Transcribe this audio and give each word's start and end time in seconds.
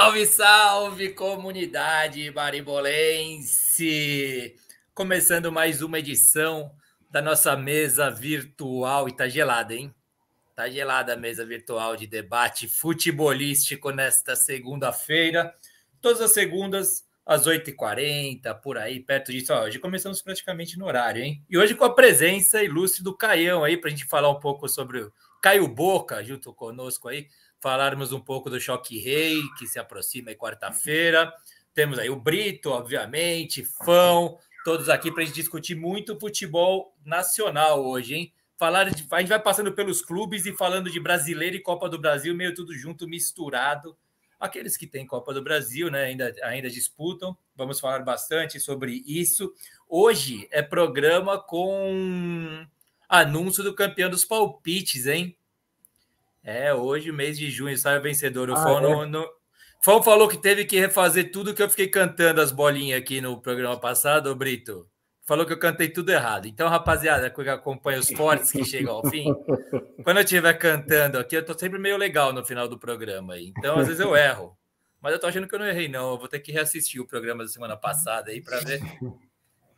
Salve, 0.00 0.24
salve, 0.24 1.10
comunidade 1.10 2.30
baribolense! 2.30 3.84
Começando 4.94 5.52
mais 5.52 5.82
uma 5.82 5.98
edição 5.98 6.74
da 7.10 7.20
nossa 7.20 7.54
mesa 7.54 8.08
virtual 8.10 9.10
e 9.10 9.12
tá 9.14 9.28
gelada, 9.28 9.74
hein? 9.74 9.94
Tá 10.56 10.70
gelada 10.70 11.12
a 11.12 11.18
mesa 11.18 11.44
virtual 11.44 11.96
de 11.96 12.06
debate 12.06 12.66
futebolístico 12.66 13.90
nesta 13.90 14.34
segunda-feira. 14.34 15.54
Todas 16.00 16.22
as 16.22 16.32
segundas, 16.32 17.06
às 17.26 17.46
8h40, 17.46 18.58
por 18.62 18.78
aí, 18.78 19.00
perto 19.00 19.30
disso. 19.30 19.52
Ó, 19.52 19.64
hoje 19.64 19.78
começamos 19.78 20.22
praticamente 20.22 20.78
no 20.78 20.86
horário, 20.86 21.22
hein? 21.22 21.44
E 21.50 21.58
hoje 21.58 21.74
com 21.74 21.84
a 21.84 21.94
presença 21.94 22.62
ilustre 22.62 23.02
do 23.04 23.14
Caião 23.14 23.62
aí, 23.62 23.76
para 23.76 23.88
a 23.88 23.90
gente 23.90 24.06
falar 24.06 24.30
um 24.30 24.40
pouco 24.40 24.66
sobre 24.66 25.02
o 25.02 25.12
Caio 25.42 25.68
Boca, 25.68 26.24
junto 26.24 26.54
conosco 26.54 27.06
aí, 27.06 27.28
falarmos 27.60 28.12
um 28.12 28.20
pouco 28.20 28.48
do 28.48 28.60
Choque 28.60 28.98
Rei, 28.98 29.40
que 29.58 29.66
se 29.66 29.78
aproxima 29.78 30.32
quarta-feira. 30.32 31.32
Temos 31.74 31.98
aí 31.98 32.10
o 32.10 32.16
Brito, 32.16 32.70
obviamente, 32.70 33.64
Fão, 33.64 34.38
todos 34.64 34.88
aqui 34.88 35.10
para 35.10 35.22
a 35.22 35.26
gente 35.26 35.36
discutir 35.36 35.74
muito 35.74 36.18
futebol 36.18 36.94
nacional 37.04 37.84
hoje, 37.84 38.14
hein? 38.14 38.32
falar 38.60 38.84
de, 38.84 39.06
a 39.10 39.20
gente 39.20 39.28
vai 39.30 39.40
passando 39.40 39.72
pelos 39.72 40.02
clubes 40.02 40.44
e 40.44 40.52
falando 40.52 40.90
de 40.90 41.00
brasileiro 41.00 41.56
e 41.56 41.62
Copa 41.62 41.88
do 41.88 41.98
Brasil, 41.98 42.34
meio 42.34 42.54
tudo 42.54 42.74
junto, 42.74 43.08
misturado. 43.08 43.96
Aqueles 44.38 44.76
que 44.76 44.86
têm 44.86 45.06
Copa 45.06 45.32
do 45.32 45.42
Brasil, 45.42 45.90
né, 45.90 46.04
ainda, 46.04 46.34
ainda 46.42 46.68
disputam. 46.68 47.34
Vamos 47.56 47.80
falar 47.80 48.00
bastante 48.00 48.60
sobre 48.60 49.02
isso. 49.06 49.50
Hoje 49.88 50.46
é 50.50 50.60
programa 50.60 51.38
com 51.42 52.66
anúncio 53.08 53.64
do 53.64 53.74
campeão 53.74 54.10
dos 54.10 54.26
palpites, 54.26 55.06
hein? 55.06 55.34
É, 56.42 56.72
hoje, 56.74 57.12
mês 57.12 57.38
de 57.38 57.50
junho, 57.50 57.76
sai 57.76 57.98
o 57.98 58.02
vencedor. 58.02 58.48
O 58.50 58.54
ah, 58.54 58.62
Fão, 58.62 59.04
é? 59.04 59.28
Fão 59.82 60.02
falou 60.02 60.28
que 60.28 60.38
teve 60.38 60.64
que 60.64 60.78
refazer 60.78 61.30
tudo 61.30 61.54
que 61.54 61.62
eu 61.62 61.70
fiquei 61.70 61.88
cantando 61.88 62.40
as 62.40 62.52
bolinhas 62.52 63.00
aqui 63.00 63.20
no 63.20 63.40
programa 63.40 63.78
passado, 63.78 64.34
Brito 64.34 64.88
falou 65.30 65.46
que 65.46 65.52
eu 65.52 65.58
cantei 65.60 65.88
tudo 65.88 66.10
errado. 66.10 66.48
Então, 66.48 66.68
rapaziada, 66.68 67.30
que 67.30 67.48
acompanha 67.48 68.00
os 68.00 68.10
cortes 68.10 68.50
que 68.50 68.64
chegam 68.64 68.94
ao 68.96 69.06
fim, 69.08 69.32
quando 70.02 70.16
eu 70.16 70.24
estiver 70.24 70.54
cantando 70.54 71.20
aqui, 71.20 71.36
eu 71.36 71.44
tô 71.44 71.56
sempre 71.56 71.78
meio 71.78 71.96
legal 71.96 72.32
no 72.32 72.44
final 72.44 72.66
do 72.66 72.76
programa 72.76 73.34
aí. 73.34 73.52
Então, 73.56 73.78
às 73.78 73.86
vezes 73.86 74.00
eu 74.00 74.16
erro. 74.16 74.58
Mas 75.00 75.12
eu 75.12 75.20
tô 75.20 75.28
achando 75.28 75.46
que 75.46 75.54
eu 75.54 75.60
não 75.60 75.66
errei, 75.66 75.86
não. 75.86 76.10
Eu 76.10 76.18
vou 76.18 76.26
ter 76.26 76.40
que 76.40 76.50
reassistir 76.50 77.00
o 77.00 77.06
programa 77.06 77.44
da 77.44 77.48
semana 77.48 77.76
passada 77.76 78.32
aí 78.32 78.42
para 78.42 78.58
ver. 78.58 78.82
O 79.00 79.16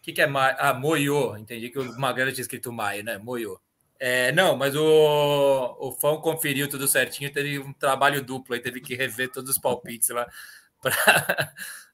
que, 0.01 0.13
que 0.15 0.23
é 0.23 0.27
maio? 0.27 0.57
Ah, 0.59 0.73
moiô. 0.73 1.37
Entendi 1.37 1.69
que 1.69 1.79
o 1.79 2.01
Magrelo 2.01 2.33
tinha 2.33 2.43
escrito 2.43 2.73
maio, 2.73 3.05
né? 3.05 3.19
Moiô. 3.19 3.61
É, 4.05 4.33
não, 4.33 4.57
mas 4.57 4.75
o, 4.75 5.77
o 5.79 5.93
fã 5.93 6.17
conferiu 6.17 6.69
tudo 6.69 6.89
certinho, 6.89 7.33
teve 7.33 7.61
um 7.61 7.73
trabalho 7.73 8.21
duplo 8.21 8.53
aí, 8.53 8.61
teve 8.61 8.81
que 8.81 8.97
rever 8.97 9.31
todos 9.31 9.53
os 9.53 9.59
palpites 9.61 10.09
lá. 10.09 10.29
Pra... 10.83 10.93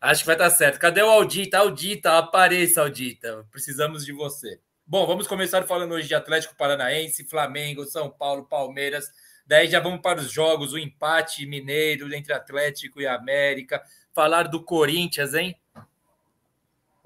Acho 0.00 0.22
que 0.22 0.26
vai 0.26 0.34
estar 0.34 0.48
certo. 0.48 0.78
Cadê 0.78 1.02
o 1.02 1.10
Aldita? 1.10 1.58
Aldita, 1.58 2.16
apareça, 2.16 2.80
Aldita. 2.80 3.46
Precisamos 3.50 4.06
de 4.06 4.12
você. 4.12 4.58
Bom, 4.86 5.06
vamos 5.06 5.26
começar 5.26 5.62
falando 5.64 5.92
hoje 5.92 6.08
de 6.08 6.14
Atlético 6.14 6.56
Paranaense, 6.56 7.28
Flamengo, 7.28 7.84
São 7.84 8.08
Paulo, 8.08 8.46
Palmeiras. 8.46 9.12
Daí 9.46 9.68
já 9.68 9.78
vamos 9.78 10.00
para 10.00 10.18
os 10.18 10.30
jogos, 10.30 10.72
o 10.72 10.78
empate 10.78 11.44
mineiro 11.44 12.10
entre 12.14 12.32
Atlético 12.32 13.02
e 13.02 13.06
América. 13.06 13.82
Falar 14.14 14.44
do 14.44 14.64
Corinthians, 14.64 15.34
hein? 15.34 15.54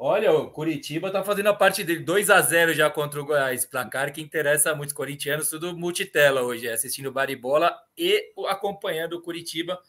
Olha, 0.04 0.32
o 0.32 0.50
Curitiba 0.50 1.12
tá 1.12 1.22
fazendo 1.22 1.46
a 1.46 1.54
parte 1.54 1.84
dele 1.84 2.00
2 2.00 2.28
a 2.28 2.40
0 2.40 2.74
já 2.74 2.90
contra 2.90 3.22
o 3.22 3.24
Goiás. 3.24 3.64
Placar 3.64 4.12
que 4.12 4.20
interessa 4.20 4.72
a 4.72 4.74
muitos 4.74 4.92
corintianos, 4.92 5.48
tudo 5.48 5.78
multitela 5.78 6.42
hoje, 6.42 6.68
assistindo 6.68 7.06
o 7.06 7.12
Baribola 7.12 7.72
e 7.96 8.32
acompanhando 8.48 9.12
o 9.12 9.22
Curitiba 9.22 9.80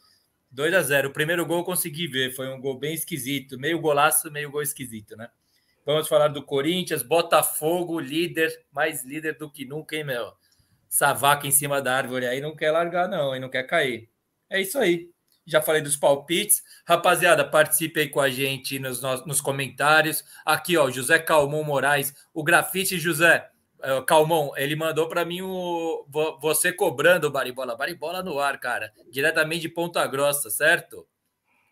2 0.52 0.72
a 0.72 0.82
0 0.82 1.08
O 1.08 1.12
primeiro 1.12 1.44
gol 1.44 1.58
eu 1.58 1.64
consegui 1.64 2.06
ver, 2.06 2.30
foi 2.30 2.48
um 2.48 2.60
gol 2.60 2.78
bem 2.78 2.94
esquisito, 2.94 3.58
meio 3.58 3.80
golaço, 3.80 4.30
meio 4.30 4.52
gol 4.52 4.62
esquisito, 4.62 5.16
né? 5.16 5.28
Vamos 5.84 6.06
falar 6.06 6.28
do 6.28 6.44
Corinthians, 6.44 7.02
Botafogo, 7.02 7.98
líder, 7.98 8.66
mais 8.70 9.04
líder 9.04 9.36
do 9.36 9.50
que 9.50 9.64
nunca, 9.64 9.96
hein, 9.96 10.04
meu? 10.04 10.32
Essa 10.88 11.12
vaca 11.12 11.48
em 11.48 11.50
cima 11.50 11.82
da 11.82 11.92
árvore 11.92 12.28
aí 12.28 12.40
não 12.40 12.54
quer 12.54 12.70
largar, 12.70 13.08
não, 13.08 13.34
e 13.34 13.40
não 13.40 13.50
quer 13.50 13.64
cair. 13.64 14.08
É 14.48 14.60
isso 14.60 14.78
aí. 14.78 15.10
Já 15.46 15.60
falei 15.60 15.82
dos 15.82 15.96
palpites. 15.96 16.62
Rapaziada, 16.86 17.44
participe 17.44 18.00
aí 18.00 18.08
com 18.08 18.20
a 18.20 18.30
gente 18.30 18.78
nos, 18.78 19.00
nos 19.26 19.40
comentários. 19.40 20.24
Aqui, 20.44 20.76
ó, 20.76 20.90
José 20.90 21.18
Calmon 21.18 21.62
Moraes, 21.62 22.14
o 22.32 22.42
grafite 22.42 22.98
José. 22.98 23.48
É, 23.82 24.00
Calmon, 24.02 24.52
ele 24.56 24.74
mandou 24.74 25.08
para 25.08 25.26
mim 25.26 25.42
o 25.42 26.06
você 26.40 26.72
cobrando 26.72 27.26
o 27.26 27.30
Baribola. 27.30 27.76
Baribola 27.76 28.22
no 28.22 28.38
ar, 28.38 28.58
cara. 28.58 28.90
Diretamente 29.10 29.62
de 29.62 29.68
Ponta 29.68 30.06
Grossa, 30.06 30.48
certo? 30.48 31.06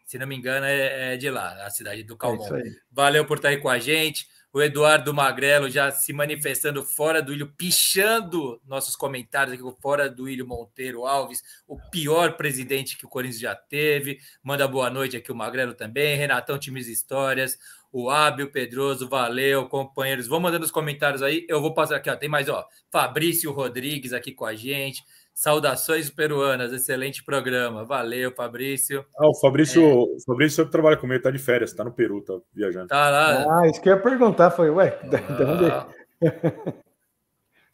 Se 0.05 0.19
não 0.19 0.27
me 0.27 0.37
engano, 0.37 0.67
é, 0.67 1.15
é 1.15 1.17
de 1.17 1.31
lá, 1.31 1.65
a 1.65 1.71
cidade 1.71 2.03
do 2.03 2.13
é 2.13 2.17
Calmon. 2.19 2.57
É 2.57 2.63
Valeu 2.91 3.25
por 3.25 3.39
estar 3.39 3.49
aí 3.49 3.57
com 3.57 3.69
a 3.71 3.79
gente. 3.79 4.29
O 4.53 4.61
Eduardo 4.61 5.15
Magrelo 5.15 5.71
já 5.71 5.91
se 5.91 6.13
manifestando 6.13 6.85
fora 6.85 7.23
do 7.23 7.33
ilho, 7.33 7.53
pichando 7.57 8.61
nossos 8.67 8.95
comentários 8.95 9.55
aqui 9.55 9.81
fora 9.81 10.11
do 10.11 10.29
ilho 10.29 10.47
Monteiro 10.47 11.07
Alves, 11.07 11.43
o 11.67 11.79
pior 11.91 12.37
presidente 12.37 12.99
que 12.99 13.07
o 13.07 13.09
Corinthians 13.09 13.41
já 13.41 13.55
teve. 13.55 14.19
Manda 14.43 14.69
boa 14.69 14.91
noite 14.91 15.17
aqui 15.17 15.33
o 15.33 15.35
Magrelo 15.35 15.73
também. 15.73 16.17
Renatão 16.17 16.59
Times 16.59 16.87
Histórias 16.87 17.59
o 17.93 18.09
Ábio 18.09 18.51
Pedroso, 18.51 19.07
valeu, 19.07 19.69
companheiros. 19.69 20.27
Vão 20.27 20.41
mandando 20.41 20.65
os 20.65 20.71
comentários 20.71 21.23
aí. 21.23 21.45
Eu 21.47 21.61
vou 21.61 21.75
passar 21.75 21.97
aqui, 21.97 22.09
ó. 22.09 22.17
Tem 22.17 22.29
mais, 22.29 22.49
ó. 22.49 22.67
Fabrício 22.91 23.53
Rodrigues 23.53 24.15
aqui 24.15 24.33
com 24.33 24.47
a 24.47 24.55
gente. 24.55 25.05
Saudações 25.35 26.11
peruanas, 26.11 26.73
excelente 26.73 27.25
programa. 27.25 27.85
Valeu, 27.85 28.33
Fabrício. 28.35 29.05
Ah, 29.19 29.29
o 29.29 29.35
Fabrício, 29.35 29.83
é... 29.83 29.95
o 29.95 30.21
Fabrício 30.27 30.57
sempre 30.57 30.73
trabalha 30.73 30.97
comigo, 30.97 31.23
tá 31.23 31.31
de 31.31 31.39
férias, 31.39 31.73
tá 31.73 31.83
no 31.83 31.93
Peru, 31.93 32.23
tá 32.23 32.35
viajando. 32.55 32.89
Tá 32.89 33.11
lá. 33.11 33.61
Ah, 33.61 33.69
isso 33.69 33.81
que 33.81 33.89
eu 33.89 33.97
ia 33.97 34.03
perguntar, 34.03 34.51
foi, 34.51 34.71
ué, 34.71 34.99
ah. 35.03 35.89
onde? 36.23 36.83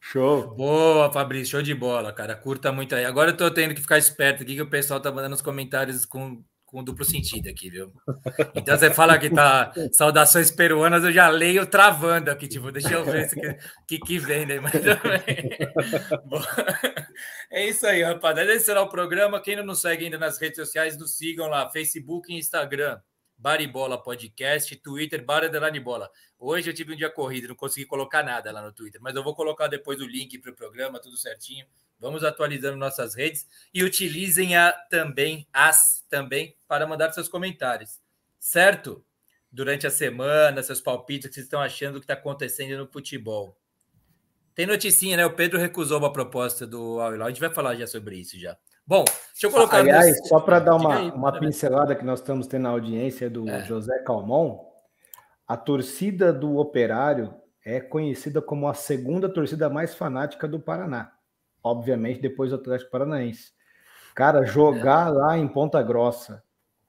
Show. 0.00 0.54
Boa, 0.54 1.12
Fabrício, 1.12 1.50
show 1.50 1.62
de 1.62 1.74
bola, 1.74 2.12
cara. 2.12 2.34
Curta 2.34 2.72
muito 2.72 2.94
aí. 2.94 3.04
Agora 3.04 3.32
eu 3.32 3.36
tô 3.36 3.50
tendo 3.50 3.74
que 3.74 3.80
ficar 3.80 3.98
esperto 3.98 4.42
aqui 4.42 4.54
que 4.54 4.62
o 4.62 4.70
pessoal 4.70 5.00
tá 5.00 5.10
mandando 5.12 5.34
os 5.34 5.42
comentários 5.42 6.06
com 6.06 6.42
com 6.68 6.84
duplo 6.84 7.02
sentido 7.02 7.48
aqui, 7.48 7.70
viu? 7.70 7.90
Então 8.54 8.76
você 8.76 8.92
fala 8.92 9.18
que 9.18 9.30
tá 9.30 9.72
saudações 9.90 10.50
peruanas, 10.50 11.02
eu 11.02 11.10
já 11.10 11.28
leio 11.30 11.64
travando 11.64 12.30
aqui, 12.30 12.46
tipo, 12.46 12.70
deixa 12.70 12.92
eu 12.92 13.04
ver 13.06 13.26
o 13.82 13.86
que, 13.86 13.98
que, 13.98 14.18
vem 14.18 14.46
daí, 14.46 14.60
mas 14.60 14.74
Bom, 16.28 16.42
é 17.50 17.66
isso 17.66 17.86
aí, 17.86 18.02
rapaziada. 18.02 18.52
Esse 18.52 18.66
será 18.66 18.82
o 18.82 18.90
programa. 18.90 19.40
Quem 19.40 19.56
não 19.56 19.64
nos 19.64 19.80
segue 19.80 20.04
ainda 20.04 20.18
nas 20.18 20.38
redes 20.38 20.56
sociais, 20.56 20.98
nos 20.98 21.16
sigam 21.16 21.48
lá, 21.48 21.70
Facebook 21.70 22.30
e 22.30 22.36
Instagram. 22.38 23.00
Baribola 23.38 24.02
Podcast, 24.02 24.76
Twitter, 24.76 25.24
Baradelani 25.24 25.80
Bola. 25.80 26.10
Hoje 26.38 26.70
eu 26.70 26.74
tive 26.74 26.92
um 26.92 26.96
dia 26.96 27.10
corrido, 27.10 27.48
não 27.48 27.56
consegui 27.56 27.84
colocar 27.84 28.22
nada 28.22 28.52
lá 28.52 28.62
no 28.62 28.72
Twitter, 28.72 29.00
mas 29.02 29.16
eu 29.16 29.24
vou 29.24 29.34
colocar 29.34 29.66
depois 29.66 30.00
o 30.00 30.06
link 30.06 30.38
para 30.38 30.52
o 30.52 30.54
programa, 30.54 31.00
tudo 31.00 31.16
certinho. 31.16 31.66
Vamos 31.98 32.22
atualizando 32.22 32.76
nossas 32.76 33.16
redes 33.16 33.46
e 33.74 33.82
utilizem 33.82 34.56
a 34.56 34.70
também 34.70 35.48
as 35.52 36.04
também 36.08 36.56
para 36.68 36.86
mandar 36.86 37.10
seus 37.12 37.28
comentários, 37.28 38.00
certo? 38.38 39.04
Durante 39.50 39.86
a 39.86 39.90
semana, 39.90 40.62
seus 40.62 40.80
palpites, 40.80 41.26
o 41.26 41.28
que 41.28 41.34
vocês 41.34 41.46
estão 41.46 41.60
achando 41.60 41.94
do 41.94 42.00
que 42.00 42.04
está 42.04 42.14
acontecendo 42.14 42.78
no 42.78 42.86
futebol. 42.86 43.58
Tem 44.54 44.66
noticinha, 44.66 45.16
né? 45.16 45.26
O 45.26 45.34
Pedro 45.34 45.58
recusou 45.58 45.98
uma 45.98 46.12
proposta 46.12 46.66
do 46.66 47.00
Al 47.00 47.22
A 47.22 47.28
gente 47.28 47.40
vai 47.40 47.50
falar 47.50 47.74
já 47.74 47.86
sobre 47.86 48.16
isso 48.16 48.38
já. 48.38 48.56
Bom, 48.86 49.04
deixa 49.32 49.46
eu 49.46 49.50
colocar. 49.50 49.78
Aliás, 49.78 50.18
nos... 50.18 50.28
só 50.28 50.40
para 50.40 50.58
dar 50.58 50.74
uma, 50.74 50.96
aí, 50.96 51.10
uma 51.10 51.38
pincelada 51.38 51.94
que 51.94 52.04
nós 52.04 52.20
estamos 52.20 52.46
tendo 52.46 52.62
na 52.62 52.70
audiência 52.70 53.28
do 53.28 53.48
é. 53.48 53.64
José 53.64 53.98
Calmon, 54.00 54.67
a 55.48 55.56
torcida 55.56 56.32
do 56.32 56.58
Operário 56.58 57.34
é 57.64 57.80
conhecida 57.80 58.40
como 58.40 58.68
a 58.68 58.74
segunda 58.74 59.28
torcida 59.28 59.68
mais 59.68 59.94
fanática 59.94 60.46
do 60.46 60.60
Paraná 60.60 61.18
obviamente, 61.62 62.20
depois 62.20 62.50
do 62.50 62.56
Atlético 62.56 62.90
Paranaense. 62.90 63.52
Cara, 64.14 64.44
jogar 64.44 65.08
é. 65.08 65.10
lá 65.10 65.38
em 65.38 65.46
Ponta 65.46 65.82
Grossa 65.82 66.42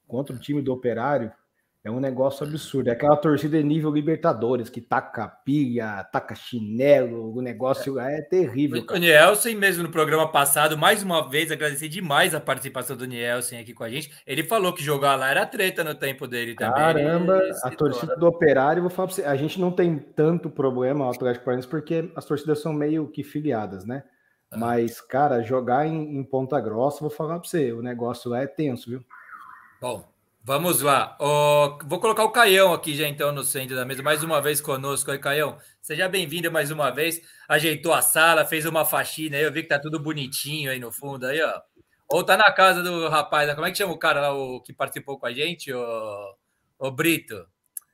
contra 0.08 0.36
o 0.36 0.40
time 0.40 0.62
do 0.62 0.74
Operário 0.74 1.32
é 1.82 1.90
um 1.90 2.00
negócio 2.00 2.46
absurdo. 2.46 2.90
É 2.90 2.92
aquela 2.92 3.16
torcida 3.16 3.62
nível 3.62 3.90
Libertadores, 3.90 4.70
que 4.70 4.82
taca 4.82 5.28
pilha, 5.28 6.04
taca 6.12 6.36
chinelo, 6.36 7.34
o 7.34 7.42
negócio 7.42 7.98
é, 7.98 8.18
é 8.18 8.22
terrível. 8.22 8.86
O 8.90 8.98
Nielsen, 8.98 9.56
mesmo 9.56 9.84
no 9.84 9.90
programa 9.90 10.30
passado, 10.30 10.78
mais 10.78 11.02
uma 11.02 11.30
vez, 11.30 11.52
agradecer 11.52 11.88
demais 11.88 12.36
a 12.36 12.40
participação 12.42 12.98
do 12.98 13.06
Nielsen 13.06 13.60
aqui 13.60 13.74
com 13.74 13.84
a 13.84 13.90
gente. 13.90 14.12
Ele 14.28 14.44
falou 14.44 14.74
que 14.74 14.84
jogar 14.84 15.16
lá 15.16 15.30
era 15.30 15.46
treta 15.46 15.84
no 15.84 15.96
tempo 15.96 16.28
dele 16.28 16.54
também. 16.54 16.74
Caramba, 16.74 17.40
a 17.64 17.70
torcida 17.70 18.16
do 18.18 18.28
Operário, 18.28 18.82
vou 18.82 18.92
falar 18.92 19.08
pra 19.08 19.16
você, 19.16 19.24
a 19.24 19.36
gente 19.38 19.60
não 19.60 19.72
tem 19.72 19.98
tanto 19.98 20.50
problema 20.50 21.06
ao 21.06 21.12
Atlético 21.12 21.46
Paranaense 21.46 21.68
porque 21.68 22.12
as 22.14 22.26
torcidas 22.26 22.60
são 22.60 22.74
meio 22.74 23.08
que 23.08 23.24
filiadas, 23.24 23.86
né? 23.86 24.04
Mas, 24.58 25.00
cara, 25.00 25.44
jogar 25.44 25.86
em, 25.86 26.18
em, 26.18 26.24
Ponta 26.24 26.60
Grossa, 26.60 27.02
vou 27.02 27.10
falar 27.10 27.40
para 27.40 27.48
você, 27.48 27.72
o 27.72 27.84
negócio 27.84 28.32
lá 28.32 28.42
é 28.42 28.48
tenso, 28.48 28.90
viu? 28.90 29.06
Bom, 29.80 30.09
vamos 30.50 30.82
lá. 30.82 31.16
Oh, 31.20 31.78
vou 31.86 32.00
colocar 32.00 32.24
o 32.24 32.32
Caião 32.32 32.74
aqui 32.74 32.96
já 32.96 33.08
então 33.08 33.32
no 33.32 33.44
centro 33.44 33.76
da 33.76 33.86
mesa, 33.86 34.02
mais 34.02 34.24
uma 34.24 34.42
vez 34.42 34.60
conosco 34.60 35.12
aí, 35.12 35.20
Caião. 35.20 35.60
Seja 35.80 36.10
bem-vindo 36.10 36.52
mais 36.52 36.72
uma 36.72 36.90
vez. 36.90 37.22
Ajeitou 37.48 37.94
a 37.94 38.02
sala, 38.02 38.44
fez 38.44 38.66
uma 38.66 38.84
faxina 38.84 39.38
aí, 39.38 39.44
eu 39.44 39.52
vi 39.52 39.62
que 39.62 39.70
tá 39.70 39.78
tudo 39.78 40.00
bonitinho 40.00 40.72
aí 40.72 40.80
no 40.80 40.92
fundo 40.92 41.28
aí, 41.28 41.40
ó. 41.40 41.54
Ou 42.12 42.24
tá 42.24 42.36
na 42.36 42.52
casa 42.52 42.82
do 42.82 43.08
rapaz, 43.10 43.54
como 43.54 43.68
é 43.68 43.72
que 43.72 43.78
chama 43.78 43.94
o 43.94 44.00
cara 44.00 44.22
lá, 44.22 44.34
o 44.34 44.60
que 44.60 44.74
participou 44.74 45.20
com 45.20 45.28
a 45.28 45.32
gente, 45.32 45.72
o, 45.72 46.36
o 46.80 46.90
Brito? 46.90 47.46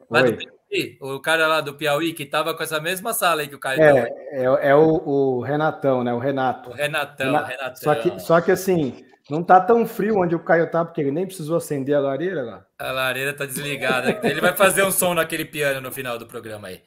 Lá 0.09 0.21
do 0.21 0.37
Piauí, 0.37 0.97
o 1.01 1.19
cara 1.19 1.47
lá 1.47 1.59
do 1.59 1.73
Piauí 1.73 2.13
que 2.13 2.25
tava 2.25 2.55
com 2.55 2.63
essa 2.63 2.79
mesma 2.79 3.11
sala 3.11 3.41
aí 3.41 3.49
que 3.49 3.55
o 3.55 3.59
Caio. 3.59 3.81
É, 3.81 4.09
é, 4.31 4.69
é 4.69 4.75
o, 4.75 5.01
o, 5.05 5.41
Renatão, 5.41 6.05
né? 6.05 6.13
O 6.13 6.19
Renato. 6.19 6.69
O 6.69 6.73
Renatão, 6.73 7.33
Renatão. 7.33 7.49
Renatão. 7.49 7.75
Só 7.75 7.95
que, 7.95 8.19
só 8.19 8.39
que 8.39 8.51
assim, 8.51 9.03
não 9.29 9.43
tá 9.43 9.59
tão 9.59 9.87
frio 9.87 10.19
onde 10.19 10.35
o 10.35 10.39
Caio 10.39 10.69
tá, 10.69 10.85
porque 10.85 11.01
ele 11.01 11.11
nem 11.11 11.25
precisou 11.25 11.57
acender 11.57 11.95
a 11.95 11.99
lareira 11.99 12.43
lá. 12.43 12.65
A 12.77 12.91
lareira 12.91 13.33
tá 13.33 13.45
desligada. 13.45 14.19
Ele 14.23 14.39
vai 14.39 14.55
fazer 14.55 14.83
um 14.83 14.91
som 14.91 15.15
naquele 15.15 15.45
piano 15.45 15.81
no 15.81 15.91
final 15.91 16.19
do 16.19 16.27
programa 16.27 16.67
aí. 16.67 16.81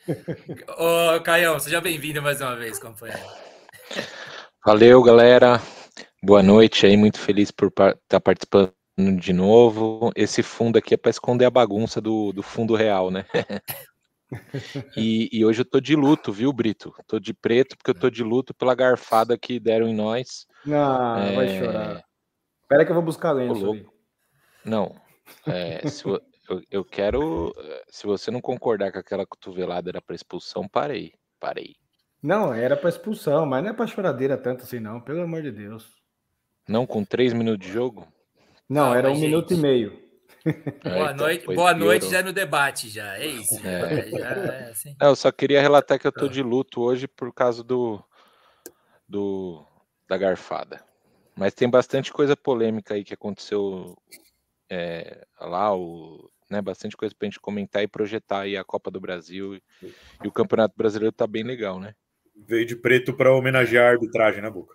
Ô, 0.79 1.21
Caião, 1.21 1.59
seja 1.59 1.81
bem-vindo 1.81 2.23
mais 2.23 2.41
uma 2.41 2.55
vez, 2.55 2.79
companheiro. 2.79 3.21
Valeu, 4.65 5.03
galera. 5.03 5.61
Boa 6.23 6.43
noite 6.43 6.87
aí, 6.87 6.97
muito 6.97 7.19
feliz 7.19 7.51
por 7.51 7.69
estar 7.69 7.97
tá 8.07 8.21
participando 8.21 8.73
de 9.19 9.33
novo. 9.33 10.13
Esse 10.15 10.43
fundo 10.43 10.79
aqui 10.79 10.95
é 10.95 10.97
para 10.97 11.11
esconder 11.11 11.45
a 11.45 11.51
bagunça 11.51 12.01
do, 12.01 12.33
do 12.33 12.43
fundo 12.43 12.77
real, 12.77 13.11
né? 13.11 13.25
e, 14.97 15.29
e, 15.33 15.45
hoje 15.45 15.63
eu 15.63 15.65
tô 15.65 15.81
de 15.81 15.97
luto, 15.97 16.33
viu, 16.33 16.53
Brito? 16.53 16.93
Tô 17.07 17.19
de 17.19 17.35
preto 17.35 17.77
porque 17.77 17.91
eu 17.91 17.99
tô 17.99 18.11
de 18.11 18.23
luto 18.23 18.55
pela 18.55 18.77
garfada 18.77 19.37
que 19.37 19.59
deram 19.59 19.89
em 19.89 19.95
nós. 19.95 20.47
Não, 20.65 21.19
é... 21.19 21.35
vai 21.35 21.59
chorar. 21.59 22.08
Espera 22.69 22.85
que 22.85 22.91
eu 22.91 22.95
vou 22.95 23.03
buscar 23.03 23.33
lenço 23.33 23.71
ali. 23.71 23.87
Não. 24.63 24.95
É, 25.47 25.89
se 25.89 26.05
eu, 26.05 26.21
eu, 26.51 26.63
eu, 26.71 26.85
quero. 26.85 27.55
Se 27.89 28.07
você 28.07 28.31
não 28.31 28.43
concordar 28.43 28.93
que 28.93 28.99
aquela 28.99 29.25
cotovelada 29.25 29.89
era 29.89 30.03
para 30.03 30.15
expulsão, 30.15 30.69
parei. 30.69 31.15
Parei. 31.41 31.77
Não, 32.23 32.53
era 32.53 32.77
para 32.77 32.91
expulsão, 32.91 33.47
mas 33.47 33.65
não 33.65 33.71
é 33.71 33.73
para 33.73 33.87
choradeira 33.87 34.37
tanto 34.37 34.65
assim, 34.65 34.81
não, 34.81 35.01
pelo 35.01 35.23
amor 35.23 35.41
de 35.41 35.51
Deus. 35.51 35.91
Não, 36.69 36.87
com 36.87 37.03
três 37.03 37.33
minutos 37.33 37.67
de 37.67 37.73
jogo? 37.73 38.07
Não, 38.69 38.95
era 38.95 39.11
um 39.11 39.15
gente... 39.15 39.29
minuto 39.29 39.55
e 39.55 39.57
meio. 39.57 40.07
É, 40.85 40.95
boa 40.95 41.13
noite, 41.15 41.47
boa 41.47 41.75
noite 41.75 42.11
já 42.11 42.23
no 42.23 42.35
debate, 42.35 42.91
já. 42.91 43.17
É 43.17 43.27
isso. 43.27 43.67
É. 43.67 44.11
Já, 44.11 44.29
é 44.29 44.71
assim. 44.71 44.97
Eu 45.01 45.17
só 45.17 45.33
queria 45.33 45.63
relatar 45.63 45.99
que 45.99 46.07
eu 46.07 46.13
tô 46.13 46.29
de 46.29 46.43
luto 46.43 46.83
hoje 46.83 47.09
por 47.09 47.33
causa 47.33 47.65
do, 47.65 48.03
do 49.09 49.65
da 50.07 50.19
garfada. 50.19 50.87
Mas 51.39 51.55
tem 51.55 51.71
bastante 51.71 52.13
coisa 52.13 52.37
polêmica 52.37 52.95
aí 52.95 53.05
que 53.05 53.15
aconteceu 53.15 53.97
é, 54.69 55.25
lá, 55.41 55.73
o, 55.73 56.29
né, 56.51 56.61
bastante 56.61 56.97
coisa 56.97 57.15
para 57.17 57.29
a 57.29 57.31
gente 57.31 57.39
comentar 57.39 57.81
e 57.81 57.87
projetar 57.87 58.41
aí 58.41 58.57
a 58.57 58.65
Copa 58.65 58.91
do 58.91 59.01
Brasil 59.01 59.55
e, 59.55 59.63
e 60.25 60.27
o 60.27 60.33
Campeonato 60.33 60.75
Brasileiro 60.77 61.13
tá 61.13 61.29
bem 61.29 61.45
legal, 61.45 61.79
né? 61.79 61.95
Veio 62.35 62.67
de 62.67 62.75
preto 62.75 63.15
para 63.15 63.33
homenagear 63.33 63.87
a 63.87 63.91
arbitragem, 63.91 64.43
né, 64.43 64.51
Boca? 64.51 64.75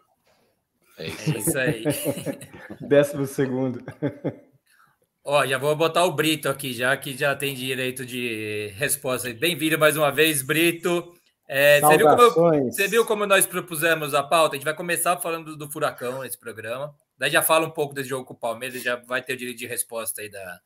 É 0.98 1.08
isso 1.08 1.60
aí. 1.60 1.84
Décimo 2.88 3.26
segundo. 3.26 3.84
Ó, 5.26 5.46
já 5.46 5.58
vou 5.58 5.76
botar 5.76 6.06
o 6.06 6.14
Brito 6.14 6.48
aqui, 6.48 6.74
já 6.74 6.96
que 6.96 7.18
já 7.18 7.36
tem 7.36 7.54
direito 7.54 8.06
de 8.06 8.68
resposta. 8.76 9.34
Bem-vindo 9.34 9.78
mais 9.78 9.98
uma 9.98 10.12
vez, 10.12 10.42
Brito. 10.42 11.14
É, 11.56 11.80
você, 11.80 11.98
viu 11.98 12.08
como, 12.08 12.64
você, 12.64 12.88
viu 12.88 13.06
como, 13.06 13.26
nós 13.28 13.46
propusemos 13.46 14.16
a 14.16 14.24
pauta? 14.24 14.56
A 14.56 14.58
gente 14.58 14.66
vai 14.66 14.74
começar 14.74 15.16
falando 15.18 15.56
do, 15.56 15.70
Furacão 15.70 16.24
nesse 16.24 16.36
programa. 16.36 16.96
Daí 17.16 17.30
já 17.30 17.44
fala 17.44 17.68
um 17.68 17.70
pouco 17.70 17.94
desse 17.94 18.10
jogo 18.10 18.26
com 18.26 18.34
o 18.34 18.38
Palmeiras, 18.38 18.82
já 18.82 18.96
vai 18.96 19.22
ter 19.22 19.34
o 19.34 19.38
direito 19.38 19.60
de 19.60 19.68
resposta 19.68 20.24
aí 20.24 20.32
da. 20.32 20.60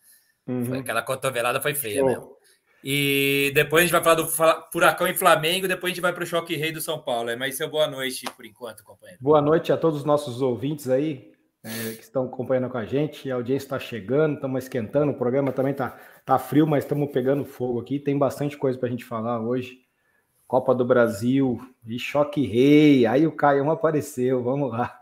Uhum. 0.48 0.80
Aquela 0.80 1.02
cotovelada 1.02 1.60
foi 1.60 1.76
feia 1.76 2.00
Show. 2.00 2.08
mesmo. 2.08 2.38
E 2.82 3.52
depois 3.54 3.82
a 3.82 3.86
gente 3.86 3.92
vai 3.92 4.02
falar 4.02 4.16
do 4.16 4.28
Furacão 4.72 5.06
e 5.10 5.14
Flamengo, 5.14 5.68
depois 5.68 5.92
a 5.92 5.94
gente 5.94 6.02
vai 6.02 6.14
para 6.14 6.24
o 6.24 6.26
Choque 6.26 6.56
Rei 6.56 6.72
do 6.72 6.80
São 6.80 7.02
Paulo. 7.02 7.30
É, 7.30 7.36
mas 7.36 7.58
seu 7.58 7.70
boa 7.70 7.88
noite 7.88 8.24
por 8.34 8.46
enquanto, 8.46 8.82
companheiro. 8.86 9.22
Boa 9.22 9.42
noite 9.42 9.74
a 9.74 9.78
todos 9.78 10.00
os 10.00 10.06
nossos 10.06 10.42
ouvintes 10.42 10.90
aí 10.90 11.34
é, 11.66 11.96
que 11.96 12.04
estão 12.04 12.28
acompanhando 12.28 12.70
com 12.70 12.78
a 12.78 12.86
gente. 12.86 13.30
A 13.30 13.36
audiência 13.36 13.66
está 13.66 13.78
chegando, 13.78 14.36
estamos 14.36 14.64
esquentando. 14.64 15.12
O 15.12 15.18
programa 15.18 15.52
também 15.52 15.74
está 15.74 16.00
tá 16.24 16.40
frio, 16.40 16.66
mas 16.66 16.86
estamos 16.86 17.12
pegando 17.12 17.44
fogo 17.44 17.82
aqui. 17.82 18.00
Tem 18.00 18.18
bastante 18.18 18.56
coisa 18.56 18.80
para 18.80 18.88
a 18.88 18.92
gente 18.92 19.04
falar 19.04 19.42
hoje. 19.42 19.86
Copa 20.48 20.74
do 20.74 20.86
Brasil 20.86 21.60
e 21.86 22.00
choque 22.00 22.46
rei. 22.46 23.06
Aí 23.06 23.28
o 23.28 23.32
Caião 23.32 23.70
apareceu, 23.70 24.42
vamos 24.42 24.72
lá. 24.72 24.98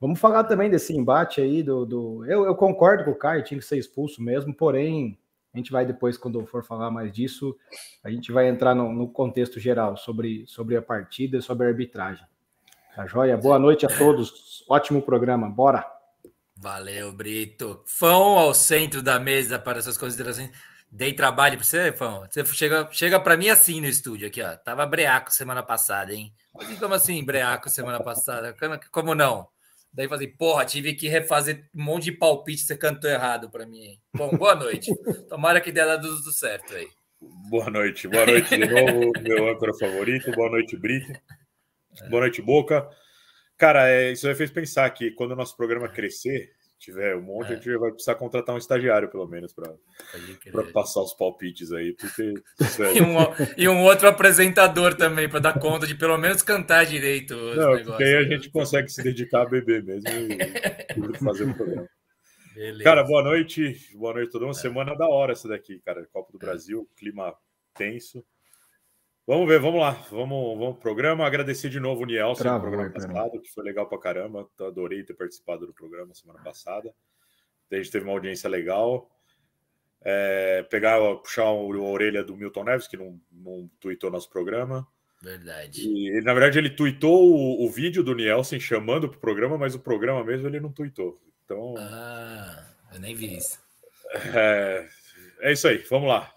Vamos 0.00 0.18
falar 0.18 0.44
também 0.44 0.68
desse 0.68 0.92
embate 0.92 1.40
aí 1.40 1.62
do. 1.62 1.86
do... 1.86 2.24
Eu, 2.26 2.44
eu, 2.44 2.54
concordo 2.54 3.04
com 3.04 3.12
o 3.12 3.16
Caio, 3.16 3.44
tinha 3.44 3.58
que 3.58 3.64
ser 3.64 3.78
expulso 3.78 4.20
mesmo, 4.20 4.52
porém, 4.52 5.16
a 5.54 5.56
gente 5.56 5.70
vai 5.70 5.86
depois, 5.86 6.18
quando 6.18 6.44
for 6.44 6.64
falar 6.64 6.90
mais 6.90 7.12
disso, 7.12 7.56
a 8.02 8.10
gente 8.10 8.32
vai 8.32 8.48
entrar 8.48 8.74
no, 8.74 8.92
no 8.92 9.08
contexto 9.08 9.60
geral 9.60 9.96
sobre, 9.96 10.44
sobre 10.48 10.76
a 10.76 10.82
partida 10.82 11.38
e 11.38 11.42
sobre 11.42 11.66
a 11.66 11.70
arbitragem. 11.70 12.26
Tá 12.96 13.06
joia? 13.06 13.36
Boa 13.36 13.58
noite 13.58 13.86
a 13.86 13.88
todos. 13.88 14.64
Ótimo 14.68 15.00
programa. 15.00 15.48
Bora! 15.48 15.86
Valeu, 16.56 17.12
Brito. 17.12 17.82
Fão 17.86 18.38
ao 18.38 18.52
centro 18.52 19.02
da 19.02 19.18
mesa 19.18 19.58
para 19.58 19.80
suas 19.80 19.96
considerações. 19.96 20.50
Dei 20.94 21.14
trabalho 21.14 21.56
para 21.56 21.64
você, 21.64 21.90
Fão. 21.90 22.28
Você 22.30 22.44
chega, 22.44 22.86
chega 22.92 23.18
para 23.18 23.34
mim 23.34 23.48
assim 23.48 23.80
no 23.80 23.86
estúdio 23.86 24.28
aqui, 24.28 24.42
ó. 24.42 24.54
Tava 24.56 24.84
breaco 24.84 25.32
semana 25.32 25.62
passada, 25.62 26.12
hein? 26.12 26.30
Como 26.78 26.92
assim, 26.92 27.24
breaco 27.24 27.70
semana 27.70 27.98
passada? 27.98 28.54
Como, 28.90 29.14
não? 29.14 29.48
Daí 29.90 30.06
falei, 30.06 30.28
porra, 30.28 30.66
tive 30.66 30.92
que 30.92 31.08
refazer 31.08 31.66
um 31.74 31.82
monte 31.82 32.04
de 32.04 32.12
palpite, 32.12 32.60
você 32.60 32.76
cantou 32.76 33.08
errado 33.08 33.48
para 33.48 33.64
mim. 33.64 33.80
Hein? 33.80 34.00
Bom, 34.14 34.36
boa 34.36 34.54
noite. 34.54 34.94
Tomara 35.30 35.62
que 35.62 35.72
dê 35.72 35.80
tudo 35.98 36.30
certo 36.30 36.74
aí. 36.74 36.90
Boa 37.48 37.70
noite, 37.70 38.06
boa 38.06 38.26
noite 38.26 38.50
de 38.50 38.66
novo, 38.66 39.12
meu 39.22 39.48
âncora 39.48 39.72
favorito. 39.72 40.30
Boa 40.32 40.50
noite, 40.50 40.76
Brito. 40.76 41.10
Boa 42.10 42.20
noite, 42.20 42.42
Boca. 42.42 42.86
Cara, 43.56 43.88
é, 43.88 44.12
isso 44.12 44.28
me 44.28 44.34
fez 44.34 44.50
pensar 44.50 44.90
que 44.90 45.10
quando 45.12 45.32
o 45.32 45.36
nosso 45.36 45.56
programa 45.56 45.88
crescer, 45.88 46.52
tiver 46.82 47.16
um 47.16 47.22
monte, 47.22 47.50
é. 47.50 47.52
a 47.52 47.56
gente 47.56 47.76
vai 47.78 47.92
precisar 47.92 48.16
contratar 48.16 48.54
um 48.54 48.58
estagiário, 48.58 49.08
pelo 49.08 49.26
menos, 49.26 49.52
para 49.52 49.72
passar 50.72 51.00
os 51.00 51.14
palpites 51.14 51.72
aí. 51.72 51.92
Porque, 51.94 52.34
e, 52.98 53.00
um, 53.00 53.16
e, 53.56 53.68
um, 53.68 53.82
outro 53.82 54.08
apresentador 54.08 54.94
também, 54.94 55.28
para 55.28 55.38
dar 55.38 55.58
conta 55.60 55.86
de 55.86 55.94
pelo 55.94 56.18
menos 56.18 56.42
cantar 56.42 56.84
direito. 56.84 57.34
Não, 57.34 57.82
porque 57.84 58.02
aí 58.02 58.16
a 58.16 58.24
gente 58.24 58.50
consegue 58.50 58.88
se 58.88 59.02
dedicar 59.02 59.42
a 59.42 59.48
beber 59.48 59.84
mesmo 59.84 60.08
e 60.08 61.18
fazer 61.18 61.44
o 61.44 61.54
programa. 61.54 61.88
Beleza. 62.54 62.84
Cara, 62.84 63.04
boa 63.04 63.22
noite. 63.22 63.76
Boa 63.94 64.14
noite 64.14 64.32
toda 64.32 64.44
uma 64.44 64.50
é. 64.50 64.54
semana 64.54 64.94
da 64.96 65.08
hora 65.08 65.32
essa 65.32 65.48
daqui, 65.48 65.78
cara. 65.84 66.06
Copa 66.12 66.32
do 66.32 66.38
é. 66.42 66.46
Brasil, 66.46 66.88
clima 66.96 67.32
tenso. 67.74 68.24
Vamos 69.26 69.46
ver, 69.46 69.60
vamos 69.60 69.80
lá. 69.80 69.92
Vamos, 70.10 70.58
vamos 70.58 70.74
pro 70.74 70.82
programa. 70.82 71.26
Agradecer 71.26 71.68
de 71.68 71.78
novo 71.78 72.02
o 72.02 72.06
Nielsen 72.06 72.50
no 72.50 72.60
programa 72.60 72.90
passado, 72.90 73.40
que 73.40 73.50
foi 73.50 73.64
legal 73.64 73.88
pra 73.88 73.98
caramba. 73.98 74.48
Adorei 74.60 75.04
ter 75.04 75.14
participado 75.14 75.66
do 75.66 75.72
programa 75.72 76.12
semana 76.14 76.42
passada. 76.42 76.92
A 77.70 77.76
gente 77.76 77.90
teve 77.90 78.04
uma 78.04 78.12
audiência 78.12 78.50
legal. 78.50 79.08
É, 80.04 80.64
pegar, 80.64 80.98
puxar 81.16 81.44
a 81.44 81.52
orelha 81.52 82.24
do 82.24 82.36
Milton 82.36 82.64
Neves, 82.64 82.88
que 82.88 82.96
não, 82.96 83.20
não 83.30 83.70
tweetou 83.78 84.10
nosso 84.10 84.28
programa. 84.28 84.86
Verdade. 85.22 85.88
E, 85.88 86.20
na 86.22 86.34
verdade, 86.34 86.58
ele 86.58 86.70
tweetou 86.70 87.32
o, 87.32 87.64
o 87.64 87.70
vídeo 87.70 88.02
do 88.02 88.14
Nielsen 88.14 88.58
chamando 88.58 89.08
pro 89.08 89.20
programa, 89.20 89.56
mas 89.56 89.76
o 89.76 89.78
programa 89.78 90.24
mesmo 90.24 90.48
ele 90.48 90.58
não 90.58 90.72
tweetou. 90.72 91.22
Então. 91.44 91.74
Ah, 91.78 92.74
eu 92.92 92.98
nem 92.98 93.14
vi 93.14 93.36
isso. 93.36 93.60
É, 94.34 94.88
é 95.40 95.52
isso 95.52 95.68
aí, 95.68 95.78
vamos 95.88 96.08
lá. 96.08 96.32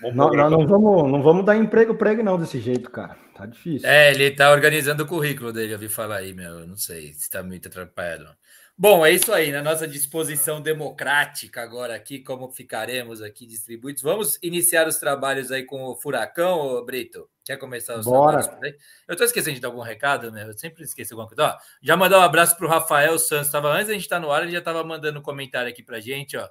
Não, 0.00 0.30
não, 0.30 0.50
não, 0.50 0.66
vamos, 0.66 1.10
não 1.10 1.22
vamos 1.22 1.44
dar 1.44 1.56
emprego 1.56 1.94
prego 1.94 2.22
não 2.22 2.38
desse 2.38 2.60
jeito, 2.60 2.90
cara. 2.90 3.16
Tá 3.34 3.46
difícil. 3.46 3.88
É, 3.88 4.10
ele 4.10 4.30
tá 4.30 4.50
organizando 4.50 5.02
o 5.02 5.06
currículo 5.06 5.52
dele, 5.52 5.72
eu 5.72 5.76
ouvi 5.76 5.88
falar 5.88 6.16
aí, 6.16 6.32
meu. 6.32 6.66
Não 6.66 6.76
sei 6.76 7.12
se 7.12 7.28
tá 7.28 7.42
muito 7.42 7.68
atrapalhado. 7.68 8.28
Bom, 8.76 9.06
é 9.06 9.12
isso 9.12 9.32
aí, 9.32 9.52
na 9.52 9.62
nossa 9.62 9.86
disposição 9.86 10.60
democrática 10.60 11.62
agora 11.62 11.94
aqui, 11.94 12.18
como 12.18 12.50
ficaremos 12.50 13.22
aqui 13.22 13.46
distribuídos. 13.46 14.02
Vamos 14.02 14.36
iniciar 14.42 14.88
os 14.88 14.96
trabalhos 14.96 15.52
aí 15.52 15.62
com 15.62 15.84
o 15.84 15.94
Furacão, 15.94 16.84
Brito? 16.84 17.28
Quer 17.44 17.56
começar 17.56 17.96
os 17.96 18.04
Bora. 18.04 18.42
trabalhos? 18.42 18.76
Eu 19.06 19.14
tô 19.14 19.22
esquecendo 19.22 19.54
de 19.54 19.60
dar 19.60 19.68
algum 19.68 19.80
recado, 19.80 20.32
meu. 20.32 20.48
Eu 20.48 20.58
sempre 20.58 20.82
esqueço 20.82 21.14
alguma 21.14 21.28
coisa. 21.28 21.54
Ó, 21.54 21.58
já 21.80 21.96
mandar 21.96 22.18
um 22.18 22.22
abraço 22.22 22.56
pro 22.56 22.66
Rafael 22.66 23.16
Santos. 23.16 23.52
Tava, 23.52 23.68
antes 23.72 23.86
da 23.86 23.92
gente 23.92 24.02
estar 24.02 24.16
tá 24.16 24.22
no 24.22 24.32
ar, 24.32 24.42
ele 24.42 24.50
já 24.50 24.60
tava 24.60 24.82
mandando 24.82 25.20
um 25.20 25.22
comentário 25.22 25.70
aqui 25.70 25.82
pra 25.82 26.00
gente, 26.00 26.36
ó. 26.36 26.48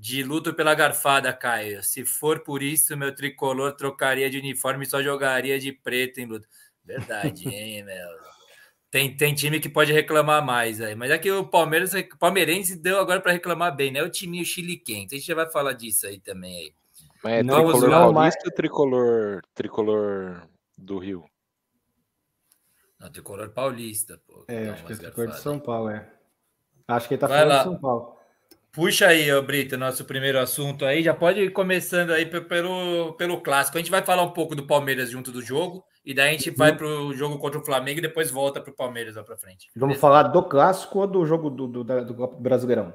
De 0.00 0.22
luto 0.22 0.54
pela 0.54 0.74
garfada, 0.74 1.30
Caio. 1.30 1.82
Se 1.82 2.06
for 2.06 2.40
por 2.40 2.62
isso, 2.62 2.96
meu 2.96 3.14
tricolor 3.14 3.72
trocaria 3.72 4.30
de 4.30 4.38
uniforme 4.38 4.86
e 4.86 4.88
só 4.88 5.02
jogaria 5.02 5.60
de 5.60 5.72
preto 5.72 6.18
em 6.20 6.24
luto. 6.24 6.48
Verdade, 6.82 7.46
hein, 7.54 7.84
meu? 7.84 8.08
Tem, 8.90 9.14
tem 9.14 9.34
time 9.34 9.60
que 9.60 9.68
pode 9.68 9.92
reclamar 9.92 10.42
mais 10.42 10.80
aí. 10.80 10.94
Mas 10.94 11.10
é 11.10 11.18
que 11.18 11.30
o 11.30 11.46
Palmeiras, 11.46 11.92
o 11.92 12.18
Palmeirense 12.18 12.76
deu 12.76 12.98
agora 12.98 13.20
para 13.20 13.32
reclamar 13.32 13.76
bem, 13.76 13.92
né? 13.92 14.02
O 14.02 14.08
time 14.08 14.42
chiliquente. 14.42 15.14
A 15.14 15.18
gente 15.18 15.28
já 15.28 15.34
vai 15.34 15.50
falar 15.50 15.74
disso 15.74 16.06
aí 16.06 16.18
também. 16.18 16.56
Aí. 16.56 16.74
Mas 17.22 17.32
é 17.34 17.42
não, 17.42 17.56
tricolor 17.56 17.90
não, 17.90 18.14
paulista 18.14 18.40
ou 18.46 18.54
tricolor, 18.54 19.42
tricolor 19.54 20.48
do 20.78 20.98
Rio? 20.98 21.26
Não, 22.98 23.12
tricolor 23.12 23.50
paulista, 23.50 24.18
pô. 24.26 24.46
É, 24.48 24.70
acho 24.70 24.86
que 24.86 24.94
é 24.94 24.96
tricolor 24.96 25.30
de 25.30 25.40
São 25.40 25.60
Paulo, 25.60 25.90
é. 25.90 26.10
Acho 26.88 27.06
que 27.06 27.14
ele 27.14 27.20
tá 27.20 27.26
vai 27.26 27.40
falando 27.40 27.52
lá. 27.52 27.58
de 27.58 27.64
São 27.64 27.78
Paulo. 27.78 28.19
Puxa 28.72 29.08
aí, 29.08 29.28
Brito, 29.42 29.76
nosso 29.76 30.04
primeiro 30.04 30.38
assunto 30.38 30.84
aí. 30.84 31.02
Já 31.02 31.12
pode 31.12 31.40
ir 31.40 31.50
começando 31.50 32.12
aí 32.12 32.24
pelo, 32.24 33.14
pelo 33.14 33.40
clássico. 33.40 33.76
A 33.76 33.80
gente 33.80 33.90
vai 33.90 34.02
falar 34.02 34.22
um 34.22 34.30
pouco 34.30 34.54
do 34.54 34.66
Palmeiras 34.66 35.10
junto 35.10 35.32
do 35.32 35.42
jogo, 35.42 35.84
e 36.04 36.14
daí 36.14 36.28
a 36.28 36.32
gente 36.32 36.50
vai 36.50 36.76
para 36.76 36.86
o 36.86 37.12
jogo 37.12 37.38
contra 37.38 37.58
o 37.58 37.64
Flamengo 37.64 37.98
e 37.98 38.02
depois 38.02 38.30
volta 38.30 38.60
para 38.60 38.70
o 38.70 38.76
Palmeiras 38.76 39.16
lá 39.16 39.24
para 39.24 39.36
frente. 39.36 39.68
Vamos 39.74 39.98
falar 39.98 40.24
do 40.24 40.42
clássico 40.44 41.00
ou 41.00 41.06
do 41.06 41.26
jogo 41.26 41.50
do, 41.50 41.66
do, 41.66 41.84
do, 41.84 42.04
do 42.04 42.26
Brasileirão? 42.38 42.92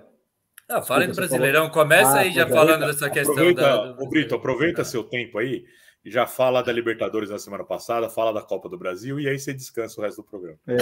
Não, 0.67 0.81
fala 0.81 1.01
aí 1.01 1.07
do 1.07 1.15
Brasileirão. 1.15 1.69
Começa 1.69 2.17
ah, 2.17 2.19
aí 2.19 2.31
já 2.31 2.47
falando 2.47 2.87
dessa 2.87 3.09
questão. 3.09 3.33
Aproveita, 3.33 3.61
da, 3.61 3.91
do... 3.91 4.09
Brito, 4.09 4.35
aproveita 4.35 4.83
seu 4.83 5.03
tempo 5.03 5.37
aí 5.37 5.65
já 6.05 6.27
fala 6.27 6.61
da 6.61 6.71
Libertadores 6.71 7.31
na 7.31 7.39
semana 7.39 7.63
passada, 7.63 8.07
fala 8.07 8.31
da 8.31 8.41
Copa 8.41 8.69
do 8.69 8.77
Brasil 8.77 9.19
e 9.19 9.27
aí 9.27 9.39
você 9.39 9.51
descansa 9.51 9.99
o 9.99 10.03
resto 10.03 10.21
do 10.21 10.27
programa. 10.27 10.57
É, 10.67 10.75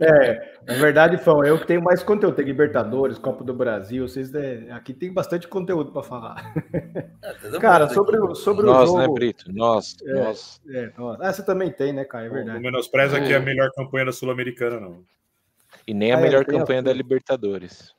é 0.00 0.54
na 0.66 0.74
verdade, 0.74 1.18
Fão, 1.18 1.44
eu 1.44 1.58
que 1.58 1.66
tenho 1.66 1.82
mais 1.82 2.02
conteúdo. 2.02 2.36
Tem 2.36 2.46
Libertadores, 2.46 3.18
Copa 3.18 3.44
do 3.44 3.52
Brasil, 3.52 4.08
vocês 4.08 4.34
é, 4.34 4.70
aqui 4.70 4.94
tem 4.94 5.12
bastante 5.12 5.46
conteúdo 5.46 5.92
para 5.92 6.02
falar. 6.02 6.54
É, 6.72 7.58
Cara, 7.60 7.88
sobre, 7.88 8.18
o, 8.18 8.34
sobre 8.34 8.64
nós, 8.64 8.88
o 8.88 8.96
né, 8.96 9.04
jogo... 9.04 9.14
né, 9.14 9.20
Brito? 9.20 9.52
Nós, 9.52 9.96
é, 10.02 10.14
nós. 10.14 10.62
É, 10.68 10.92
nós. 10.96 11.20
Ah, 11.20 11.32
você 11.32 11.44
também 11.44 11.70
tem, 11.70 11.92
né, 11.92 12.04
Caio? 12.04 12.26
É 12.26 12.30
verdade. 12.30 12.56
Não 12.56 12.62
menospreza 12.62 13.20
que 13.20 13.32
é 13.32 13.36
a 13.36 13.40
melhor 13.40 13.70
campanha 13.72 14.06
da 14.06 14.12
Sul-Americana, 14.12 14.80
não. 14.80 15.04
E 15.86 15.92
nem 15.92 16.12
a 16.12 16.18
ah, 16.18 16.20
melhor 16.20 16.44
campanha 16.44 16.82
da 16.82 16.92
Libertadores. 16.92 17.94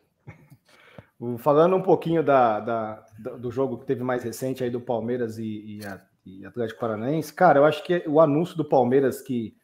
Falando 1.40 1.76
um 1.76 1.82
pouquinho 1.82 2.24
da, 2.24 2.60
da, 2.60 3.06
do 3.40 3.50
jogo 3.50 3.80
que 3.80 3.86
teve 3.86 4.04
mais 4.04 4.24
recente 4.24 4.64
aí 4.64 4.70
do 4.70 4.80
Palmeiras 4.80 5.40
e, 5.40 5.80
e, 5.80 5.86
a, 5.86 6.02
e 6.24 6.46
Atlético 6.46 6.80
Paranaense, 6.80 7.34
cara, 7.34 7.60
eu 7.60 7.66
acho 7.66 7.84
que 7.84 8.04
o 8.06 8.20
anúncio 8.22 8.56
do 8.56 8.64
Palmeiras 8.64 9.22
que 9.22 9.56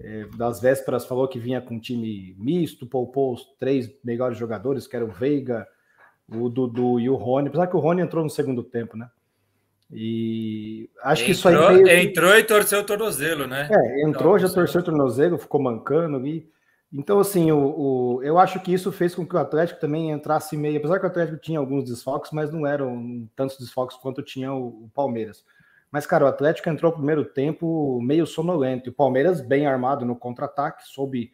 é, 0.00 0.26
das 0.36 0.60
vésperas 0.60 1.06
falou 1.06 1.26
que 1.26 1.38
vinha 1.38 1.60
com 1.60 1.74
um 1.74 1.80
time 1.80 2.34
misto, 2.38 2.86
poupou 2.86 3.32
os 3.32 3.44
três 3.58 3.90
melhores 4.04 4.36
jogadores, 4.36 4.86
que 4.86 4.94
eram 4.94 5.08
o 5.08 5.10
Veiga, 5.10 5.66
o 6.28 6.48
Dudu 6.48 7.00
e 7.00 7.08
o 7.08 7.16
Rony, 7.16 7.48
apesar 7.48 7.66
que 7.66 7.76
o 7.76 7.80
Rony 7.80 8.02
entrou 8.02 8.22
no 8.22 8.30
segundo 8.30 8.62
tempo, 8.62 8.96
né? 8.96 9.08
E 9.92 10.88
acho 11.02 11.22
entrou, 11.22 11.26
que 11.26 11.32
isso 11.32 11.48
aí. 11.48 11.82
Meio... 11.82 12.08
Entrou 12.08 12.36
e 12.36 12.44
torceu 12.44 12.80
o 12.80 12.84
tornozelo, 12.84 13.46
né? 13.46 13.68
É, 13.70 14.06
entrou, 14.06 14.36
então, 14.36 14.38
já 14.38 14.54
torceu 14.54 14.80
o 14.80 14.84
tornozelo, 14.84 15.38
ficou 15.38 15.60
mancando 15.60 16.24
e 16.26 16.48
então, 16.92 17.20
assim, 17.20 17.52
o, 17.52 17.58
o, 17.58 18.22
eu 18.22 18.36
acho 18.36 18.58
que 18.60 18.72
isso 18.72 18.90
fez 18.90 19.14
com 19.14 19.24
que 19.24 19.36
o 19.36 19.38
Atlético 19.38 19.80
também 19.80 20.10
entrasse 20.10 20.56
meio. 20.56 20.78
Apesar 20.78 20.98
que 20.98 21.04
o 21.06 21.08
Atlético 21.08 21.38
tinha 21.38 21.58
alguns 21.58 21.84
desfalques, 21.84 22.32
mas 22.32 22.50
não 22.50 22.66
eram 22.66 23.28
tantos 23.36 23.58
desfalques 23.58 23.96
quanto 23.96 24.22
tinha 24.22 24.52
o, 24.52 24.84
o 24.84 24.90
Palmeiras. 24.92 25.44
Mas, 25.90 26.04
cara, 26.04 26.24
o 26.24 26.28
Atlético 26.28 26.68
entrou 26.68 26.90
no 26.90 26.98
primeiro 26.98 27.24
tempo 27.24 28.00
meio 28.02 28.26
sonolento. 28.26 28.88
E 28.88 28.90
o 28.90 28.94
Palmeiras, 28.94 29.40
bem 29.40 29.66
armado 29.66 30.04
no 30.04 30.16
contra-ataque, 30.16 30.88
soube 30.88 31.32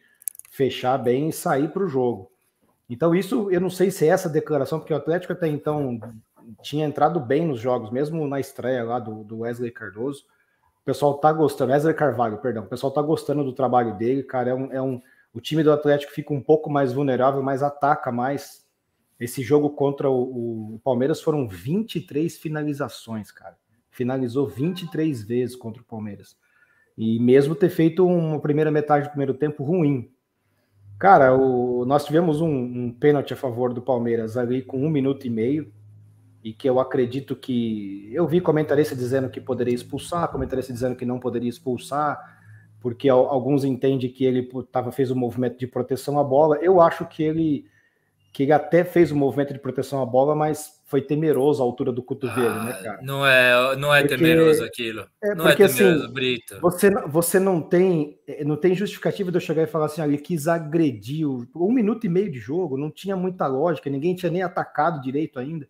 fechar 0.51 0.97
bem 0.97 1.29
e 1.29 1.33
sair 1.33 1.69
para 1.69 1.83
o 1.83 1.87
jogo. 1.87 2.31
Então, 2.89 3.13
isso 3.15 3.51
eu 3.51 3.59
não 3.59 3.69
sei 3.69 3.89
se 3.89 4.05
é 4.05 4.09
essa 4.09 4.29
declaração, 4.29 4.79
porque 4.79 4.93
o 4.93 4.97
Atlético 4.97 5.33
até 5.33 5.47
então 5.47 5.99
tinha 6.61 6.85
entrado 6.85 7.19
bem 7.19 7.45
nos 7.45 7.59
jogos, 7.59 7.91
mesmo 7.91 8.27
na 8.27 8.39
estreia 8.39 8.83
lá 8.83 8.99
do, 8.99 9.23
do 9.23 9.39
Wesley 9.39 9.71
Cardoso. 9.71 10.23
O 10.81 10.85
pessoal 10.85 11.15
tá 11.15 11.33
gostando, 11.33 11.73
Wesley 11.73 11.93
Carvalho, 11.93 12.37
perdão. 12.37 12.63
O 12.63 12.67
pessoal 12.67 12.91
tá 12.93 13.01
gostando 13.01 13.43
do 13.43 13.53
trabalho 13.53 13.95
dele, 13.97 14.23
cara. 14.23 14.51
É 14.51 14.53
um, 14.53 14.73
é 14.73 14.81
um 14.81 15.01
o 15.37 15.39
time 15.39 15.61
do 15.61 15.71
Atlético 15.71 16.11
fica 16.13 16.33
um 16.33 16.41
pouco 16.41 16.67
mais 16.67 16.91
vulnerável, 16.91 17.43
mas 17.43 17.61
ataca 17.61 18.11
mais. 18.11 18.65
Esse 19.19 19.43
jogo 19.43 19.69
contra 19.69 20.09
o, 20.09 20.73
o 20.73 20.81
Palmeiras 20.83 21.21
foram 21.21 21.47
23 21.47 22.35
finalizações, 22.35 23.31
cara. 23.31 23.55
Finalizou 23.91 24.47
23 24.47 25.21
vezes 25.21 25.55
contra 25.55 25.79
o 25.79 25.85
Palmeiras. 25.85 26.35
E 26.97 27.19
mesmo 27.19 27.53
ter 27.53 27.69
feito 27.69 28.03
uma 28.03 28.39
primeira 28.39 28.71
metade 28.71 29.05
do 29.05 29.09
primeiro 29.09 29.35
tempo 29.35 29.63
ruim. 29.63 30.11
Cara, 30.97 31.35
o, 31.35 31.85
nós 31.85 32.03
tivemos 32.03 32.41
um, 32.41 32.49
um 32.49 32.91
pênalti 32.91 33.31
a 33.31 33.37
favor 33.37 33.71
do 33.71 33.81
Palmeiras 33.81 34.37
ali 34.37 34.63
com 34.63 34.83
um 34.83 34.89
minuto 34.89 35.27
e 35.27 35.29
meio 35.29 35.71
e 36.43 36.51
que 36.51 36.67
eu 36.67 36.79
acredito 36.79 37.35
que 37.35 38.09
eu 38.11 38.27
vi 38.27 38.41
comentarista 38.41 38.95
dizendo 38.95 39.29
que 39.29 39.39
poderia 39.39 39.75
expulsar, 39.75 40.31
comentarista 40.31 40.73
dizendo 40.73 40.95
que 40.95 41.05
não 41.05 41.19
poderia 41.19 41.49
expulsar 41.49 42.36
porque 42.79 43.09
alguns 43.09 43.63
entendem 43.63 44.09
que 44.09 44.23
ele 44.23 44.49
tava, 44.71 44.91
fez 44.91 45.11
um 45.11 45.15
movimento 45.15 45.57
de 45.57 45.67
proteção 45.67 46.19
à 46.19 46.23
bola. 46.23 46.57
Eu 46.61 46.79
acho 46.79 47.05
que 47.05 47.23
ele 47.23 47.65
que 48.37 48.43
ele 48.43 48.51
até 48.51 48.83
fez 48.83 49.11
um 49.11 49.15
movimento 49.15 49.51
de 49.51 49.57
proteção 49.57 49.99
à 49.99 50.05
bola, 50.05 50.35
mas 50.35 50.79
foi 50.85 51.01
temeroso 51.01 51.59
a 51.59 51.65
altura 51.65 51.91
do 51.91 52.03
cotovelo, 52.03 52.53
né, 52.53 52.59
ah, 52.59 52.63
né, 52.65 52.83
cara? 52.83 52.99
Não 53.01 53.25
é, 53.25 53.75
não 53.75 53.91
é 53.91 54.01
porque, 54.01 54.15
temeroso 54.15 54.63
aquilo. 54.63 55.07
É 55.23 55.33
não 55.33 55.45
é 55.45 55.49
porque, 55.49 55.63
é 55.63 55.67
temeroso, 55.67 56.03
assim, 56.03 56.13
Brito. 56.13 56.59
Você, 56.61 56.91
você 57.07 57.39
não 57.39 57.59
tem 57.59 58.19
não 58.45 58.55
tem 58.55 58.75
justificativa 58.75 59.31
de 59.31 59.37
eu 59.37 59.41
chegar 59.41 59.63
e 59.63 59.67
falar 59.67 59.87
assim, 59.87 60.01
ah, 60.01 60.07
ele 60.07 60.19
quis 60.19 60.47
agredir 60.47 61.27
um 61.27 61.71
minuto 61.71 62.05
e 62.05 62.09
meio 62.09 62.31
de 62.31 62.37
jogo, 62.37 62.77
não 62.77 62.91
tinha 62.91 63.15
muita 63.15 63.47
lógica, 63.47 63.89
ninguém 63.89 64.13
tinha 64.13 64.31
nem 64.31 64.43
atacado 64.43 65.01
direito 65.01 65.39
ainda. 65.39 65.67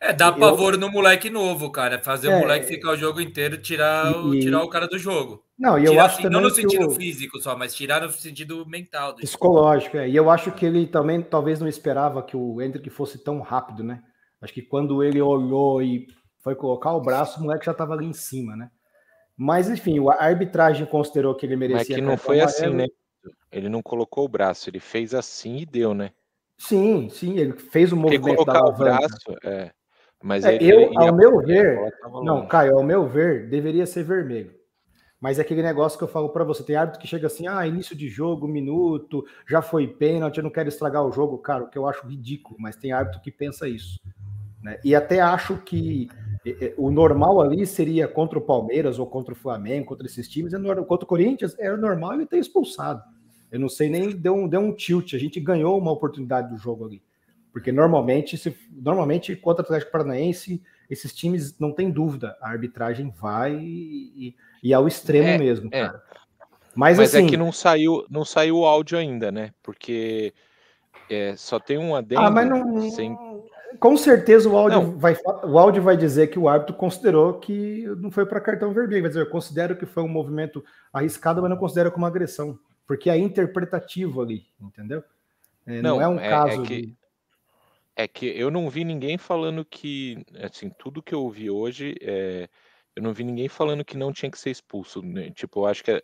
É, 0.00 0.12
dá 0.12 0.32
pavor 0.32 0.74
eu... 0.74 0.80
no 0.80 0.90
moleque 0.90 1.30
novo, 1.30 1.70
cara. 1.70 2.02
Fazer 2.02 2.30
é, 2.30 2.36
o 2.36 2.40
moleque 2.40 2.66
ficar 2.66 2.90
o 2.90 2.96
jogo 2.96 3.20
inteiro, 3.20 3.58
tirar, 3.58 4.12
e, 4.12 4.16
o, 4.16 4.40
tirar 4.40 4.62
o 4.62 4.68
cara 4.68 4.88
do 4.88 4.98
jogo. 4.98 5.44
Não, 5.58 5.76
e 5.76 5.84
eu 5.84 5.90
tirar, 5.90 6.04
acho 6.04 6.16
também. 6.18 6.30
Não 6.30 6.40
no 6.40 6.50
sentido 6.54 6.86
o... 6.86 6.90
físico 6.90 7.40
só, 7.40 7.56
mas 7.56 7.74
tirar 7.74 8.02
no 8.02 8.10
sentido 8.10 8.64
mental. 8.66 9.16
Psicológico, 9.16 9.96
é. 9.96 10.08
E 10.08 10.14
eu 10.14 10.30
acho 10.30 10.52
que 10.52 10.64
ele 10.64 10.86
também 10.86 11.20
talvez 11.20 11.60
não 11.60 11.66
esperava 11.66 12.22
que 12.22 12.36
o 12.36 12.62
Hendrick 12.62 12.88
fosse 12.90 13.22
tão 13.22 13.40
rápido, 13.40 13.82
né? 13.82 14.02
Acho 14.40 14.54
que 14.54 14.62
quando 14.62 15.02
ele 15.02 15.20
olhou 15.20 15.82
e 15.82 16.06
foi 16.38 16.54
colocar 16.54 16.92
o 16.92 17.00
braço, 17.00 17.40
o 17.40 17.42
moleque 17.42 17.66
já 17.66 17.72
estava 17.72 17.94
ali 17.94 18.06
em 18.06 18.12
cima, 18.12 18.54
né? 18.54 18.70
Mas 19.36 19.68
enfim, 19.68 19.98
a 20.08 20.24
arbitragem 20.24 20.86
considerou 20.86 21.34
que 21.34 21.44
ele 21.44 21.56
merecia. 21.56 21.78
Mas 21.78 21.88
que 21.88 22.00
não 22.00 22.16
foi 22.16 22.40
assim, 22.40 22.68
né? 22.68 22.86
Ele 23.50 23.68
não 23.68 23.82
colocou 23.82 24.24
o 24.24 24.28
braço, 24.28 24.70
ele 24.70 24.78
fez 24.78 25.12
assim 25.12 25.56
e 25.58 25.66
deu, 25.66 25.92
né? 25.92 26.12
Sim, 26.56 27.08
sim, 27.08 27.36
ele 27.36 27.52
fez 27.52 27.92
o 27.92 27.96
movimento 27.96 28.36
colocar 28.36 28.52
da 28.52 28.58
alavanca. 28.60 28.82
o 28.82 28.98
braço, 28.98 29.38
é. 29.44 29.70
Mas 30.22 30.44
é, 30.44 30.58
eu, 30.60 30.90
ao 30.98 31.14
meu 31.14 31.40
ver, 31.40 31.78
não, 32.24 32.46
Caio, 32.46 32.76
ao 32.76 32.82
meu 32.82 33.06
ver, 33.06 33.48
deveria 33.48 33.86
ser 33.86 34.02
vermelho. 34.02 34.57
Mas 35.20 35.38
é 35.38 35.42
aquele 35.42 35.62
negócio 35.62 35.98
que 35.98 36.04
eu 36.04 36.08
falo 36.08 36.28
para 36.28 36.44
você, 36.44 36.62
tem 36.62 36.76
árbitro 36.76 37.00
que 37.00 37.08
chega 37.08 37.26
assim, 37.26 37.46
ah, 37.48 37.66
início 37.66 37.96
de 37.96 38.08
jogo, 38.08 38.46
minuto, 38.46 39.24
já 39.48 39.60
foi 39.60 39.86
pênalti, 39.88 40.38
eu 40.38 40.44
não 40.44 40.50
quero 40.50 40.68
estragar 40.68 41.04
o 41.04 41.10
jogo, 41.10 41.38
cara, 41.38 41.64
o 41.64 41.68
que 41.68 41.76
eu 41.76 41.88
acho 41.88 42.06
ridículo, 42.06 42.56
mas 42.58 42.76
tem 42.76 42.92
árbitro 42.92 43.20
que 43.20 43.32
pensa 43.32 43.68
isso. 43.68 43.98
Né? 44.62 44.78
E 44.84 44.94
até 44.94 45.20
acho 45.20 45.56
que 45.58 46.08
o 46.76 46.90
normal 46.90 47.40
ali 47.40 47.66
seria 47.66 48.06
contra 48.06 48.38
o 48.38 48.42
Palmeiras 48.42 48.98
ou 48.98 49.06
contra 49.06 49.32
o 49.32 49.36
Flamengo, 49.36 49.86
contra 49.86 50.06
esses 50.06 50.28
times, 50.28 50.54
é 50.54 50.58
contra 50.58 51.04
o 51.04 51.06
Corinthians, 51.06 51.56
era 51.58 51.76
normal 51.76 52.14
ele 52.14 52.26
ter 52.26 52.38
expulsado. 52.38 53.02
Eu 53.50 53.58
não 53.58 53.68
sei 53.68 53.88
nem, 53.88 54.10
deu 54.10 54.34
um, 54.34 54.48
deu 54.48 54.60
um 54.60 54.72
tilt, 54.72 55.14
a 55.14 55.18
gente 55.18 55.40
ganhou 55.40 55.78
uma 55.78 55.90
oportunidade 55.90 56.50
do 56.50 56.56
jogo 56.56 56.84
ali. 56.84 57.02
Porque 57.52 57.72
normalmente, 57.72 58.36
se, 58.36 58.54
normalmente 58.70 59.34
contra 59.34 59.62
o 59.62 59.64
Atlético 59.64 59.90
Paranaense, 59.90 60.62
esses 60.88 61.14
times 61.14 61.58
não 61.58 61.72
tem 61.72 61.90
dúvida, 61.90 62.36
a 62.40 62.48
arbitragem 62.50 63.10
vai 63.10 63.54
e, 63.54 64.34
e 64.62 64.72
ao 64.72 64.88
extremo 64.88 65.28
é, 65.28 65.38
mesmo, 65.38 65.68
é. 65.72 65.86
cara. 65.86 66.02
Mas, 66.74 66.96
Mas 66.96 67.14
é 67.14 67.18
assim, 67.18 67.26
é 67.26 67.30
que 67.30 67.36
não 67.36 67.50
saiu, 67.50 68.06
não 68.08 68.24
saiu 68.24 68.58
o 68.58 68.64
áudio 68.64 68.98
ainda, 68.98 69.32
né? 69.32 69.52
Porque 69.62 70.32
é, 71.10 71.34
só 71.36 71.58
tem 71.58 71.76
um 71.76 71.96
adendo. 71.96 72.20
Ah, 72.20 72.30
mas 72.30 72.48
não. 72.48 72.90
Sem... 72.90 73.16
Com 73.80 73.96
certeza 73.96 74.48
o 74.48 74.56
áudio, 74.56 74.96
vai, 74.96 75.16
o 75.44 75.58
áudio 75.58 75.82
vai 75.82 75.96
dizer 75.96 76.28
que 76.28 76.38
o 76.38 76.48
árbitro 76.48 76.74
considerou 76.74 77.34
que 77.34 77.84
não 77.98 78.10
foi 78.10 78.24
para 78.26 78.40
cartão 78.40 78.72
vermelho. 78.72 79.02
Vai 79.02 79.10
dizer, 79.10 79.22
eu 79.22 79.30
considero 79.30 79.76
que 79.76 79.86
foi 79.86 80.02
um 80.02 80.08
movimento 80.08 80.64
arriscado, 80.92 81.40
mas 81.40 81.50
não 81.50 81.56
considero 81.56 81.92
como 81.92 82.06
agressão. 82.06 82.58
Porque 82.86 83.10
é 83.10 83.18
interpretativo 83.18 84.22
ali, 84.22 84.46
entendeu? 84.60 85.02
É, 85.66 85.82
não, 85.82 85.96
não, 85.96 86.02
é 86.02 86.08
um 86.08 86.18
é, 86.18 86.28
caso. 86.28 86.62
Que... 86.62 86.96
É 88.00 88.06
que 88.06 88.26
eu 88.26 88.48
não 88.48 88.70
vi 88.70 88.84
ninguém 88.84 89.18
falando 89.18 89.64
que, 89.64 90.24
assim, 90.40 90.70
tudo 90.78 91.02
que 91.02 91.12
eu 91.12 91.20
ouvi 91.20 91.50
hoje, 91.50 91.96
é, 92.00 92.48
eu 92.94 93.02
não 93.02 93.12
vi 93.12 93.24
ninguém 93.24 93.48
falando 93.48 93.84
que 93.84 93.96
não 93.96 94.12
tinha 94.12 94.30
que 94.30 94.38
ser 94.38 94.50
expulso, 94.50 95.02
né? 95.02 95.32
Tipo, 95.32 95.60
eu 95.60 95.66
acho 95.66 95.82
que 95.82 95.90
é... 95.90 96.00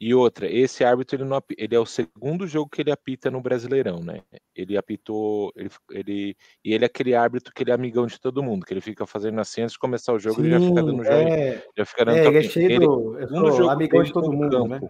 E 0.00 0.12
outra, 0.12 0.52
esse 0.52 0.82
árbitro 0.82 1.14
ele, 1.14 1.24
não, 1.24 1.40
ele 1.56 1.76
é 1.76 1.78
o 1.78 1.86
segundo 1.86 2.44
jogo 2.44 2.68
que 2.68 2.82
ele 2.82 2.90
apita 2.90 3.30
no 3.30 3.40
Brasileirão, 3.40 4.00
né? 4.00 4.22
Ele 4.52 4.76
apitou, 4.76 5.52
ele, 5.54 5.70
ele 5.92 6.36
e 6.64 6.74
ele 6.74 6.84
é 6.84 6.86
aquele 6.86 7.14
árbitro 7.14 7.54
que 7.54 7.62
ele 7.62 7.70
é 7.70 7.74
amigão 7.74 8.04
de 8.04 8.20
todo 8.20 8.42
mundo, 8.42 8.66
que 8.66 8.74
ele 8.74 8.80
fica 8.80 9.06
fazendo 9.06 9.40
assim 9.40 9.62
antes 9.62 9.74
de 9.74 9.78
começar 9.78 10.12
o 10.12 10.18
jogo, 10.18 10.40
Sim, 10.40 10.48
ele 10.48 10.50
já 10.50 10.60
fica 10.60 10.82
dando 10.82 11.04
jogo, 11.04 11.16
é, 11.16 11.64
já 11.78 11.84
fica 11.84 12.04
dando 12.04 12.16
é, 12.16 12.26
ele 12.26 12.38
é 12.38 12.42
cheio 12.42 12.80
do, 12.80 13.16
ele, 13.16 13.70
amigão 13.70 14.02
de 14.02 14.12
todo 14.12 14.32
mundo, 14.32 14.50
campo. 14.50 14.68
né? 14.68 14.80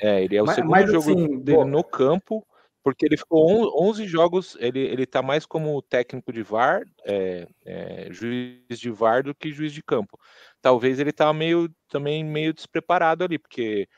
É, 0.00 0.22
ele 0.22 0.36
é 0.36 0.42
o 0.42 0.46
mas, 0.46 0.54
segundo 0.54 0.70
mas, 0.70 0.86
jogo 0.92 1.10
assim, 1.10 1.40
dele 1.40 1.64
no 1.64 1.82
campo 1.82 2.46
porque 2.82 3.04
ele 3.04 3.16
ficou 3.16 3.70
11 3.88 4.06
jogos, 4.06 4.56
ele, 4.58 4.80
ele 4.80 5.06
tá 5.06 5.22
mais 5.22 5.44
como 5.44 5.80
técnico 5.82 6.32
de 6.32 6.42
VAR, 6.42 6.82
é, 7.04 7.46
é, 7.64 8.08
juiz 8.10 8.78
de 8.78 8.90
VAR 8.90 9.22
do 9.22 9.34
que 9.34 9.52
juiz 9.52 9.72
de 9.72 9.82
campo. 9.82 10.18
Talvez 10.62 10.98
ele 10.98 11.12
tá 11.12 11.32
meio, 11.32 11.68
também 11.88 12.24
meio 12.24 12.54
despreparado 12.54 13.24
ali, 13.24 13.38
porque 13.38 13.88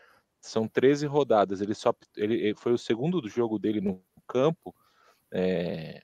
são 0.40 0.66
13 0.66 1.06
rodadas, 1.06 1.60
ele 1.60 1.74
só 1.74 1.94
ele, 2.16 2.54
foi 2.56 2.72
o 2.72 2.78
segundo 2.78 3.20
do 3.20 3.28
jogo 3.28 3.58
dele 3.58 3.80
no 3.80 4.02
campo, 4.26 4.74
é, 5.30 6.02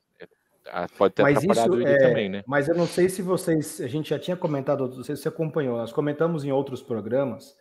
pode 0.97 1.15
ter 1.15 1.23
mas 1.23 1.39
atrapalhado 1.39 1.81
isso, 1.81 1.89
ele 1.89 1.97
é, 1.97 2.09
também, 2.09 2.29
né? 2.29 2.45
Mas 2.47 2.69
eu 2.69 2.77
não 2.77 2.87
sei 2.87 3.09
se 3.09 3.23
vocês, 3.23 3.81
a 3.81 3.89
gente 3.89 4.11
já 4.11 4.19
tinha 4.19 4.37
comentado, 4.37 4.87
não 4.89 5.03
sei 5.03 5.17
se 5.17 5.23
você 5.23 5.29
acompanhou, 5.29 5.79
nós 5.79 5.93
comentamos 5.93 6.45
em 6.45 6.53
outros 6.53 6.81
programas 6.81 7.57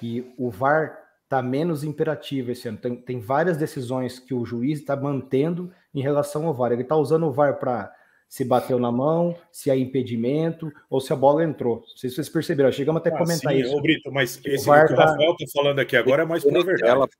que 0.00 0.34
o 0.38 0.50
VAR 0.50 1.01
está 1.32 1.40
menos 1.40 1.82
imperativa 1.82 2.52
esse 2.52 2.68
ano. 2.68 2.76
Tem, 2.76 2.94
tem 2.94 3.18
várias 3.18 3.56
decisões 3.56 4.18
que 4.18 4.34
o 4.34 4.44
juiz 4.44 4.80
está 4.80 4.94
mantendo 4.94 5.72
em 5.94 6.02
relação 6.02 6.46
ao 6.46 6.52
VAR. 6.52 6.72
Ele 6.72 6.82
está 6.82 6.94
usando 6.94 7.26
o 7.26 7.32
VAR 7.32 7.58
para 7.58 7.90
se 8.28 8.46
bateu 8.46 8.78
na 8.78 8.90
mão, 8.90 9.36
se 9.50 9.70
há 9.70 9.76
impedimento 9.76 10.72
ou 10.88 11.02
se 11.02 11.12
a 11.12 11.16
bola 11.16 11.44
entrou. 11.44 11.80
Não 11.80 11.96
sei 11.96 12.08
se 12.08 12.16
vocês 12.16 12.30
perceberam, 12.30 12.72
chegamos 12.72 13.00
até 13.00 13.10
a 13.10 13.14
ah, 13.14 13.18
comentar 13.18 13.52
sim, 13.52 13.60
isso. 13.60 13.76
Ô, 13.76 13.82
Brito, 13.82 14.10
mas 14.10 14.40
esse 14.42 14.70
o, 14.70 14.86
que 14.86 14.92
o 14.94 14.96
Rafael 14.96 15.36
está 15.38 15.60
falando 15.60 15.78
aqui 15.80 15.96
agora 15.98 16.22
é 16.22 16.24
mais 16.24 16.42
por 16.42 16.64
verdade. 16.64 17.10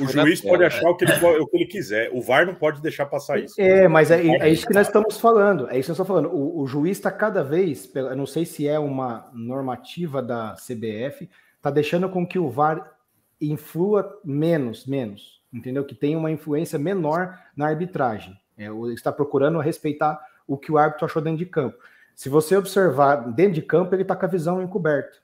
o 0.00 0.06
juiz 0.08 0.40
pode 0.40 0.64
achar 0.64 0.90
o 0.90 0.96
que, 0.96 1.04
ele, 1.04 1.12
o 1.12 1.46
que 1.46 1.56
ele 1.56 1.66
quiser. 1.66 2.10
O 2.12 2.20
VAR 2.20 2.44
não 2.44 2.56
pode 2.56 2.82
deixar 2.82 3.06
passar 3.06 3.38
isso. 3.38 3.54
É, 3.56 3.86
mas 3.86 4.10
é, 4.10 4.20
é 4.20 4.50
isso 4.50 4.66
que 4.66 4.74
nós 4.74 4.88
estamos 4.88 5.20
falando. 5.20 5.68
É 5.70 5.78
isso 5.78 5.92
que 5.92 5.98
nós 5.98 6.00
estamos 6.00 6.08
falando. 6.08 6.30
O, 6.32 6.62
o 6.62 6.66
juiz 6.66 6.98
está 6.98 7.12
cada 7.12 7.44
vez, 7.44 7.88
eu 7.94 8.16
não 8.16 8.26
sei 8.26 8.44
se 8.44 8.66
é 8.66 8.80
uma 8.80 9.30
normativa 9.32 10.20
da 10.20 10.56
CBF, 10.56 11.28
está 11.56 11.70
deixando 11.70 12.08
com 12.08 12.26
que 12.26 12.38
o 12.38 12.50
VAR 12.50 12.97
influa 13.40 14.20
menos, 14.24 14.86
menos, 14.86 15.40
entendeu? 15.52 15.84
Que 15.84 15.94
tenha 15.94 16.18
uma 16.18 16.30
influência 16.30 16.78
menor 16.78 17.38
na 17.56 17.66
arbitragem. 17.66 18.38
É, 18.56 18.68
está 18.92 19.12
procurando 19.12 19.60
respeitar 19.60 20.20
o 20.46 20.56
que 20.56 20.72
o 20.72 20.78
árbitro 20.78 21.06
achou 21.06 21.22
dentro 21.22 21.38
de 21.38 21.46
campo. 21.46 21.78
Se 22.14 22.28
você 22.28 22.56
observar 22.56 23.16
dentro 23.32 23.54
de 23.54 23.62
campo, 23.62 23.94
ele 23.94 24.02
está 24.02 24.16
com 24.16 24.26
a 24.26 24.28
visão 24.28 24.62
encoberta. 24.62 25.18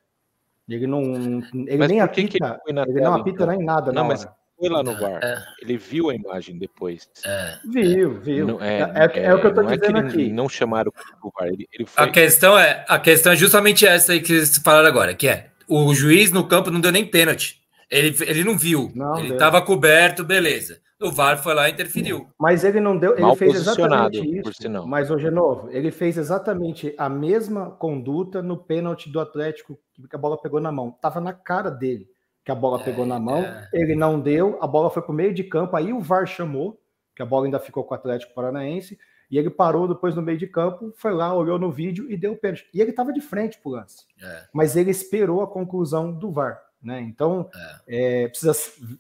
Ele 0.69 0.87
não, 0.87 1.03
ele 1.03 1.77
mas 1.77 1.89
nem 1.89 2.01
apita, 2.01 2.61
ele, 2.67 2.81
ele 2.81 3.01
não 3.01 3.15
apita 3.15 3.43
então? 3.43 3.47
nem 3.49 3.65
nada. 3.65 3.93
Não, 3.93 4.05
mas 4.05 4.27
foi 4.59 4.69
lá 4.69 4.83
no 4.83 4.95
VAR. 4.95 5.23
É. 5.23 5.43
Ele 5.61 5.77
viu 5.77 6.09
a 6.09 6.15
imagem 6.15 6.57
depois. 6.57 7.09
É. 7.25 7.59
Viu, 7.69 8.21
viu. 8.21 8.47
Não, 8.47 8.63
é, 8.63 8.79
é, 8.95 9.25
é, 9.25 9.35
o 9.35 9.41
que 9.41 9.47
eu 9.47 9.51
estou 9.51 9.69
é 9.69 9.77
dizendo 9.77 9.99
aqui. 9.99 10.33
Não 10.33 10.49
chamaram 10.49 10.93
o 11.23 11.31
VAR. 11.37 11.49
Ele, 11.49 11.69
ele 11.73 11.85
foi... 11.85 12.05
A 12.05 12.09
questão 12.09 12.59
é, 12.59 12.85
a 12.89 12.99
questão 12.99 13.33
é 13.33 13.37
justamente 13.37 13.87
essa 13.87 14.13
aí 14.13 14.21
que 14.21 14.29
vocês 14.29 14.57
falaram 14.59 14.87
agora, 14.87 15.15
que 15.15 15.29
é 15.29 15.51
o 15.69 15.93
juiz 15.95 16.31
no 16.31 16.47
campo 16.47 16.71
não 16.71 16.81
deu 16.81 16.93
nem 16.93 17.05
pênalti. 17.05 17.61
Ele, 17.91 18.15
ele 18.23 18.45
não 18.45 18.57
viu. 18.57 18.91
Não 18.95 19.19
ele 19.19 19.33
estava 19.33 19.61
coberto, 19.63 20.25
beleza. 20.25 20.81
O 21.01 21.11
VAR 21.11 21.43
foi 21.43 21.55
lá 21.55 21.69
e 21.69 21.73
interferiu. 21.73 22.29
Mas 22.39 22.65
ele 22.65 22.81
não 22.81 22.97
deu, 22.97 23.13
ele 23.13 23.23
Mal 23.23 23.37
fez 23.37 23.55
exatamente 23.55 24.39
isso. 24.39 24.87
Mas 24.87 25.11
hoje 25.11 25.31
novo, 25.31 25.69
ele 25.71 25.91
fez 25.91 26.17
exatamente 26.17 26.95
a 26.97 27.09
mesma 27.09 27.71
conduta 27.73 28.41
no 28.41 28.57
pênalti 28.57 29.11
do 29.11 29.21
Atlético 29.21 29.79
que 30.09 30.17
a 30.17 30.19
bola 30.19 30.41
pegou 30.41 30.61
na 30.61 30.73
mão. 30.73 30.91
Tava 30.91 31.21
na 31.21 31.33
cara 31.33 31.71
dele 31.71 32.09
que 32.45 32.53
a 32.53 32.55
bola 32.55 32.81
é, 32.81 32.85
pegou 32.85 33.07
na 33.07 33.19
mão, 33.19 33.43
é. 33.43 33.69
ele 33.73 33.97
não 33.97 34.21
deu, 34.21 34.59
a 34.61 34.67
bola 34.67 34.91
foi 34.91 35.03
para 35.03 35.13
o 35.13 35.15
meio 35.15 35.33
de 35.33 35.43
campo, 35.43 35.77
aí 35.77 35.93
o 35.93 36.01
VAR 36.01 36.27
chamou, 36.27 36.79
que 37.17 37.23
a 37.23 37.27
bola 37.27 37.47
ainda 37.47 37.59
ficou 37.59 37.83
com 37.83 37.95
o 37.95 37.97
Atlético 37.97 38.35
Paranaense, 38.35 38.99
e 39.31 39.39
ele 39.39 39.49
parou 39.49 39.89
depois 39.89 40.15
no 40.15 40.21
meio 40.21 40.37
de 40.37 40.47
campo, 40.47 40.93
foi 40.97 41.13
lá, 41.15 41.35
olhou 41.35 41.59
no 41.59 41.73
vídeo 41.73 42.11
e 42.11 42.17
deu 42.17 42.33
o 42.33 42.37
pênalti. 42.37 42.69
E 42.75 42.81
ele 42.81 42.91
estava 42.91 43.13
de 43.13 43.23
frente 43.23 43.59
pro 43.59 43.73
lance. 43.73 44.05
É. 44.23 44.45
Mas 44.53 44.77
ele 44.77 44.91
esperou 44.91 45.43
a 45.43 45.47
conclusão 45.47 46.13
do 46.13 46.31
VAR. 46.31 46.61
Né? 46.85 47.01
Então, 47.01 47.49
é. 47.89 48.25
É, 48.25 48.29
precisa, 48.29 48.53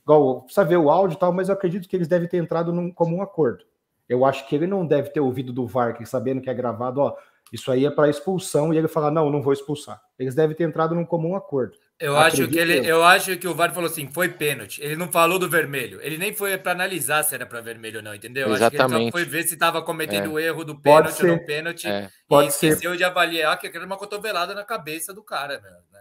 igual, 0.03 0.43
precisa 0.43 0.65
ver 0.65 0.79
o 0.79 0.91
áudio 0.91 1.17
e 1.17 1.19
tal, 1.19 1.33
mas 1.33 1.49
eu 1.49 1.55
acredito 1.55 1.87
que 1.87 1.95
eles 1.95 2.09
devem 2.09 2.27
ter 2.27 2.39
entrado 2.39 2.73
num 2.73 2.91
comum 2.91 3.21
acordo. 3.21 3.63
Eu 4.09 4.25
acho 4.25 4.49
que 4.49 4.55
ele 4.55 4.67
não 4.67 4.87
deve 4.87 5.11
ter 5.11 5.21
ouvido 5.21 5.53
do 5.53 5.67
VAR, 5.67 5.97
que 5.97 6.07
sabendo 6.07 6.41
que 6.41 6.49
é 6.49 6.55
gravado, 6.55 7.01
ó, 7.01 7.17
isso 7.53 7.71
aí 7.71 7.85
é 7.85 7.91
para 7.91 8.09
expulsão, 8.09 8.73
e 8.73 8.79
ele 8.79 8.89
falar, 8.89 9.11
não, 9.11 9.31
não 9.31 9.43
vou 9.43 9.53
expulsar. 9.53 10.01
Eles 10.19 10.35
devem 10.35 10.57
ter 10.57 10.65
entrado 10.65 10.95
num 10.95 11.05
comum 11.05 11.37
acordo. 11.37 11.77
Eu 12.01 12.17
acho 12.17 12.49
que 12.49 12.59
ele, 12.59 12.87
eu 12.87 13.05
acho 13.05 13.37
que 13.37 13.47
o 13.47 13.55
VAR 13.55 13.73
falou 13.73 13.89
assim, 13.89 14.09
foi 14.09 14.29
pênalti. 14.29 14.83
Ele 14.83 14.97
não 14.97 15.13
falou 15.13 15.39
do 15.39 15.49
vermelho. 15.49 16.01
Ele 16.03 16.19
nem 16.19 16.35
foi 16.35 16.57
para 16.59 16.73
analisar 16.73 17.23
se 17.23 17.35
era 17.35 17.47
para 17.47 17.61
vermelho 17.61 17.99
ou 17.99 18.03
não, 18.03 18.15
entendeu? 18.15 18.53
Exatamente. 18.53 18.81
Acho 18.83 18.91
que 18.91 18.97
ele 18.97 19.05
só 19.05 19.13
foi 19.13 19.25
ver 19.25 19.43
se 19.45 19.55
estava 19.55 19.81
cometendo 19.81 20.33
o 20.33 20.39
é. 20.39 20.45
erro 20.45 20.65
do 20.65 20.77
pênalti 20.77 21.23
ou 21.23 21.29
não 21.29 21.39
pênalti. 21.39 21.87
É. 21.87 22.11
Pode 22.27 22.47
e 22.47 22.51
esqueceu 22.51 22.91
ser. 22.93 22.97
de 22.97 23.05
avaliar 23.05 23.59
que 23.59 23.69
era 23.69 23.87
uma 23.87 23.97
cotovelada 23.97 24.55
na 24.55 24.65
cabeça 24.65 25.15
do 25.15 25.23
cara, 25.23 25.61
né? 25.61 26.01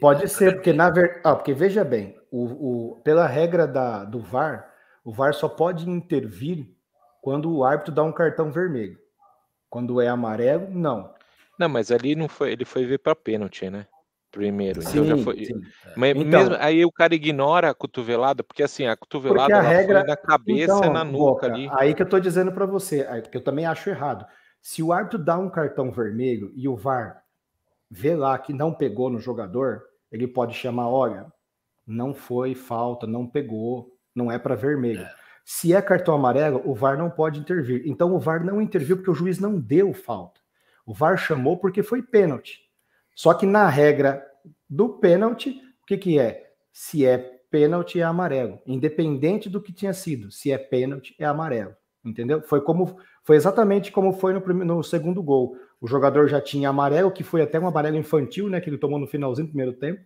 Pode 0.00 0.28
ser, 0.28 0.54
porque 0.54 0.72
na 0.72 0.90
ver... 0.90 1.20
ah, 1.24 1.34
porque 1.34 1.52
veja 1.52 1.84
bem, 1.84 2.16
o, 2.30 2.44
o, 2.92 3.00
pela 3.02 3.26
regra 3.26 3.66
da, 3.66 4.04
do 4.04 4.20
VAR, 4.20 4.72
o 5.04 5.12
VAR 5.12 5.34
só 5.34 5.48
pode 5.48 5.88
intervir 5.88 6.68
quando 7.20 7.54
o 7.54 7.64
árbitro 7.64 7.92
dá 7.92 8.02
um 8.02 8.12
cartão 8.12 8.50
vermelho. 8.50 8.98
Quando 9.68 10.00
é 10.00 10.08
amarelo, 10.08 10.68
não. 10.70 11.12
Não, 11.58 11.68
mas 11.68 11.90
ali 11.90 12.14
não 12.14 12.28
foi, 12.28 12.52
ele 12.52 12.64
foi 12.64 12.84
ver 12.84 12.98
para 12.98 13.14
pênalti, 13.14 13.70
né? 13.70 13.86
Primeiro, 14.30 14.80
sim, 14.80 15.00
então 15.00 15.04
já 15.04 15.22
foi. 15.22 15.44
Sim. 15.44 15.60
Mas 15.94 16.16
então, 16.16 16.40
mesmo 16.40 16.56
aí 16.58 16.84
o 16.86 16.90
cara 16.90 17.14
ignora 17.14 17.68
a 17.68 17.74
cotovelada, 17.74 18.42
porque 18.42 18.62
assim, 18.62 18.86
a 18.86 18.96
cotovelada 18.96 19.58
a 19.58 19.60
regra... 19.60 20.00
foi 20.00 20.08
na 20.08 20.16
cabeça 20.16 20.74
então, 20.74 20.84
e 20.84 20.92
na 20.92 21.04
nuca 21.04 21.18
Boca, 21.18 21.46
ali. 21.46 21.70
Aí 21.72 21.94
que 21.94 22.00
eu 22.00 22.08
tô 22.08 22.18
dizendo 22.18 22.50
para 22.50 22.64
você, 22.64 23.06
que 23.30 23.36
eu 23.36 23.44
também 23.44 23.66
acho 23.66 23.90
errado. 23.90 24.24
Se 24.60 24.82
o 24.82 24.90
árbitro 24.90 25.18
dá 25.18 25.36
um 25.38 25.50
cartão 25.50 25.92
vermelho 25.92 26.50
e 26.56 26.66
o 26.66 26.74
VAR 26.74 27.21
vê 27.92 28.16
lá 28.16 28.38
que 28.38 28.54
não 28.54 28.72
pegou 28.72 29.10
no 29.10 29.20
jogador, 29.20 29.82
ele 30.10 30.26
pode 30.26 30.54
chamar, 30.54 30.88
olha, 30.88 31.30
não 31.86 32.14
foi 32.14 32.54
falta, 32.54 33.06
não 33.06 33.26
pegou, 33.26 33.94
não 34.14 34.32
é 34.32 34.38
para 34.38 34.54
vermelho. 34.54 35.02
É. 35.02 35.14
Se 35.44 35.74
é 35.74 35.82
cartão 35.82 36.14
amarelo, 36.14 36.62
o 36.64 36.74
VAR 36.74 36.96
não 36.96 37.10
pode 37.10 37.38
intervir. 37.38 37.82
Então 37.84 38.14
o 38.14 38.18
VAR 38.18 38.42
não 38.42 38.62
interviu 38.62 38.96
porque 38.96 39.10
o 39.10 39.14
juiz 39.14 39.38
não 39.38 39.60
deu 39.60 39.92
falta. 39.92 40.40
O 40.86 40.94
VAR 40.94 41.18
chamou 41.18 41.58
porque 41.58 41.82
foi 41.82 42.00
pênalti. 42.00 42.60
Só 43.14 43.34
que 43.34 43.44
na 43.44 43.68
regra 43.68 44.24
do 44.68 44.88
pênalti, 44.88 45.50
o 45.82 45.86
que, 45.86 45.98
que 45.98 46.18
é? 46.18 46.50
Se 46.72 47.04
é 47.04 47.18
pênalti, 47.50 48.00
é 48.00 48.04
amarelo. 48.04 48.58
Independente 48.66 49.50
do 49.50 49.60
que 49.60 49.72
tinha 49.72 49.92
sido. 49.92 50.30
Se 50.30 50.50
é 50.50 50.56
pênalti, 50.56 51.14
é 51.18 51.26
amarelo. 51.26 51.76
Entendeu? 52.02 52.40
Foi 52.40 52.62
como 52.62 52.96
foi 53.22 53.36
exatamente 53.36 53.92
como 53.92 54.12
foi 54.12 54.32
no, 54.32 54.40
primeiro, 54.40 54.74
no 54.74 54.82
segundo 54.82 55.22
gol. 55.22 55.56
O 55.82 55.88
jogador 55.88 56.28
já 56.28 56.40
tinha 56.40 56.68
amarelo, 56.68 57.10
que 57.10 57.24
foi 57.24 57.42
até 57.42 57.58
um 57.58 57.66
amarelo 57.66 57.96
infantil, 57.96 58.48
né? 58.48 58.60
Que 58.60 58.70
ele 58.70 58.78
tomou 58.78 59.00
no 59.00 59.06
finalzinho 59.08 59.48
do 59.48 59.50
primeiro 59.50 59.72
tempo. 59.72 60.00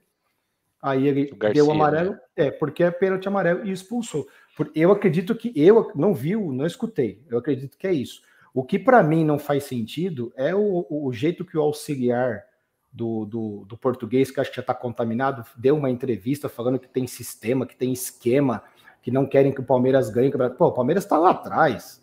Aí 0.80 1.06
ele 1.06 1.26
Garcia, 1.36 1.52
deu 1.52 1.66
o 1.66 1.70
amarelo, 1.70 2.12
né? 2.12 2.18
é, 2.34 2.50
porque 2.50 2.82
é 2.82 2.90
pênalti 2.90 3.28
amarelo 3.28 3.66
e 3.66 3.70
expulsou. 3.70 4.26
Eu 4.74 4.90
acredito 4.90 5.34
que 5.34 5.52
eu 5.54 5.92
não 5.94 6.14
viu, 6.14 6.50
não 6.50 6.64
escutei. 6.64 7.22
Eu 7.28 7.36
acredito 7.36 7.76
que 7.76 7.86
é 7.86 7.92
isso. 7.92 8.22
O 8.54 8.64
que 8.64 8.78
para 8.78 9.02
mim 9.02 9.22
não 9.22 9.38
faz 9.38 9.64
sentido 9.64 10.32
é 10.34 10.54
o, 10.54 10.86
o 10.88 11.12
jeito 11.12 11.44
que 11.44 11.58
o 11.58 11.60
auxiliar 11.60 12.42
do, 12.90 13.26
do, 13.26 13.64
do, 13.66 13.76
português, 13.76 14.30
que 14.30 14.40
acho 14.40 14.48
que 14.48 14.56
já 14.56 14.62
está 14.62 14.72
contaminado, 14.72 15.44
deu 15.54 15.76
uma 15.76 15.90
entrevista 15.90 16.48
falando 16.48 16.78
que 16.78 16.88
tem 16.88 17.06
sistema, 17.06 17.66
que 17.66 17.76
tem 17.76 17.92
esquema, 17.92 18.62
que 19.02 19.10
não 19.10 19.26
querem 19.26 19.52
que 19.52 19.60
o 19.60 19.66
Palmeiras 19.66 20.08
ganhe. 20.08 20.32
Pô, 20.56 20.68
o 20.68 20.72
Palmeiras 20.72 21.04
está 21.04 21.18
lá 21.18 21.32
atrás, 21.32 22.02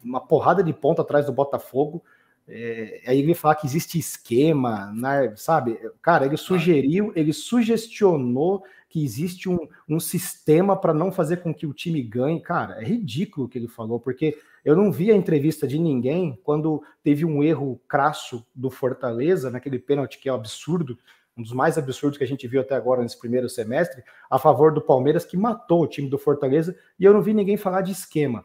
uma 0.00 0.20
porrada 0.20 0.62
de 0.62 0.72
ponta 0.72 1.02
atrás 1.02 1.26
do 1.26 1.32
Botafogo. 1.32 2.04
É, 2.52 3.02
aí 3.06 3.20
ele 3.20 3.32
falar 3.32 3.54
que 3.54 3.66
existe 3.66 3.98
esquema, 3.98 4.92
sabe? 5.36 5.78
Cara, 6.02 6.26
ele 6.26 6.36
sugeriu, 6.36 7.12
ele 7.14 7.32
sugestionou 7.32 8.64
que 8.88 9.04
existe 9.04 9.48
um, 9.48 9.68
um 9.88 10.00
sistema 10.00 10.76
para 10.76 10.92
não 10.92 11.12
fazer 11.12 11.36
com 11.38 11.54
que 11.54 11.64
o 11.66 11.72
time 11.72 12.02
ganhe. 12.02 12.40
Cara, 12.40 12.82
é 12.82 12.84
ridículo 12.84 13.46
o 13.46 13.48
que 13.48 13.56
ele 13.56 13.68
falou, 13.68 14.00
porque 14.00 14.36
eu 14.64 14.74
não 14.74 14.90
vi 14.90 15.12
a 15.12 15.16
entrevista 15.16 15.66
de 15.66 15.78
ninguém 15.78 16.38
quando 16.42 16.82
teve 17.02 17.24
um 17.24 17.42
erro 17.42 17.80
crasso 17.86 18.44
do 18.52 18.68
Fortaleza, 18.68 19.48
naquele 19.48 19.78
pênalti 19.78 20.18
que 20.18 20.28
é 20.28 20.32
um 20.32 20.36
absurdo, 20.36 20.98
um 21.36 21.42
dos 21.42 21.52
mais 21.52 21.78
absurdos 21.78 22.18
que 22.18 22.24
a 22.24 22.26
gente 22.26 22.48
viu 22.48 22.60
até 22.60 22.74
agora 22.74 23.00
nesse 23.00 23.18
primeiro 23.18 23.48
semestre, 23.48 24.02
a 24.28 24.38
favor 24.40 24.74
do 24.74 24.82
Palmeiras, 24.82 25.24
que 25.24 25.36
matou 25.36 25.82
o 25.82 25.86
time 25.86 26.10
do 26.10 26.18
Fortaleza, 26.18 26.76
e 26.98 27.04
eu 27.04 27.14
não 27.14 27.22
vi 27.22 27.32
ninguém 27.32 27.56
falar 27.56 27.82
de 27.82 27.92
esquema. 27.92 28.44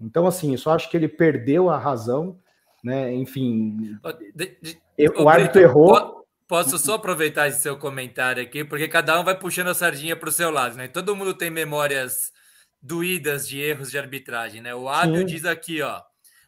Então, 0.00 0.26
assim, 0.26 0.52
eu 0.52 0.58
só 0.58 0.72
acho 0.72 0.90
que 0.90 0.96
ele 0.96 1.08
perdeu 1.08 1.70
a 1.70 1.78
razão, 1.78 2.36
né? 2.82 3.12
Enfim, 3.14 3.98
de, 4.34 4.78
o 5.16 5.28
árbitro 5.28 5.60
errou. 5.60 6.18
Posso 6.46 6.78
só 6.78 6.94
aproveitar 6.94 7.46
esse 7.46 7.60
seu 7.60 7.76
comentário 7.76 8.42
aqui, 8.42 8.64
porque 8.64 8.88
cada 8.88 9.20
um 9.20 9.24
vai 9.24 9.38
puxando 9.38 9.68
a 9.68 9.74
sardinha 9.74 10.16
para 10.16 10.30
o 10.30 10.32
seu 10.32 10.50
lado, 10.50 10.76
né? 10.76 10.88
Todo 10.88 11.14
mundo 11.14 11.34
tem 11.34 11.50
memórias 11.50 12.32
doídas 12.80 13.46
de 13.46 13.60
erros 13.60 13.90
de 13.90 13.98
arbitragem, 13.98 14.62
né? 14.62 14.74
O 14.74 14.88
Ábio 14.88 15.24
diz 15.24 15.44
aqui, 15.44 15.82
ó, 15.82 16.00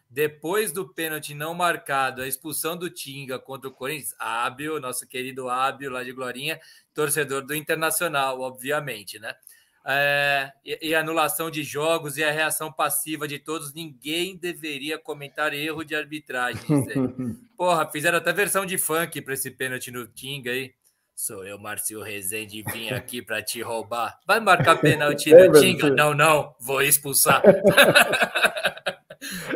depois 0.09 0.71
do 0.71 0.91
pênalti 0.91 1.33
não 1.33 1.53
marcado, 1.53 2.21
a 2.21 2.27
expulsão 2.27 2.75
do 2.75 2.89
Tinga 2.89 3.37
contra 3.37 3.69
o 3.69 3.71
Corinthians, 3.71 4.15
Ábio, 4.19 4.79
nosso 4.79 5.07
querido 5.07 5.49
Ábio 5.49 5.91
lá 5.91 6.03
de 6.03 6.11
Glorinha, 6.11 6.59
torcedor 6.93 7.45
do 7.45 7.55
Internacional, 7.55 8.41
obviamente, 8.41 9.19
né? 9.19 9.35
É, 9.85 10.51
e, 10.63 10.89
e, 10.89 10.95
anulação 10.95 11.49
de 11.49 11.63
jogos 11.63 12.15
e 12.17 12.23
a 12.23 12.31
reação 12.31 12.71
passiva 12.71 13.27
de 13.27 13.39
todos, 13.39 13.73
ninguém 13.73 14.37
deveria 14.37 14.99
comentar 14.99 15.53
erro 15.53 15.83
de 15.83 15.95
arbitragem. 15.95 16.61
Porra, 17.57 17.89
fizeram 17.89 18.19
até 18.19 18.31
versão 18.31 18.65
de 18.65 18.77
funk 18.77 19.21
para 19.21 19.33
esse 19.33 19.49
pênalti 19.49 19.89
no 19.89 20.05
Tinga 20.07 20.51
aí. 20.51 20.73
Sou 21.15 21.43
eu, 21.45 21.59
Márcio 21.59 22.01
Rezende, 22.01 22.63
vim 22.71 22.89
aqui 22.89 23.21
para 23.21 23.41
te 23.41 23.61
roubar. 23.61 24.19
Vai 24.25 24.39
marcar 24.39 24.77
pênalti 24.77 25.31
no 25.33 25.51
Tinga? 25.59 25.89
Não, 25.89 26.13
não, 26.13 26.55
vou 26.59 26.81
expulsar. 26.81 27.41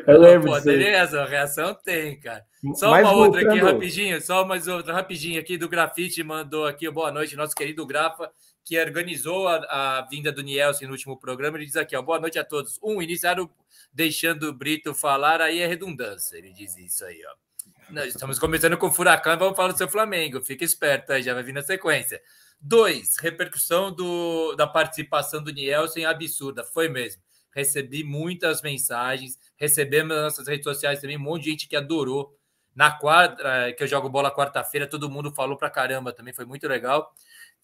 Eu 0.06 0.20
lembro 0.20 0.52
Pô, 0.52 0.62
beleza, 0.62 1.24
a 1.24 1.26
reação 1.26 1.74
tem, 1.74 2.20
cara. 2.20 2.46
Só 2.76 2.92
mais 2.92 3.08
uma 3.08 3.16
outra 3.16 3.42
aqui, 3.42 3.60
rapidinho, 3.60 4.22
só 4.22 4.46
mais 4.46 4.68
outra, 4.68 4.94
rapidinho 4.94 5.40
aqui 5.40 5.58
do 5.58 5.68
Grafite, 5.68 6.24
mandou 6.24 6.68
aqui, 6.68 6.90
boa 6.90 7.12
noite, 7.12 7.36
nosso 7.36 7.56
querido 7.56 7.86
Grafa 7.86 8.32
que 8.66 8.80
organizou 8.80 9.48
a, 9.48 9.58
a, 10.00 10.02
vinda 10.10 10.32
do 10.32 10.42
Nielsen 10.42 10.88
no 10.88 10.94
último 10.94 11.16
programa, 11.16 11.58
ele 11.58 11.68
diz 11.68 11.76
aqui, 11.76 11.96
ó, 11.96 12.02
boa 12.02 12.20
noite 12.20 12.40
a 12.40 12.44
todos. 12.44 12.80
Um, 12.82 13.00
iniciaram 13.00 13.48
deixando 13.94 14.50
o 14.50 14.54
Brito 14.54 14.94
falar, 14.96 15.40
aí 15.40 15.60
é 15.60 15.68
redundância, 15.68 16.36
ele 16.36 16.52
diz 16.52 16.76
isso 16.76 17.06
aí, 17.06 17.22
ó. 17.32 17.46
Não, 17.92 18.04
estamos 18.04 18.40
começando 18.40 18.78
com 18.78 18.88
o 18.88 18.92
Furacão 18.92 19.38
vamos 19.38 19.56
falar 19.56 19.72
do 19.72 19.78
seu 19.78 19.88
Flamengo. 19.88 20.42
Fica 20.42 20.64
esperto 20.64 21.14
aí, 21.14 21.22
já 21.22 21.36
vai 21.36 21.44
vir 21.44 21.54
na 21.54 21.62
sequência. 21.62 22.20
Dois, 22.60 23.18
repercussão 23.18 23.94
do, 23.94 24.56
da 24.56 24.66
participação 24.66 25.44
do 25.44 25.54
Nielsen 25.54 26.04
absurda. 26.04 26.64
Foi 26.64 26.90
mesmo. 26.90 27.22
Recebi 27.54 28.04
muitas 28.04 28.64
mensagens, 28.64 29.38
recebemos 29.56 30.16
nas 30.16 30.24
nossas 30.24 30.48
redes 30.48 30.64
sociais 30.64 31.00
também 31.00 31.18
um 31.18 31.22
monte 31.22 31.44
de 31.44 31.52
gente 31.52 31.68
que 31.68 31.76
adorou. 31.76 32.36
Na 32.76 32.92
quadra, 32.92 33.72
que 33.72 33.84
eu 33.84 33.88
jogo 33.88 34.10
bola 34.10 34.34
quarta-feira, 34.34 34.86
todo 34.86 35.10
mundo 35.10 35.32
falou 35.32 35.56
pra 35.56 35.70
caramba 35.70 36.12
também, 36.12 36.34
foi 36.34 36.44
muito 36.44 36.68
legal. 36.68 37.14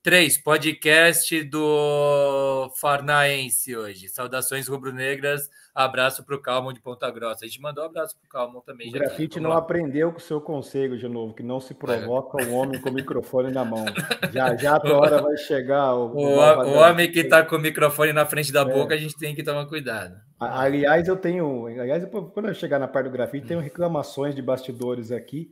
Três, 0.03 0.35
podcast 0.35 1.43
do 1.43 2.71
Farnaense 2.75 3.77
hoje. 3.77 4.09
Saudações 4.09 4.67
rubro-negras, 4.67 5.47
abraço 5.75 6.25
para 6.25 6.35
o 6.35 6.41
Calmon 6.41 6.73
de 6.73 6.79
Ponta 6.79 7.07
Grossa. 7.11 7.45
A 7.45 7.47
gente 7.47 7.61
mandou 7.61 7.83
um 7.83 7.85
abraço 7.87 8.17
para 8.17 8.25
o 8.25 8.29
Calmon 8.29 8.61
também. 8.61 8.89
O 8.89 8.91
grafite 8.91 9.39
não 9.39 9.51
lá. 9.51 9.59
aprendeu 9.59 10.11
com 10.11 10.17
o 10.17 10.21
seu 10.21 10.41
conselho 10.41 10.97
de 10.97 11.07
novo, 11.07 11.35
que 11.35 11.43
não 11.43 11.59
se 11.59 11.75
provoca 11.75 12.43
o 12.43 12.47
um 12.47 12.55
homem 12.55 12.81
com 12.81 12.89
o 12.89 12.93
microfone 12.93 13.51
na 13.51 13.63
mão. 13.63 13.85
Já, 14.33 14.55
já 14.55 14.77
a 14.77 14.97
hora 14.97 15.21
vai 15.21 15.37
chegar. 15.37 15.93
O, 15.93 16.15
o, 16.15 16.39
o 16.39 16.73
homem 16.77 17.11
que 17.11 17.19
está 17.19 17.45
com 17.45 17.57
o 17.57 17.59
microfone 17.59 18.11
na 18.11 18.25
frente 18.25 18.51
da 18.51 18.61
é. 18.61 18.65
boca, 18.65 18.95
a 18.95 18.97
gente 18.97 19.15
tem 19.15 19.35
que 19.35 19.43
tomar 19.43 19.67
cuidado. 19.67 20.15
Aliás, 20.39 21.07
eu 21.07 21.15
tenho. 21.15 21.67
Aliás, 21.67 22.03
quando 22.33 22.47
eu 22.47 22.55
chegar 22.55 22.79
na 22.79 22.87
parte 22.87 23.05
do 23.05 23.11
grafite, 23.11 23.45
tenho 23.45 23.59
reclamações 23.59 24.33
de 24.33 24.41
bastidores 24.41 25.11
aqui 25.11 25.51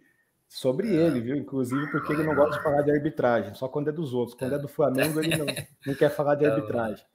sobre 0.49 0.93
ele, 0.93 1.21
viu? 1.21 1.35
Inclusive 1.37 1.91
porque 1.91 2.11
ele 2.11 2.23
não 2.23 2.33
gosta 2.33 2.57
de 2.57 2.63
falar 2.63 2.81
de 2.81 2.89
arbitragem, 2.89 3.53
só 3.53 3.67
quando 3.67 3.89
é 3.89 3.91
dos 3.91 4.13
outros. 4.15 4.35
Quando 4.35 4.55
é 4.55 4.59
do 4.59 4.67
Flamengo, 4.67 5.19
ele 5.19 5.37
não, 5.37 5.45
não 5.85 5.93
quer 5.93 6.09
falar 6.09 6.33
de 6.33 6.43
tá 6.43 6.51
arbitragem. 6.55 7.05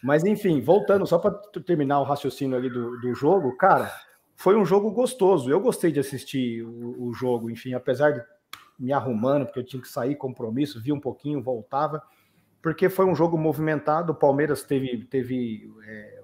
Mas 0.00 0.24
enfim, 0.24 0.60
voltando 0.60 1.04
só 1.04 1.18
para 1.18 1.32
terminar 1.66 1.98
o 1.98 2.04
raciocínio 2.04 2.56
ali 2.56 2.70
do, 2.70 3.00
do 3.00 3.12
jogo, 3.14 3.56
cara, 3.56 3.92
foi 4.36 4.56
um 4.56 4.64
jogo 4.64 4.92
gostoso. 4.92 5.50
Eu 5.50 5.60
gostei 5.60 5.90
de 5.90 5.98
assistir 5.98 6.62
o, 6.62 7.08
o, 7.08 7.12
jogo, 7.12 7.50
enfim, 7.50 7.74
apesar 7.74 8.12
de 8.12 8.22
me 8.78 8.92
arrumando, 8.92 9.44
porque 9.44 9.58
eu 9.58 9.66
tinha 9.66 9.82
que 9.82 9.88
sair 9.88 10.14
compromisso, 10.14 10.80
vi 10.80 10.92
um 10.92 11.00
pouquinho, 11.00 11.42
voltava, 11.42 12.00
porque 12.62 12.88
foi 12.88 13.06
um 13.06 13.14
jogo 13.16 13.36
movimentado. 13.36 14.12
O 14.12 14.16
Palmeiras 14.16 14.62
teve, 14.62 15.04
teve 15.06 15.68
é, 15.84 16.17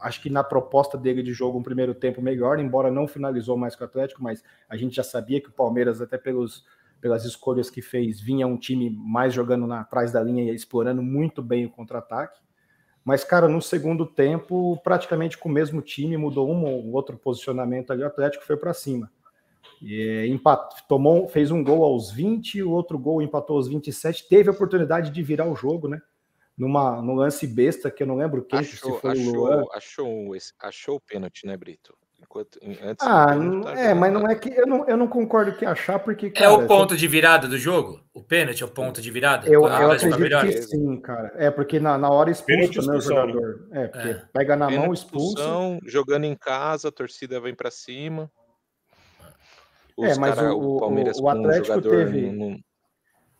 acho 0.00 0.20
que 0.22 0.30
na 0.30 0.42
proposta 0.42 0.96
dele 0.96 1.22
de 1.22 1.32
jogo 1.32 1.58
um 1.58 1.62
primeiro 1.62 1.94
tempo 1.94 2.20
melhor, 2.20 2.58
embora 2.58 2.90
não 2.90 3.06
finalizou 3.06 3.56
mais 3.56 3.76
com 3.76 3.84
o 3.84 3.86
Atlético, 3.86 4.22
mas 4.22 4.42
a 4.68 4.76
gente 4.76 4.96
já 4.96 5.02
sabia 5.02 5.40
que 5.40 5.48
o 5.48 5.52
Palmeiras, 5.52 6.00
até 6.00 6.18
pelos, 6.18 6.64
pelas 7.00 7.24
escolhas 7.24 7.70
que 7.70 7.82
fez, 7.82 8.20
vinha 8.20 8.46
um 8.46 8.56
time 8.56 8.90
mais 8.90 9.32
jogando 9.32 9.66
na, 9.66 9.80
atrás 9.80 10.12
da 10.12 10.22
linha 10.22 10.44
e 10.44 10.54
explorando 10.54 11.02
muito 11.02 11.42
bem 11.42 11.66
o 11.66 11.70
contra-ataque. 11.70 12.40
Mas, 13.04 13.24
cara, 13.24 13.48
no 13.48 13.62
segundo 13.62 14.04
tempo, 14.04 14.78
praticamente 14.84 15.38
com 15.38 15.48
o 15.48 15.52
mesmo 15.52 15.80
time, 15.80 16.16
mudou 16.16 16.50
um 16.50 16.64
ou 16.64 16.92
outro 16.92 17.16
posicionamento 17.16 17.92
ali, 17.92 18.02
o 18.02 18.06
Atlético 18.06 18.44
foi 18.44 18.56
para 18.56 18.74
cima. 18.74 19.10
E, 19.82 20.38
tomou, 20.86 21.26
fez 21.26 21.50
um 21.50 21.64
gol 21.64 21.82
aos 21.82 22.10
20, 22.10 22.62
o 22.62 22.70
outro 22.70 22.98
gol 22.98 23.22
empatou 23.22 23.56
aos 23.56 23.68
27, 23.68 24.28
teve 24.28 24.50
a 24.50 24.52
oportunidade 24.52 25.10
de 25.10 25.22
virar 25.22 25.46
o 25.46 25.56
jogo, 25.56 25.88
né? 25.88 26.00
Numa, 26.60 27.00
num 27.00 27.14
lance 27.14 27.46
besta 27.46 27.90
que 27.90 28.02
eu 28.02 28.06
não 28.06 28.16
lembro 28.16 28.44
quem 28.44 28.58
achou, 28.58 28.92
se 28.92 29.00
foi 29.00 29.12
achou, 29.12 29.32
o 29.32 29.36
Luan. 29.36 29.64
Achou, 29.72 30.32
achou 30.60 30.96
o 30.96 31.00
pênalti, 31.00 31.46
né, 31.46 31.56
Brito? 31.56 31.96
Enquanto, 32.22 32.60
antes 32.62 33.06
ah, 33.06 33.34
não, 33.34 33.62
tá 33.62 33.72
é, 33.80 33.94
mas 33.94 34.12
não 34.12 34.28
é 34.28 34.34
que 34.34 34.50
eu 34.50 34.66
não, 34.66 34.86
eu 34.86 34.94
não 34.94 35.08
concordo 35.08 35.56
que 35.56 35.64
achar, 35.64 35.98
porque. 35.98 36.28
Cara, 36.30 36.50
é 36.50 36.50
o 36.50 36.66
ponto 36.66 36.94
de 36.94 37.08
virada 37.08 37.48
do 37.48 37.56
jogo? 37.56 37.98
O 38.12 38.22
pênalti 38.22 38.62
é 38.62 38.66
o 38.66 38.70
ponto 38.70 39.00
de 39.00 39.10
virada? 39.10 39.48
Eu, 39.48 39.62
eu 39.62 39.90
acredito 39.90 40.40
que 40.42 40.62
sim, 40.62 41.00
cara. 41.00 41.32
É 41.36 41.50
porque 41.50 41.80
na, 41.80 41.96
na 41.96 42.10
hora 42.10 42.30
expulsa 42.30 42.70
também 42.74 42.98
o 42.98 43.00
jogador. 43.00 43.68
É, 43.72 43.88
porque 43.88 44.08
é. 44.08 44.22
pega 44.34 44.54
na 44.54 44.68
mão, 44.68 44.92
expulsa. 44.92 45.42
Jogando 45.86 46.24
em 46.24 46.36
casa, 46.36 46.88
a 46.88 46.92
torcida 46.92 47.40
vem 47.40 47.54
para 47.54 47.70
cima. 47.70 48.30
Os 49.96 50.10
é, 50.10 50.18
mas 50.18 50.34
cara, 50.34 50.54
o, 50.54 50.76
o, 50.76 50.78
Palmeiras 50.78 51.18
o, 51.18 51.22
o 51.22 51.28
Atlético 51.30 51.80
teve. 51.80 52.30
Num, 52.30 52.60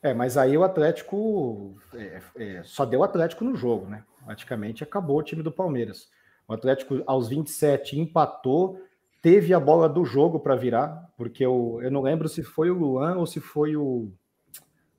é, 0.02 0.14
mas 0.14 0.36
aí 0.36 0.56
o 0.56 0.64
Atlético 0.64 1.76
é, 1.94 2.20
é, 2.36 2.62
só 2.64 2.86
deu 2.86 3.00
o 3.00 3.04
Atlético 3.04 3.44
no 3.44 3.54
jogo, 3.54 3.86
né? 3.86 4.02
Praticamente 4.24 4.82
acabou 4.82 5.18
o 5.18 5.22
time 5.22 5.42
do 5.42 5.52
Palmeiras. 5.52 6.08
O 6.48 6.54
Atlético, 6.54 7.02
aos 7.06 7.28
27, 7.28 7.98
empatou, 7.98 8.80
teve 9.20 9.52
a 9.52 9.60
bola 9.60 9.88
do 9.88 10.04
jogo 10.04 10.40
para 10.40 10.56
virar, 10.56 11.08
porque 11.16 11.44
eu, 11.44 11.80
eu 11.82 11.90
não 11.90 12.00
lembro 12.00 12.28
se 12.28 12.42
foi 12.42 12.70
o 12.70 12.78
Luan 12.78 13.16
ou 13.16 13.26
se 13.26 13.40
foi 13.40 13.76
o, 13.76 14.10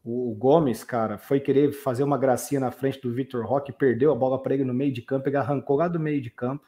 o 0.04 0.36
Gomes, 0.38 0.84
cara. 0.84 1.18
Foi 1.18 1.40
querer 1.40 1.72
fazer 1.72 2.04
uma 2.04 2.18
gracinha 2.18 2.60
na 2.60 2.72
frente 2.72 3.02
do 3.02 3.12
Vitor 3.12 3.46
Roque, 3.46 3.72
perdeu 3.72 4.12
a 4.12 4.16
bola 4.16 4.42
para 4.42 4.54
ele 4.54 4.64
no 4.64 4.74
meio 4.74 4.94
de 4.94 5.02
campo, 5.02 5.28
ele 5.28 5.38
arrancou 5.38 5.78
lá 5.78 5.88
do 5.88 6.00
meio 6.00 6.22
de 6.22 6.30
campo. 6.30 6.66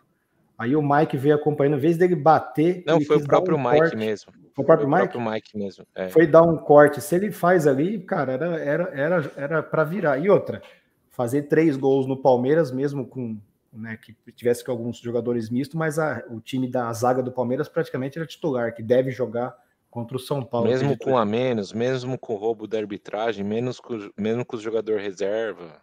Aí 0.57 0.75
o 0.75 0.81
Mike 0.81 1.17
veio 1.17 1.35
acompanhando, 1.35 1.77
em 1.77 1.79
vez 1.79 1.97
dele 1.97 2.15
bater. 2.15 2.83
Não, 2.85 2.99
foi 3.01 3.17
o 3.17 3.23
próprio 3.23 3.57
um 3.57 3.63
Mike 3.63 3.77
corte. 3.77 3.95
mesmo. 3.95 4.33
Foi 4.53 4.63
o 4.63 4.65
próprio 4.65 4.87
Mike? 4.87 5.03
O 5.03 5.09
próprio 5.09 5.31
Mike 5.31 5.57
mesmo. 5.57 5.85
É. 5.95 6.09
Foi 6.09 6.27
dar 6.27 6.43
um 6.43 6.57
corte. 6.57 7.01
Se 7.01 7.15
ele 7.15 7.31
faz 7.31 7.65
ali, 7.65 7.99
cara, 7.99 8.33
era 8.33 8.45
era 8.59 8.83
era 8.93 9.31
era 9.35 9.63
para 9.63 9.83
virar. 9.83 10.17
E 10.17 10.29
outra, 10.29 10.61
fazer 11.09 11.43
três 11.43 11.75
gols 11.75 12.07
no 12.07 12.17
Palmeiras, 12.17 12.71
mesmo 12.71 13.05
com 13.05 13.37
né, 13.73 13.97
que 13.97 14.15
tivesse 14.33 14.63
com 14.63 14.71
alguns 14.71 14.97
jogadores 14.99 15.49
mistos, 15.49 15.75
mas 15.75 15.97
a, 15.97 16.23
o 16.29 16.39
time 16.39 16.67
da 16.67 16.91
zaga 16.93 17.23
do 17.23 17.31
Palmeiras 17.31 17.67
praticamente 17.67 18.17
era 18.17 18.27
titular, 18.27 18.73
que 18.73 18.83
deve 18.83 19.09
jogar 19.09 19.55
contra 19.89 20.15
o 20.15 20.19
São 20.19 20.43
Paulo. 20.43 20.67
Mesmo 20.67 20.97
com 20.97 21.17
a 21.17 21.25
menos, 21.25 21.73
mesmo 21.73 22.17
com 22.17 22.33
o 22.33 22.37
roubo 22.37 22.67
da 22.67 22.77
arbitragem, 22.77 23.43
menos 23.43 23.79
com, 23.79 24.09
mesmo 24.17 24.45
com 24.45 24.55
os 24.55 24.61
jogadores 24.61 25.03
reserva. 25.03 25.81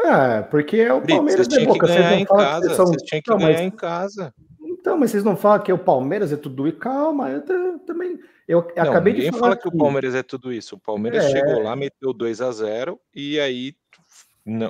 É, 0.00 0.42
porque 0.42 0.76
é 0.76 0.92
o 0.92 1.00
Palmeiras 1.00 1.48
de 1.48 1.64
boca. 1.64 1.86
Vocês 1.86 2.18
não 2.20 2.26
falam 2.26 2.44
casa, 2.44 2.68
que 2.68 2.74
são... 2.74 2.86
Vocês 2.86 3.02
tinham 3.02 3.22
que 3.22 3.30
não, 3.30 3.38
ganhar 3.38 3.52
mas... 3.52 3.60
em 3.60 3.70
casa. 3.70 4.34
Então, 4.84 4.98
mas 4.98 5.12
vocês 5.12 5.24
não 5.24 5.34
falam 5.34 5.64
que 5.64 5.70
é 5.70 5.74
o 5.74 5.78
Palmeiras 5.78 6.30
é 6.30 6.36
tudo 6.36 6.68
isso? 6.68 6.76
Calma, 6.76 7.30
eu 7.30 7.78
também. 7.86 8.20
Eu 8.46 8.70
não, 8.76 8.82
acabei 8.82 9.14
de 9.14 9.30
falar. 9.30 9.40
fala 9.40 9.56
que 9.56 9.66
o 9.66 9.72
Palmeiras 9.72 10.14
é 10.14 10.22
tudo 10.22 10.52
isso. 10.52 10.76
O 10.76 10.78
Palmeiras 10.78 11.24
é... 11.24 11.30
chegou 11.30 11.62
lá, 11.62 11.74
meteu 11.74 12.12
2 12.12 12.42
a 12.42 12.52
0 12.52 13.00
e 13.14 13.40
aí 13.40 13.74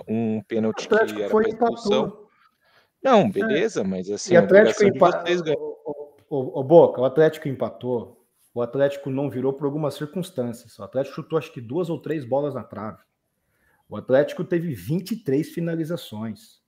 um 0.06 0.40
pênalti 0.42 0.86
que 0.86 0.94
era 0.94 1.28
foi 1.28 1.48
expulsão. 1.48 2.16
Não, 3.02 3.22
é. 3.22 3.28
beleza, 3.28 3.80
é. 3.80 3.84
mas 3.84 4.08
assim. 4.08 4.34
E 4.34 4.36
Atlético 4.36 4.84
empatou. 4.84 5.34
O, 6.30 6.36
o, 6.36 6.60
o, 6.60 6.62
Boca, 6.62 7.00
o 7.00 7.04
Atlético 7.04 7.48
empatou. 7.48 8.24
O 8.54 8.62
Atlético 8.62 9.10
não 9.10 9.28
virou 9.28 9.52
por 9.52 9.64
algumas 9.64 9.94
circunstâncias. 9.94 10.78
O 10.78 10.84
Atlético 10.84 11.16
chutou 11.16 11.40
acho 11.40 11.52
que 11.52 11.60
duas 11.60 11.90
ou 11.90 12.00
três 12.00 12.24
bolas 12.24 12.54
na 12.54 12.62
trave. 12.62 13.02
O 13.88 13.96
Atlético 13.96 14.44
teve 14.44 14.76
23 14.76 15.48
finalizações. 15.48 16.62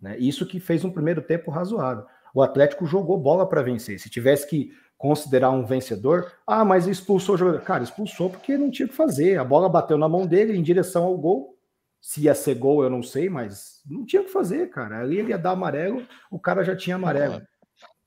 Né? 0.00 0.16
Isso 0.16 0.46
que 0.46 0.60
fez 0.60 0.84
um 0.84 0.92
primeiro 0.92 1.22
tempo 1.22 1.50
razoável. 1.50 2.06
O 2.34 2.42
Atlético 2.42 2.84
jogou 2.84 3.16
bola 3.16 3.48
para 3.48 3.62
vencer. 3.62 4.00
Se 4.00 4.10
tivesse 4.10 4.46
que 4.48 4.72
considerar 4.98 5.50
um 5.50 5.64
vencedor, 5.64 6.32
ah, 6.44 6.64
mas 6.64 6.88
expulsou 6.88 7.36
o 7.36 7.38
jogador. 7.38 7.60
Cara, 7.60 7.84
expulsou 7.84 8.28
porque 8.28 8.58
não 8.58 8.70
tinha 8.70 8.86
o 8.86 8.88
que 8.88 8.94
fazer. 8.94 9.38
A 9.38 9.44
bola 9.44 9.68
bateu 9.68 9.96
na 9.96 10.08
mão 10.08 10.26
dele 10.26 10.56
em 10.56 10.62
direção 10.62 11.04
ao 11.04 11.16
gol. 11.16 11.56
Se 12.00 12.22
ia 12.22 12.34
ser 12.34 12.56
gol, 12.56 12.82
eu 12.82 12.90
não 12.90 13.02
sei, 13.02 13.30
mas 13.30 13.80
não 13.88 14.04
tinha 14.04 14.20
o 14.20 14.24
que 14.24 14.32
fazer, 14.32 14.68
cara. 14.68 15.00
Ali 15.00 15.18
ele 15.18 15.30
ia 15.30 15.38
dar 15.38 15.52
amarelo, 15.52 16.06
o 16.30 16.38
cara 16.38 16.64
já 16.64 16.76
tinha 16.76 16.96
amarelo. 16.96 17.40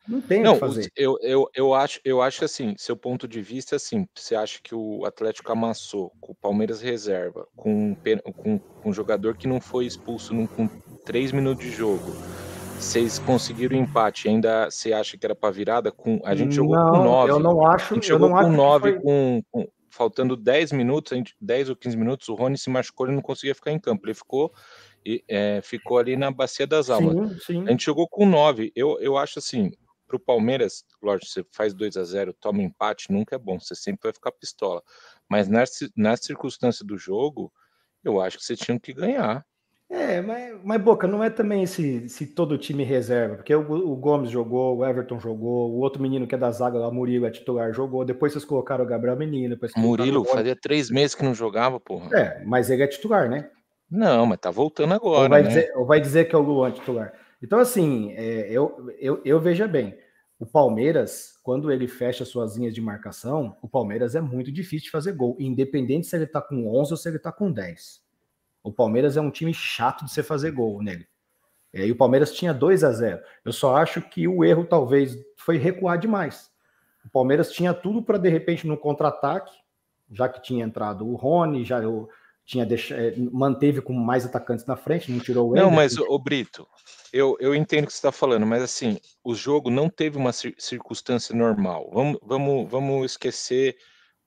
Não 0.07 0.21
tem 0.21 0.41
não, 0.41 0.51
o 0.51 0.53
que 0.53 0.59
fazer. 0.59 0.91
Eu, 0.95 1.17
eu, 1.21 1.49
eu, 1.53 1.73
acho, 1.73 1.99
eu 2.05 2.21
acho 2.21 2.45
assim, 2.45 2.75
seu 2.77 2.95
ponto 2.95 3.27
de 3.27 3.41
vista 3.41 3.75
é 3.75 3.77
assim, 3.77 4.07
você 4.15 4.35
acha 4.35 4.59
que 4.63 4.73
o 4.73 5.03
Atlético 5.05 5.51
amassou 5.51 6.11
com 6.21 6.31
o 6.31 6.35
Palmeiras 6.35 6.81
reserva, 6.81 7.47
com, 7.55 7.95
com, 7.95 8.59
com 8.59 8.89
um 8.89 8.93
jogador 8.93 9.35
que 9.35 9.47
não 9.47 9.59
foi 9.59 9.85
expulso 9.85 10.33
num, 10.33 10.47
com 10.47 10.67
três 11.05 11.31
minutos 11.31 11.65
de 11.65 11.71
jogo, 11.71 12.15
vocês 12.79 13.17
conseguiram 13.19 13.75
o 13.75 13.81
empate, 13.81 14.29
ainda 14.29 14.69
você 14.69 14.93
acha 14.93 15.17
que 15.17 15.25
era 15.25 15.35
para 15.35 15.51
virada? 15.51 15.91
Com, 15.91 16.21
a 16.23 16.35
gente 16.35 16.53
jogou 16.53 16.75
não, 16.75 16.91
com 16.91 17.03
nove. 17.03 17.31
Eu 17.31 17.39
não 17.39 17.65
acho. 17.65 17.93
A 17.93 17.95
gente 17.95 18.07
jogou 18.07 18.29
com 18.29 18.49
nove, 18.49 18.91
foi... 18.91 19.01
com, 19.01 19.43
com, 19.51 19.67
faltando 19.89 20.37
10 20.37 20.71
minutos, 20.73 21.17
gente, 21.17 21.35
10 21.41 21.69
ou 21.69 21.75
15 21.75 21.97
minutos, 21.97 22.29
o 22.29 22.35
Rony 22.35 22.57
se 22.57 22.69
machucou 22.69 23.07
e 23.07 23.11
não 23.11 23.21
conseguia 23.21 23.55
ficar 23.55 23.71
em 23.71 23.79
campo. 23.79 24.05
Ele 24.05 24.13
ficou, 24.13 24.53
e, 25.03 25.23
é, 25.27 25.59
ficou 25.63 25.97
ali 25.97 26.15
na 26.15 26.29
bacia 26.29 26.67
das 26.67 26.89
almas. 26.89 27.31
Sim, 27.31 27.39
sim. 27.39 27.63
A 27.67 27.71
gente 27.71 27.83
jogou 27.83 28.07
com 28.07 28.25
nove. 28.25 28.71
Eu, 28.75 28.99
eu 28.99 29.17
acho 29.17 29.39
assim, 29.39 29.71
para 30.07 30.15
o 30.15 30.19
Palmeiras, 30.19 30.85
lógico, 31.01 31.25
você 31.25 31.43
faz 31.51 31.73
2 31.73 31.97
a 31.97 32.03
0 32.03 32.33
toma 32.39 32.61
empate, 32.61 33.11
nunca 33.11 33.35
é 33.35 33.39
bom, 33.39 33.59
você 33.59 33.75
sempre 33.75 34.01
vai 34.03 34.13
ficar 34.13 34.31
pistola. 34.31 34.83
Mas 35.27 35.47
na, 35.47 35.63
na 35.95 36.15
circunstância 36.15 36.85
do 36.85 36.97
jogo, 36.97 37.51
eu 38.03 38.21
acho 38.21 38.37
que 38.37 38.45
você 38.45 38.55
tinha 38.55 38.79
que 38.79 38.93
ganhar. 38.93 39.45
É, 39.89 40.21
mas, 40.21 40.59
mas 40.63 40.81
Boca, 40.81 41.07
não 41.07 41.23
é 41.23 41.29
também 41.29 41.65
se, 41.65 42.09
se 42.09 42.27
todo 42.27 42.57
time 42.57 42.83
reserva, 42.83 43.35
porque 43.35 43.55
o, 43.55 43.71
o, 43.71 43.95
Gomes 43.95 44.29
jogou, 44.29 44.77
o 44.77 44.85
Everton 44.85 45.17
jogou, 45.17 45.71
o 45.71 45.79
outro 45.79 46.01
menino 46.01 46.27
que 46.27 46.35
é 46.35 46.37
da 46.37 46.51
zaga 46.51 46.77
lá, 46.77 46.91
Murilo, 46.91 47.25
é 47.25 47.31
titular, 47.31 47.73
jogou, 47.73 48.03
depois 48.03 48.33
vocês 48.33 48.43
colocaram 48.43 48.83
o 48.83 48.87
Gabriel 48.87 49.15
Menino. 49.15 49.55
Depois 49.55 49.71
Murilo, 49.77 50.25
fazia 50.25 50.55
três 50.55 50.89
meses 50.91 51.15
que 51.15 51.23
não 51.23 51.33
jogava, 51.33 51.79
porra. 51.79 52.09
É, 52.17 52.43
mas 52.43 52.69
ele 52.69 52.83
é 52.83 52.87
titular, 52.87 53.29
né? 53.29 53.49
Não, 53.89 54.25
mas 54.25 54.39
tá 54.39 54.51
voltando 54.51 54.93
agora. 54.93 55.23
Ou 55.23 55.29
vai, 55.29 55.41
né? 55.41 55.47
dizer, 55.47 55.71
ou 55.75 55.85
vai 55.85 56.01
dizer 56.01 56.25
que 56.25 56.35
é 56.35 56.37
o 56.37 56.41
Luan 56.41 56.71
titular. 56.71 57.13
Então, 57.41 57.57
assim, 57.59 58.11
é, 58.11 58.51
eu, 58.51 58.91
eu, 58.99 59.21
eu 59.23 59.39
veja 59.39 59.67
bem, 59.67 59.97
o 60.37 60.45
Palmeiras, 60.45 61.39
quando 61.41 61.71
ele 61.71 61.87
fecha 61.87 62.25
suas 62.25 62.57
linhas 62.57 62.73
de 62.73 62.81
marcação, 62.81 63.55
o 63.61 63.69
Palmeiras 63.69 64.15
é 64.15 64.21
muito 64.21 64.51
difícil 64.51 64.85
de 64.85 64.91
fazer 64.91 65.13
gol, 65.13 65.37
independente 65.39 66.07
se 66.07 66.15
ele 66.15 66.27
tá 66.27 66.41
com 66.41 66.67
11 66.77 66.91
ou 66.91 66.97
se 66.97 67.07
ele 67.07 67.19
tá 67.19 67.31
com 67.31 67.49
10. 67.49 68.06
O 68.63 68.71
Palmeiras 68.71 69.17
é 69.17 69.21
um 69.21 69.31
time 69.31 69.53
chato 69.53 70.05
de 70.05 70.11
você 70.11 70.21
fazer 70.21 70.51
gol 70.51 70.81
nele. 70.81 71.07
E 71.73 71.91
o 71.91 71.95
Palmeiras 71.95 72.33
tinha 72.33 72.53
2 72.53 72.83
a 72.83 72.91
0. 72.91 73.21
Eu 73.45 73.53
só 73.53 73.75
acho 73.77 74.01
que 74.01 74.27
o 74.27 74.43
erro 74.43 74.65
talvez 74.65 75.17
foi 75.35 75.57
recuar 75.57 75.97
demais. 75.97 76.49
O 77.05 77.09
Palmeiras 77.09 77.51
tinha 77.51 77.73
tudo 77.73 78.01
para, 78.01 78.17
de 78.17 78.29
repente, 78.29 78.67
no 78.67 78.77
contra-ataque, 78.77 79.53
já 80.11 80.27
que 80.27 80.41
tinha 80.41 80.65
entrado 80.65 81.07
o 81.07 81.15
Rony, 81.15 81.63
já 81.63 81.81
eu 81.81 82.09
tinha 82.45 82.65
deixado, 82.65 82.99
é, 82.99 83.13
manteve 83.17 83.81
com 83.81 83.91
mais 83.91 84.25
atacantes 84.25 84.65
na 84.65 84.77
frente, 84.77 85.11
não 85.11 85.19
tirou 85.19 85.51
o 85.51 85.55
Não, 85.55 85.69
mas, 85.69 85.97
o 85.97 86.17
Brito, 86.17 86.65
eu, 87.11 87.35
eu 87.41 87.53
entendo 87.53 87.83
o 87.83 87.87
que 87.87 87.93
você 87.93 87.97
está 87.97 88.11
falando, 88.11 88.45
mas 88.45 88.63
assim, 88.63 88.97
o 89.21 89.35
jogo 89.35 89.69
não 89.69 89.89
teve 89.89 90.17
uma 90.17 90.31
circunstância 90.31 91.35
normal. 91.35 91.89
Vamos, 91.93 92.17
vamos, 92.23 92.69
vamos 92.69 93.11
esquecer, 93.11 93.75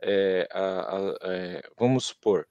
é, 0.03 0.47
a, 0.53 0.61
a, 0.61 1.17
é, 1.23 1.63
vamos 1.79 2.07
supor, 2.07 2.47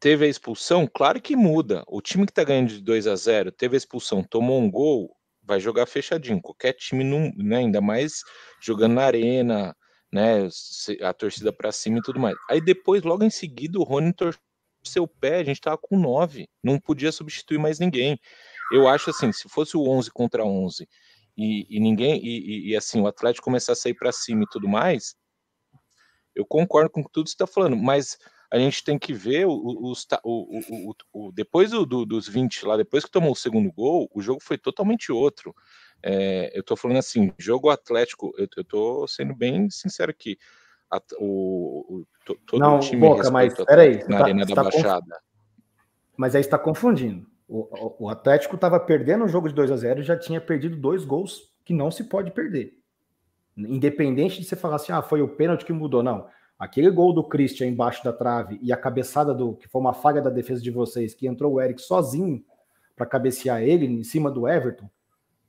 teve 0.00 0.24
a 0.26 0.28
expulsão, 0.28 0.86
claro 0.86 1.20
que 1.20 1.36
muda. 1.36 1.84
O 1.86 2.00
time 2.00 2.24
que 2.24 2.32
está 2.32 2.44
ganhando 2.44 2.68
de 2.68 2.80
2 2.80 3.06
a 3.06 3.16
0 3.16 3.52
teve 3.52 3.76
a 3.76 3.78
expulsão, 3.78 4.22
tomou 4.22 4.60
um 4.60 4.70
gol, 4.70 5.14
vai 5.42 5.60
jogar 5.60 5.86
fechadinho. 5.86 6.40
Qualquer 6.40 6.74
time, 6.74 7.04
não, 7.04 7.32
né, 7.36 7.58
ainda 7.58 7.80
mais 7.80 8.22
jogando 8.60 8.94
na 8.94 9.04
arena, 9.04 9.76
né, 10.12 10.48
a 11.02 11.12
torcida 11.12 11.52
para 11.52 11.72
cima 11.72 11.98
e 11.98 12.02
tudo 12.02 12.20
mais. 12.20 12.36
Aí 12.48 12.60
depois, 12.60 13.02
logo 13.02 13.24
em 13.24 13.30
seguida, 13.30 13.78
o 13.78 13.82
Rony 13.82 14.12
torceu 14.12 15.02
o 15.02 15.08
pé, 15.08 15.38
a 15.38 15.44
gente 15.44 15.60
tava 15.60 15.78
com 15.78 15.98
9, 15.98 16.48
não 16.62 16.78
podia 16.78 17.12
substituir 17.12 17.58
mais 17.58 17.78
ninguém. 17.78 18.18
Eu 18.72 18.86
acho 18.86 19.10
assim, 19.10 19.32
se 19.32 19.48
fosse 19.48 19.76
o 19.76 19.88
11 19.88 20.10
contra 20.10 20.44
11 20.44 20.88
e, 21.36 21.66
e 21.70 21.80
ninguém 21.80 22.20
e, 22.22 22.70
e, 22.70 22.76
assim 22.76 23.00
o 23.00 23.06
Atlético 23.06 23.44
começar 23.44 23.72
a 23.72 23.76
sair 23.76 23.94
para 23.94 24.12
cima 24.12 24.44
e 24.44 24.48
tudo 24.50 24.68
mais, 24.68 25.14
eu 26.34 26.44
concordo 26.44 26.90
com 26.90 27.02
tudo 27.02 27.24
que 27.24 27.30
você 27.30 27.34
está 27.34 27.46
falando, 27.46 27.76
mas 27.76 28.18
a 28.50 28.58
gente 28.58 28.82
tem 28.82 28.98
que 28.98 29.12
ver 29.12 29.46
os, 29.46 30.06
o, 30.24 30.60
o, 30.60 30.94
o, 31.12 31.32
depois 31.32 31.70
do, 31.70 31.84
do, 31.84 32.06
dos 32.06 32.26
20 32.26 32.64
lá, 32.64 32.76
depois 32.76 33.04
que 33.04 33.10
tomou 33.10 33.32
o 33.32 33.36
segundo 33.36 33.70
gol, 33.70 34.10
o 34.12 34.22
jogo 34.22 34.40
foi 34.42 34.56
totalmente 34.56 35.12
outro. 35.12 35.54
É, 36.02 36.50
eu 36.56 36.62
tô 36.62 36.76
falando 36.76 36.98
assim, 36.98 37.32
jogo 37.38 37.68
Atlético, 37.68 38.32
eu, 38.38 38.48
eu 38.56 38.64
tô 38.64 39.06
sendo 39.06 39.34
bem 39.34 39.68
sincero 39.68 40.10
aqui. 40.10 40.38
A, 40.90 41.00
o, 41.18 41.98
o, 41.98 42.06
todo 42.46 42.58
Não, 42.58 42.76
o 42.76 42.80
time 42.80 43.00
Boca, 43.00 43.30
mas 43.30 43.54
peraí, 43.54 43.98
na 44.08 44.18
tá, 44.18 44.24
Arena 44.24 44.46
da 44.46 44.54
tá 44.54 44.62
Baixada. 44.62 45.06
Conf... 45.06 45.22
Mas 46.16 46.34
aí 46.34 46.40
está 46.40 46.58
confundindo. 46.58 47.26
O, 47.46 48.04
o 48.04 48.08
Atlético 48.08 48.54
estava 48.54 48.80
perdendo 48.80 49.24
o 49.24 49.28
jogo 49.28 49.48
de 49.48 49.54
2 49.54 49.70
a 49.70 49.76
0 49.76 50.00
e 50.00 50.04
já 50.04 50.18
tinha 50.18 50.40
perdido 50.40 50.76
dois 50.76 51.04
gols 51.04 51.52
que 51.64 51.74
não 51.74 51.90
se 51.90 52.04
pode 52.04 52.30
perder. 52.30 52.78
Independente 53.56 54.40
de 54.40 54.46
você 54.46 54.56
falar 54.56 54.76
assim, 54.76 54.92
ah, 54.92 55.02
foi 55.02 55.20
o 55.20 55.28
pênalti 55.28 55.64
que 55.64 55.72
mudou. 55.72 56.02
Não. 56.02 56.28
Aquele 56.58 56.90
gol 56.90 57.12
do 57.12 57.22
Christian 57.22 57.68
embaixo 57.68 58.02
da 58.02 58.12
trave 58.12 58.58
e 58.60 58.72
a 58.72 58.76
cabeçada 58.76 59.32
do 59.32 59.54
que 59.54 59.68
foi 59.68 59.80
uma 59.80 59.94
falha 59.94 60.20
da 60.20 60.30
defesa 60.30 60.60
de 60.60 60.70
vocês, 60.70 61.14
que 61.14 61.26
entrou 61.26 61.54
o 61.54 61.60
Eric 61.60 61.80
sozinho 61.80 62.44
para 62.96 63.06
cabecear 63.06 63.62
ele 63.62 63.86
em 63.86 64.02
cima 64.02 64.30
do 64.30 64.48
Everton. 64.48 64.90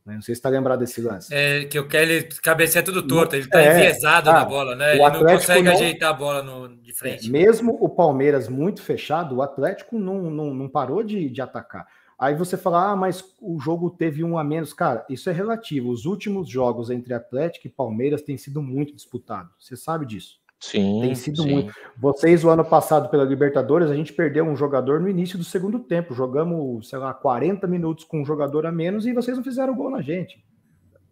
Né? 0.06 0.15
Não 0.15 0.22
sei 0.22 0.36
se 0.36 0.39
está 0.39 0.50
lembrado 0.50 0.80
desse 0.80 1.02
lance. 1.02 1.34
É 1.34 1.65
que 1.65 1.80
o 1.80 1.88
Kelly 1.88 2.30
cabeceia 2.41 2.84
tudo 2.84 3.06
torto, 3.06 3.36
ele 3.36 3.45
está 3.45 3.62
é, 3.62 3.76
enviesado 3.76 4.30
ah, 4.30 4.34
na 4.34 4.45
bola, 4.45 4.76
né? 4.76 4.95
Ele 4.95 5.10
não 5.10 5.26
consegue 5.26 5.63
não, 5.63 5.72
ajeitar 5.72 6.10
a 6.10 6.13
bola 6.13 6.43
no, 6.43 6.78
de 6.78 6.93
frente. 6.93 7.28
É, 7.28 7.32
mesmo 7.32 7.78
o 7.80 7.89
Palmeiras 7.89 8.48
muito 8.48 8.82
fechado, 8.82 9.36
o 9.36 9.41
Atlético 9.41 9.98
não, 9.98 10.30
não, 10.30 10.54
não 10.54 10.69
parou 10.69 11.04
de, 11.04 11.30
de 11.30 11.41
atacar. 11.41 11.88
Aí 12.17 12.36
você 12.36 12.58
fala, 12.58 12.91
ah, 12.91 12.95
mas 12.95 13.24
o 13.39 13.60
jogo 13.60 13.89
teve 13.89 14.24
um 14.24 14.38
a 14.38 14.43
menos. 14.43 14.74
Cara, 14.74 15.06
isso 15.10 15.30
é 15.30 15.34
relativo. 15.34 15.89
Os 15.89 16.06
últimos 16.06 16.50
jogos 16.50 16.89
entre 16.89 17.13
Atlético 17.13 17.67
e 17.67 17.69
Palmeiras 17.69 18.22
têm 18.22 18.38
sido 18.38 18.62
muito 18.62 18.93
disputados. 18.93 19.52
Você 19.58 19.78
sabe 19.78 20.06
disso. 20.06 20.38
Sim. 20.60 21.02
Tem 21.02 21.15
sido 21.15 21.43
sim. 21.43 21.52
muito. 21.54 21.74
Vocês, 21.98 22.43
o 22.43 22.50
ano 22.50 22.65
passado, 22.65 23.10
pela 23.10 23.24
Libertadores, 23.24 23.89
a 23.89 23.95
gente 23.95 24.12
perdeu 24.12 24.43
um 24.43 24.56
jogador 24.56 25.00
no 25.00 25.08
início 25.08 25.38
do 25.38 25.43
segundo 25.43 25.80
tempo. 25.80 26.13
Jogamos, 26.13 26.89
sei 26.89 27.00
lá, 27.00 27.13
40 27.13 27.65
minutos 27.65 28.04
com 28.04 28.22
um 28.22 28.26
jogador 28.26 28.65
a 28.65 28.72
menos 28.72 29.06
e 29.06 29.13
vocês 29.13 29.38
não 29.38 29.43
fizeram 29.43 29.74
gol 29.74 29.89
na 29.89 30.02
gente. 30.02 30.43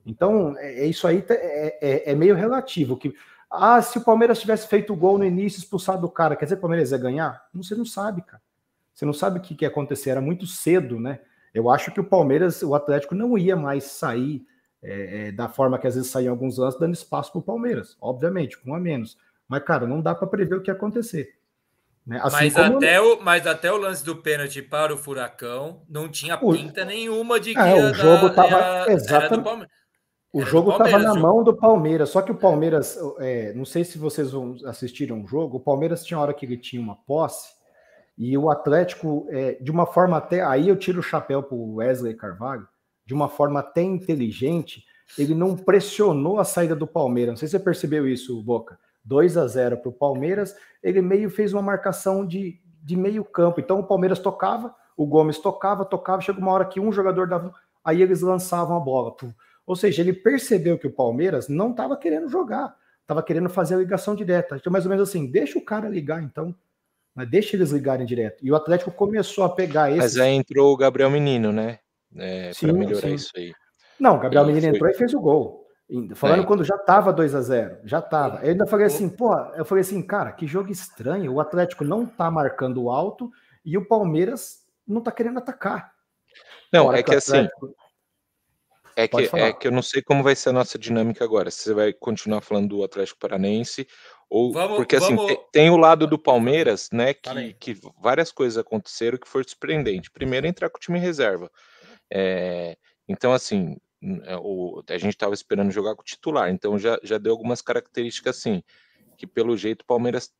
Então, 0.05 0.55
é, 0.57 0.81
é 0.81 0.85
isso 0.85 1.07
aí 1.07 1.23
é, 1.29 1.77
é, 1.81 2.11
é, 2.11 2.15
meio 2.15 2.35
relativo. 2.35 2.97
Que, 2.97 3.13
ah, 3.49 3.81
se 3.81 3.97
o 3.97 4.03
Palmeiras 4.03 4.39
tivesse 4.39 4.67
feito 4.67 4.91
o 4.91 4.95
gol 4.97 5.17
no 5.17 5.25
início, 5.25 5.59
expulsado 5.59 6.05
o 6.05 6.11
cara, 6.11 6.35
quer 6.35 6.45
dizer 6.45 6.55
que 6.55 6.59
o 6.59 6.61
Palmeiras 6.61 6.91
ia 6.91 6.97
ganhar? 6.97 7.47
Você 7.53 7.73
não 7.73 7.85
sabe, 7.85 8.21
cara. 8.21 8.41
Você 8.93 9.05
não 9.05 9.13
sabe 9.13 9.39
o 9.39 9.41
que, 9.41 9.55
que 9.55 9.63
ia 9.63 9.69
acontecer. 9.69 10.09
Era 10.09 10.21
muito 10.21 10.45
cedo, 10.45 10.99
né? 10.99 11.19
Eu 11.53 11.69
acho 11.69 11.91
que 11.91 11.99
o 11.99 12.03
Palmeiras, 12.03 12.61
o 12.63 12.75
Atlético, 12.75 13.15
não 13.15 13.37
ia 13.37 13.55
mais 13.55 13.85
sair 13.85 14.45
é, 14.81 15.27
é 15.27 15.31
da 15.31 15.47
forma 15.47 15.79
que 15.79 15.87
às 15.87 15.95
vezes 15.95 16.09
saía 16.09 16.29
alguns 16.29 16.59
anos, 16.59 16.77
dando 16.77 16.93
espaço 16.93 17.31
para 17.31 17.39
o 17.39 17.43
Palmeiras, 17.43 17.97
obviamente, 18.01 18.57
com 18.57 18.71
um 18.71 18.75
a 18.75 18.79
menos. 18.79 19.17
Mas, 19.47 19.63
cara, 19.63 19.87
não 19.87 20.01
dá 20.01 20.13
para 20.13 20.27
prever 20.27 20.55
o 20.55 20.61
que 20.61 20.69
ia 20.69 20.75
acontecer. 20.75 21.37
Né? 22.05 22.19
Assim 22.23 22.35
mas, 22.35 22.57
até 22.57 23.01
o, 23.01 23.21
mas 23.21 23.45
até 23.45 23.71
o 23.71 23.77
lance 23.77 24.03
do 24.03 24.15
pênalti 24.15 24.61
para 24.61 24.93
o 24.93 24.97
Furacão 24.97 25.81
não 25.89 26.07
tinha 26.07 26.37
pinta 26.37 26.83
o... 26.83 26.85
nenhuma 26.85 27.39
de 27.39 27.53
que 27.53 27.59
é, 27.59 27.75
o 27.75 27.93
jogo 27.93 28.27
estava 28.27 28.91
exatamente. 28.91 29.67
O 30.31 30.41
jogo 30.41 30.71
estava 30.71 30.99
na 30.99 31.15
mão 31.15 31.43
do 31.43 31.55
Palmeiras, 31.55 32.09
só 32.09 32.21
que 32.21 32.31
o 32.31 32.35
Palmeiras, 32.35 32.97
é, 33.19 33.53
não 33.53 33.65
sei 33.65 33.83
se 33.83 33.97
vocês 33.97 34.29
assistiram 34.65 35.21
o 35.23 35.27
jogo, 35.27 35.57
o 35.57 35.59
Palmeiras 35.59 36.05
tinha 36.05 36.19
hora 36.19 36.33
que 36.33 36.45
ele 36.45 36.57
tinha 36.57 36.81
uma 36.81 36.95
posse 36.95 37.49
e 38.17 38.37
o 38.37 38.49
Atlético, 38.49 39.27
é, 39.29 39.57
de 39.61 39.71
uma 39.71 39.85
forma 39.85 40.17
até, 40.17 40.41
aí 40.41 40.69
eu 40.69 40.75
tiro 40.75 40.99
o 40.99 41.03
chapéu 41.03 41.43
para 41.43 41.55
o 41.55 41.75
Wesley 41.75 42.15
Carvalho, 42.15 42.67
de 43.05 43.13
uma 43.13 43.29
forma 43.29 43.59
até 43.59 43.81
inteligente, 43.81 44.83
ele 45.17 45.33
não 45.33 45.55
pressionou 45.55 46.39
a 46.39 46.43
saída 46.43 46.75
do 46.75 46.87
Palmeiras. 46.87 47.33
Não 47.33 47.37
sei 47.37 47.47
se 47.47 47.53
você 47.53 47.59
percebeu 47.59 48.07
isso, 48.07 48.41
Boca. 48.43 48.77
2 49.07 49.37
a 49.37 49.47
0 49.47 49.77
para 49.77 49.89
o 49.89 49.93
Palmeiras, 49.93 50.55
ele 50.83 51.01
meio 51.01 51.29
fez 51.29 51.53
uma 51.53 51.61
marcação 51.61 52.25
de, 52.25 52.59
de 52.83 52.95
meio 52.95 53.23
campo. 53.23 53.59
Então 53.59 53.79
o 53.79 53.83
Palmeiras 53.83 54.19
tocava, 54.19 54.75
o 54.95 55.05
Gomes 55.05 55.39
tocava, 55.39 55.85
tocava, 55.85 56.21
chega 56.21 56.39
uma 56.39 56.51
hora 56.51 56.65
que 56.65 56.79
um 56.79 56.91
jogador 56.91 57.27
dava. 57.27 57.53
Aí 57.83 58.01
eles 58.01 58.21
lançavam 58.21 58.75
a 58.75 58.79
bola. 58.79 59.15
Ou 59.65 59.75
seja, 59.75 60.01
ele 60.01 60.11
percebeu 60.11 60.77
que 60.77 60.87
o 60.87 60.91
Palmeiras 60.91 61.47
não 61.47 61.71
estava 61.71 61.95
querendo 61.95 62.27
jogar, 62.27 62.75
estava 63.01 63.23
querendo 63.23 63.49
fazer 63.49 63.75
a 63.75 63.77
ligação 63.77 64.13
direta. 64.13 64.57
Então, 64.57 64.71
mais 64.71 64.85
ou 64.85 64.89
menos 64.89 65.07
assim, 65.07 65.31
deixa 65.31 65.57
o 65.57 65.63
cara 65.63 65.87
ligar, 65.87 66.21
então. 66.21 66.53
Né? 67.15 67.25
Deixa 67.25 67.55
eles 67.55 67.71
ligarem 67.71 68.05
direto. 68.05 68.45
E 68.45 68.51
o 68.51 68.55
Atlético 68.55 68.91
começou 68.91 69.45
a 69.45 69.49
pegar 69.49 69.89
esse. 69.89 69.99
Mas 69.99 70.17
aí 70.17 70.33
entrou 70.33 70.73
o 70.73 70.77
Gabriel 70.77 71.09
Menino, 71.09 71.53
né? 71.53 71.79
É, 72.15 72.51
para 72.59 72.73
melhorar 72.73 73.01
sim. 73.01 73.13
isso 73.13 73.31
aí. 73.35 73.53
Não, 73.99 74.17
o 74.17 74.19
Gabriel 74.19 74.45
Menino 74.45 74.67
foi... 74.67 74.75
entrou 74.75 74.89
e 74.89 74.93
fez 74.93 75.13
o 75.13 75.21
gol. 75.21 75.66
Falando 76.15 76.43
é. 76.43 76.45
quando 76.45 76.65
já 76.65 76.77
tava 76.77 77.13
2 77.13 77.33
a 77.33 77.41
0 77.41 77.77
já 77.85 78.01
tava. 78.01 78.43
Eu 78.43 78.51
ainda 78.51 78.67
falei 78.67 78.87
assim, 78.87 79.07
pô, 79.07 79.33
eu 79.55 79.63
falei 79.63 79.81
assim, 79.81 80.01
cara, 80.01 80.33
que 80.33 80.45
jogo 80.45 80.69
estranho. 80.69 81.33
O 81.33 81.39
Atlético 81.39 81.85
não 81.85 82.05
tá 82.05 82.29
marcando 82.29 82.89
alto 82.89 83.31
e 83.63 83.77
o 83.77 83.87
Palmeiras 83.87 84.65
não 84.85 85.01
tá 85.01 85.11
querendo 85.11 85.39
atacar. 85.39 85.93
Não, 86.73 86.91
é 86.91 87.01
que, 87.01 87.11
que 87.11 87.15
assim, 87.15 87.37
Atlético... 87.37 87.65
assim. 87.65 87.87
É 88.97 89.07
que, 89.07 89.35
é 89.37 89.53
que 89.53 89.67
eu 89.67 89.71
não 89.71 89.81
sei 89.83 90.01
como 90.01 90.23
vai 90.23 90.35
ser 90.35 90.49
a 90.49 90.53
nossa 90.53 90.77
dinâmica 90.77 91.23
agora. 91.23 91.51
Se 91.51 91.59
você 91.59 91.73
vai 91.73 91.93
continuar 91.93 92.41
falando 92.41 92.69
do 92.69 92.83
Atlético 92.83 93.19
Paranaense 93.19 93.87
ou 94.29 94.51
vamos, 94.51 94.75
porque 94.75 94.95
assim 94.95 95.15
vamos... 95.15 95.31
tem, 95.31 95.45
tem, 95.53 95.69
o 95.69 95.77
lado 95.77 96.05
do 96.07 96.17
Palmeiras, 96.17 96.89
né? 96.91 97.13
Que, 97.13 97.53
que 97.53 97.79
várias 98.01 98.31
coisas 98.31 98.57
aconteceram 98.57 99.17
que 99.17 99.27
foi 99.27 99.43
surpreendente. 99.47 100.11
Primeiro 100.11 100.47
entrar 100.47 100.69
com 100.69 100.77
o 100.77 100.81
time 100.81 100.99
reserva. 100.99 101.49
É, 102.11 102.75
então 103.07 103.31
assim 103.31 103.77
é, 103.77 103.86
o, 104.41 104.83
a 104.87 104.97
gente 104.97 105.13
estava 105.13 105.33
esperando 105.33 105.71
jogar 105.71 105.95
com 105.95 106.01
o 106.01 106.05
titular, 106.05 106.49
então 106.49 106.77
já, 106.77 106.99
já 107.03 107.17
deu 107.17 107.31
algumas 107.31 107.61
características 107.61 108.37
assim, 108.37 108.63
que 109.17 109.25
pelo 109.25 109.57
jeito 109.57 109.81
o 109.81 109.85
Palmeiras 109.85 110.31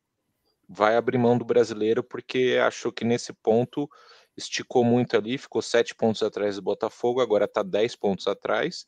vai 0.68 0.96
abrir 0.96 1.18
mão 1.18 1.36
do 1.36 1.44
brasileiro, 1.44 2.02
porque 2.02 2.58
achou 2.64 2.92
que 2.92 3.04
nesse 3.04 3.32
ponto 3.32 3.88
esticou 4.36 4.84
muito 4.84 5.16
ali, 5.16 5.36
ficou 5.38 5.60
sete 5.62 5.94
pontos 5.94 6.22
atrás 6.22 6.56
do 6.56 6.62
Botafogo, 6.62 7.20
agora 7.20 7.46
está 7.46 7.62
dez 7.62 7.96
pontos 7.96 8.26
atrás. 8.26 8.86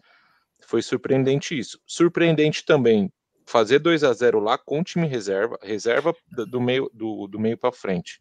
Foi 0.60 0.82
surpreendente 0.82 1.58
isso. 1.58 1.80
Surpreendente 1.86 2.64
também 2.64 3.10
fazer 3.50 3.80
2 3.80 4.04
a 4.04 4.12
0 4.12 4.38
lá 4.38 4.56
com 4.56 4.82
time 4.82 5.08
reserva, 5.08 5.58
reserva 5.60 6.14
do 6.28 6.60
meio 6.60 6.88
do, 6.94 7.26
do 7.26 7.38
meio 7.38 7.58
para 7.58 7.72
frente. 7.72 8.20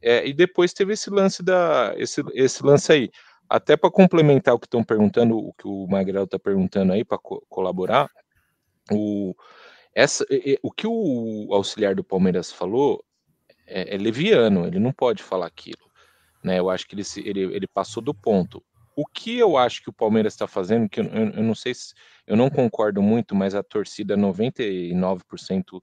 É, 0.00 0.26
e 0.26 0.32
depois 0.32 0.72
teve 0.72 0.94
esse 0.94 1.10
lance 1.10 1.42
da 1.42 1.94
esse, 1.96 2.22
esse 2.32 2.64
lance 2.64 2.90
aí. 2.90 3.10
Até 3.48 3.76
para 3.76 3.90
complementar 3.90 4.54
o 4.54 4.58
que 4.58 4.66
estão 4.66 4.82
perguntando, 4.82 5.38
o 5.38 5.52
que 5.52 5.66
o 5.66 5.86
Magrelo 5.86 6.24
está 6.24 6.38
perguntando 6.38 6.92
aí 6.92 7.04
para 7.04 7.18
co 7.18 7.44
colaborar, 7.48 8.10
o, 8.90 9.34
essa, 9.94 10.24
o 10.62 10.70
que 10.70 10.86
o 10.86 11.48
auxiliar 11.52 11.94
do 11.94 12.04
Palmeiras 12.04 12.52
falou 12.52 13.04
é, 13.66 13.94
é, 13.94 13.98
leviano, 13.98 14.66
ele 14.66 14.78
não 14.78 14.92
pode 14.92 15.22
falar 15.22 15.46
aquilo. 15.46 15.90
Né? 16.42 16.58
Eu 16.58 16.70
acho 16.70 16.86
que 16.86 16.94
ele, 16.94 17.02
ele, 17.24 17.40
ele 17.56 17.66
passou 17.66 18.02
do 18.02 18.14
ponto. 18.14 18.62
O 18.94 19.04
que 19.04 19.36
eu 19.38 19.58
acho 19.58 19.82
que 19.82 19.90
o 19.90 19.92
Palmeiras 19.92 20.32
está 20.32 20.46
fazendo, 20.46 20.88
que 20.88 21.00
eu, 21.00 21.04
eu, 21.04 21.30
eu, 21.30 21.42
não 21.42 21.54
sei 21.54 21.74
se 21.74 21.92
eu 22.26 22.36
não 22.36 22.48
concordo 22.48 23.02
muito, 23.02 23.34
mas 23.34 23.54
a 23.54 23.62
torcida 23.62 24.16
99% 24.16 25.82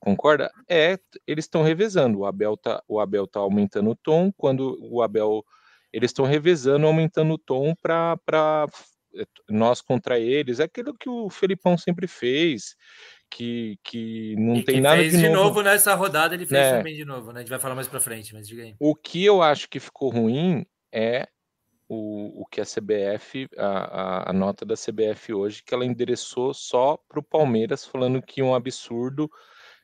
concorda, 0.00 0.50
é 0.68 0.98
eles 1.26 1.44
estão 1.44 1.62
revezando. 1.62 2.20
O 2.20 2.26
Abel 2.26 2.56
tá, 2.56 2.82
o 2.88 2.98
Abel 3.00 3.26
tá 3.26 3.40
aumentando 3.40 3.90
o 3.90 3.96
tom, 3.96 4.32
quando 4.32 4.78
o 4.80 5.02
Abel 5.02 5.44
eles 5.98 6.10
estão 6.10 6.24
revezando, 6.24 6.86
aumentando 6.86 7.34
o 7.34 7.38
tom 7.38 7.74
para 7.74 8.66
eh, 9.14 9.26
nós 9.48 9.80
contra 9.80 10.18
eles. 10.18 10.60
É 10.60 10.64
aquilo 10.64 10.94
que 10.94 11.08
o 11.08 11.28
Felipão 11.28 11.76
sempre 11.76 12.06
fez, 12.06 12.76
que, 13.30 13.78
que 13.82 14.34
não 14.36 14.56
e 14.56 14.64
tem 14.64 14.76
que 14.76 14.80
nada 14.80 14.96
fez 14.96 15.12
de, 15.12 15.18
de 15.18 15.28
novo. 15.28 15.48
novo. 15.48 15.62
nessa 15.62 15.94
rodada, 15.94 16.34
ele 16.34 16.46
fez 16.46 16.60
é. 16.60 16.78
também 16.78 16.96
de 16.96 17.04
novo, 17.04 17.32
né? 17.32 17.40
A 17.40 17.42
gente 17.42 17.50
vai 17.50 17.58
falar 17.58 17.74
mais 17.74 17.88
para 17.88 18.00
frente, 18.00 18.32
mas 18.32 18.46
diga 18.46 18.62
aí. 18.62 18.74
O 18.78 18.94
que 18.94 19.24
eu 19.24 19.42
acho 19.42 19.68
que 19.68 19.80
ficou 19.80 20.10
ruim 20.10 20.64
é 20.92 21.28
o, 21.88 22.42
o 22.42 22.46
que 22.46 22.60
a 22.60 22.64
CBF, 22.64 23.48
a, 23.56 23.66
a, 23.66 24.30
a 24.30 24.32
nota 24.32 24.64
da 24.64 24.74
CBF 24.74 25.32
hoje, 25.32 25.62
que 25.64 25.74
ela 25.74 25.84
endereçou 25.84 26.54
só 26.54 26.96
para 27.08 27.18
o 27.18 27.22
Palmeiras, 27.22 27.84
falando 27.84 28.22
que 28.22 28.42
um 28.42 28.54
absurdo, 28.54 29.28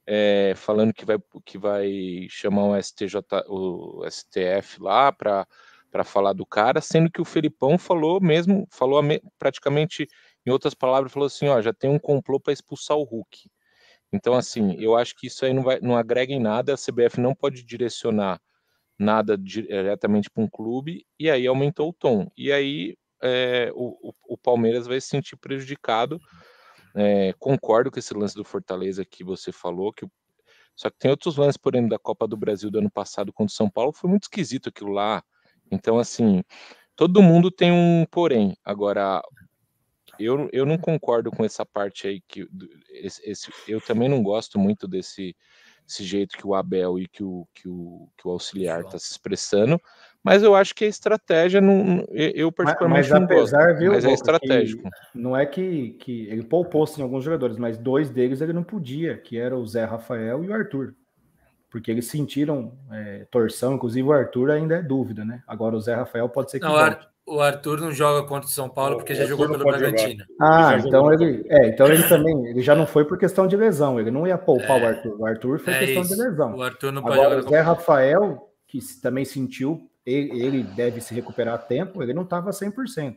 é, 0.07 0.53
falando 0.55 0.93
que 0.93 1.05
vai, 1.05 1.17
que 1.45 1.59
vai 1.59 2.27
chamar 2.29 2.67
o 2.67 2.83
STJ, 2.83 3.21
o 3.49 4.05
STF 4.09 4.81
lá 4.81 5.11
para 5.11 5.47
para 5.95 6.03
falar 6.03 6.33
do 6.33 6.45
cara, 6.45 6.81
sendo 6.81 7.09
que 7.09 7.21
o 7.21 7.25
Felipão 7.25 7.79
falou 7.79 8.21
mesmo, 8.21 8.67
falou 8.69 9.01
praticamente 9.39 10.09
em 10.45 10.51
outras 10.51 10.75
palavras, 10.75 11.13
falou 11.13 11.29
assim, 11.29 11.47
ó, 11.47 11.63
já 11.63 11.73
tem 11.73 11.89
um 11.89 12.01
complô 12.01 12.41
para 12.41 12.53
expulsar 12.53 12.97
o 12.97 13.05
Hulk. 13.05 13.49
Então, 14.13 14.35
assim, 14.35 14.75
eu 14.81 14.97
acho 14.97 15.15
que 15.15 15.29
isso 15.29 15.45
aí 15.45 15.55
não, 15.55 15.63
vai, 15.63 15.79
não 15.79 15.97
agrega 15.97 16.33
em 16.33 16.41
nada, 16.41 16.75
a 16.75 16.77
CBF 16.77 17.21
não 17.21 17.33
pode 17.33 17.63
direcionar 17.63 18.41
nada 18.99 19.39
diretamente 19.39 20.29
para 20.29 20.43
um 20.43 20.49
clube, 20.49 21.07
e 21.17 21.31
aí 21.31 21.47
aumentou 21.47 21.91
o 21.91 21.93
tom. 21.93 22.29
E 22.37 22.51
aí 22.51 22.97
é, 23.23 23.71
o, 23.73 24.13
o, 24.29 24.37
Palmeiras 24.37 24.89
vai 24.89 25.01
se 25.01 25.07
sentir 25.07 25.37
prejudicado. 25.37 26.19
É, 26.97 27.33
concordo 27.39 27.89
com 27.93 28.01
esse 28.01 28.13
lance 28.15 28.35
do 28.35 28.45
Fortaleza 28.45 29.05
que 29.05 29.23
você 29.23 29.53
falou, 29.53 29.93
que 29.93 30.05
só 30.75 30.91
que 30.91 30.99
tem 30.99 31.13
outros 31.13 31.37
lances, 31.37 31.57
por 31.57 31.73
exemplo, 31.73 31.91
da 31.91 32.01
Copa 32.01 32.27
do 32.27 32.37
Brasil 32.37 32.69
do 32.69 32.81
ano 32.81 32.91
passado 32.91 33.33
contra 33.33 33.53
o 33.53 33.57
São 33.57 33.71
Paulo, 33.71 33.93
foi 33.93 34.11
muito 34.11 34.25
esquisito 34.25 34.71
aquilo 34.71 34.91
lá. 34.91 35.23
Então, 35.71 35.99
assim, 35.99 36.43
todo 36.97 37.23
mundo 37.23 37.51
tem 37.51 37.73
um 37.73 38.07
porém. 38.11 38.57
Agora, 38.65 39.23
eu, 40.19 40.49
eu 40.53 40.65
não 40.65 40.79
concordo 40.79 41.31
com 41.31 41.45
essa 41.45 41.65
parte 41.65 42.07
aí 42.07 42.21
que 42.27 42.47
esse, 42.91 43.29
esse, 43.29 43.53
eu 43.67 43.81
também 43.81 44.09
não 44.09 44.23
gosto 44.23 44.59
muito 44.59 44.87
desse 44.87 45.35
esse 45.87 46.03
jeito 46.03 46.37
que 46.37 46.47
o 46.47 46.55
Abel 46.55 46.99
e 46.99 47.07
que 47.07 47.23
o, 47.23 47.47
que 47.53 47.69
o, 47.69 48.09
que 48.17 48.27
o 48.27 48.31
auxiliar 48.31 48.81
está 48.81 48.99
se 48.99 49.11
expressando, 49.11 49.79
mas 50.23 50.43
eu 50.43 50.55
acho 50.55 50.75
que 50.75 50.85
a 50.85 50.89
estratégia 50.89 51.61
não. 51.61 52.05
Eu 52.11 52.51
particularmente 52.51 53.11
mas, 53.11 53.21
mas 53.21 53.31
apesar, 53.31 53.67
gosto, 53.67 53.79
viu, 53.79 53.93
mas 53.93 54.05
é 54.05 54.13
estratégico. 54.13 54.89
Não 55.15 55.37
é 55.37 55.45
que, 55.45 55.91
que 56.01 56.27
ele 56.29 56.43
poupou 56.43 56.87
sim 56.87 57.03
alguns 57.03 57.25
jogadores, 57.25 57.59
mas 57.59 57.77
dois 57.77 58.09
deles 58.09 58.41
ele 58.41 58.53
não 58.53 58.65
podia, 58.65 59.19
que 59.19 59.39
era 59.39 59.57
o 59.57 59.67
Zé 59.67 59.85
Rafael 59.85 60.43
e 60.43 60.49
o 60.49 60.55
Arthur. 60.55 60.95
Porque 61.75 61.91
eles 61.91 62.07
sentiram 62.07 62.71
é, 62.93 63.27
torção, 63.33 63.75
inclusive 63.75 64.07
o 64.07 64.13
Arthur 64.13 64.53
ainda 64.53 64.77
é 64.77 64.81
dúvida, 64.81 65.25
né? 65.25 65.43
Agora 65.45 65.75
o 65.75 65.81
Zé 65.81 65.93
Rafael 65.93 66.29
pode 66.29 66.53
ser 66.53 66.61
que. 66.61 66.65
Não, 66.65 66.73
o 67.27 67.41
Arthur 67.41 67.81
não 67.81 67.91
joga 67.91 68.25
contra 68.29 68.47
o 68.47 68.53
São 68.53 68.69
Paulo 68.69 68.97
porque 68.97 69.13
já 69.13 69.25
jogou 69.25 69.49
pelo 69.49 69.65
Bragantino. 69.65 70.25
Ah, 70.41 70.79
então 70.79 71.13
ele, 71.13 71.45
é, 71.49 71.71
então 71.71 71.89
ele 71.89 72.05
também, 72.05 72.47
ele 72.47 72.63
já 72.63 72.77
não 72.77 72.87
foi 72.87 73.05
por 73.05 73.19
questão 73.19 73.49
de 73.49 73.57
lesão, 73.57 73.99
ele 73.99 74.13
não 74.13 74.25
ia 74.25 74.39
poupar 74.39 74.79
é, 74.79 74.85
o 74.85 74.87
Arthur. 74.87 75.17
O 75.19 75.27
Arthur 75.27 75.59
foi 75.59 75.75
é 75.75 75.79
questão 75.81 76.03
isso. 76.03 76.15
de 76.15 76.23
lesão. 76.23 76.55
O 76.55 76.63
Arthur 76.63 76.93
não 76.93 77.03
pode 77.03 77.19
Agora, 77.19 77.35
jogar. 77.39 77.47
O 77.49 77.51
Zé 77.51 77.61
Rafael, 77.61 78.49
que 78.69 78.79
também 79.03 79.25
sentiu, 79.25 79.91
ele, 80.07 80.41
ele 80.41 80.63
deve 80.63 81.01
se 81.01 81.13
recuperar 81.13 81.55
a 81.55 81.59
tempo, 81.59 82.05
ele 82.05 82.15
não 82.15 82.23
estava 82.23 82.51
100%. 82.51 83.17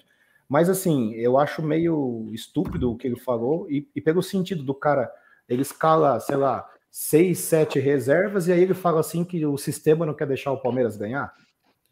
Mas 0.50 0.68
assim, 0.68 1.14
eu 1.14 1.38
acho 1.38 1.62
meio 1.62 2.28
estúpido 2.34 2.92
o 2.92 2.98
que 2.98 3.06
ele 3.06 3.20
falou 3.20 3.70
e, 3.70 3.88
e 3.96 4.02
pelo 4.02 4.24
sentido 4.24 4.64
do 4.64 4.74
cara, 4.74 5.12
ele 5.48 5.62
escala, 5.62 6.20
sei 6.20 6.38
lá, 6.38 6.68
seis, 6.90 7.40
sete 7.40 7.80
reservas 7.80 8.48
e 8.48 8.52
aí 8.52 8.62
ele 8.62 8.74
fala 8.74 9.00
assim 9.00 9.24
que 9.24 9.46
o 9.46 9.58
sistema 9.58 10.06
não 10.06 10.14
quer 10.14 10.28
deixar 10.28 10.52
o 10.52 10.62
Palmeiras 10.62 10.98
ganhar. 10.98 11.34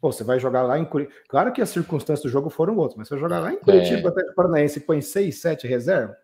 Pô, 0.00 0.12
você 0.12 0.22
vai 0.22 0.38
jogar 0.38 0.62
lá 0.62 0.78
em 0.78 0.84
Curitiba. 0.84 1.16
Claro 1.28 1.52
que 1.52 1.62
as 1.62 1.70
circunstâncias 1.70 2.22
do 2.22 2.28
jogo 2.28 2.50
foram 2.50 2.76
outras, 2.76 2.96
mas 2.96 3.08
você 3.08 3.14
vai 3.14 3.22
jogar 3.22 3.40
lá 3.40 3.52
em 3.52 3.56
Curitiba, 3.56 4.14
é. 4.16 4.34
Paranaense, 4.34 4.78
e 4.78 4.82
põe 4.82 5.00
6, 5.00 5.40
7 5.40 5.66
reserva. 5.66 6.16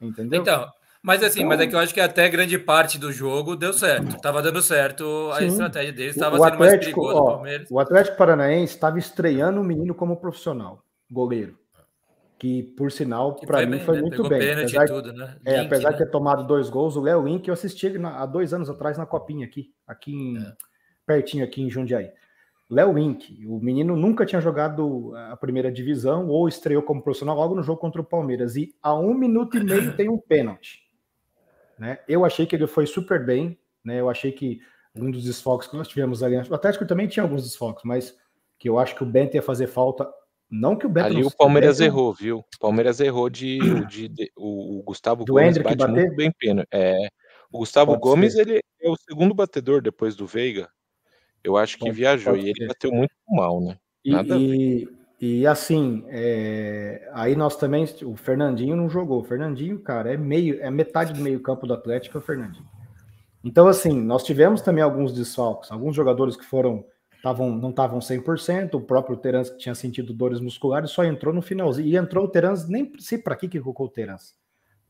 Entendeu? 0.00 0.40
Então, 0.40 0.68
mas 1.02 1.22
assim, 1.22 1.40
então... 1.40 1.48
mas 1.48 1.60
é 1.60 1.66
que 1.66 1.74
eu 1.74 1.78
acho 1.78 1.94
que 1.94 2.00
até 2.00 2.28
grande 2.28 2.58
parte 2.58 2.98
do 2.98 3.12
jogo 3.12 3.56
deu 3.56 3.72
certo. 3.72 4.20
Tava 4.20 4.42
dando 4.42 4.62
certo 4.62 5.30
a 5.32 5.38
Sim. 5.38 5.46
estratégia 5.46 5.92
deles, 5.92 6.16
estava 6.16 6.36
sendo 6.36 6.46
Atlético, 6.46 6.64
mais 6.64 6.78
perigoso 6.78 7.16
ó, 7.16 7.22
o 7.22 7.26
Palmeiras. 7.26 7.68
O 7.70 7.78
Atlético 7.78 8.16
Paranaense 8.16 8.74
estava 8.74 8.98
estreando 8.98 9.60
o 9.60 9.64
menino 9.64 9.94
como 9.94 10.16
profissional, 10.16 10.82
goleiro. 11.10 11.58
Que, 12.38 12.62
por 12.62 12.92
sinal, 12.92 13.34
para 13.34 13.66
mim 13.66 13.78
bem, 13.78 13.80
foi 13.80 13.96
né? 13.96 14.00
muito 14.02 14.22
Pegou 14.22 14.28
bem. 14.28 14.52
Apesar, 14.52 14.86
tudo, 14.86 15.12
né? 15.12 15.36
é, 15.44 15.58
apesar 15.60 15.90
né? 15.90 15.96
de 15.96 16.04
ter 16.04 16.10
tomado 16.10 16.46
dois 16.46 16.70
gols, 16.70 16.94
o 16.94 17.00
Léo 17.00 17.26
Link, 17.26 17.48
eu 17.48 17.54
assisti 17.54 17.86
ele 17.86 17.98
há 18.04 18.24
dois 18.24 18.54
anos 18.54 18.70
atrás 18.70 18.96
na 18.96 19.04
Copinha 19.04 19.44
aqui, 19.44 19.72
aqui 19.86 20.14
em, 20.14 20.38
é. 20.38 20.52
pertinho 21.04 21.44
aqui 21.44 21.62
em 21.62 21.68
Jundiaí. 21.68 22.12
Léo 22.70 22.92
Wink, 22.92 23.46
o 23.46 23.58
menino 23.58 23.96
nunca 23.96 24.26
tinha 24.26 24.42
jogado 24.42 25.12
a 25.16 25.36
primeira 25.36 25.72
divisão 25.72 26.28
ou 26.28 26.46
estreou 26.46 26.82
como 26.82 27.02
profissional 27.02 27.34
logo 27.34 27.54
no 27.54 27.62
jogo 27.62 27.80
contra 27.80 28.00
o 28.00 28.04
Palmeiras 28.04 28.56
e 28.56 28.74
a 28.82 28.94
um 28.94 29.14
minuto 29.14 29.56
e 29.56 29.64
meio 29.64 29.96
tem 29.96 30.08
um 30.08 30.18
pênalti. 30.18 30.82
Né? 31.78 31.98
Eu 32.06 32.24
achei 32.26 32.44
que 32.44 32.54
ele 32.54 32.66
foi 32.66 32.86
super 32.86 33.24
bem, 33.24 33.58
né? 33.82 34.00
Eu 34.00 34.10
achei 34.10 34.32
que 34.32 34.60
um 34.94 35.10
dos 35.10 35.24
desfalques 35.24 35.68
que 35.68 35.76
nós 35.76 35.88
tivemos 35.88 36.22
ali, 36.22 36.36
o 36.36 36.54
Atlético 36.54 36.84
também 36.84 37.06
tinha 37.06 37.22
alguns 37.22 37.42
desfalques, 37.42 37.84
mas 37.84 38.14
que 38.58 38.68
eu 38.68 38.78
acho 38.78 38.94
que 38.94 39.02
o 39.02 39.06
Bento 39.06 39.34
ia 39.34 39.42
fazer 39.42 39.68
falta. 39.68 40.06
Não 40.50 40.76
que 40.76 40.86
o 40.86 40.88
Bento. 40.88 41.06
Ali 41.06 41.24
o 41.24 41.30
Palmeiras 41.30 41.80
errou, 41.80 42.12
viu? 42.12 42.38
O 42.38 42.58
Palmeiras 42.58 43.00
errou 43.00 43.28
de, 43.28 43.58
de, 43.88 44.08
de 44.08 44.32
o, 44.36 44.82
Gustavo 44.84 45.24
Do 45.24 45.34
Gomes 45.34 45.58
bate 45.58 45.76
bater? 45.76 45.92
muito 45.92 46.16
bem 46.16 46.32
pena. 46.32 46.66
É, 46.72 47.08
o 47.52 47.58
Gustavo 47.58 47.92
Pode 47.92 48.02
Gomes 48.02 48.32
ser. 48.32 48.48
ele 48.48 48.60
é 48.80 48.88
o 48.88 48.96
segundo 48.96 49.34
batedor 49.34 49.82
depois 49.82 50.16
do 50.16 50.26
Veiga. 50.26 50.68
Eu 51.44 51.56
acho 51.56 51.76
que 51.76 51.84
pode, 51.84 51.96
viajou 51.96 52.36
e 52.36 52.50
ele 52.50 52.66
bateu 52.66 52.90
muito 52.90 53.12
mal, 53.28 53.60
né? 53.60 53.78
Nada 54.04 54.36
e, 54.36 54.88
e, 55.20 55.40
e 55.40 55.46
assim, 55.46 56.04
é, 56.08 57.08
aí 57.12 57.36
nós 57.36 57.56
também, 57.56 57.84
o 58.04 58.16
Fernandinho 58.16 58.74
não 58.76 58.88
jogou. 58.88 59.20
O 59.20 59.24
Fernandinho, 59.24 59.78
cara, 59.78 60.12
é 60.12 60.16
meio, 60.16 60.60
é 60.62 60.70
metade 60.70 61.12
do 61.12 61.20
meio 61.20 61.40
campo 61.40 61.66
do 61.66 61.74
Atlético, 61.74 62.18
é 62.18 62.20
o 62.20 62.24
Fernandinho. 62.24 62.66
Então, 63.44 63.68
assim, 63.68 63.92
nós 64.00 64.24
tivemos 64.24 64.60
também 64.62 64.82
alguns 64.82 65.12
desfalques, 65.12 65.70
alguns 65.70 65.94
jogadores 65.94 66.36
que 66.36 66.44
foram 66.44 66.84
tavam, 67.22 67.54
não 67.56 67.70
estavam 67.70 67.98
100%, 67.98 68.74
o 68.74 68.80
próprio 68.80 69.16
Terans 69.16 69.50
que 69.50 69.58
tinha 69.58 69.74
sentido 69.74 70.12
dores 70.12 70.40
musculares 70.40 70.90
só 70.90 71.04
entrou 71.04 71.34
no 71.34 71.42
finalzinho. 71.42 71.88
E 71.88 71.96
entrou 71.96 72.24
o 72.24 72.28
Terans, 72.28 72.68
nem 72.68 72.92
sei 72.98 73.18
para 73.18 73.36
que 73.36 73.48
que 73.48 73.60
colocou 73.60 73.86
o 73.86 73.90
Terans 73.90 74.36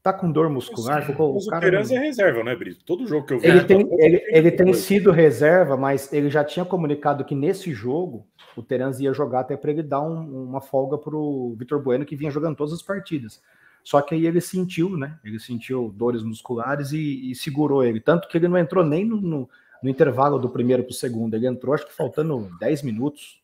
tá 0.02 0.12
com 0.12 0.30
dor 0.30 0.48
muscular. 0.48 1.04
Sim, 1.04 1.14
o, 1.18 1.46
cara 1.46 1.60
Peranza 1.60 1.94
é 1.94 1.98
reserva, 1.98 2.42
né, 2.42 2.54
Brito? 2.56 2.84
Todo 2.84 3.06
jogo 3.06 3.26
que 3.26 3.34
eu 3.34 3.38
vi. 3.38 3.46
Ele 3.46 3.64
tem, 3.64 3.88
ele, 3.98 4.24
ele 4.28 4.50
tem 4.50 4.72
sido 4.72 5.10
reserva, 5.10 5.76
mas 5.76 6.12
ele 6.12 6.30
já 6.30 6.44
tinha 6.44 6.64
comunicado 6.64 7.24
que 7.24 7.34
nesse 7.34 7.72
jogo 7.72 8.26
o 8.56 8.62
Terans 8.62 9.00
ia 9.00 9.12
jogar 9.12 9.40
até 9.40 9.56
para 9.56 9.70
ele 9.70 9.82
dar 9.82 10.00
um, 10.00 10.48
uma 10.48 10.60
folga 10.60 10.96
para 10.96 11.14
o 11.14 11.54
Vitor 11.58 11.82
Bueno, 11.82 12.06
que 12.06 12.16
vinha 12.16 12.30
jogando 12.30 12.56
todas 12.56 12.72
as 12.72 12.82
partidas. 12.82 13.42
Só 13.84 14.00
que 14.00 14.14
aí 14.14 14.26
ele 14.26 14.40
sentiu, 14.40 14.96
né? 14.96 15.18
Ele 15.24 15.38
sentiu 15.38 15.92
dores 15.96 16.22
musculares 16.22 16.92
e, 16.92 17.30
e 17.30 17.34
segurou 17.34 17.84
ele. 17.84 18.00
Tanto 18.00 18.28
que 18.28 18.36
ele 18.36 18.48
não 18.48 18.58
entrou 18.58 18.84
nem 18.84 19.04
no, 19.04 19.20
no, 19.20 19.50
no 19.82 19.90
intervalo 19.90 20.38
do 20.38 20.48
primeiro 20.48 20.82
para 20.82 20.90
o 20.90 20.94
segundo. 20.94 21.34
Ele 21.34 21.46
entrou, 21.46 21.74
acho 21.74 21.86
que 21.86 21.94
faltando 21.94 22.50
10 22.58 22.82
minutos. 22.82 23.42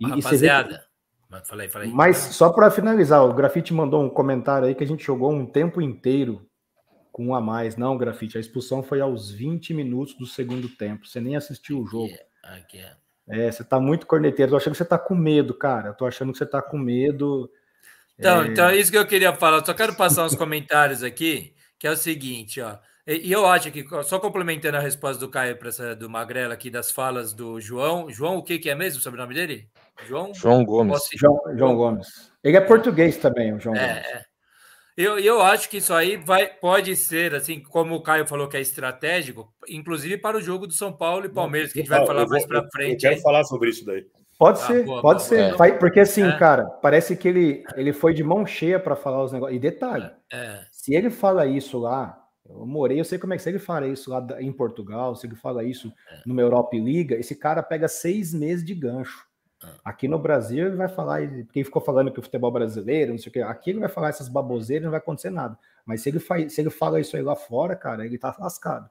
E, 0.00 0.06
Rapaziada, 0.06 0.88
Falei, 1.44 1.68
falei. 1.68 1.90
Mas 1.90 2.16
só 2.16 2.50
para 2.50 2.70
finalizar, 2.70 3.22
o 3.22 3.34
Grafite 3.34 3.74
mandou 3.74 4.02
um 4.02 4.08
comentário 4.08 4.66
aí 4.66 4.74
que 4.74 4.82
a 4.82 4.86
gente 4.86 5.04
jogou 5.04 5.30
um 5.30 5.44
tempo 5.44 5.80
inteiro 5.82 6.48
com 7.12 7.26
um 7.26 7.34
a 7.34 7.40
mais. 7.40 7.76
Não, 7.76 7.98
Grafite, 7.98 8.38
a 8.38 8.40
expulsão 8.40 8.82
foi 8.82 9.00
aos 9.02 9.30
20 9.30 9.74
minutos 9.74 10.14
do 10.14 10.24
segundo 10.24 10.68
tempo. 10.70 11.06
Você 11.06 11.20
nem 11.20 11.36
assistiu 11.36 11.80
o 11.80 11.86
jogo. 11.86 12.14
Aqui 12.42 12.78
é. 12.78 12.96
É, 13.30 13.50
você 13.52 13.62
tá 13.62 13.78
muito 13.78 14.06
corneteiro. 14.06 14.48
Eu 14.48 14.52
tô 14.52 14.56
achando 14.56 14.72
que 14.72 14.78
você 14.78 14.84
tá 14.86 14.98
com 14.98 15.14
medo, 15.14 15.52
cara. 15.52 15.88
Eu 15.88 15.94
tô 15.94 16.06
achando 16.06 16.32
que 16.32 16.38
você 16.38 16.46
tá 16.46 16.62
com 16.62 16.78
medo. 16.78 17.50
Então, 18.18 18.42
é... 18.42 18.46
então 18.46 18.68
é 18.68 18.76
isso 18.78 18.90
que 18.90 18.96
eu 18.96 19.06
queria 19.06 19.34
falar. 19.34 19.58
Eu 19.58 19.66
só 19.66 19.74
quero 19.74 19.94
passar 19.94 20.24
uns 20.24 20.34
comentários 20.36 21.02
aqui, 21.02 21.54
que 21.78 21.86
é 21.86 21.90
o 21.90 21.96
seguinte, 21.96 22.58
ó. 22.62 22.78
E 23.10 23.32
eu 23.32 23.46
acho 23.46 23.72
que, 23.72 23.86
só 24.04 24.18
complementando 24.18 24.76
a 24.76 24.80
resposta 24.80 25.18
do 25.18 25.30
Caio 25.30 25.56
para 25.56 25.70
essa 25.70 25.96
do 25.96 26.10
Magrela 26.10 26.52
aqui, 26.52 26.68
das 26.68 26.90
falas 26.90 27.32
do 27.32 27.58
João. 27.58 28.10
João, 28.10 28.36
o 28.36 28.42
que, 28.42 28.58
que 28.58 28.68
é 28.68 28.74
mesmo 28.74 29.00
o 29.00 29.02
sobrenome 29.02 29.32
dele? 29.32 29.66
João, 30.06 30.34
João 30.34 30.62
Gomes. 30.62 31.00
João, 31.16 31.40
João 31.56 31.74
Gomes. 31.74 32.06
Ele 32.44 32.58
é 32.58 32.60
português 32.60 33.16
também, 33.16 33.54
o 33.54 33.58
João 33.58 33.74
é, 33.74 33.88
Gomes. 33.88 34.06
É. 34.08 34.22
Eu, 34.94 35.18
eu 35.18 35.40
acho 35.40 35.70
que 35.70 35.78
isso 35.78 35.94
aí 35.94 36.18
vai, 36.18 36.48
pode 36.48 36.96
ser, 36.96 37.34
assim, 37.34 37.62
como 37.62 37.94
o 37.94 38.02
Caio 38.02 38.26
falou 38.26 38.46
que 38.46 38.58
é 38.58 38.60
estratégico, 38.60 39.48
inclusive 39.68 40.18
para 40.18 40.36
o 40.36 40.42
jogo 40.42 40.66
do 40.66 40.74
São 40.74 40.92
Paulo 40.92 41.24
e 41.24 41.30
Palmeiras, 41.30 41.72
que 41.72 41.78
a 41.78 41.82
gente 41.82 41.88
vai 41.88 42.04
falar 42.04 42.24
vou, 42.24 42.30
mais 42.30 42.44
para 42.44 42.68
frente. 42.70 42.92
Eu 42.92 42.98
quero 42.98 43.14
aí. 43.14 43.22
falar 43.22 43.44
sobre 43.44 43.70
isso 43.70 43.86
daí. 43.86 44.04
Pode 44.38 44.60
ah, 44.60 44.66
ser, 44.66 44.84
boa, 44.84 45.00
pode 45.00 45.20
boa, 45.20 45.28
ser. 45.28 45.56
Boa. 45.56 45.72
Porque 45.78 46.00
assim, 46.00 46.28
é. 46.28 46.36
cara, 46.36 46.64
parece 46.82 47.16
que 47.16 47.26
ele, 47.26 47.64
ele 47.74 47.94
foi 47.94 48.12
de 48.12 48.22
mão 48.22 48.44
cheia 48.44 48.78
para 48.78 48.94
falar 48.94 49.24
os 49.24 49.32
negócios. 49.32 49.56
E 49.56 49.58
detalhe, 49.58 50.10
é. 50.30 50.60
se 50.70 50.94
ele 50.94 51.10
fala 51.10 51.46
isso 51.46 51.78
lá, 51.78 52.17
eu 52.48 52.66
morei, 52.66 52.98
eu 52.98 53.04
sei 53.04 53.18
como 53.18 53.34
é 53.34 53.36
que 53.36 53.42
se 53.42 53.48
ele 53.48 53.58
fala 53.58 53.86
isso 53.86 54.10
lá 54.10 54.26
em 54.40 54.52
Portugal, 54.52 55.14
se 55.14 55.26
ele 55.26 55.36
fala 55.36 55.62
isso 55.62 55.92
é. 56.10 56.22
numa 56.24 56.40
Europa 56.40 56.76
Liga, 56.76 57.16
esse 57.16 57.34
cara 57.36 57.62
pega 57.62 57.88
seis 57.88 58.32
meses 58.32 58.64
de 58.64 58.74
gancho. 58.74 59.26
Aqui 59.84 60.06
no 60.06 60.18
Brasil 60.18 60.68
ele 60.68 60.76
vai 60.76 60.88
falar, 60.88 61.22
ele 61.22 61.44
ficou 61.52 61.82
falando 61.82 62.12
que 62.12 62.20
o 62.20 62.22
futebol 62.22 62.50
brasileiro, 62.50 63.12
não 63.12 63.18
sei 63.18 63.28
o 63.28 63.32
que, 63.32 63.42
aqui 63.42 63.70
ele 63.70 63.80
vai 63.80 63.88
falar 63.88 64.10
essas 64.10 64.28
baboseiras 64.28 64.84
não 64.84 64.92
vai 64.92 65.00
acontecer 65.00 65.30
nada. 65.30 65.58
Mas 65.84 66.02
se 66.02 66.08
ele, 66.08 66.20
faz, 66.20 66.52
se 66.52 66.60
ele 66.60 66.70
fala 66.70 67.00
isso 67.00 67.16
aí 67.16 67.22
lá 67.22 67.34
fora, 67.34 67.74
cara, 67.74 68.06
ele 68.06 68.18
tá 68.18 68.34
lascado. 68.38 68.88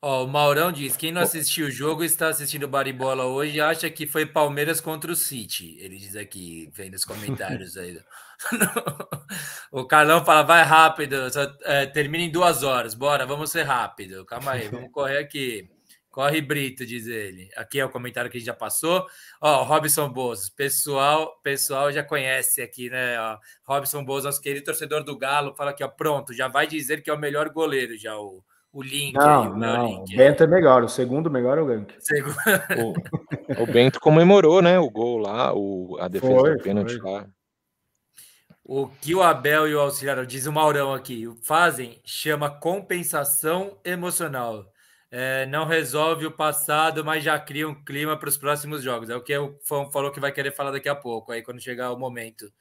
Ó, 0.00 0.24
o 0.24 0.28
Maurão 0.28 0.70
diz: 0.72 0.96
quem 0.96 1.12
não 1.12 1.22
assistiu 1.22 1.66
o 1.66 1.70
jogo 1.70 2.04
está 2.04 2.28
assistindo 2.28 2.64
o 2.64 2.68
Baribola 2.68 3.24
hoje 3.24 3.60
acha 3.60 3.90
que 3.90 4.06
foi 4.06 4.24
Palmeiras 4.24 4.80
contra 4.80 5.10
o 5.10 5.16
City. 5.16 5.76
Ele 5.80 5.96
diz 5.96 6.14
aqui, 6.14 6.70
vem 6.72 6.90
nos 6.90 7.04
comentários 7.04 7.76
aí. 7.76 8.00
o 9.72 9.84
Carlão 9.86 10.24
fala: 10.24 10.42
vai 10.42 10.62
rápido, 10.62 11.30
só, 11.32 11.42
é, 11.64 11.86
termina 11.86 12.24
em 12.24 12.30
duas 12.30 12.62
horas. 12.62 12.94
Bora, 12.94 13.26
vamos 13.26 13.50
ser 13.50 13.62
rápido. 13.62 14.24
Calma 14.24 14.52
aí, 14.52 14.68
vamos 14.68 14.90
correr 14.92 15.18
aqui. 15.18 15.68
Corre 16.10 16.40
Brito, 16.40 16.84
diz 16.84 17.06
ele. 17.06 17.48
Aqui 17.56 17.78
é 17.78 17.84
o 17.84 17.90
comentário 17.90 18.30
que 18.30 18.36
a 18.36 18.40
gente 18.40 18.46
já 18.46 18.54
passou. 18.54 19.06
Ó, 19.40 19.62
Robson 19.62 20.08
Boas, 20.10 20.48
pessoal, 20.48 21.38
pessoal 21.44 21.92
já 21.92 22.02
conhece 22.02 22.60
aqui, 22.60 22.90
né? 22.90 23.20
Ó, 23.20 23.38
Robson 23.64 24.04
Boas, 24.04 24.24
nosso 24.24 24.40
querido 24.40 24.64
torcedor 24.64 25.04
do 25.04 25.16
Galo, 25.16 25.54
fala 25.54 25.70
aqui, 25.70 25.84
ó, 25.84 25.88
pronto, 25.88 26.32
já 26.32 26.48
vai 26.48 26.66
dizer 26.66 27.02
que 27.02 27.10
é 27.10 27.14
o 27.14 27.18
melhor 27.18 27.50
goleiro 27.50 27.96
já 27.96 28.18
o, 28.18 28.42
o 28.72 28.82
link. 28.82 29.14
Não, 29.14 29.42
aí, 29.42 29.60
não, 29.60 29.86
link, 29.86 30.14
o 30.14 30.16
Bento 30.16 30.42
é 30.42 30.46
melhor, 30.46 30.82
o 30.82 30.88
segundo 30.88 31.30
melhor 31.30 31.58
é 31.58 31.60
o 31.60 31.66
Gank. 31.66 31.94
O, 32.76 33.62
o, 33.62 33.66
Bento 33.66 34.00
comemorou, 34.00 34.60
né? 34.60 34.76
O 34.78 34.90
gol 34.90 35.18
lá, 35.18 35.54
o, 35.54 35.98
a 36.00 36.08
defesa 36.08 36.34
foi, 36.34 36.56
do 36.56 36.62
pênalti 36.62 36.98
lá. 36.98 37.28
O 38.70 38.86
que 38.86 39.14
o 39.14 39.22
Abel 39.22 39.66
e 39.66 39.74
o 39.74 39.80
auxiliar, 39.80 40.26
diz 40.26 40.44
o 40.44 40.52
Maurão 40.52 40.92
aqui, 40.92 41.24
fazem 41.42 41.98
chama 42.04 42.50
compensação 42.50 43.80
emocional. 43.82 44.70
É, 45.10 45.46
não 45.46 45.64
resolve 45.64 46.26
o 46.26 46.30
passado, 46.30 47.02
mas 47.02 47.24
já 47.24 47.40
cria 47.40 47.66
um 47.66 47.82
clima 47.82 48.14
para 48.14 48.28
os 48.28 48.36
próximos 48.36 48.82
jogos. 48.82 49.08
É 49.08 49.16
o 49.16 49.22
que 49.22 49.34
o 49.38 49.58
Fão 49.64 49.90
falou 49.90 50.12
que 50.12 50.20
vai 50.20 50.32
querer 50.32 50.52
falar 50.52 50.70
daqui 50.70 50.86
a 50.86 50.94
pouco, 50.94 51.32
aí 51.32 51.42
quando 51.42 51.62
chegar 51.62 51.90
o 51.92 51.98
momento 51.98 52.52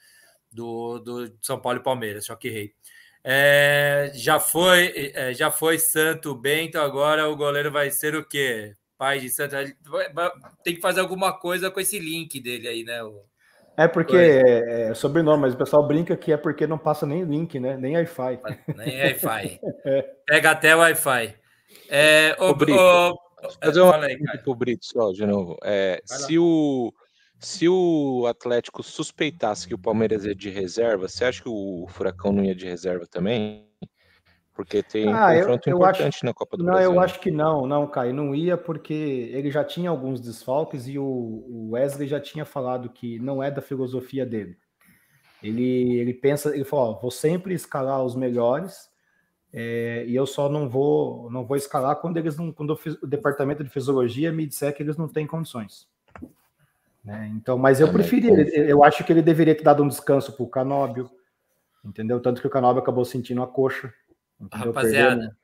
do, 0.49 0.97
do 0.99 1.37
São 1.41 1.59
Paulo 1.59 1.79
e 1.79 1.83
Palmeiras, 1.83 2.25
só 2.25 2.37
que 2.37 2.49
rei. 2.49 2.73
É, 3.21 4.09
já 4.15 4.39
foi, 4.39 5.11
é, 5.13 5.33
já 5.33 5.51
foi 5.51 5.77
Santo 5.77 6.33
Bento, 6.33 6.79
agora 6.79 7.27
o 7.27 7.35
goleiro 7.35 7.69
vai 7.69 7.91
ser 7.91 8.15
o 8.15 8.25
quê? 8.25 8.73
Pai 8.97 9.19
de 9.19 9.29
Santo. 9.29 9.57
Tem 10.63 10.75
que 10.75 10.81
fazer 10.81 11.01
alguma 11.01 11.37
coisa 11.37 11.69
com 11.69 11.81
esse 11.81 11.99
link 11.99 12.39
dele 12.39 12.69
aí, 12.69 12.83
né? 12.85 13.03
O, 13.03 13.25
é 13.77 13.87
porque 13.87 14.17
é, 14.17 14.89
é, 14.89 14.93
sobrenome, 14.95 15.43
mas 15.43 15.53
o 15.53 15.57
pessoal 15.57 15.87
brinca 15.87 16.17
que 16.17 16.31
é 16.31 16.37
porque 16.37 16.65
não 16.65 16.79
passa 16.79 17.05
nem 17.05 17.23
link, 17.23 17.59
né? 17.59 17.77
Nem 17.77 17.95
Wi-Fi. 17.95 18.39
Nem 18.75 19.01
Wi-Fi. 19.03 19.59
é. 19.85 20.01
Pega 20.25 20.51
até 20.51 20.75
Wi-Fi. 20.75 21.35
É, 21.87 22.35
o, 22.39 22.55
Brito, 22.55 22.79
o, 22.79 23.15
fazer 23.63 23.81
uma 23.81 23.99
pergunta 23.99 24.37
para 24.39 24.51
o 24.51 24.55
Brito 24.55 24.83
só, 24.83 25.11
de 25.11 25.27
novo. 25.27 25.57
É, 25.63 26.01
se, 26.03 26.39
o, 26.39 26.91
se 27.39 27.69
o 27.69 28.25
Atlético 28.27 28.81
suspeitasse 28.81 29.67
que 29.67 29.75
o 29.75 29.79
Palmeiras 29.79 30.25
ia 30.25 30.33
de 30.33 30.49
reserva, 30.49 31.07
você 31.07 31.25
acha 31.25 31.43
que 31.43 31.49
o 31.49 31.85
Furacão 31.87 32.31
não 32.31 32.43
ia 32.43 32.55
de 32.55 32.65
reserva 32.65 33.05
também? 33.05 33.66
Porque 34.57 34.81
tem 34.81 35.13
ah, 35.13 35.27
um 35.27 35.37
confronto 35.37 35.69
eu, 35.69 35.73
eu 35.73 35.77
importante 35.77 36.15
acho, 36.15 36.25
na 36.25 36.33
Copa 36.33 36.57
do 36.57 36.63
não, 36.63 36.71
Brasil. 36.71 36.89
Não, 36.89 36.95
eu 36.95 36.99
acho 36.99 37.19
que 37.19 37.29
não, 37.29 37.67
não, 37.67 37.85
Caio, 37.85 38.11
não 38.11 38.33
ia 38.33 38.57
porque 38.57 39.29
ele 39.31 39.51
já 39.51 39.63
tinha 39.63 39.87
alguns 39.87 40.19
desfalques 40.19 40.87
e 40.87 40.97
o, 40.97 41.05
o 41.05 41.69
Wesley 41.73 42.07
já 42.07 42.19
tinha 42.19 42.43
falado 42.43 42.89
que 42.89 43.19
não 43.19 43.43
é 43.43 43.51
da 43.51 43.61
filosofia 43.61 44.25
dele. 44.25 44.57
Ele, 45.43 45.99
ele 45.99 46.11
pensa, 46.11 46.55
ele 46.55 46.63
falou, 46.63 46.95
ó, 46.95 46.99
vou 46.99 47.11
sempre 47.11 47.53
escalar 47.53 48.03
os 48.03 48.15
melhores 48.15 48.89
é, 49.53 50.03
e 50.07 50.15
eu 50.15 50.25
só 50.25 50.49
não 50.49 50.67
vou 50.67 51.29
não 51.29 51.45
vou 51.45 51.55
escalar 51.55 51.95
quando 51.97 52.17
eles 52.17 52.35
não, 52.35 52.51
quando 52.51 52.77
o 53.03 53.05
departamento 53.05 53.63
de 53.63 53.69
fisiologia 53.69 54.31
me 54.31 54.47
disser 54.47 54.75
que 54.75 54.81
eles 54.81 54.97
não 54.97 55.07
têm 55.07 55.27
condições. 55.27 55.87
Né? 57.05 57.31
Então, 57.35 57.59
mas 57.59 57.79
eu 57.79 57.87
é, 57.87 57.91
preferia, 57.91 58.31
eu 58.67 58.83
acho 58.83 59.03
que 59.03 59.13
ele 59.13 59.21
deveria 59.21 59.53
ter 59.53 59.63
dado 59.63 59.83
um 59.83 59.87
descanso 59.87 60.35
para 60.35 60.43
o 60.43 60.49
Canóbio, 60.49 61.11
entendeu? 61.85 62.19
Tanto 62.19 62.41
que 62.41 62.47
o 62.47 62.49
Canóbio 62.49 62.81
acabou 62.81 63.05
sentindo 63.05 63.43
a 63.43 63.47
coxa. 63.47 63.93
Rapaziada, 64.51 65.35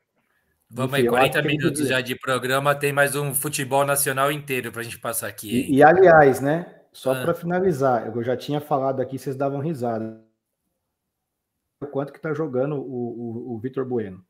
vamos 0.70 0.94
aí, 0.94 1.06
40 1.06 1.42
minutos 1.42 1.88
já 1.88 2.00
de 2.00 2.14
programa, 2.14 2.74
tem 2.74 2.92
mais 2.92 3.16
um 3.16 3.34
futebol 3.34 3.84
nacional 3.84 4.30
inteiro 4.30 4.70
para 4.70 4.82
a 4.82 4.84
gente 4.84 4.98
passar 4.98 5.26
aqui. 5.26 5.50
E, 5.50 5.76
e, 5.76 5.82
aliás, 5.82 6.40
né, 6.40 6.82
só 6.92 7.12
ah. 7.12 7.22
para 7.22 7.34
finalizar, 7.34 8.06
eu 8.06 8.22
já 8.22 8.36
tinha 8.36 8.60
falado 8.60 9.00
aqui, 9.00 9.18
vocês 9.18 9.36
davam 9.36 9.60
risada. 9.60 10.22
Quanto 11.90 12.12
que 12.12 12.20
tá 12.20 12.32
jogando 12.32 12.76
o, 12.76 13.50
o, 13.50 13.54
o 13.54 13.58
Vitor 13.58 13.84
Bueno? 13.84 14.24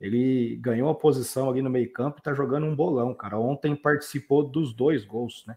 Ele 0.00 0.56
ganhou 0.56 0.90
a 0.90 0.94
posição 0.96 1.48
ali 1.48 1.62
no 1.62 1.70
meio 1.70 1.90
campo 1.92 2.18
e 2.18 2.22
tá 2.22 2.34
jogando 2.34 2.66
um 2.66 2.74
bolão, 2.74 3.14
cara. 3.14 3.38
Ontem 3.38 3.76
participou 3.76 4.42
dos 4.42 4.74
dois 4.74 5.04
gols, 5.04 5.44
né? 5.46 5.56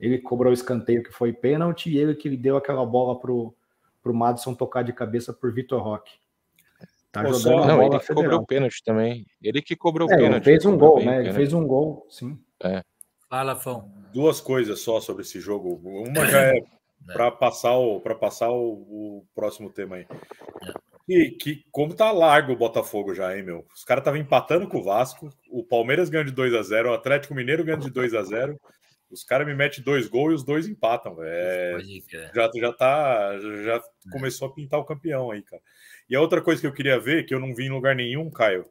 Ele 0.00 0.18
cobrou 0.18 0.50
o 0.50 0.54
escanteio 0.54 1.02
que 1.02 1.12
foi 1.12 1.30
pênalti 1.30 1.90
e 1.90 1.98
ele 1.98 2.14
que 2.14 2.34
deu 2.38 2.56
aquela 2.56 2.84
bola 2.86 3.20
pro, 3.20 3.54
pro 4.02 4.14
Madison 4.14 4.54
tocar 4.54 4.82
de 4.82 4.94
cabeça 4.94 5.30
por 5.30 5.52
Vitor 5.52 5.82
Roque. 5.82 6.18
Tá 7.16 7.22
Pô, 7.22 7.32
jogando 7.32 7.66
não, 7.66 7.82
ele 7.82 7.98
que 7.98 8.14
cobrou 8.14 8.40
o 8.40 8.46
pênalti 8.46 8.84
também. 8.84 9.26
Ele 9.42 9.62
que 9.62 9.74
cobrou 9.74 10.06
o 10.06 10.12
é, 10.12 10.16
pênalti. 10.18 10.44
Fez 10.44 10.66
um 10.66 10.76
gol, 10.76 11.02
né? 11.02 11.20
Ele 11.20 11.32
fez 11.32 11.52
um 11.54 11.66
gol, 11.66 12.06
sim. 12.10 12.38
É. 12.62 12.82
Fala, 13.30 13.56
Fão. 13.56 13.90
Duas 14.12 14.38
coisas 14.38 14.80
só 14.80 15.00
sobre 15.00 15.22
esse 15.22 15.40
jogo. 15.40 15.80
Uma 15.82 16.26
já 16.26 16.42
é 16.42 16.62
para 17.06 17.30
passar 17.30 17.76
o 17.76 18.00
para 18.00 18.14
passar 18.14 18.50
o, 18.50 18.72
o, 18.72 19.26
próximo 19.34 19.70
tema 19.70 19.96
aí. 19.96 20.06
E 21.08 21.30
que 21.30 21.64
como 21.70 21.94
tá 21.94 22.10
largo 22.10 22.52
o 22.52 22.56
Botafogo 22.56 23.14
já, 23.14 23.34
hein, 23.34 23.44
meu? 23.44 23.64
Os 23.74 23.84
caras 23.84 24.02
estavam 24.02 24.20
empatando 24.20 24.68
com 24.68 24.78
o 24.78 24.82
Vasco, 24.82 25.30
o 25.50 25.64
Palmeiras 25.64 26.10
ganha 26.10 26.24
de 26.24 26.32
2 26.32 26.52
a 26.52 26.62
0, 26.62 26.90
o 26.90 26.94
Atlético 26.94 27.34
Mineiro 27.34 27.64
ganha 27.64 27.78
de 27.78 27.90
2 27.90 28.12
a 28.12 28.22
0. 28.22 28.60
Os 29.08 29.22
caras 29.22 29.46
me 29.46 29.54
metem 29.54 29.84
dois 29.84 30.08
gols 30.08 30.32
e 30.32 30.34
os 30.34 30.44
dois 30.44 30.66
empatam. 30.66 31.16
É, 31.20 31.78
já, 32.34 32.50
já 32.52 32.72
tá. 32.72 33.38
Já 33.64 33.80
começou 34.10 34.48
a 34.48 34.52
pintar 34.52 34.80
o 34.80 34.84
campeão 34.84 35.30
aí, 35.30 35.42
cara. 35.42 35.62
E 36.08 36.16
a 36.16 36.20
outra 36.20 36.40
coisa 36.40 36.60
que 36.60 36.66
eu 36.66 36.72
queria 36.72 36.98
ver, 36.98 37.24
que 37.24 37.34
eu 37.34 37.40
não 37.40 37.54
vi 37.54 37.66
em 37.66 37.70
lugar 37.70 37.94
nenhum, 37.94 38.30
Caio, 38.30 38.64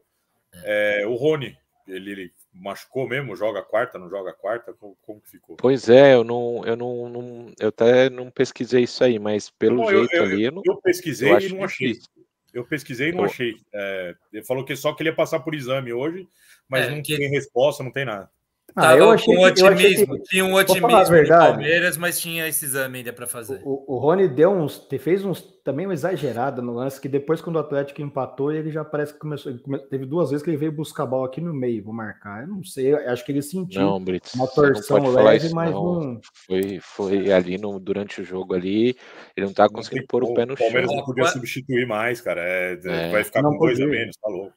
é, 0.63 1.01
é 1.01 1.07
o 1.07 1.15
Rony. 1.15 1.57
Ele, 1.87 2.11
ele, 2.11 2.33
machucou 2.51 3.07
mesmo, 3.07 3.35
joga 3.35 3.61
quarta, 3.61 3.99
não 3.99 4.09
joga 4.09 4.33
quarta? 4.33 4.73
Como, 4.73 4.97
como, 5.01 5.21
que 5.21 5.29
ficou? 5.29 5.57
Pois 5.57 5.89
é, 5.89 6.15
eu 6.15 6.23
não, 6.23 6.63
eu 6.65 6.75
não, 6.75 7.09
não, 7.09 7.53
eu 7.59 7.67
até 7.67 8.09
não 8.09 8.31
pesquisei 8.31 8.83
isso 8.83 9.03
aí, 9.03 9.19
mas 9.19 9.49
pelo 9.49 9.83
não, 9.83 9.89
jeito 9.89 10.15
eu, 10.15 10.23
ali. 10.23 10.43
Eu, 10.43 10.51
não, 10.51 10.61
eu 10.65 10.77
pesquisei 10.77 11.31
eu 11.31 11.39
e 11.39 11.49
não 11.49 11.63
achei. 11.63 11.89
Difícil. 11.89 12.09
Eu 12.53 12.65
pesquisei 12.65 13.09
e 13.09 13.11
não 13.11 13.19
eu... 13.19 13.25
achei. 13.25 13.55
É, 13.73 14.15
ele 14.31 14.43
falou 14.45 14.63
que 14.63 14.75
só 14.75 14.93
que 14.93 15.03
ele 15.03 15.09
ia 15.09 15.15
passar 15.15 15.41
por 15.41 15.53
exame 15.53 15.91
hoje, 15.91 16.27
mas 16.67 16.87
é, 16.87 16.89
não 16.89 17.01
que... 17.01 17.17
tem 17.17 17.29
resposta, 17.29 17.83
não 17.83 17.91
tem 17.91 18.05
nada. 18.05 18.29
Ah, 18.75 18.95
eu 18.95 19.09
achei, 19.11 19.33
com 19.33 19.41
otimismo. 19.41 20.17
Que, 20.17 20.23
tinha 20.23 20.43
um 20.43 20.53
otimismo 20.53 20.87
do 20.87 21.27
Palmeiras, 21.27 21.95
mas 21.95 22.19
tinha 22.19 22.45
esse 22.47 22.65
exame 22.65 22.97
ainda 22.97 23.13
para 23.13 23.25
fazer. 23.25 23.61
O, 23.63 23.95
o, 23.95 23.97
Rony 23.97 24.27
deu 24.27 24.51
uns, 24.51 24.85
fez 24.99 25.23
uns 25.23 25.41
também 25.63 25.87
uma 25.87 25.93
exagerada 25.93 26.61
no 26.61 26.73
lance 26.73 26.99
que 26.99 27.07
depois 27.07 27.41
quando 27.41 27.55
o 27.55 27.59
Atlético 27.59 28.01
empatou, 28.01 28.51
ele 28.51 28.69
já 28.69 28.83
parece 28.83 29.13
que 29.13 29.19
começou, 29.19 29.53
teve 29.89 30.05
duas 30.05 30.29
vezes 30.29 30.43
que 30.43 30.49
ele 30.49 30.57
veio 30.57 30.73
buscar 30.73 31.03
a 31.03 31.07
bola 31.07 31.25
aqui 31.25 31.39
no 31.39 31.53
meio, 31.53 31.83
vou 31.83 31.93
marcar. 31.93 32.43
Eu 32.43 32.49
não 32.49 32.63
sei, 32.63 32.93
acho 32.93 33.25
que 33.25 33.31
ele 33.31 33.41
sentiu 33.41 33.81
não, 33.81 34.03
Brits, 34.03 34.33
uma 34.33 34.47
torção 34.47 35.07
leve, 35.07 35.53
mas 35.53 35.71
não. 35.71 35.99
não. 36.01 36.21
Foi, 36.45 36.79
foi 36.81 37.31
ali 37.31 37.57
no, 37.57 37.79
durante 37.79 38.21
o 38.21 38.25
jogo 38.25 38.53
ali, 38.53 38.95
ele 39.37 39.45
não 39.45 39.51
estava 39.51 39.69
conseguindo 39.69 40.05
pôr 40.07 40.23
o 40.23 40.33
pé 40.33 40.45
no 40.45 40.57
chão. 40.57 40.67
O 40.67 40.69
Palmeiras 40.69 40.95
não 40.95 41.05
podia 41.05 41.27
substituir 41.27 41.87
mais, 41.87 42.19
cara. 42.19 42.41
É, 42.41 42.79
é. 42.83 43.11
Vai 43.11 43.23
ficar 43.23 43.41
com 43.41 43.57
dois 43.57 43.79
a 43.79 43.85
menos, 43.85 44.15
tá 44.17 44.29
louco. 44.29 44.53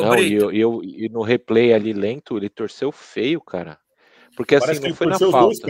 Não, 0.00 0.18
e, 0.18 0.32
eu, 0.32 0.50
eu, 0.50 0.80
e 0.82 1.08
no 1.10 1.20
replay 1.20 1.74
ali 1.74 1.92
lento, 1.92 2.38
ele 2.38 2.48
torceu 2.48 2.90
feio, 2.90 3.40
cara. 3.42 3.78
Porque 4.34 4.54
assim, 4.54 4.66
Parece 4.66 4.88
não 4.88 4.94
foi 4.94 5.06
na 5.06 5.18
falta. 5.18 5.68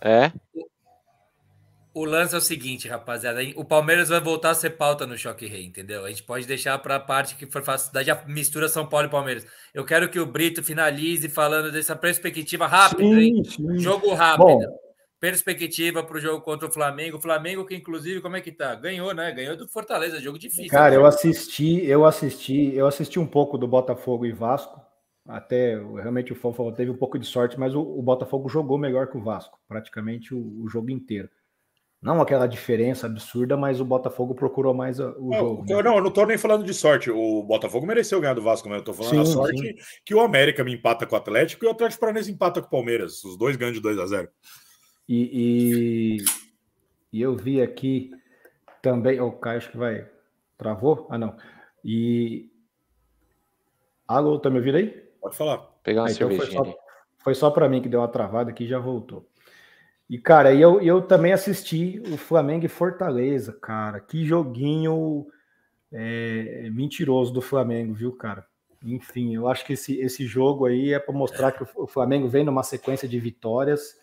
é. 0.00 0.30
O 1.92 2.04
lance 2.04 2.34
é 2.34 2.38
o 2.38 2.42
seguinte, 2.42 2.86
rapaziada. 2.86 3.40
O 3.56 3.64
Palmeiras 3.64 4.10
vai 4.10 4.20
voltar 4.20 4.50
a 4.50 4.54
ser 4.54 4.70
pauta 4.70 5.06
no 5.06 5.16
Choque 5.16 5.46
Rei, 5.46 5.64
entendeu? 5.64 6.04
A 6.04 6.08
gente 6.10 6.22
pode 6.22 6.46
deixar 6.46 6.78
para 6.78 6.96
a 6.96 7.00
parte 7.00 7.34
que 7.36 7.46
for 7.46 7.62
fácil, 7.62 7.90
daí 7.92 8.04
já 8.04 8.22
mistura 8.26 8.68
São 8.68 8.86
Paulo 8.86 9.06
e 9.06 9.10
Palmeiras. 9.10 9.46
Eu 9.72 9.82
quero 9.82 10.08
que 10.10 10.20
o 10.20 10.26
Brito 10.26 10.62
finalize 10.62 11.26
falando 11.28 11.72
dessa 11.72 11.96
perspectiva 11.96 12.66
rápida, 12.66 13.02
sim, 13.02 13.18
hein? 13.18 13.44
Sim. 13.44 13.78
Jogo 13.78 14.12
rápido. 14.12 14.44
Bom, 14.46 14.78
perspectiva 15.20 16.02
para 16.02 16.16
o 16.16 16.20
jogo 16.20 16.42
contra 16.42 16.68
o 16.68 16.72
Flamengo. 16.72 17.16
O 17.16 17.20
Flamengo, 17.20 17.64
que 17.64 17.74
inclusive, 17.74 18.20
como 18.20 18.36
é 18.36 18.40
que 18.40 18.52
tá? 18.52 18.74
Ganhou, 18.74 19.14
né? 19.14 19.32
Ganhou 19.32 19.56
do 19.56 19.68
Fortaleza, 19.68 20.20
jogo 20.20 20.38
difícil. 20.38 20.70
Cara, 20.70 20.90
né? 20.90 20.96
eu 20.96 21.06
assisti, 21.06 21.84
eu 21.86 22.04
assisti, 22.04 22.74
eu 22.74 22.86
assisti 22.86 23.18
um 23.18 23.26
pouco 23.26 23.56
do 23.56 23.66
Botafogo 23.66 24.26
e 24.26 24.32
Vasco. 24.32 24.80
Até 25.28 25.76
realmente 25.76 26.32
o 26.32 26.36
Fofo 26.36 26.70
teve 26.72 26.90
um 26.90 26.96
pouco 26.96 27.18
de 27.18 27.26
sorte, 27.26 27.58
mas 27.58 27.74
o, 27.74 27.80
o, 27.80 28.00
Botafogo 28.00 28.48
jogou 28.48 28.78
melhor 28.78 29.08
que 29.08 29.16
o 29.16 29.22
Vasco, 29.22 29.58
praticamente 29.66 30.32
o, 30.32 30.62
o, 30.62 30.68
jogo 30.68 30.90
inteiro. 30.90 31.28
Não 32.00 32.20
aquela 32.20 32.46
diferença 32.46 33.06
absurda, 33.06 33.56
mas 33.56 33.80
o 33.80 33.84
Botafogo 33.84 34.36
procurou 34.36 34.72
mais 34.72 35.00
o 35.00 35.30
não, 35.30 35.38
jogo. 35.38 35.64
Né? 35.64 35.82
Não, 35.82 35.96
eu 35.96 36.02
não 36.02 36.12
tô 36.12 36.24
nem 36.24 36.38
falando 36.38 36.64
de 36.64 36.72
sorte. 36.72 37.10
O 37.10 37.42
Botafogo 37.42 37.84
mereceu 37.84 38.20
ganhar 38.20 38.34
do 38.34 38.42
Vasco, 38.42 38.68
mas 38.68 38.78
eu 38.78 38.84
tô 38.84 38.92
falando 38.92 39.10
sim, 39.10 39.18
da 39.18 39.24
sorte 39.24 39.58
sim. 39.58 39.74
que 40.04 40.14
o 40.14 40.20
América 40.20 40.62
me 40.62 40.74
empata 40.74 41.04
com 41.06 41.16
o 41.16 41.18
Atlético 41.18 41.64
e 41.64 41.68
o 41.68 41.72
Atlético 41.72 42.00
Paranaense 42.00 42.30
empata 42.30 42.60
com 42.60 42.68
o 42.68 42.70
Palmeiras. 42.70 43.24
Os 43.24 43.36
dois 43.36 43.56
ganham 43.56 43.72
de 43.72 43.80
2 43.80 43.98
a 43.98 44.06
0 44.06 44.28
e, 45.08 46.18
e, 46.18 46.24
e, 47.12 47.22
eu 47.22 47.36
vi 47.36 47.60
aqui 47.60 48.10
também. 48.82 49.20
O 49.20 49.32
Caio 49.32 49.58
acho 49.58 49.70
que 49.70 49.76
vai. 49.76 50.08
Travou? 50.58 51.06
Ah, 51.10 51.18
não. 51.18 51.36
E. 51.84 52.50
Alô, 54.06 54.38
tá 54.38 54.50
me 54.50 54.58
ouvindo 54.58 54.76
aí? 54.76 54.88
Pode 55.20 55.36
falar. 55.36 55.58
Pegar 55.82 56.02
uma 56.02 56.08
ah, 56.08 56.12
então. 56.12 56.30
Foi 56.30 56.46
só, 56.46 56.78
foi 57.18 57.34
só 57.34 57.50
para 57.50 57.68
mim 57.68 57.82
que 57.82 57.88
deu 57.88 58.00
uma 58.00 58.08
travada 58.08 58.50
aqui 58.50 58.64
e 58.64 58.68
já 58.68 58.78
voltou. 58.78 59.28
E, 60.08 60.18
cara, 60.18 60.54
eu, 60.54 60.80
eu 60.80 61.02
também 61.02 61.32
assisti 61.32 62.00
o 62.12 62.16
Flamengo 62.16 62.64
e 62.64 62.68
Fortaleza, 62.68 63.52
cara. 63.52 63.98
Que 63.98 64.24
joguinho 64.24 65.26
é, 65.92 66.70
mentiroso 66.72 67.32
do 67.32 67.40
Flamengo, 67.40 67.92
viu, 67.92 68.12
cara? 68.12 68.46
Enfim, 68.84 69.34
eu 69.34 69.48
acho 69.48 69.64
que 69.64 69.72
esse, 69.72 69.98
esse 69.98 70.24
jogo 70.26 70.66
aí 70.66 70.92
é 70.92 70.98
para 70.98 71.14
mostrar 71.14 71.50
que 71.50 71.64
o 71.74 71.86
Flamengo 71.86 72.28
vem 72.28 72.44
numa 72.44 72.62
sequência 72.62 73.08
de 73.08 73.18
vitórias, 73.18 73.98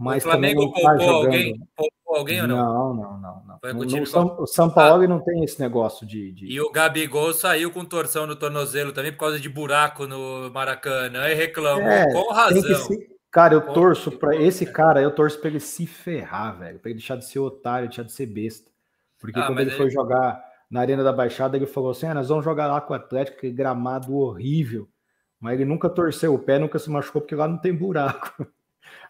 mas 0.00 0.24
o 0.24 0.28
Flamengo 0.28 0.72
tá 0.72 0.80
poupou, 0.80 1.08
alguém, 1.08 1.60
poupou 1.76 2.16
alguém 2.16 2.40
ou 2.40 2.48
não? 2.48 2.56
Não, 2.56 2.94
não, 2.94 3.20
não. 3.20 3.42
não. 3.46 3.58
Foi 3.60 3.72
no, 3.74 4.06
São, 4.06 4.36
o 4.40 4.46
São 4.46 4.70
Paulo 4.70 5.04
ah, 5.04 5.06
não 5.06 5.20
tem 5.20 5.44
esse 5.44 5.60
negócio 5.60 6.06
de, 6.06 6.32
de, 6.32 6.46
E 6.46 6.58
o 6.58 6.70
Gabigol 6.70 7.34
saiu 7.34 7.70
com 7.70 7.84
torção 7.84 8.26
no 8.26 8.34
tornozelo 8.34 8.92
também 8.92 9.12
por 9.12 9.18
causa 9.18 9.38
de 9.38 9.48
buraco 9.48 10.06
no 10.06 10.50
Maracanã 10.50 11.28
e 11.28 11.34
reclamou 11.34 11.82
é, 11.82 12.10
com 12.10 12.32
razão. 12.32 12.74
Se... 12.76 13.10
Cara, 13.30 13.52
eu 13.52 13.60
torço 13.74 14.10
para 14.10 14.34
esse 14.34 14.64
cara, 14.64 15.02
eu 15.02 15.14
torço 15.14 15.38
para 15.38 15.50
ele 15.50 15.60
se 15.60 15.86
ferrar, 15.86 16.58
velho, 16.58 16.78
para 16.78 16.90
ele 16.90 16.98
deixar 16.98 17.16
de 17.16 17.26
ser 17.26 17.38
otário, 17.38 17.86
deixar 17.86 18.02
de 18.02 18.12
ser 18.12 18.24
besta. 18.24 18.70
Porque 19.20 19.38
ah, 19.38 19.46
quando 19.46 19.60
ele, 19.60 19.68
ele 19.68 19.76
foi 19.76 19.90
jogar 19.90 20.42
na 20.70 20.80
Arena 20.80 21.04
da 21.04 21.12
Baixada, 21.12 21.58
ele 21.58 21.66
falou 21.66 21.90
assim: 21.90 22.06
ah, 22.06 22.14
nós 22.14 22.30
vamos 22.30 22.44
jogar 22.44 22.68
lá 22.68 22.80
com 22.80 22.94
o 22.94 22.96
Atlético, 22.96 23.40
que 23.40 23.50
gramado 23.50 24.16
horrível. 24.16 24.88
Mas 25.38 25.54
ele 25.54 25.66
nunca 25.66 25.90
torceu 25.90 26.32
o 26.32 26.38
pé, 26.38 26.58
nunca 26.58 26.78
se 26.78 26.88
machucou, 26.88 27.20
porque 27.20 27.34
lá 27.34 27.46
não 27.46 27.58
tem 27.58 27.74
buraco. 27.74 28.46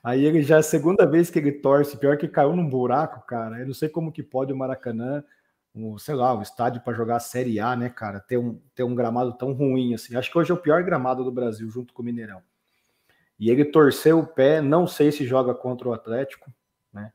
Aí 0.02 0.24
ele 0.24 0.42
já 0.42 0.56
é 0.56 0.58
a 0.58 0.62
segunda 0.62 1.06
vez 1.06 1.30
que 1.30 1.38
ele 1.38 1.52
torce, 1.52 1.96
pior 1.96 2.16
que 2.16 2.28
caiu 2.28 2.56
num 2.56 2.68
buraco, 2.68 3.26
cara. 3.26 3.58
Eu 3.60 3.66
não 3.66 3.74
sei 3.74 3.88
como 3.88 4.12
que 4.12 4.22
pode 4.22 4.52
o 4.52 4.56
Maracanã, 4.56 5.22
um, 5.74 5.98
sei 5.98 6.14
lá, 6.14 6.34
o 6.34 6.42
estádio 6.42 6.80
para 6.80 6.94
jogar 6.94 7.16
a 7.16 7.20
Série 7.20 7.60
A, 7.60 7.76
né, 7.76 7.88
cara, 7.88 8.20
ter 8.20 8.38
um, 8.38 8.60
ter 8.74 8.82
um 8.82 8.94
gramado 8.94 9.32
tão 9.34 9.52
ruim 9.52 9.94
assim. 9.94 10.16
Acho 10.16 10.30
que 10.30 10.38
hoje 10.38 10.50
é 10.50 10.54
o 10.54 10.58
pior 10.58 10.82
gramado 10.82 11.22
do 11.22 11.30
Brasil, 11.30 11.68
junto 11.70 11.92
com 11.92 12.02
o 12.02 12.04
Mineirão. 12.04 12.42
E 13.38 13.50
ele 13.50 13.64
torceu 13.64 14.18
o 14.18 14.26
pé, 14.26 14.60
não 14.60 14.86
sei 14.86 15.10
se 15.12 15.26
joga 15.26 15.54
contra 15.54 15.88
o 15.88 15.92
Atlético, 15.92 16.52
né? 16.92 17.12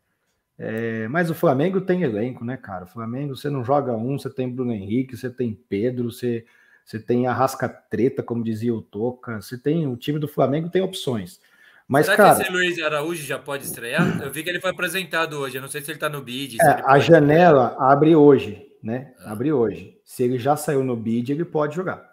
É, 0.57 1.07
mas 1.07 1.29
o 1.29 1.35
Flamengo 1.35 1.81
tem 1.81 2.03
elenco, 2.03 2.45
né, 2.45 2.57
cara? 2.57 2.85
O 2.85 2.87
Flamengo, 2.87 3.35
você 3.35 3.49
não 3.49 3.63
joga 3.63 3.93
um, 3.93 4.17
você 4.17 4.29
tem 4.29 4.49
Bruno 4.49 4.71
Henrique, 4.71 5.17
você 5.17 5.29
tem 5.29 5.53
Pedro, 5.53 6.11
você, 6.11 6.45
você 6.83 6.99
tem 6.99 7.27
Arrasca 7.27 7.67
Treta, 7.67 8.23
como 8.23 8.43
dizia 8.43 8.73
o 8.73 8.81
Toca, 8.81 9.41
você 9.41 9.57
tem 9.57 9.85
o 9.85 9.97
time 9.97 10.17
do 10.17 10.27
Flamengo 10.27 10.69
tem 10.69 10.81
opções. 10.81 11.39
Mas, 11.87 12.07
Será 12.07 12.17
cara, 12.17 12.35
que 12.35 12.41
esse 12.41 12.51
Luiz 12.51 12.81
Araújo 12.81 13.23
já 13.23 13.37
pode 13.37 13.63
estrear? 13.63 14.21
Eu 14.21 14.31
vi 14.31 14.43
que 14.43 14.49
ele 14.49 14.59
foi 14.59 14.71
apresentado 14.71 15.37
hoje. 15.37 15.57
Eu 15.57 15.61
não 15.61 15.69
sei 15.69 15.81
se 15.81 15.91
ele 15.91 15.97
está 15.97 16.09
no 16.09 16.21
bid. 16.21 16.57
É, 16.59 16.81
a 16.83 16.97
janela 16.97 17.75
abre 17.79 18.15
hoje, 18.15 18.65
né? 18.81 19.13
Ah. 19.19 19.31
Abre 19.31 19.53
hoje. 19.53 19.95
Se 20.03 20.23
ele 20.23 20.39
já 20.39 20.55
saiu 20.55 20.83
no 20.83 20.95
bid, 20.95 21.31
ele 21.31 21.45
pode 21.45 21.75
jogar. 21.75 22.03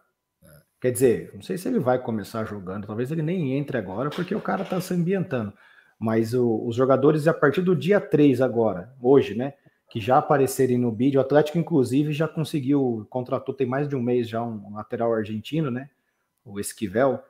Ah. 0.44 0.62
Quer 0.78 0.90
dizer, 0.90 1.30
não 1.32 1.40
sei 1.40 1.56
se 1.56 1.68
ele 1.68 1.78
vai 1.78 1.98
começar 1.98 2.44
jogando. 2.44 2.86
Talvez 2.86 3.10
ele 3.10 3.22
nem 3.22 3.56
entre 3.56 3.78
agora, 3.78 4.10
porque 4.10 4.34
o 4.34 4.40
cara 4.40 4.62
está 4.62 4.78
se 4.78 4.92
ambientando. 4.92 5.54
Mas 5.98 6.34
o, 6.34 6.66
os 6.66 6.76
jogadores, 6.76 7.26
a 7.26 7.32
partir 7.32 7.62
do 7.62 7.74
dia 7.74 7.98
3 7.98 8.42
agora, 8.42 8.92
hoje, 9.00 9.34
né? 9.34 9.54
Que 9.88 10.00
já 10.00 10.18
aparecerem 10.18 10.76
no 10.76 10.92
bid, 10.92 11.16
o 11.16 11.20
Atlético, 11.20 11.56
inclusive, 11.56 12.12
já 12.12 12.28
conseguiu, 12.28 13.06
contratou 13.08 13.54
tem 13.54 13.66
mais 13.66 13.88
de 13.88 13.96
um 13.96 14.02
mês 14.02 14.28
já 14.28 14.42
um 14.42 14.74
lateral 14.74 15.14
argentino, 15.14 15.70
né? 15.70 15.88
O 16.44 16.60
Esquivel 16.60 17.22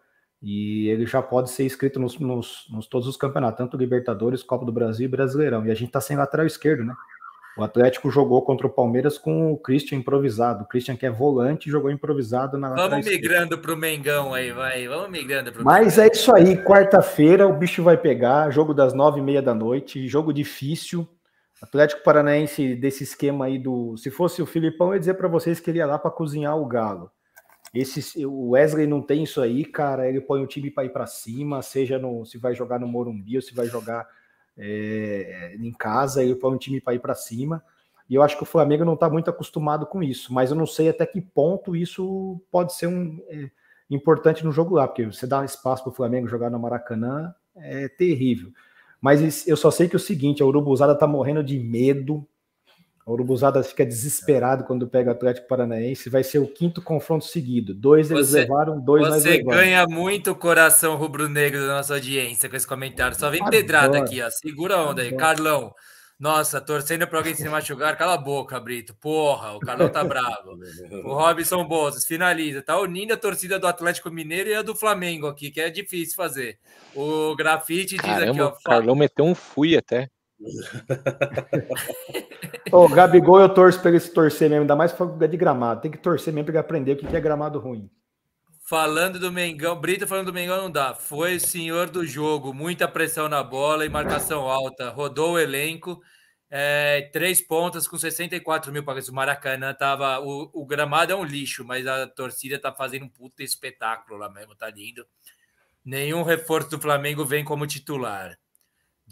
e 0.43 0.89
ele 0.89 1.07
já 1.07 1.23
pode 1.23 1.51
ser 1.51 1.65
inscrito 1.65 2.01
nos, 2.01 2.19
nos, 2.19 2.67
nos, 2.69 2.87
todos 2.89 3.07
os 3.07 3.17
campeonatos, 3.17 3.59
tanto 3.59 3.77
Libertadores, 3.77 4.43
Copa 4.43 4.67
do 4.67 4.73
Brasil 4.73 5.05
e 5.05 5.09
Brasileirão. 5.09 5.65
E 5.65 5.71
a 5.71 5.75
gente 5.75 5.93
tá 5.93 6.01
sem 6.01 6.17
lateral 6.17 6.45
esquerdo, 6.45 6.85
né? 6.85 6.95
O 7.57 7.63
Atlético 7.63 8.11
jogou 8.11 8.43
contra 8.43 8.67
o 8.67 8.71
Palmeiras 8.71 9.19
com 9.19 9.53
o 9.53 9.59
Christian 9.59 9.99
improvisado. 9.99 10.65
O 10.65 10.67
Christian, 10.67 10.97
que 10.97 11.05
é 11.05 11.11
volante, 11.11 11.71
jogou 11.71 11.91
improvisado 11.91 12.57
na 12.57 12.75
Vamos 12.75 13.07
migrando 13.07 13.59
para 13.59 13.75
o 13.75 13.77
Mengão 13.77 14.33
aí, 14.33 14.51
vai. 14.53 14.89
Vamos 14.89 15.11
migrando 15.11 15.53
para 15.53 15.63
Mas 15.63 15.97
Mengão. 15.97 16.05
é 16.05 16.09
isso 16.13 16.35
aí. 16.35 16.57
Quarta-feira 16.65 17.47
o 17.47 17.53
bicho 17.53 17.83
vai 17.83 17.97
pegar. 17.97 18.51
Jogo 18.51 18.73
das 18.73 18.95
nove 18.95 19.21
e 19.21 19.23
meia 19.23 19.43
da 19.43 19.55
noite. 19.55 20.09
Jogo 20.09 20.33
difícil. 20.33 21.07
Atlético 21.61 22.03
Paranaense 22.03 22.75
desse 22.75 23.05
esquema 23.05 23.45
aí 23.45 23.59
do. 23.59 23.97
Se 23.99 24.11
fosse 24.11 24.41
o 24.41 24.47
Filipão, 24.47 24.89
eu 24.89 24.95
ia 24.95 25.01
dizer 25.01 25.15
para 25.15 25.29
vocês 25.29 25.61
que 25.61 25.71
ele 25.71 25.79
ia 25.79 25.87
lá 25.87 25.99
para 25.99 26.11
cozinhar 26.11 26.57
o 26.57 26.67
Galo. 26.67 27.11
Esse, 27.73 28.25
o 28.27 28.51
Wesley 28.51 28.87
não 28.87 29.01
tem 29.01 29.23
isso 29.23 29.41
aí, 29.41 29.65
cara. 29.65 30.09
Ele 30.09 30.21
põe 30.21 30.43
o 30.43 30.47
time 30.47 30.71
para 30.71 30.85
ir 30.85 30.91
para 30.91 31.07
cima, 31.07 31.63
seja 31.63 31.99
no, 31.99 32.25
se 32.25 32.37
vai 32.39 32.55
jogar 32.55 32.79
no 32.79 32.87
Morumbi 32.87 33.37
ou 33.37 33.43
se 33.43 33.55
vai 33.55 33.67
jogar 33.67 34.07
é, 34.57 35.57
em 35.59 35.73
casa, 35.73 36.23
ele 36.23 36.35
põe 36.35 36.55
o 36.55 36.59
time 36.59 36.81
para 36.81 36.95
ir 36.95 36.99
para 36.99 37.15
cima. 37.15 37.63
E 38.09 38.15
eu 38.15 38.23
acho 38.23 38.37
que 38.37 38.43
o 38.43 38.47
Flamengo 38.47 38.85
não 38.85 38.95
está 38.95 39.09
muito 39.09 39.31
acostumado 39.31 39.87
com 39.87 40.03
isso, 40.03 40.35
mas 40.35 40.51
eu 40.51 40.57
não 40.57 40.67
sei 40.67 40.89
até 40.89 41.07
que 41.07 41.21
ponto 41.21 41.75
isso 41.75 42.41
pode 42.51 42.75
ser 42.75 42.87
um 42.87 43.19
é, 43.29 43.51
importante 43.89 44.45
no 44.45 44.53
jogo 44.53 44.75
lá, 44.75 44.87
porque 44.87 45.07
você 45.07 45.27
dá 45.27 45.45
espaço 45.45 45.83
para 45.83 45.91
o 45.91 45.95
Flamengo 45.95 46.29
jogar 46.29 46.51
no 46.51 46.59
Maracanã 46.59 47.35
é 47.57 47.89
terrível. 47.89 48.51
Mas 49.01 49.47
eu 49.47 49.57
só 49.57 49.71
sei 49.71 49.89
que 49.89 49.97
é 49.97 49.99
o 49.99 50.01
seguinte: 50.01 50.43
a 50.43 50.47
Urubuzada 50.47 50.93
está 50.93 51.07
morrendo 51.07 51.43
de 51.43 51.59
medo 51.59 52.27
o 53.05 53.13
Urubuzada 53.13 53.63
fica 53.63 53.85
desesperado 53.85 54.65
quando 54.65 54.87
pega 54.87 55.11
o 55.11 55.13
Atlético 55.13 55.49
Paranaense. 55.49 56.09
Vai 56.09 56.23
ser 56.23 56.39
o 56.39 56.47
quinto 56.47 56.81
confronto 56.81 57.25
seguido. 57.25 57.75
Dois 57.75 58.11
eles 58.11 58.29
você, 58.29 58.41
levaram, 58.41 58.81
dois 58.81 59.03
nós 59.03 59.23
Você 59.23 59.43
ganha 59.43 59.87
muito 59.87 60.35
coração 60.35 60.97
rubro-negro 60.97 61.61
da 61.61 61.77
nossa 61.77 61.95
audiência 61.95 62.49
com 62.49 62.57
esse 62.57 62.67
comentário. 62.67 63.19
Só 63.19 63.29
vem 63.29 63.45
pedrada 63.45 63.99
aqui, 63.99 64.23
ó. 64.23 64.31
Segura 64.31 64.77
a 64.77 64.89
onda 64.89 65.03
aí. 65.03 65.17
Carlão, 65.17 65.75
nossa, 66.23 66.61
torcendo 66.61 67.05
para 67.09 67.19
alguém 67.19 67.35
se 67.35 67.49
machucar. 67.49 67.99
Cala 67.99 68.15
a 68.15 68.19
boca, 68.19 68.61
Brito. 68.61 68.95
Porra, 68.95 69.55
o 69.55 69.59
Carlão 69.59 69.89
tá 69.89 70.05
bravo. 70.05 70.57
O 71.05 71.15
Robson 71.15 71.65
Bozos 71.67 72.05
finaliza. 72.05 72.63
Tá 72.63 72.79
unindo 72.79 73.13
a 73.13 73.17
torcida 73.17 73.59
do 73.59 73.67
Atlético 73.67 74.09
Mineiro 74.09 74.49
e 74.49 74.55
a 74.55 74.63
do 74.63 74.77
Flamengo 74.77 75.27
aqui, 75.27 75.51
que 75.51 75.61
é 75.61 75.69
difícil 75.69 76.15
fazer. 76.15 76.57
O 76.95 77.35
Grafite 77.35 77.97
diz 77.97 78.01
Caramba, 78.01 78.31
aqui, 78.31 78.41
ó. 78.41 78.49
O 78.51 78.63
Carlão 78.63 78.95
meteu 78.95 79.25
um 79.25 79.35
fui 79.35 79.77
até. 79.77 80.09
Ô, 82.73 82.89
Gabigol, 82.89 83.41
eu 83.41 83.49
torço 83.49 83.81
para 83.81 83.91
ele 83.91 84.01
se 84.01 84.13
torcer 84.13 84.49
mesmo, 84.49 84.63
ainda 84.63 84.77
mais 84.77 84.93
para 84.93 85.29
de 85.29 85.37
gramado. 85.37 85.83
Tem 85.83 85.91
que 85.91 85.99
torcer 85.99 86.33
mesmo 86.33 86.51
para 86.51 86.61
aprender 86.61 86.93
o 86.93 86.97
que 86.97 87.17
é 87.17 87.21
gramado 87.21 87.59
ruim. 87.59 87.91
Falando 88.65 89.19
do 89.19 89.31
Mengão, 89.31 89.79
Brito 89.79 90.07
falando 90.07 90.27
do 90.27 90.33
Mengão 90.33 90.57
não 90.57 90.71
dá. 90.71 90.95
Foi 90.95 91.39
senhor 91.39 91.91
do 91.91 92.07
jogo, 92.07 92.55
muita 92.55 92.89
pressão 92.89 93.29
na 93.29 93.43
bola 93.43 93.85
e 93.85 93.89
marcação 93.89 94.49
alta. 94.49 94.89
Rodou 94.89 95.33
o 95.33 95.39
elenco, 95.39 96.01
é, 96.49 97.11
três 97.13 97.41
pontas 97.41 97.89
com 97.89 97.99
64 97.99 98.73
mil 98.73 98.85
para 98.85 99.03
O 99.03 99.15
Maracanã 99.15 99.75
tava. 99.75 100.21
O, 100.21 100.51
o, 100.55 100.65
gramado 100.65 101.13
é 101.13 101.17
um 101.17 101.25
lixo, 101.25 101.65
mas 101.65 101.87
a 101.87 102.07
torcida 102.07 102.59
tá 102.59 102.73
fazendo 102.73 103.05
um 103.05 103.09
puta 103.09 103.43
espetáculo 103.43 104.19
lá 104.19 104.31
mesmo, 104.31 104.55
tá 104.55 104.71
lindo. 104.71 105.05
Nenhum 105.85 106.23
reforço 106.23 106.71
do 106.71 106.81
Flamengo 106.81 107.25
vem 107.25 107.45
como 107.45 107.67
titular. 107.67 108.39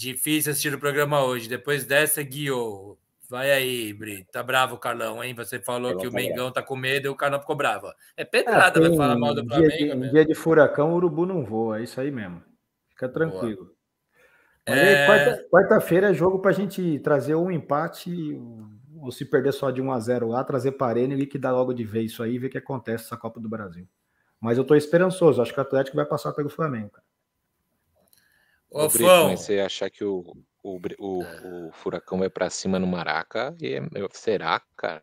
Difícil 0.00 0.50
assistir 0.50 0.72
o 0.72 0.78
programa 0.78 1.22
hoje. 1.22 1.46
Depois 1.46 1.84
dessa, 1.84 2.22
guiou. 2.22 2.98
Vai 3.28 3.52
aí, 3.52 3.92
Brito. 3.92 4.32
Tá 4.32 4.42
bravo, 4.42 4.78
Carlão, 4.78 5.22
hein? 5.22 5.34
Você 5.34 5.58
falou 5.60 5.94
que 5.98 6.08
o 6.08 6.10
Mengão 6.12 6.50
tá 6.50 6.62
com 6.62 6.74
medo 6.74 7.04
e 7.04 7.08
o 7.10 7.14
Carlão 7.14 7.38
ficou 7.38 7.54
bravo. 7.54 7.92
É 8.16 8.24
pedrada, 8.24 8.80
é, 8.80 8.88
vai 8.88 8.96
falar 8.96 9.18
mal 9.18 9.34
do 9.34 9.46
Flamengo. 9.46 9.68
Dia 9.70 9.94
de, 9.94 10.10
dia 10.10 10.24
de 10.24 10.34
furacão, 10.34 10.94
o 10.94 10.96
urubu 10.96 11.26
não 11.26 11.44
voa. 11.44 11.80
É 11.80 11.82
isso 11.82 12.00
aí 12.00 12.10
mesmo. 12.10 12.42
Fica 12.88 13.10
tranquilo. 13.10 13.74
É... 14.64 15.06
Quarta-feira 15.50 16.06
quarta 16.06 16.06
é 16.06 16.14
jogo 16.14 16.38
para 16.38 16.50
a 16.50 16.54
gente 16.54 16.98
trazer 17.00 17.34
um 17.34 17.50
empate, 17.50 18.40
ou 19.02 19.12
se 19.12 19.26
perder 19.26 19.52
só 19.52 19.70
de 19.70 19.82
1 19.82 19.92
a 19.92 20.00
0 20.00 20.28
lá, 20.28 20.42
trazer 20.42 20.72
Parene 20.72 21.12
e 21.12 21.18
liquidar 21.18 21.52
logo 21.52 21.74
de 21.74 21.84
vez 21.84 22.12
isso 22.12 22.22
aí 22.22 22.36
e 22.36 22.38
ver 22.38 22.46
o 22.46 22.50
que 22.50 22.58
acontece 22.58 23.04
essa 23.04 23.18
Copa 23.18 23.38
do 23.38 23.50
Brasil. 23.50 23.86
Mas 24.40 24.56
eu 24.56 24.64
tô 24.64 24.74
esperançoso. 24.74 25.42
Acho 25.42 25.52
que 25.52 25.60
o 25.60 25.62
Atlético 25.62 25.98
vai 25.98 26.06
passar 26.06 26.32
pelo 26.32 26.48
Flamengo, 26.48 26.88
cara. 26.88 27.09
Ô, 28.70 28.88
Brito, 28.88 29.04
mas 29.04 29.40
você 29.40 29.58
achar 29.58 29.90
que 29.90 30.04
o, 30.04 30.24
o, 30.62 30.80
o, 30.98 31.68
o 31.68 31.72
Furacão 31.72 32.18
vai 32.18 32.30
para 32.30 32.48
cima 32.48 32.78
no 32.78 32.86
Maraca, 32.86 33.54
e 33.60 33.74
é, 33.74 33.82
será, 34.12 34.60
cara? 34.76 35.02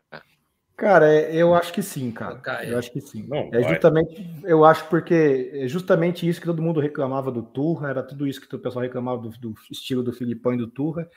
Cara, 0.76 1.12
é, 1.12 1.34
eu 1.34 1.54
acho 1.54 1.72
que 1.72 1.82
sim, 1.82 2.10
cara. 2.12 2.40
Eu 2.64 2.78
acho 2.78 2.92
que 2.92 3.00
sim. 3.00 3.26
Não, 3.26 3.50
é 3.52 3.62
justamente, 3.62 4.24
eu 4.44 4.64
acho 4.64 4.88
porque 4.88 5.50
é 5.52 5.66
justamente 5.66 6.26
isso 6.26 6.40
que 6.40 6.46
todo 6.46 6.62
mundo 6.62 6.78
reclamava 6.78 7.32
do 7.32 7.42
Turra, 7.42 7.90
era 7.90 8.02
tudo 8.02 8.26
isso 8.26 8.40
que 8.40 8.54
o 8.54 8.58
pessoal 8.60 8.84
reclamava 8.84 9.20
do, 9.20 9.30
do 9.30 9.54
estilo 9.70 10.04
do 10.04 10.12
Filipão 10.12 10.54
e 10.54 10.58
do 10.58 10.68
Turra. 10.68 11.10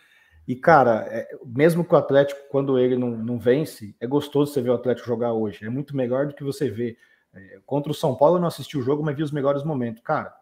E, 0.48 0.56
cara, 0.56 1.06
é, 1.10 1.30
mesmo 1.46 1.86
que 1.86 1.94
o 1.94 1.98
Atlético, 1.98 2.42
quando 2.50 2.78
ele 2.80 2.98
não, 2.98 3.12
não 3.12 3.38
vence, 3.38 3.96
é 4.00 4.08
gostoso 4.08 4.52
você 4.52 4.62
ver 4.62 4.72
o 4.72 4.74
Atlético 4.74 5.08
jogar 5.08 5.32
hoje. 5.34 5.64
É 5.64 5.70
muito 5.70 5.96
melhor 5.96 6.26
do 6.26 6.34
que 6.34 6.44
você 6.44 6.68
ver. 6.68 6.98
É, 7.32 7.60
contra 7.64 7.92
o 7.92 7.96
São 7.96 8.16
Paulo 8.16 8.38
eu 8.38 8.42
não 8.42 8.48
assisti 8.48 8.78
o 8.78 8.82
jogo, 8.82 9.04
mas 9.04 9.16
vi 9.16 9.22
os 9.22 9.32
melhores 9.32 9.64
momentos. 9.64 10.02
Cara, 10.04 10.34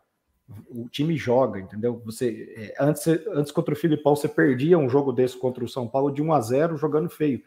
o 0.69 0.87
time 0.89 1.15
joga, 1.17 1.59
entendeu? 1.59 2.01
Você 2.05 2.53
é, 2.55 2.83
antes, 2.83 3.07
antes 3.07 3.51
contra 3.51 3.73
o 3.73 3.77
Filipão 3.77 4.15
você 4.15 4.27
perdia 4.27 4.77
um 4.77 4.89
jogo 4.89 5.11
desse 5.11 5.37
contra 5.37 5.63
o 5.63 5.69
São 5.69 5.87
Paulo 5.87 6.11
de 6.11 6.21
1 6.21 6.33
a 6.33 6.41
0 6.41 6.77
jogando 6.77 7.09
feio. 7.09 7.41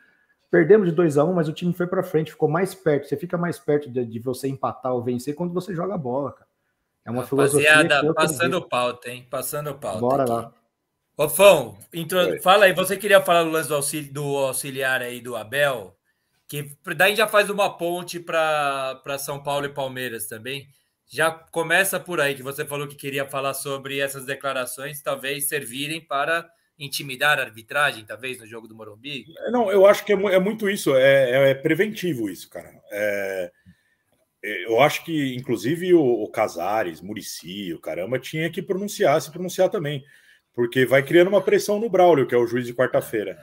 Perdemos 0.50 0.88
de 0.88 0.94
2 0.94 1.16
a 1.16 1.24
1, 1.24 1.32
mas 1.32 1.48
o 1.48 1.53
time 1.53 1.72
foi 1.72 1.86
para 1.86 2.03
frente, 2.03 2.32
ficou 2.32 2.48
mais 2.48 2.74
perto. 2.74 3.09
Você 3.09 3.16
fica 3.16 3.38
mais 3.38 3.59
perto 3.59 3.90
de, 3.90 4.05
de, 4.05 4.18
você 4.18 4.48
empatar 4.48 4.92
ou 4.92 5.03
vencer 5.03 5.34
quando 5.34 5.55
você 5.55 5.74
joga 5.74 5.94
a 5.94 5.98
bola, 5.98 6.32
cara. 6.32 6.48
É 7.05 7.11
uma 7.11 7.22
Rapaziada, 7.22 8.00
filosofia. 8.00 8.14
Passando 8.14 8.57
o 8.59 8.68
pauta, 8.68 9.11
hein? 9.11 9.26
Passando 9.30 9.70
o 9.70 9.74
pauta. 9.74 10.00
Bora 10.00 10.22
aqui. 10.22 10.32
lá. 10.32 11.28
Fão, 11.28 11.78
intro... 11.92 12.18
fala 12.42 12.66
aí, 12.66 12.72
você 12.72 12.96
queria 12.96 13.20
falar 13.20 13.44
do 13.44 13.50
lance 13.50 13.68
do, 13.68 13.74
auxili... 13.76 14.09
do 14.11 14.36
auxiliar 14.38 15.00
aí 15.00 15.20
do 15.20 15.36
Abel, 15.36 15.96
que 16.48 16.76
daí 16.96 17.14
já 17.16 17.26
faz 17.26 17.48
uma 17.48 17.70
ponte 17.76 18.20
para 18.20 19.18
São 19.18 19.42
Paulo 19.42 19.66
e 19.66 19.70
Palmeiras 19.70 20.26
também. 20.26 20.68
Já 21.13 21.31
começa 21.31 22.01
por 22.01 22.23
aí, 22.23 22.35
que 22.35 22.43
você 22.43 22.65
falou 22.65 22.89
que 22.89 22.97
queria 22.97 23.27
falar 23.27 23.53
sobre 23.53 23.99
essas 23.99 24.25
declarações, 24.25 25.03
talvez 25.03 25.47
servirem 25.47 26.01
para 26.01 26.49
intimidar 26.79 27.39
a 27.39 27.43
arbitragem, 27.43 28.07
talvez, 28.07 28.39
no 28.39 28.47
jogo 28.47 28.67
do 28.67 28.75
Morumbi? 28.75 29.27
É, 29.41 29.51
não, 29.51 29.71
eu 29.71 29.85
acho 29.85 30.07
que 30.07 30.13
é, 30.15 30.17
é 30.17 30.39
muito 30.39 30.71
isso, 30.71 30.97
é, 30.97 31.31
é, 31.31 31.51
é, 31.51 31.55
preventivo 31.55 32.31
isso, 32.31 32.49
cara. 32.49 32.73
É, 32.91 33.53
eu 34.43 34.81
acho 34.81 35.05
que, 35.05 35.37
inclusive, 35.37 35.93
o, 35.93 36.03
o 36.03 36.31
Casares, 36.31 37.03
Murici, 37.03 37.75
o 37.75 37.81
caramba, 37.81 38.19
tinha 38.19 38.51
que 38.51 38.63
pronunciar, 38.63 39.21
se 39.21 39.31
pronunciar 39.31 39.69
também. 39.69 40.03
porque 40.55 40.87
vai 40.87 41.03
criando 41.03 41.29
uma 41.29 41.43
pressão 41.43 41.79
no 41.79 41.91
Braulio, 41.91 42.27
que 42.27 42.35
é 42.35 42.39
o 42.39 42.47
juiz 42.47 42.67
de 42.67 42.75
quarta-feira. 42.75 43.39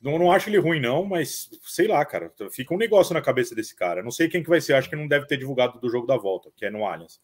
Não, 0.00 0.18
não 0.18 0.30
acho 0.30 0.48
ele 0.50 0.58
ruim, 0.58 0.80
não, 0.80 1.04
mas 1.04 1.48
sei 1.62 1.88
lá, 1.88 2.04
cara. 2.04 2.32
Fica 2.50 2.74
um 2.74 2.78
negócio 2.78 3.14
na 3.14 3.22
cabeça 3.22 3.54
desse 3.54 3.74
cara. 3.74 4.02
Não 4.02 4.10
sei 4.10 4.28
quem 4.28 4.42
que 4.42 4.48
vai 4.48 4.60
ser, 4.60 4.74
acho 4.74 4.90
que 4.90 4.96
não 4.96 5.08
deve 5.08 5.26
ter 5.26 5.36
divulgado 5.36 5.80
do 5.80 5.90
jogo 5.90 6.06
da 6.06 6.16
volta, 6.16 6.50
que 6.54 6.66
é 6.66 6.70
no 6.70 6.84
Allianz. 6.84 7.20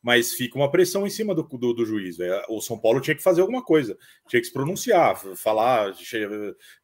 Mas 0.00 0.32
fica 0.32 0.56
uma 0.56 0.70
pressão 0.70 1.06
em 1.06 1.10
cima 1.10 1.32
do, 1.32 1.42
do, 1.42 1.72
do 1.72 1.86
juiz. 1.86 2.16
O 2.48 2.60
São 2.60 2.76
Paulo 2.78 3.00
tinha 3.00 3.14
que 3.14 3.22
fazer 3.22 3.40
alguma 3.40 3.62
coisa, 3.62 3.96
tinha 4.28 4.40
que 4.40 4.46
se 4.46 4.52
pronunciar, 4.52 5.16
falar. 5.36 5.94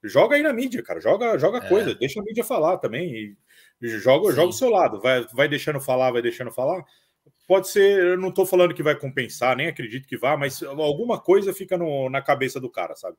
Joga 0.04 0.36
aí 0.36 0.42
na 0.42 0.52
mídia, 0.52 0.82
cara. 0.82 1.00
Joga, 1.00 1.36
joga 1.36 1.58
é. 1.58 1.68
coisa, 1.68 1.94
deixa 1.94 2.20
a 2.20 2.22
mídia 2.22 2.44
falar 2.44 2.78
também. 2.78 3.36
joga, 3.80 4.32
joga 4.32 4.50
o 4.50 4.52
seu 4.52 4.70
lado. 4.70 5.00
Vai, 5.00 5.26
vai 5.34 5.48
deixando 5.48 5.80
falar, 5.80 6.12
vai 6.12 6.22
deixando 6.22 6.52
falar. 6.52 6.84
Pode 7.46 7.68
ser, 7.68 7.98
eu 7.98 8.18
não 8.18 8.28
estou 8.28 8.46
falando 8.46 8.74
que 8.74 8.82
vai 8.82 8.94
compensar, 8.94 9.56
nem 9.56 9.68
acredito 9.68 10.06
que 10.06 10.16
vá, 10.16 10.36
mas 10.36 10.62
alguma 10.62 11.18
coisa 11.18 11.52
fica 11.52 11.78
no, 11.78 12.08
na 12.10 12.22
cabeça 12.22 12.60
do 12.60 12.70
cara, 12.70 12.94
sabe? 12.94 13.16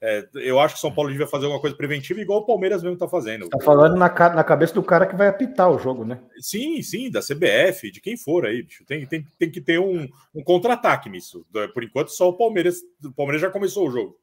É, 0.00 0.28
eu 0.34 0.60
acho 0.60 0.74
que 0.74 0.80
São 0.80 0.92
Paulo 0.92 1.10
devia 1.10 1.26
fazer 1.26 1.46
alguma 1.46 1.60
coisa 1.60 1.74
preventiva, 1.74 2.20
igual 2.20 2.40
o 2.40 2.46
Palmeiras 2.46 2.82
mesmo 2.82 2.94
está 2.94 3.08
fazendo. 3.08 3.44
Está 3.44 3.60
falando 3.60 3.96
na, 3.96 4.08
na, 4.08 4.44
cabeça 4.44 4.74
do 4.74 4.82
cara 4.82 5.06
que 5.06 5.16
vai 5.16 5.28
apitar 5.28 5.70
o 5.70 5.78
jogo, 5.78 6.04
né? 6.04 6.20
Sim, 6.38 6.82
sim, 6.82 7.10
da 7.10 7.20
CBF, 7.20 7.90
de 7.90 8.00
quem 8.00 8.16
for 8.16 8.44
aí, 8.44 8.62
bicho. 8.62 8.84
Tem, 8.84 9.06
tem, 9.06 9.24
tem 9.38 9.50
que 9.50 9.60
ter 9.60 9.80
um, 9.80 10.06
um 10.34 10.42
contra-ataque 10.44 11.08
nisso. 11.08 11.46
Por 11.72 11.82
enquanto, 11.82 12.10
só 12.10 12.28
o 12.28 12.36
Palmeiras. 12.36 12.76
O 13.02 13.12
Palmeiras 13.12 13.40
já 13.40 13.50
começou 13.50 13.88
o 13.88 13.90
jogo. 13.90 14.18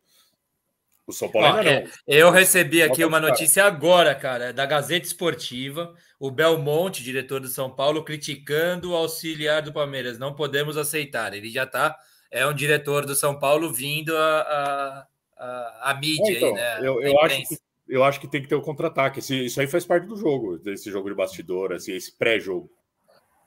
O 1.07 1.11
São 1.11 1.29
Paulo 1.29 1.47
ainda 1.47 1.69
é, 1.69 1.83
não. 1.83 1.89
Eu 2.07 2.31
recebi 2.31 2.81
aqui 2.81 3.03
uma 3.03 3.19
notícia 3.19 3.65
agora, 3.65 4.15
cara, 4.15 4.53
da 4.53 4.65
Gazeta 4.65 5.07
Esportiva. 5.07 5.93
O 6.19 6.29
Belmonte, 6.29 7.03
diretor 7.03 7.41
do 7.41 7.47
São 7.47 7.69
Paulo, 7.69 8.05
criticando 8.05 8.91
o 8.91 8.95
auxiliar 8.95 9.63
do 9.63 9.73
Palmeiras. 9.73 10.19
Não 10.19 10.35
podemos 10.35 10.77
aceitar. 10.77 11.33
Ele 11.33 11.49
já 11.49 11.63
está. 11.63 11.97
É 12.31 12.47
um 12.47 12.53
diretor 12.53 13.05
do 13.05 13.15
São 13.15 13.37
Paulo 13.37 13.73
vindo 13.73 14.15
a, 14.15 14.39
a 14.39 15.07
a, 15.43 15.91
a 15.91 15.93
mídia 15.95 16.31
então, 16.31 16.49
aí, 16.49 16.53
né? 16.55 16.79
Eu, 16.81 17.01
eu 17.01 17.19
acho 17.19 17.47
que, 17.47 17.57
eu 17.87 18.03
acho 18.03 18.19
que 18.19 18.27
tem 18.27 18.41
que 18.41 18.47
ter 18.47 18.55
o 18.55 18.59
um 18.59 18.63
contra-ataque. 18.63 19.19
Isso 19.19 19.59
aí 19.59 19.67
faz 19.67 19.85
parte 19.85 20.07
do 20.07 20.15
jogo, 20.15 20.57
desse 20.57 20.89
jogo 20.89 21.09
de 21.09 21.15
bastidor, 21.15 21.73
assim, 21.73 21.93
esse 21.93 22.17
pré-jogo. 22.17 22.69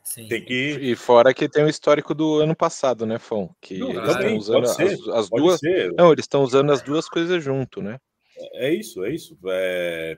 Sim. 0.05 0.29
Tem 0.29 0.45
que... 0.45 0.79
E 0.81 0.95
fora 0.95 1.35
que 1.35 1.49
tem 1.49 1.65
o 1.65 1.69
histórico 1.69 2.15
do 2.15 2.41
ano 2.41 2.55
passado, 2.55 3.05
né, 3.05 3.19
Fão? 3.19 3.51
Que 3.61 3.79
não, 3.79 3.91
eles 3.91 4.09
estão 4.09 4.37
usando 4.37 4.65
as, 4.65 4.79
as 5.09 5.29
duas. 5.31 5.59
Ser. 5.59 5.93
Não, 5.95 6.13
eles 6.13 6.25
estão 6.25 6.43
usando 6.43 6.71
as 6.71 6.81
duas 6.81 7.09
coisas 7.09 7.43
junto, 7.43 7.83
né? 7.83 7.99
É 8.55 8.73
isso, 8.73 9.05
é 9.05 9.13
isso. 9.13 9.37
É... 9.47 10.17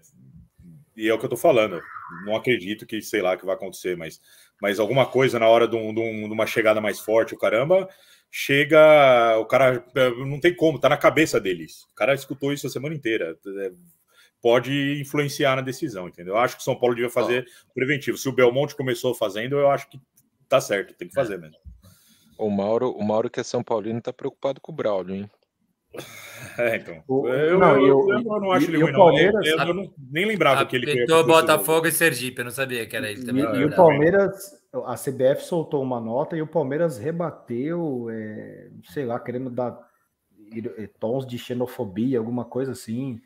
E 0.95 1.09
é 1.09 1.15
o 1.15 1.19
que 1.19 1.25
eu 1.25 1.31
tô 1.31 1.37
falando. 1.37 1.81
Não 2.27 2.37
acredito 2.37 2.85
que, 2.85 3.01
sei 3.01 3.23
lá, 3.23 3.37
que 3.37 3.47
vai 3.47 3.55
acontecer, 3.55 3.97
mas, 3.97 4.21
mas 4.61 4.79
alguma 4.79 5.07
coisa 5.07 5.39
na 5.39 5.49
hora 5.49 5.67
de, 5.67 5.77
um, 5.77 5.95
de, 5.95 6.01
um, 6.01 6.27
de 6.27 6.35
uma 6.35 6.47
chegada 6.47 6.81
mais 6.81 6.99
forte, 6.99 7.35
o 7.35 7.39
caramba, 7.39 7.89
chega, 8.31 9.39
o 9.39 9.47
cara 9.47 9.85
não 10.27 10.41
tem 10.41 10.55
como, 10.55 10.79
tá 10.79 10.89
na 10.89 10.97
cabeça 10.97 11.41
deles. 11.41 11.85
O 11.93 11.95
cara 11.95 12.15
escutou 12.15 12.53
isso 12.53 12.67
a 12.67 12.71
semana 12.71 12.95
inteira. 12.95 13.39
É, 13.59 13.73
pode 14.41 15.01
influenciar 15.01 15.57
na 15.57 15.63
decisão, 15.63 16.09
entendeu? 16.09 16.35
Eu 16.35 16.41
acho 16.41 16.57
que 16.57 16.63
o 16.63 16.65
São 16.65 16.79
Paulo 16.79 16.95
devia 16.95 17.11
fazer 17.11 17.47
oh. 17.69 17.73
preventivo. 17.75 18.17
Se 18.17 18.29
o 18.29 18.33
Belmonte 18.33 18.77
começou 18.77 19.15
fazendo, 19.15 19.57
eu 19.57 19.71
acho 19.71 19.89
que 19.89 20.01
tá 20.49 20.61
certo, 20.61 20.95
tem 20.95 21.09
que 21.09 21.15
fazer 21.15 21.35
é. 21.35 21.39
mesmo. 21.39 21.59
O 22.39 22.51
Mauro, 22.51 22.93
o 22.93 23.05
Mauro 23.05 23.29
que 23.29 23.41
é 23.41 23.43
São 23.43 23.65
Paulino, 23.65 24.01
tá 24.01 24.13
preocupado 24.13 24.61
com 24.61 24.71
o 24.71 24.75
Braulio, 24.75 25.15
hein? 25.15 25.31
É, 26.57 26.77
então. 26.77 27.05
eu, 27.09 27.59
não, 27.59 27.77
eu, 27.77 28.11
eu, 28.11 28.11
eu, 28.11 28.41
não 28.41 28.51
acho 28.51 28.69
ele 28.69 28.83
ruim, 28.83 28.91
não. 28.91 29.17
Eu, 29.17 29.75
não. 29.75 29.95
Nem 30.11 30.27
lembrava 30.27 30.67
que 30.67 30.75
ele 30.75 31.07
foi. 31.07 31.23
Botafogo 31.25 31.87
e 31.87 31.93
Sergipe, 31.93 32.41
eu 32.41 32.47
não 32.47 32.51
sabia 32.51 32.85
que 32.85 32.97
era 32.97 33.09
ele 33.09 33.25
também. 33.25 33.45
E, 33.45 33.59
e 33.59 33.65
o 33.65 33.75
Palmeiras, 33.75 34.61
a 34.85 34.95
CBF 34.97 35.45
soltou 35.45 35.81
uma 35.81 36.01
nota 36.01 36.37
e 36.37 36.43
o 36.43 36.49
Palmeiras 36.49 36.99
rebateu, 36.99 38.09
é, 38.11 38.71
sei 38.91 39.05
lá, 39.05 39.21
querendo 39.21 39.51
dar 39.51 39.79
é, 40.79 40.89
tons 40.99 41.25
de 41.25 41.39
xenofobia, 41.39 42.19
alguma 42.19 42.45
coisa 42.45 42.73
assim. 42.73 43.21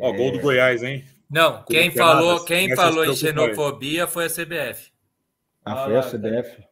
Ó, 0.00 0.12
é... 0.12 0.16
gol 0.16 0.32
do 0.32 0.40
Goiás, 0.40 0.82
hein? 0.82 1.04
Não, 1.30 1.64
quem 1.64 1.90
falou, 1.90 2.44
quem 2.44 2.74
falou 2.74 3.04
em 3.04 3.14
xenofobia 3.14 4.06
foi 4.06 4.26
a 4.26 4.30
CBF. 4.30 4.90
Ah, 5.64 5.84
foi 5.84 5.96
a 5.96 6.02
CBF? 6.02 6.64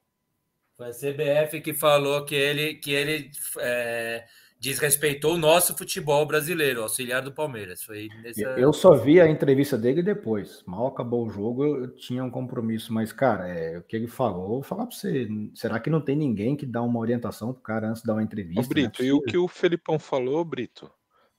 Foi 0.76 0.88
a 0.88 0.90
CBF 0.90 1.60
que 1.60 1.72
falou 1.72 2.24
que 2.24 2.34
ele, 2.34 2.74
que 2.74 2.92
ele 2.92 3.30
é, 3.58 4.24
desrespeitou 4.64 5.34
o 5.34 5.38
nosso 5.38 5.76
futebol 5.76 6.24
brasileiro, 6.24 6.82
auxiliar 6.82 7.20
do 7.20 7.30
Palmeiras. 7.30 7.82
Foi 7.82 8.08
nessa... 8.22 8.40
Eu 8.40 8.72
só 8.72 8.94
vi 8.94 9.20
a 9.20 9.28
entrevista 9.28 9.76
dele 9.76 10.02
depois. 10.02 10.62
Mal 10.66 10.86
acabou 10.86 11.26
o 11.26 11.30
jogo, 11.30 11.66
eu 11.66 11.94
tinha 11.94 12.24
um 12.24 12.30
compromisso, 12.30 12.92
mas, 12.92 13.12
cara, 13.12 13.46
é, 13.46 13.78
o 13.78 13.82
que 13.82 13.94
ele 13.94 14.06
falou, 14.06 14.48
vou 14.48 14.62
falar 14.62 14.86
para 14.86 14.96
você. 14.96 15.28
Será 15.54 15.78
que 15.78 15.90
não 15.90 16.00
tem 16.00 16.16
ninguém 16.16 16.56
que 16.56 16.64
dá 16.64 16.80
uma 16.80 16.98
orientação 16.98 17.52
pro 17.52 17.62
cara 17.62 17.88
antes 17.88 18.00
de 18.00 18.06
dar 18.06 18.14
uma 18.14 18.22
entrevista? 18.22 18.62
Ô, 18.62 18.66
Brito, 18.66 19.02
é 19.02 19.06
e 19.06 19.12
o 19.12 19.20
que 19.20 19.36
o 19.36 19.46
Felipão 19.46 19.98
falou, 19.98 20.42
Brito? 20.44 20.90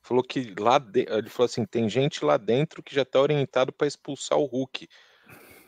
Falou 0.03 0.23
que 0.23 0.53
lá 0.59 0.78
de... 0.78 1.07
ele 1.09 1.30
falou 1.30 1.45
assim: 1.45 1.65
tem 1.65 1.89
gente 1.89 2.23
lá 2.23 2.38
dentro 2.38 2.84
que 2.84 2.93
já 2.93 3.01
está 3.01 3.19
orientado 3.19 3.73
para 3.73 3.88
expulsar 3.88 4.38
o 4.38 4.45
Hulk. 4.45 4.88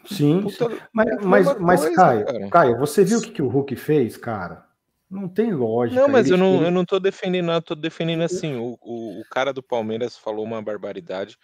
Sim, 0.05 0.41
Puta, 0.43 0.69
sim. 0.69 0.77
mas, 0.93 1.25
mas, 1.25 1.59
mas 1.59 1.81
coisa, 1.81 1.95
Caio, 1.95 2.49
Caio, 2.49 2.77
você 2.77 3.03
viu 3.03 3.17
o 3.17 3.21
que, 3.21 3.31
que 3.31 3.41
o 3.41 3.47
Hulk 3.47 3.75
fez, 3.75 4.15
cara? 4.15 4.66
Não 5.09 5.29
tem 5.29 5.53
lógica. 5.53 6.01
Não, 6.01 6.09
mas 6.09 6.25
ele, 6.25 6.35
eu 6.35 6.37
não, 6.37 6.55
ele... 6.57 6.65
eu 6.65 6.71
não 6.71 6.83
tô 6.83 6.99
defendendo, 6.99 7.51
eu 7.51 7.61
tô 7.61 7.75
defendendo 7.75 8.23
assim. 8.23 8.55
O, 8.55 8.77
o, 8.81 9.21
o, 9.21 9.23
cara 9.31 9.53
do 9.53 9.63
Palmeiras 9.63 10.17
falou 10.17 10.43
uma 10.43 10.61
barbaridade, 10.61 11.37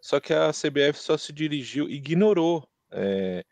só 0.00 0.20
que 0.20 0.32
a 0.32 0.50
CBF 0.50 0.98
só 0.98 1.16
se 1.16 1.32
dirigiu, 1.32 1.88
ignorou. 1.88 2.68
É, 2.92 3.44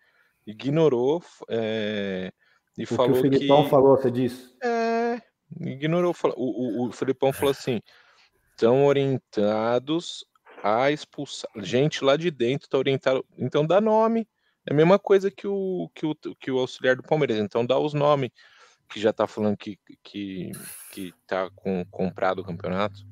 ignorou 0.46 1.22
é, 1.48 2.32
e 2.76 2.84
o 2.84 2.86
falou 2.86 3.12
que. 3.12 3.18
O 3.18 3.22
Felipão 3.22 3.64
que, 3.64 3.70
falou, 3.70 3.96
você 3.96 4.10
disse? 4.10 4.56
É, 4.62 5.20
ignorou. 5.60 6.14
O, 6.36 6.84
o, 6.84 6.88
o 6.88 6.92
Felipão 6.92 7.32
falou 7.32 7.50
assim: 7.50 7.80
estão 8.50 8.86
orientados 8.86 10.24
a 10.62 10.90
expulsar. 10.90 11.50
Gente 11.56 12.04
lá 12.04 12.16
de 12.16 12.30
dentro 12.30 12.66
está 12.66 12.78
orientado. 12.78 13.24
Então 13.36 13.66
dá 13.66 13.80
nome. 13.80 14.28
É 14.68 14.72
a 14.72 14.76
mesma 14.76 14.98
coisa 14.98 15.30
que 15.30 15.48
o, 15.48 15.90
que 15.94 16.06
o, 16.06 16.14
que 16.38 16.50
o 16.50 16.58
auxiliar 16.58 16.94
do 16.94 17.02
Palmeiras. 17.02 17.38
Então 17.38 17.66
dá 17.66 17.78
os 17.78 17.94
nomes 17.94 18.30
que 18.88 19.00
já 19.00 19.12
tá 19.12 19.26
falando 19.26 19.56
que, 19.56 19.78
que, 20.02 20.50
que 20.90 21.14
tá 21.26 21.50
com, 21.54 21.84
comprado 21.90 22.40
o 22.40 22.44
campeonato. 22.44 23.06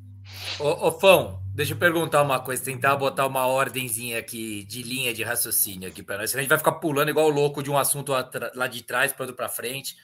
Ô, 0.59 0.89
ô 0.89 0.93
Fão, 0.93 1.41
deixa 1.55 1.75
eu 1.75 1.77
perguntar 1.77 2.23
uma 2.23 2.41
coisa, 2.41 2.65
tentar 2.65 2.97
botar 2.97 3.27
uma 3.27 3.47
ordemzinha 3.47 4.19
aqui 4.19 4.65
de 4.65 4.83
linha 4.83 5.15
de 5.15 5.23
raciocínio 5.23 5.89
aqui 5.89 6.03
para 6.03 6.19
nós. 6.19 6.31
Senão 6.31 6.41
a 6.41 6.43
gente 6.43 6.51
vai 6.51 6.59
ficar 6.59 6.73
pulando 6.73 7.11
igual 7.11 7.29
louco 7.29 7.63
de 7.63 7.71
um 7.71 7.79
assunto 7.79 8.13
lá 8.55 8.67
de 8.67 8.83
trás 8.83 9.13
para 9.13 9.25
outro 9.25 9.37
para 9.37 9.49
frente. 9.49 9.97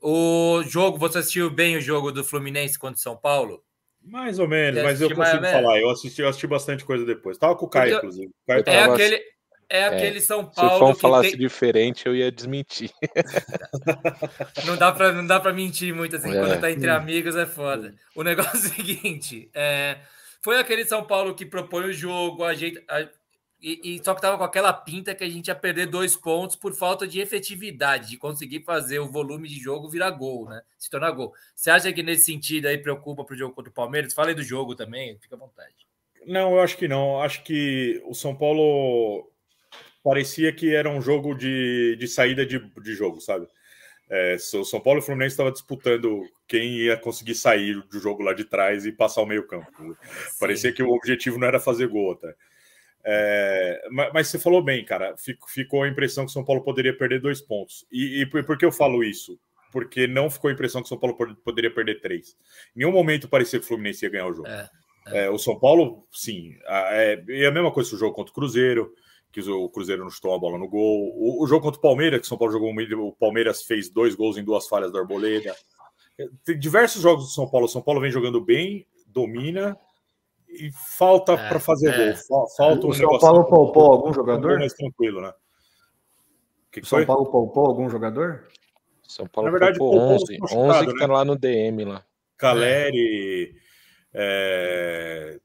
O 0.00 0.62
jogo, 0.64 0.98
você 0.98 1.18
assistiu 1.18 1.50
bem 1.50 1.76
o 1.76 1.80
jogo 1.80 2.12
do 2.12 2.24
Fluminense 2.24 2.78
contra 2.78 2.96
o 2.96 3.00
São 3.00 3.16
Paulo? 3.16 3.62
Mais 4.06 4.38
ou 4.38 4.46
menos, 4.46 4.82
mas 4.82 5.00
eu 5.00 5.12
consigo 5.12 5.42
falar. 5.42 5.80
Eu 5.80 5.90
assisti, 5.90 6.20
eu 6.20 6.28
assisti 6.28 6.46
bastante 6.46 6.84
coisa 6.84 7.04
depois. 7.04 7.36
Tava 7.36 7.56
com 7.56 7.66
o 7.66 7.68
Caio, 7.68 7.96
inclusive. 7.96 8.28
O 8.28 8.46
Caio 8.46 8.62
é, 8.66 8.82
aquele, 8.84 9.20
é, 9.68 9.80
é 9.80 9.84
aquele 9.86 10.20
São 10.20 10.44
Paulo. 10.44 10.70
Se 10.70 10.76
o 10.76 10.78
Fão 10.78 10.94
falasse 10.94 11.30
tem... 11.30 11.38
diferente, 11.38 12.06
eu 12.06 12.14
ia 12.14 12.30
desmentir. 12.30 12.90
não 14.64 14.76
dá 14.76 14.92
para 14.92 15.12
não 15.12 15.26
dá 15.26 15.40
para 15.40 15.52
mentir 15.52 15.94
muito 15.94 16.16
assim. 16.16 16.30
É. 16.30 16.40
Quando 16.40 16.60
tá 16.60 16.70
entre 16.70 16.90
amigos 16.90 17.36
é 17.36 17.46
foda. 17.46 17.94
O 18.14 18.22
negócio 18.22 18.56
é 18.56 18.70
o 18.70 18.74
seguinte: 18.74 19.50
é, 19.54 19.98
foi 20.42 20.58
aquele 20.58 20.84
São 20.84 21.04
Paulo 21.04 21.34
que 21.34 21.44
propõe 21.44 21.86
o 21.86 21.92
jogo, 21.92 22.44
a 22.44 22.54
gente, 22.54 22.82
a, 22.88 23.08
e, 23.60 23.96
e, 23.96 24.04
só 24.04 24.14
que 24.14 24.20
tava 24.20 24.36
com 24.36 24.44
aquela 24.44 24.72
pinta 24.72 25.14
que 25.14 25.24
a 25.24 25.28
gente 25.28 25.48
ia 25.48 25.54
perder 25.54 25.86
dois 25.86 26.14
pontos 26.14 26.54
por 26.54 26.74
falta 26.74 27.06
de 27.06 27.20
efetividade, 27.20 28.10
de 28.10 28.18
conseguir 28.18 28.62
fazer 28.62 28.98
o 28.98 29.10
volume 29.10 29.48
de 29.48 29.58
jogo 29.58 29.88
virar 29.88 30.10
gol, 30.10 30.48
né? 30.48 30.60
Se 30.78 30.90
tornar 30.90 31.10
gol. 31.10 31.32
Você 31.54 31.70
acha 31.70 31.92
que 31.92 32.02
nesse 32.02 32.26
sentido 32.26 32.66
aí 32.66 32.78
preocupa 32.78 33.24
para 33.24 33.34
o 33.34 33.36
jogo 33.36 33.54
contra 33.54 33.70
o 33.70 33.74
Palmeiras? 33.74 34.12
Fala 34.12 34.28
aí 34.28 34.34
do 34.34 34.42
jogo 34.42 34.76
também, 34.76 35.18
fica 35.18 35.34
à 35.34 35.38
vontade. 35.38 35.74
Não, 36.26 36.52
eu 36.52 36.60
acho 36.60 36.76
que 36.76 36.86
não. 36.86 37.20
Acho 37.20 37.42
que 37.42 38.02
o 38.04 38.14
São 38.14 38.36
Paulo 38.36 39.30
parecia 40.06 40.52
que 40.52 40.72
era 40.72 40.88
um 40.88 41.02
jogo 41.02 41.34
de, 41.34 41.96
de 41.98 42.06
saída 42.06 42.46
de, 42.46 42.60
de 42.60 42.94
jogo, 42.94 43.20
sabe? 43.20 43.48
É, 44.08 44.36
o 44.54 44.64
São 44.64 44.78
Paulo 44.78 45.00
e 45.00 45.02
o 45.02 45.04
Fluminense 45.04 45.32
estava 45.32 45.50
disputando 45.50 46.22
quem 46.46 46.76
ia 46.76 46.96
conseguir 46.96 47.34
sair 47.34 47.82
do 47.90 47.98
jogo 47.98 48.22
lá 48.22 48.32
de 48.32 48.44
trás 48.44 48.86
e 48.86 48.92
passar 48.92 49.22
o 49.22 49.26
meio 49.26 49.44
campo. 49.48 49.66
Sim. 49.76 49.96
Parecia 50.38 50.72
que 50.72 50.80
o 50.80 50.92
objetivo 50.92 51.40
não 51.40 51.48
era 51.48 51.58
fazer 51.58 51.88
gol 51.88 52.12
até. 52.12 52.36
É, 53.04 53.88
mas, 53.90 54.12
mas, 54.12 54.28
você 54.28 54.38
falou 54.38 54.62
bem, 54.62 54.84
cara. 54.84 55.16
Fico, 55.16 55.50
ficou 55.50 55.82
a 55.82 55.88
impressão 55.88 56.24
que 56.24 56.30
o 56.30 56.32
São 56.32 56.44
Paulo 56.44 56.62
poderia 56.62 56.96
perder 56.96 57.20
dois 57.20 57.40
pontos. 57.40 57.84
E, 57.90 58.22
e, 58.22 58.26
por 58.26 58.56
que 58.56 58.64
eu 58.64 58.70
falo 58.70 59.02
isso? 59.02 59.36
Porque 59.72 60.06
não 60.06 60.30
ficou 60.30 60.50
a 60.50 60.52
impressão 60.52 60.82
que 60.82 60.86
o 60.86 60.88
São 60.88 60.98
Paulo 61.00 61.16
poderia 61.44 61.74
perder 61.74 62.00
três. 62.00 62.36
Em 62.76 62.78
nenhum 62.78 62.92
momento 62.92 63.28
parecia 63.28 63.58
que 63.58 63.64
o 63.64 63.68
Fluminense 63.68 64.04
ia 64.04 64.10
ganhar 64.10 64.28
o 64.28 64.34
jogo. 64.34 64.46
É, 64.46 64.68
é. 65.08 65.24
é 65.24 65.30
o 65.30 65.38
São 65.38 65.58
Paulo, 65.58 66.06
sim. 66.12 66.56
É, 66.64 67.20
e 67.26 67.44
a 67.44 67.50
mesma 67.50 67.72
coisa 67.72 67.92
o 67.92 67.98
jogo 67.98 68.14
contra 68.14 68.30
o 68.30 68.34
Cruzeiro 68.34 68.94
que 69.42 69.50
o 69.50 69.68
Cruzeiro 69.68 70.02
não 70.02 70.10
chutou 70.10 70.34
a 70.34 70.38
bola 70.38 70.56
no 70.56 70.66
gol. 70.66 71.12
O, 71.14 71.44
o 71.44 71.46
jogo 71.46 71.62
contra 71.62 71.78
o 71.78 71.82
Palmeiras, 71.82 72.20
que 72.20 72.24
o 72.24 72.28
São 72.28 72.38
Paulo 72.38 72.54
jogou, 72.54 72.72
o 73.06 73.12
Palmeiras 73.12 73.64
fez 73.64 73.90
dois 73.90 74.14
gols 74.14 74.38
em 74.38 74.44
duas 74.44 74.66
falhas 74.66 74.90
da 74.90 74.98
Arboleda. 74.98 75.54
Tem 76.42 76.58
diversos 76.58 77.02
jogos 77.02 77.26
do 77.26 77.30
São 77.30 77.46
Paulo. 77.46 77.66
O 77.66 77.68
São 77.68 77.82
Paulo 77.82 78.00
vem 78.00 78.10
jogando 78.10 78.40
bem, 78.40 78.86
domina 79.06 79.78
e 80.48 80.70
falta 80.96 81.32
é, 81.32 81.48
para 81.50 81.60
fazer 81.60 81.90
é. 81.90 82.12
gol. 82.12 82.46
Falta 82.56 82.86
o 82.86 82.90
um 82.90 82.92
São 82.94 83.18
Paulo 83.18 83.44
poupou 83.44 83.92
algum 83.92 84.12
jogador? 84.14 84.58
Mais 84.58 84.72
tranquilo, 84.72 85.20
né? 85.20 85.34
Que 86.72 86.80
que 86.80 86.88
São 86.88 87.04
Paulo 87.04 87.26
poupou 87.26 87.66
algum 87.66 87.90
jogador? 87.90 88.48
São 89.02 89.26
Paulo 89.26 89.50
Na 89.50 89.58
verdade, 89.58 89.78
poupou 89.78 90.00
11. 90.00 90.38
11 90.50 90.86
que 90.86 90.92
né? 90.94 90.98
tá 90.98 91.12
lá 91.12 91.24
no 91.26 91.36
DM 91.36 91.84
lá. 91.84 92.02
Caleri, 92.38 93.54
é. 94.14 95.38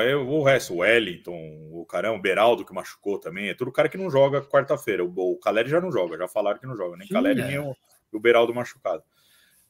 É, 0.00 0.14
o, 0.14 0.28
o 0.28 0.42
resto, 0.42 0.74
o 0.74 0.78
Wellington, 0.78 1.68
o 1.72 1.84
caramba, 1.84 2.18
o 2.18 2.22
Beraldo 2.22 2.64
que 2.64 2.72
machucou 2.72 3.18
também, 3.18 3.48
é 3.48 3.54
tudo 3.54 3.72
cara 3.72 3.88
que 3.88 3.98
não 3.98 4.10
joga 4.10 4.40
quarta-feira. 4.42 5.04
O, 5.04 5.08
o 5.08 5.38
Caleri 5.38 5.68
já 5.68 5.80
não 5.80 5.90
joga, 5.90 6.16
já 6.16 6.28
falaram 6.28 6.60
que 6.60 6.66
não 6.66 6.76
joga, 6.76 6.96
nem 6.96 7.08
Sim, 7.08 7.14
Caleri 7.14 7.40
é. 7.40 7.46
nem 7.48 7.58
o, 7.58 7.74
o 8.12 8.20
Beraldo 8.20 8.54
machucado. 8.54 9.02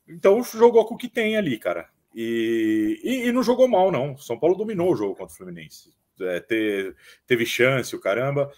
Então 0.07 0.43
jogou 0.43 0.85
com 0.85 0.95
o 0.95 0.99
que 0.99 1.09
tem 1.09 1.37
ali, 1.37 1.59
cara. 1.59 1.89
E, 2.15 3.01
e, 3.03 3.29
e, 3.29 3.33
não 3.33 3.43
jogou 3.43 3.67
mal, 3.67 3.91
não. 3.91 4.17
São 4.19 4.39
Paulo 4.39 4.57
dominou 4.57 4.93
o 4.93 4.97
jogo 4.97 5.15
contra 5.15 5.33
o 5.33 5.37
Fluminense. 5.37 5.95
É, 6.21 6.41
te, 6.41 6.95
teve 7.27 7.47
chance, 7.47 7.97
o 7.97 8.01
caramba. 8.01 8.53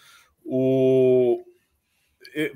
O, 0.45 1.45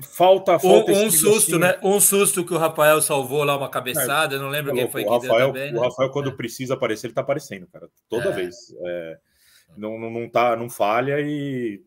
falta, 0.01 0.59
falta 0.59 0.91
um, 0.91 1.05
um 1.05 1.11
susto, 1.11 1.55
assim, 1.55 1.59
né? 1.59 1.79
Um 1.81 1.99
susto 1.99 2.45
que 2.45 2.53
o 2.53 2.57
Rafael 2.57 3.01
salvou 3.01 3.43
lá 3.43 3.57
uma 3.57 3.69
cabeçada, 3.69 4.35
eu 4.35 4.41
não 4.41 4.49
lembro 4.49 4.71
é, 4.71 4.75
quem 4.75 4.91
foi 4.91 5.03
o 5.03 5.09
Rafael, 5.09 5.47
também, 5.47 5.71
né? 5.71 5.79
O 5.79 5.81
Rafael, 5.81 6.09
quando 6.11 6.29
é. 6.29 6.33
precisa 6.33 6.73
aparecer, 6.73 7.07
ele 7.07 7.13
tá 7.13 7.21
aparecendo, 7.21 7.67
cara. 7.67 7.89
Toda 8.09 8.29
é. 8.29 8.31
vez. 8.31 8.55
É, 8.85 9.17
não, 9.77 9.97
não, 9.97 10.09
não, 10.09 10.29
tá, 10.29 10.55
não 10.55 10.69
falha 10.69 11.19
e. 11.21 11.81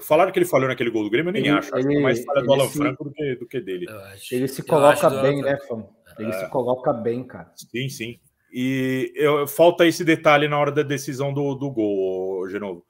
Falaram 0.00 0.32
que 0.32 0.38
ele 0.38 0.46
falhou 0.46 0.68
naquele 0.68 0.90
gol 0.90 1.04
do 1.04 1.10
Grêmio, 1.10 1.28
eu 1.28 1.32
nem 1.32 1.42
ele, 1.42 1.50
acho. 1.50 1.74
Acho 1.74 1.86
que 1.86 1.96
é 1.96 2.00
mais 2.00 2.24
falha 2.24 2.42
do 2.42 2.52
Alan 2.52 2.68
se... 2.68 2.78
Franco 2.78 3.04
do 3.04 3.12
que, 3.12 3.36
do 3.36 3.46
que 3.46 3.60
dele. 3.60 3.86
Ele 4.30 4.48
se 4.48 4.62
coloca 4.62 5.10
bem, 5.10 5.42
né, 5.42 5.58
Fam? 5.68 5.86
Ele 6.18 6.32
se 6.32 6.48
coloca 6.48 6.92
bem, 6.92 7.24
cara. 7.24 7.52
Sim, 7.54 7.88
sim. 7.88 8.18
E 8.52 9.12
eu, 9.16 9.46
falta 9.48 9.86
esse 9.86 10.04
detalhe 10.04 10.46
na 10.46 10.58
hora 10.58 10.70
da 10.70 10.82
decisão 10.82 11.34
do, 11.34 11.54
do 11.54 11.70
gol, 11.70 12.48
Genovo. 12.48 12.86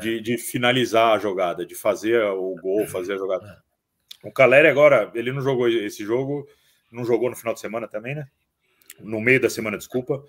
De, 0.00 0.20
de, 0.20 0.36
finalizar 0.36 1.14
a 1.14 1.18
jogada, 1.18 1.64
de 1.64 1.74
fazer 1.74 2.22
o 2.22 2.54
gol, 2.60 2.86
fazer 2.86 3.14
a 3.14 3.16
jogada. 3.16 3.62
O 4.24 4.32
Caleri 4.32 4.68
agora, 4.68 5.10
ele 5.14 5.32
não 5.32 5.40
jogou 5.40 5.68
esse 5.68 6.04
jogo, 6.04 6.46
não 6.90 7.04
jogou 7.04 7.30
no 7.30 7.36
final 7.36 7.54
de 7.54 7.60
semana 7.60 7.86
também, 7.86 8.14
né? 8.14 8.26
No 9.00 9.20
meio 9.20 9.40
da 9.40 9.48
semana, 9.48 9.78
desculpa. 9.78 10.22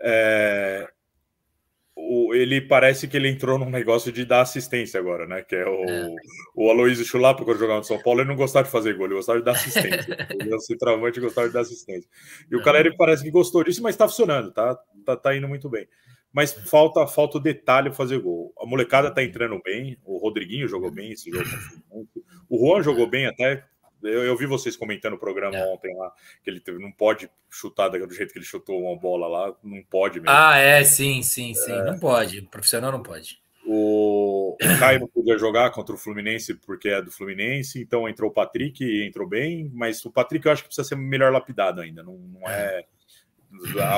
É, 0.00 0.88
o, 2.00 2.32
ele 2.32 2.60
parece 2.60 3.08
que 3.08 3.16
ele 3.16 3.28
entrou 3.28 3.58
num 3.58 3.70
negócio 3.70 4.12
de 4.12 4.24
dar 4.24 4.42
assistência 4.42 5.00
agora, 5.00 5.26
né? 5.26 5.42
Que 5.42 5.56
é 5.56 5.66
o, 5.66 5.84
é. 5.84 6.14
o 6.54 6.70
Aloysio 6.70 7.04
Chulapa, 7.04 7.44
quando 7.44 7.58
jogava 7.58 7.80
no 7.80 7.84
São 7.84 8.00
Paulo, 8.00 8.20
ele 8.20 8.28
não 8.28 8.36
gostava 8.36 8.64
de 8.64 8.70
fazer 8.70 8.94
gol, 8.94 9.06
ele 9.06 9.16
gostava 9.16 9.40
de 9.40 9.44
dar 9.44 9.52
assistência. 9.52 10.16
ele 10.38 10.60
centroavante 10.60 11.18
e 11.18 11.22
gostava 11.22 11.48
de 11.48 11.54
dar 11.54 11.60
assistência. 11.60 12.08
E 12.50 12.56
o 12.56 12.62
Caleri 12.62 12.96
parece 12.96 13.24
que 13.24 13.30
gostou 13.30 13.64
disso, 13.64 13.82
mas 13.82 13.94
está 13.94 14.06
funcionando, 14.06 14.52
tá, 14.52 14.78
tá, 15.04 15.16
tá 15.16 15.36
indo 15.36 15.48
muito 15.48 15.68
bem. 15.68 15.88
Mas 16.38 16.52
falta, 16.52 17.04
falta 17.04 17.38
o 17.38 17.40
detalhe 17.40 17.92
fazer 17.92 18.20
gol. 18.20 18.54
A 18.60 18.64
molecada 18.64 19.12
tá 19.12 19.24
entrando 19.24 19.60
bem, 19.60 19.98
o 20.04 20.18
Rodriguinho 20.18 20.68
jogou 20.68 20.88
bem 20.88 21.10
esse 21.10 21.28
jogo. 21.32 21.44
O 22.48 22.56
Juan 22.56 22.80
jogou 22.80 23.08
bem 23.08 23.26
até. 23.26 23.64
Eu, 24.00 24.22
eu 24.22 24.36
vi 24.36 24.46
vocês 24.46 24.76
comentando 24.76 25.14
o 25.14 25.18
programa 25.18 25.56
é. 25.56 25.66
ontem 25.66 25.92
lá, 25.96 26.12
que 26.44 26.48
ele 26.48 26.60
teve, 26.60 26.78
não 26.78 26.92
pode 26.92 27.28
chutar 27.50 27.88
do 27.88 28.14
jeito 28.14 28.32
que 28.32 28.38
ele 28.38 28.46
chutou 28.46 28.80
uma 28.80 28.96
bola 28.96 29.26
lá, 29.26 29.56
não 29.64 29.82
pode 29.82 30.20
mesmo. 30.20 30.30
Ah, 30.30 30.56
é, 30.56 30.84
sim, 30.84 31.24
sim, 31.24 31.54
sim. 31.54 31.72
É... 31.72 31.82
Não 31.86 31.98
pode. 31.98 32.40
Profissional 32.42 32.92
não 32.92 33.02
pode. 33.02 33.40
O, 33.66 34.54
o 34.54 34.78
Caio 34.78 35.00
não 35.00 35.08
podia 35.08 35.36
jogar 35.36 35.72
contra 35.72 35.92
o 35.92 35.98
Fluminense 35.98 36.54
porque 36.54 36.88
é 36.88 37.02
do 37.02 37.10
Fluminense, 37.10 37.82
então 37.82 38.08
entrou 38.08 38.30
o 38.30 38.32
Patrick 38.32 38.84
e 38.84 39.04
entrou 39.04 39.28
bem, 39.28 39.72
mas 39.74 40.04
o 40.04 40.12
Patrick 40.12 40.46
eu 40.46 40.52
acho 40.52 40.62
que 40.62 40.68
precisa 40.68 40.86
ser 40.86 40.94
melhor 40.94 41.32
lapidado 41.32 41.80
ainda. 41.80 42.04
Não, 42.04 42.16
não 42.16 42.48
é. 42.48 42.78
é 42.78 42.84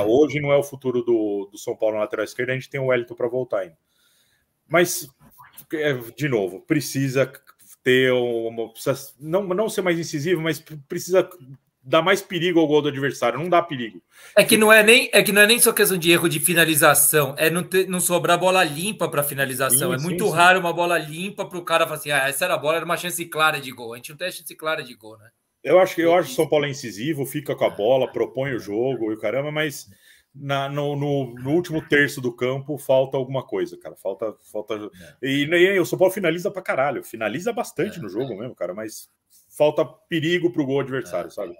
hoje 0.06 0.40
não 0.40 0.52
é 0.52 0.56
o 0.56 0.62
futuro 0.62 1.02
do, 1.02 1.48
do 1.50 1.58
São 1.58 1.76
Paulo 1.76 1.96
na 1.96 2.02
lateral 2.02 2.24
esquerda, 2.24 2.52
a 2.52 2.54
gente 2.54 2.70
tem 2.70 2.80
o 2.80 2.86
Wellington 2.86 3.14
para 3.14 3.28
voltar 3.28 3.60
ainda. 3.60 3.76
Mas, 4.68 5.08
é, 5.72 5.94
de 6.16 6.28
novo, 6.28 6.60
precisa 6.60 7.30
ter 7.82 8.12
uma. 8.12 8.70
Precisa 8.70 9.12
não, 9.18 9.42
não 9.42 9.68
ser 9.68 9.82
mais 9.82 9.98
incisivo, 9.98 10.40
mas 10.40 10.62
precisa 10.88 11.28
dar 11.82 12.02
mais 12.02 12.20
perigo 12.22 12.60
ao 12.60 12.66
gol 12.66 12.82
do 12.82 12.88
adversário. 12.88 13.38
Não 13.38 13.48
dá 13.48 13.60
perigo. 13.62 14.00
É 14.36 14.44
que 14.44 14.56
não 14.56 14.72
é 14.72 14.82
nem, 14.82 15.10
é 15.12 15.22
que 15.22 15.32
não 15.32 15.42
é 15.42 15.46
nem 15.46 15.58
só 15.58 15.72
questão 15.72 15.98
de 15.98 16.12
erro 16.12 16.28
de 16.28 16.38
finalização, 16.38 17.34
é 17.36 17.50
não, 17.50 17.62
ter, 17.62 17.88
não 17.88 18.00
sobrar 18.00 18.38
bola 18.38 18.62
limpa 18.62 19.08
para 19.08 19.24
finalização. 19.24 19.90
Sim, 19.90 19.94
é 19.94 19.98
sim, 19.98 20.04
muito 20.04 20.26
sim. 20.26 20.32
raro 20.32 20.60
uma 20.60 20.72
bola 20.72 20.98
limpa 20.98 21.44
para 21.44 21.58
o 21.58 21.64
cara 21.64 21.84
falar 21.84 21.98
assim: 21.98 22.10
ah, 22.10 22.28
essa 22.28 22.44
era 22.44 22.54
a 22.54 22.58
bola, 22.58 22.76
era 22.76 22.84
uma 22.84 22.96
chance 22.96 23.24
clara 23.26 23.60
de 23.60 23.72
gol. 23.72 23.94
A 23.94 23.96
gente 23.96 24.10
não 24.10 24.16
tem 24.16 24.30
chance 24.30 24.54
clara 24.54 24.82
de 24.82 24.94
gol, 24.94 25.18
né? 25.18 25.30
Eu 25.62 25.78
acho 25.78 25.94
que 25.94 26.00
eu 26.00 26.14
acho 26.14 26.30
o 26.30 26.34
São 26.34 26.48
Paulo 26.48 26.64
é 26.64 26.70
incisivo, 26.70 27.26
fica 27.26 27.54
com 27.54 27.64
a 27.64 27.70
bola, 27.70 28.10
propõe 28.10 28.54
o 28.54 28.58
jogo 28.58 29.10
e 29.10 29.14
o 29.14 29.18
caramba, 29.18 29.50
mas 29.50 29.88
na, 30.34 30.68
no, 30.68 30.96
no, 30.96 31.34
no, 31.34 31.50
último 31.50 31.86
terço 31.86 32.20
do 32.20 32.34
campo 32.34 32.78
falta 32.78 33.16
alguma 33.16 33.44
coisa, 33.44 33.76
cara. 33.76 33.96
Falta. 33.96 34.34
falta... 34.52 34.74
É. 35.22 35.26
E, 35.26 35.44
e 35.44 35.78
o 35.78 35.84
São 35.84 35.98
Paulo 35.98 36.14
finaliza 36.14 36.50
pra 36.50 36.62
caralho. 36.62 37.02
Finaliza 37.02 37.52
bastante 37.52 37.98
é, 37.98 38.02
no 38.02 38.08
jogo 38.08 38.32
é. 38.32 38.36
mesmo, 38.36 38.54
cara, 38.54 38.72
mas 38.72 39.10
falta 39.56 39.84
perigo 39.84 40.52
pro 40.52 40.64
gol 40.64 40.80
adversário, 40.80 41.28
é. 41.28 41.30
sabe? 41.30 41.54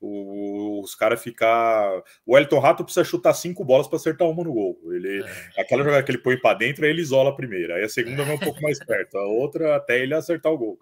O, 0.00 0.80
os 0.82 0.94
caras 0.94 1.22
ficar. 1.22 2.02
O 2.26 2.36
Elton 2.36 2.58
Rato 2.58 2.84
precisa 2.84 3.04
chutar 3.04 3.32
cinco 3.34 3.64
bolas 3.64 3.86
para 3.86 3.96
acertar 3.96 4.28
uma 4.28 4.44
no 4.44 4.52
gol. 4.52 4.78
Ele, 4.92 5.22
é. 5.22 5.60
Aquela 5.60 5.84
jogada 5.84 6.02
que 6.02 6.10
ele 6.10 6.18
põe 6.18 6.36
para 6.36 6.58
dentro, 6.58 6.84
aí 6.84 6.90
ele 6.90 7.02
isola 7.02 7.30
a 7.30 7.36
primeira. 7.36 7.76
Aí 7.76 7.84
a 7.84 7.88
segunda 7.88 8.24
vai 8.24 8.34
um 8.34 8.40
pouco 8.40 8.60
mais 8.60 8.78
perto. 8.84 9.16
A 9.16 9.26
outra 9.26 9.76
até 9.76 10.02
ele 10.02 10.14
acertar 10.14 10.52
o 10.52 10.58
gol. 10.58 10.78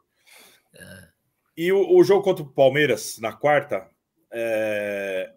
É. 0.75 1.12
E 1.57 1.70
o, 1.72 1.96
o, 1.96 2.03
jogo 2.03 2.22
contra 2.22 2.42
o 2.44 2.53
Palmeiras 2.53 3.18
na 3.18 3.32
quarta. 3.32 3.88
É, 4.32 5.32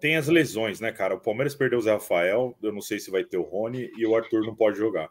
tem 0.00 0.16
as 0.16 0.28
lesões, 0.28 0.80
né, 0.80 0.92
cara? 0.92 1.14
O 1.14 1.20
Palmeiras 1.20 1.54
perdeu 1.54 1.78
o 1.78 1.82
Zé 1.82 1.92
Rafael, 1.92 2.56
eu 2.62 2.72
não 2.72 2.80
sei 2.80 2.98
se 2.98 3.10
vai 3.10 3.24
ter 3.24 3.38
o 3.38 3.42
Rony, 3.42 3.90
e 3.96 4.04
o 4.04 4.16
Arthur 4.16 4.44
não 4.44 4.54
pode 4.54 4.76
jogar. 4.76 5.08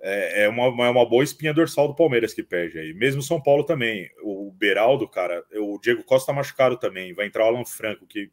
É, 0.00 0.44
é 0.44 0.48
uma, 0.48 0.64
é 0.64 0.90
uma 0.90 1.08
boa 1.08 1.22
espinha 1.22 1.54
dorsal 1.54 1.88
do 1.88 1.94
Palmeiras 1.94 2.34
que 2.34 2.42
perde 2.42 2.78
aí. 2.78 2.92
Mesmo 2.92 3.22
São 3.22 3.40
Paulo 3.40 3.64
também. 3.64 4.10
O 4.22 4.52
Beraldo, 4.52 5.08
cara, 5.08 5.44
o 5.52 5.78
Diego 5.78 6.02
Costa 6.02 6.32
tá 6.32 6.36
machucado 6.36 6.78
também. 6.78 7.14
Vai 7.14 7.26
entrar 7.26 7.44
o 7.44 7.48
Alan 7.48 7.64
Franco, 7.64 8.06
que, 8.06 8.30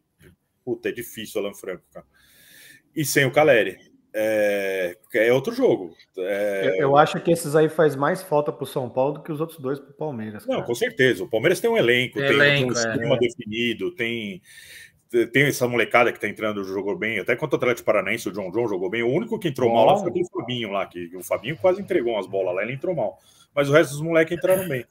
puta, 0.65 0.89
é 0.89 0.91
difícil 0.91 1.41
o 1.41 1.45
Alan 1.45 1.53
Franco, 1.53 1.83
cara. 1.93 2.05
E 2.95 3.05
sem 3.05 3.25
o 3.25 3.31
Caleri. 3.31 3.90
É, 4.13 4.97
é 5.13 5.33
outro 5.33 5.53
jogo. 5.53 5.95
É... 6.17 6.69
Eu, 6.69 6.75
eu, 6.75 6.97
acho 6.97 7.19
que 7.21 7.31
esses 7.31 7.55
aí 7.55 7.69
faz 7.69 7.95
mais 7.95 8.21
falta 8.21 8.51
para 8.51 8.63
o 8.63 8.67
São 8.67 8.89
Paulo 8.89 9.13
do 9.13 9.23
que 9.23 9.31
os 9.31 9.39
outros 9.39 9.59
dois 9.59 9.79
para 9.79 9.91
o 9.91 9.93
Palmeiras. 9.93 10.45
Cara. 10.45 10.59
Não, 10.59 10.65
com 10.65 10.75
certeza. 10.75 11.23
O 11.23 11.29
Palmeiras 11.29 11.59
tem 11.59 11.69
um 11.69 11.77
elenco, 11.77 12.19
tem, 12.19 12.37
tem 12.37 12.65
um 12.65 12.71
esquema 12.71 13.15
é. 13.15 13.19
definido, 13.19 13.95
tem 13.95 14.41
tem 15.33 15.43
essa 15.43 15.67
molecada 15.67 16.11
que 16.13 16.19
tá 16.19 16.27
entrando, 16.27 16.63
jogou 16.63 16.97
bem, 16.97 17.19
até 17.19 17.35
contra 17.35 17.57
o 17.57 17.59
Atlético 17.59 17.85
Paranaense, 17.85 18.29
o 18.29 18.31
John 18.31 18.49
John 18.49 18.65
jogou 18.65 18.89
bem. 18.89 19.03
O 19.03 19.09
único 19.09 19.37
que 19.37 19.49
entrou 19.49 19.69
Bom. 19.69 19.75
mal 19.75 19.85
lá 19.85 19.97
foi 19.97 20.09
aquele 20.09 20.25
Fabinho 20.29 20.71
lá, 20.71 20.85
que 20.85 21.17
o 21.17 21.21
Fabinho 21.21 21.57
quase 21.57 21.81
entregou 21.81 22.13
umas 22.13 22.27
bolas 22.27 22.55
lá, 22.55 22.63
ele 22.63 22.73
entrou 22.73 22.95
mal. 22.95 23.19
Mas 23.53 23.69
o 23.69 23.73
resto 23.73 23.91
dos 23.91 24.01
moleques 24.01 24.37
entraram 24.37 24.65
bem. 24.69 24.85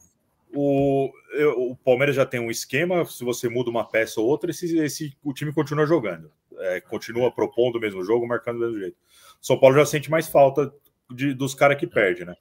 O, 0.53 1.11
o 1.57 1.77
Palmeiras 1.77 2.17
já 2.17 2.27
tem 2.27 2.41
um 2.41 2.51
esquema, 2.51 3.05
se 3.05 3.25
você 3.25 3.49
muda 3.49 3.71
uma 3.71 3.85
peça 3.85 4.21
ou 4.21 4.27
outra, 4.27 4.51
esse, 4.51 4.79
esse, 4.79 5.17
o 5.23 5.33
time 5.33 5.53
continua 5.53 5.87
jogando. 5.87 6.31
É, 6.59 6.81
continua 6.81 7.31
propondo 7.31 7.77
o 7.77 7.81
mesmo 7.81 8.05
jogo, 8.05 8.27
marcando 8.27 8.59
do 8.59 8.65
mesmo 8.67 8.79
jeito. 8.79 8.97
São 9.41 9.59
Paulo 9.59 9.77
já 9.77 9.87
sente 9.87 10.11
mais 10.11 10.29
falta 10.29 10.73
de, 11.11 11.33
dos 11.33 11.55
caras 11.55 11.79
que 11.79 11.87
perde, 11.87 12.25
né? 12.25 12.35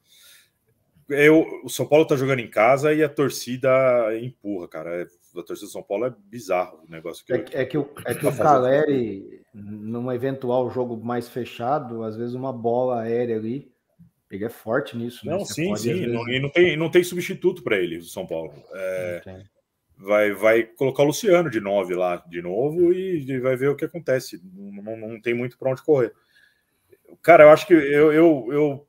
Eu, 1.07 1.45
o 1.64 1.70
São 1.70 1.88
Paulo 1.88 2.05
tá 2.05 2.16
jogando 2.16 2.39
em 2.39 2.49
casa 2.49 2.93
e 2.93 3.03
a 3.03 3.10
torcida 3.10 3.70
empurra, 4.20 4.68
cara. 4.68 5.01
É 5.01 5.07
da 5.34 5.43
torcida 5.43 5.68
do 5.68 5.72
São 5.72 5.84
Paulo 5.84 6.05
é 6.05 6.14
bizarro 6.26 6.80
o 6.88 6.91
negócio. 6.91 7.26
Que 7.26 7.34
é, 7.34 7.45
é, 7.53 7.66
que 7.66 7.78
o, 7.78 7.89
é 8.05 8.14
que 8.14 8.26
o 8.26 8.32
Caleri, 8.36 9.41
num 9.53 10.12
eventual 10.12 10.70
jogo 10.70 10.97
mais 10.97 11.30
fechado, 11.30 12.03
às 12.03 12.16
vezes 12.16 12.34
uma 12.34 12.53
bola 12.53 13.01
aérea 13.01 13.38
ali, 13.38 13.72
ele 14.30 14.45
é 14.45 14.49
forte 14.49 14.95
nisso. 14.97 15.25
Né? 15.25 15.32
Não, 15.32 15.45
sim, 15.45 15.69
pode, 15.69 15.82
sim. 15.82 15.93
Vezes... 15.93 16.13
Não, 16.13 16.30
e 16.30 16.39
não 16.39 16.49
tem, 16.49 16.77
não 16.77 16.89
tem 16.89 17.03
substituto 17.03 17.63
para 17.63 17.77
ele, 17.77 17.97
o 17.97 18.03
São 18.03 18.25
Paulo. 18.25 18.53
É, 18.73 19.43
vai, 19.97 20.32
vai 20.34 20.63
colocar 20.63 21.03
o 21.03 21.07
Luciano 21.07 21.49
de 21.49 21.59
9 21.59 21.95
lá 21.95 22.23
de 22.27 22.41
novo 22.41 22.93
e, 22.93 23.25
e 23.25 23.39
vai 23.39 23.55
ver 23.55 23.69
o 23.69 23.75
que 23.75 23.86
acontece. 23.86 24.41
Não, 24.53 24.84
não, 24.84 24.97
não 24.97 25.21
tem 25.21 25.34
muito 25.34 25.57
para 25.57 25.71
onde 25.71 25.84
correr. 25.84 26.13
Cara, 27.21 27.45
eu 27.45 27.49
acho 27.49 27.65
que 27.65 27.73
eu, 27.73 28.13
eu, 28.13 28.47
eu, 28.51 28.88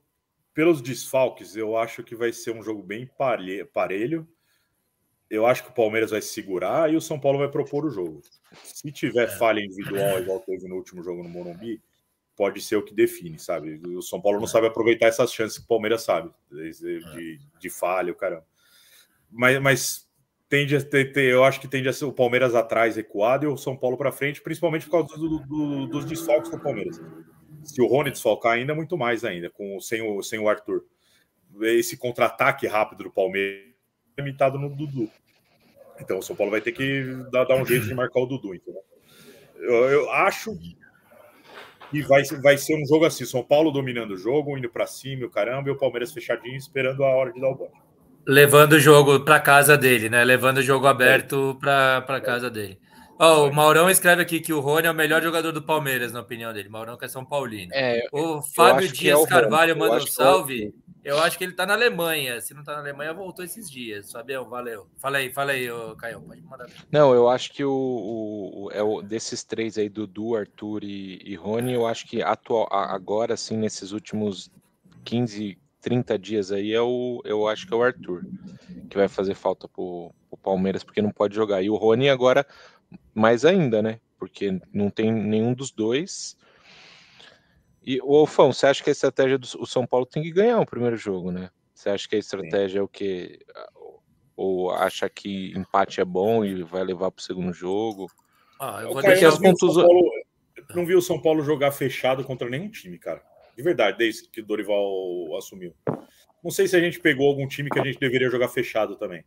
pelos 0.53 0.81
desfalques, 0.81 1.55
eu 1.55 1.75
acho 1.75 2.03
que 2.03 2.15
vai 2.15 2.31
ser 2.31 2.51
um 2.51 2.61
jogo 2.61 2.83
bem 2.83 3.09
parelho 3.73 4.27
eu 5.31 5.45
acho 5.45 5.63
que 5.63 5.69
o 5.69 5.73
Palmeiras 5.73 6.11
vai 6.11 6.21
segurar 6.21 6.91
e 6.91 6.97
o 6.97 7.01
São 7.01 7.17
Paulo 7.17 7.39
vai 7.39 7.47
propor 7.47 7.85
o 7.85 7.89
jogo. 7.89 8.21
Se 8.65 8.91
tiver 8.91 9.23
é. 9.23 9.37
falha 9.37 9.61
individual, 9.61 10.19
igual 10.19 10.41
teve 10.41 10.67
no 10.67 10.75
último 10.75 11.01
jogo 11.01 11.23
no 11.23 11.29
Morumbi, 11.29 11.81
pode 12.41 12.59
ser 12.59 12.75
o 12.75 12.81
que 12.81 12.91
define, 12.91 13.37
sabe? 13.37 13.79
O 13.95 14.01
São 14.01 14.19
Paulo 14.19 14.39
não 14.39 14.47
é. 14.47 14.49
sabe 14.49 14.65
aproveitar 14.65 15.05
essas 15.05 15.31
chances 15.31 15.59
que 15.59 15.63
o 15.63 15.67
Palmeiras 15.67 16.01
sabe, 16.01 16.31
de, 16.49 16.71
de, 16.71 17.39
de 17.59 17.69
falha, 17.69 18.11
o 18.11 18.15
caramba. 18.15 18.43
Mas, 19.29 19.61
mas 19.61 20.09
tende 20.49 20.75
a 20.75 20.83
ter, 20.83 21.13
ter, 21.13 21.31
eu 21.31 21.43
acho 21.43 21.61
que 21.61 21.67
tende 21.67 21.87
a 21.87 21.93
ser 21.93 22.05
o 22.05 22.11
Palmeiras 22.11 22.55
atrás 22.55 22.95
recuado 22.95 23.45
e 23.45 23.47
o 23.47 23.55
São 23.55 23.77
Paulo 23.77 23.95
para 23.95 24.11
frente, 24.11 24.41
principalmente 24.41 24.87
por 24.87 24.91
causa 24.93 25.15
do, 25.19 25.37
do, 25.37 25.85
dos 25.85 26.03
desfalques 26.03 26.49
do 26.49 26.59
Palmeiras. 26.59 26.99
Se 27.63 27.79
o 27.79 27.85
Rony 27.85 28.09
desfalcar 28.09 28.53
ainda, 28.53 28.73
muito 28.73 28.97
mais 28.97 29.23
ainda, 29.23 29.47
com, 29.51 29.79
sem, 29.79 30.01
o, 30.01 30.23
sem 30.23 30.39
o 30.39 30.49
Arthur. 30.49 30.83
Esse 31.61 31.95
contra-ataque 31.95 32.65
rápido 32.65 33.03
do 33.03 33.11
Palmeiras 33.11 33.71
limitado 34.17 34.57
no 34.57 34.75
Dudu. 34.75 35.11
Então 35.99 36.17
o 36.17 36.23
São 36.23 36.35
Paulo 36.35 36.49
vai 36.49 36.61
ter 36.61 36.71
que 36.71 37.03
dar, 37.31 37.43
dar 37.43 37.61
um 37.61 37.65
jeito 37.67 37.85
de 37.85 37.93
marcar 37.93 38.19
o 38.19 38.25
Dudu. 38.25 38.55
Entendeu? 38.55 38.81
Eu, 39.57 39.89
eu 39.91 40.11
acho 40.11 40.57
que 41.91 42.01
vai, 42.01 42.23
vai 42.41 42.57
ser 42.57 42.81
um 42.81 42.85
jogo 42.87 43.05
assim: 43.05 43.25
São 43.25 43.43
Paulo 43.43 43.69
dominando 43.69 44.11
o 44.11 44.17
jogo, 44.17 44.57
indo 44.57 44.69
para 44.69 44.87
cima, 44.87 45.25
o 45.25 45.29
caramba, 45.29 45.69
e 45.69 45.71
o 45.71 45.77
Palmeiras 45.77 46.13
fechadinho 46.13 46.55
esperando 46.55 47.03
a 47.03 47.09
hora 47.09 47.33
de 47.33 47.39
dar 47.39 47.49
o 47.49 47.55
bote. 47.55 47.73
Levando 48.25 48.73
o 48.73 48.79
jogo 48.79 49.19
para 49.19 49.39
casa 49.39 49.77
dele, 49.77 50.09
né? 50.09 50.23
Levando 50.23 50.59
o 50.59 50.63
jogo 50.63 50.87
aberto 50.87 51.57
é. 51.57 52.01
para 52.01 52.21
casa 52.21 52.49
dele. 52.49 52.79
Oh, 53.23 53.49
o 53.49 53.53
Maurão 53.53 53.87
escreve 53.87 54.23
aqui 54.23 54.39
que 54.39 54.51
o 54.51 54.59
Rony 54.59 54.87
é 54.87 54.91
o 54.91 54.95
melhor 54.95 55.21
jogador 55.21 55.51
do 55.51 55.61
Palmeiras, 55.61 56.11
na 56.11 56.21
opinião 56.21 56.51
dele. 56.51 56.69
Maurão 56.69 56.97
que 56.97 57.05
é 57.05 57.07
São 57.07 57.23
Paulino. 57.23 57.71
É, 57.71 58.07
o 58.11 58.41
Fábio 58.41 58.87
é 58.87 58.91
Dias 58.91 59.21
é 59.21 59.27
Carvalho 59.27 59.77
manda 59.77 59.97
um 59.97 60.07
salve. 60.07 60.73
Eu 61.03 61.19
acho 61.19 61.37
que 61.37 61.43
ele 61.43 61.53
tá 61.53 61.63
na 61.63 61.75
Alemanha. 61.75 62.41
Se 62.41 62.55
não 62.55 62.63
tá 62.63 62.73
na 62.73 62.79
Alemanha, 62.79 63.13
voltou 63.13 63.45
esses 63.45 63.69
dias. 63.69 64.11
Fabião, 64.11 64.49
valeu. 64.49 64.87
Fala 64.97 65.19
aí, 65.19 65.31
fala 65.31 65.51
aí, 65.51 65.69
ô, 65.69 65.95
Caio. 65.95 66.19
Pode 66.19 66.41
mandar. 66.41 66.67
Não, 66.91 67.13
eu 67.13 67.29
acho 67.29 67.53
que 67.53 67.63
o, 67.63 67.71
o, 67.71 68.63
o, 68.63 68.71
é 68.71 68.81
o 68.81 69.03
desses 69.03 69.43
três 69.43 69.77
aí, 69.77 69.87
Dudu, 69.87 70.35
Arthur 70.35 70.83
e, 70.83 71.21
e 71.23 71.35
Rony, 71.35 71.73
eu 71.73 71.85
acho 71.85 72.07
que 72.07 72.23
atual, 72.23 72.67
agora, 72.71 73.35
assim, 73.35 73.55
nesses 73.55 73.91
últimos 73.91 74.49
15, 75.03 75.59
30 75.79 76.17
dias 76.17 76.51
aí, 76.51 76.73
é 76.73 76.81
o, 76.81 77.21
eu 77.23 77.47
acho 77.47 77.67
que 77.67 77.73
é 77.73 77.77
o 77.77 77.83
Arthur, 77.83 78.25
que 78.89 78.97
vai 78.97 79.07
fazer 79.07 79.35
falta 79.35 79.67
pro, 79.67 80.11
pro 80.27 80.37
Palmeiras, 80.37 80.83
porque 80.83 81.03
não 81.03 81.11
pode 81.11 81.35
jogar. 81.35 81.61
E 81.61 81.69
o 81.69 81.75
Rony 81.75 82.09
agora, 82.09 82.47
mais 83.13 83.45
ainda, 83.45 83.81
né? 83.81 83.99
Porque 84.17 84.59
não 84.73 84.89
tem 84.89 85.11
nenhum 85.11 85.53
dos 85.53 85.71
dois. 85.71 86.37
E, 87.83 87.99
o 88.03 88.25
Fão, 88.27 88.53
você 88.53 88.67
acha 88.67 88.83
que 88.83 88.89
a 88.89 88.93
estratégia 88.93 89.37
do 89.37 89.47
o 89.59 89.65
São 89.65 89.85
Paulo 89.87 90.05
tem 90.05 90.21
que 90.21 90.31
ganhar 90.31 90.59
o 90.59 90.65
primeiro 90.65 90.95
jogo, 90.95 91.31
né? 91.31 91.49
Você 91.73 91.89
acha 91.89 92.07
que 92.07 92.15
a 92.15 92.19
estratégia 92.19 92.75
Sim. 92.75 92.77
é 92.77 92.81
o 92.81 92.87
que? 92.87 93.39
Ou 94.35 94.71
acha 94.71 95.09
que 95.09 95.51
empate 95.57 95.99
é 95.99 96.05
bom 96.05 96.45
e 96.45 96.63
vai 96.63 96.83
levar 96.83 97.11
para 97.11 97.19
o 97.19 97.23
segundo 97.23 97.51
jogo? 97.51 98.07
Ah, 98.59 98.81
eu 98.83 98.93
vou 98.93 98.99
as 98.99 99.39
Paulo, 99.39 100.11
não 100.75 100.85
vi 100.85 100.95
o 100.95 101.01
São 101.01 101.19
Paulo 101.19 101.43
jogar 101.43 101.71
fechado 101.71 102.23
contra 102.23 102.49
nenhum 102.49 102.69
time, 102.69 102.99
cara. 102.99 103.23
De 103.57 103.63
verdade, 103.63 103.97
desde 103.97 104.29
que 104.29 104.41
o 104.41 104.45
Dorival 104.45 105.35
assumiu. 105.37 105.75
Não 106.43 106.51
sei 106.51 106.67
se 106.67 106.75
a 106.75 106.79
gente 106.79 106.99
pegou 106.99 107.27
algum 107.27 107.47
time 107.47 107.69
que 107.69 107.79
a 107.79 107.83
gente 107.83 107.99
deveria 107.99 108.29
jogar 108.29 108.47
fechado 108.47 108.95
também, 108.95 109.23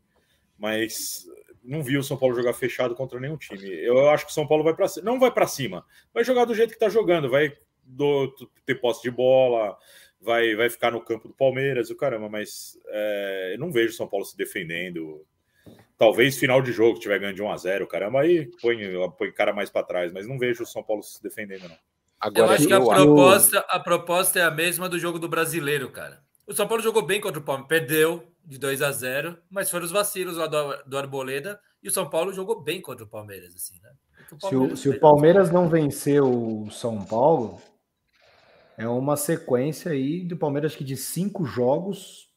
mas 0.58 1.26
não 1.64 1.82
vi 1.82 1.96
o 1.96 2.02
São 2.02 2.16
Paulo 2.16 2.34
jogar 2.34 2.52
fechado 2.52 2.94
contra 2.94 3.18
nenhum 3.18 3.36
time. 3.36 3.68
Eu 3.82 4.08
acho 4.10 4.26
que 4.26 4.30
o 4.30 4.34
São 4.34 4.46
Paulo 4.46 4.62
vai 4.62 4.74
para 4.74 4.86
não 5.02 5.18
vai 5.18 5.30
para 5.30 5.46
cima, 5.46 5.84
vai 6.12 6.22
jogar 6.22 6.44
do 6.44 6.54
jeito 6.54 6.70
que 6.70 6.76
está 6.76 6.88
jogando, 6.88 7.30
vai 7.30 7.56
do, 7.82 8.32
ter 8.66 8.76
posse 8.76 9.02
de 9.02 9.10
bola, 9.10 9.76
vai, 10.20 10.54
vai 10.54 10.68
ficar 10.68 10.90
no 10.90 11.00
campo 11.00 11.28
do 11.28 11.34
Palmeiras, 11.34 11.90
o 11.90 11.96
caramba, 11.96 12.28
mas 12.28 12.78
é, 12.88 13.52
eu 13.54 13.58
não 13.58 13.72
vejo 13.72 13.92
o 13.92 13.96
São 13.96 14.06
Paulo 14.06 14.24
se 14.24 14.36
defendendo. 14.36 15.26
Talvez 15.96 16.38
final 16.38 16.60
de 16.60 16.72
jogo 16.72 16.98
tiver 16.98 17.18
ganhando 17.18 17.36
de 17.36 17.42
1 17.42 17.50
a 17.50 17.56
0 17.56 17.86
caramba, 17.86 18.20
aí 18.20 18.50
põe, 18.60 18.78
põe 19.16 19.32
cara 19.32 19.52
mais 19.52 19.70
para 19.70 19.86
trás, 19.86 20.12
mas 20.12 20.26
não 20.26 20.38
vejo 20.38 20.64
o 20.64 20.66
São 20.66 20.82
Paulo 20.82 21.02
se 21.02 21.22
defendendo, 21.22 21.68
não. 21.68 21.78
Agora, 22.20 22.46
eu 22.46 22.54
acho 22.54 22.66
que 22.66 22.72
a 22.72 22.80
proposta, 22.80 23.58
a 23.68 23.80
proposta 23.80 24.38
é 24.38 24.42
a 24.42 24.50
mesma 24.50 24.88
do 24.88 24.98
jogo 24.98 25.18
do 25.18 25.28
brasileiro, 25.28 25.90
cara. 25.90 26.22
O 26.46 26.54
São 26.54 26.66
Paulo 26.66 26.82
jogou 26.82 27.02
bem 27.02 27.20
contra 27.20 27.38
o 27.38 27.44
Palmeiras, 27.44 27.68
perdeu 27.68 28.33
de 28.44 28.58
2 28.58 28.82
a 28.82 28.92
0 28.92 29.38
mas 29.50 29.70
foram 29.70 29.84
os 29.84 29.90
vacilos 29.90 30.36
lá 30.36 30.46
do, 30.46 30.82
do 30.84 30.98
Arboleda 30.98 31.60
e 31.82 31.88
o 31.88 31.92
São 31.92 32.08
Paulo 32.08 32.32
jogou 32.32 32.62
bem 32.62 32.80
contra 32.80 33.04
o 33.04 33.08
Palmeiras, 33.08 33.54
assim, 33.54 33.80
né? 33.80 33.90
O 34.32 34.48
se, 34.48 34.56
o, 34.56 34.76
se 34.76 34.88
o 34.88 34.98
Palmeiras 34.98 35.50
não 35.50 35.68
venceu 35.68 36.64
o 36.64 36.70
São 36.70 37.04
Paulo, 37.04 37.60
é 38.76 38.88
uma 38.88 39.16
sequência 39.16 39.92
aí 39.92 40.24
do 40.24 40.36
Palmeiras 40.36 40.74
que 40.74 40.82
de 40.82 40.96
cinco 40.96 41.44
jogos 41.44 42.32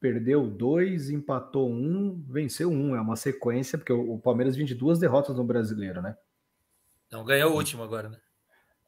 perdeu 0.00 0.46
dois, 0.46 1.10
empatou 1.10 1.68
um, 1.68 2.22
venceu 2.28 2.70
um. 2.70 2.94
É 2.94 3.00
uma 3.00 3.16
sequência, 3.16 3.78
porque 3.78 3.92
o 3.92 4.18
Palmeiras 4.18 4.56
vem 4.56 4.66
de 4.66 4.74
duas 4.74 4.98
derrotas 4.98 5.36
no 5.36 5.44
brasileiro, 5.44 6.00
né? 6.00 6.16
Não, 7.10 7.24
ganhou 7.24 7.52
o 7.52 7.56
último 7.56 7.82
agora, 7.82 8.08
né? 8.08 8.18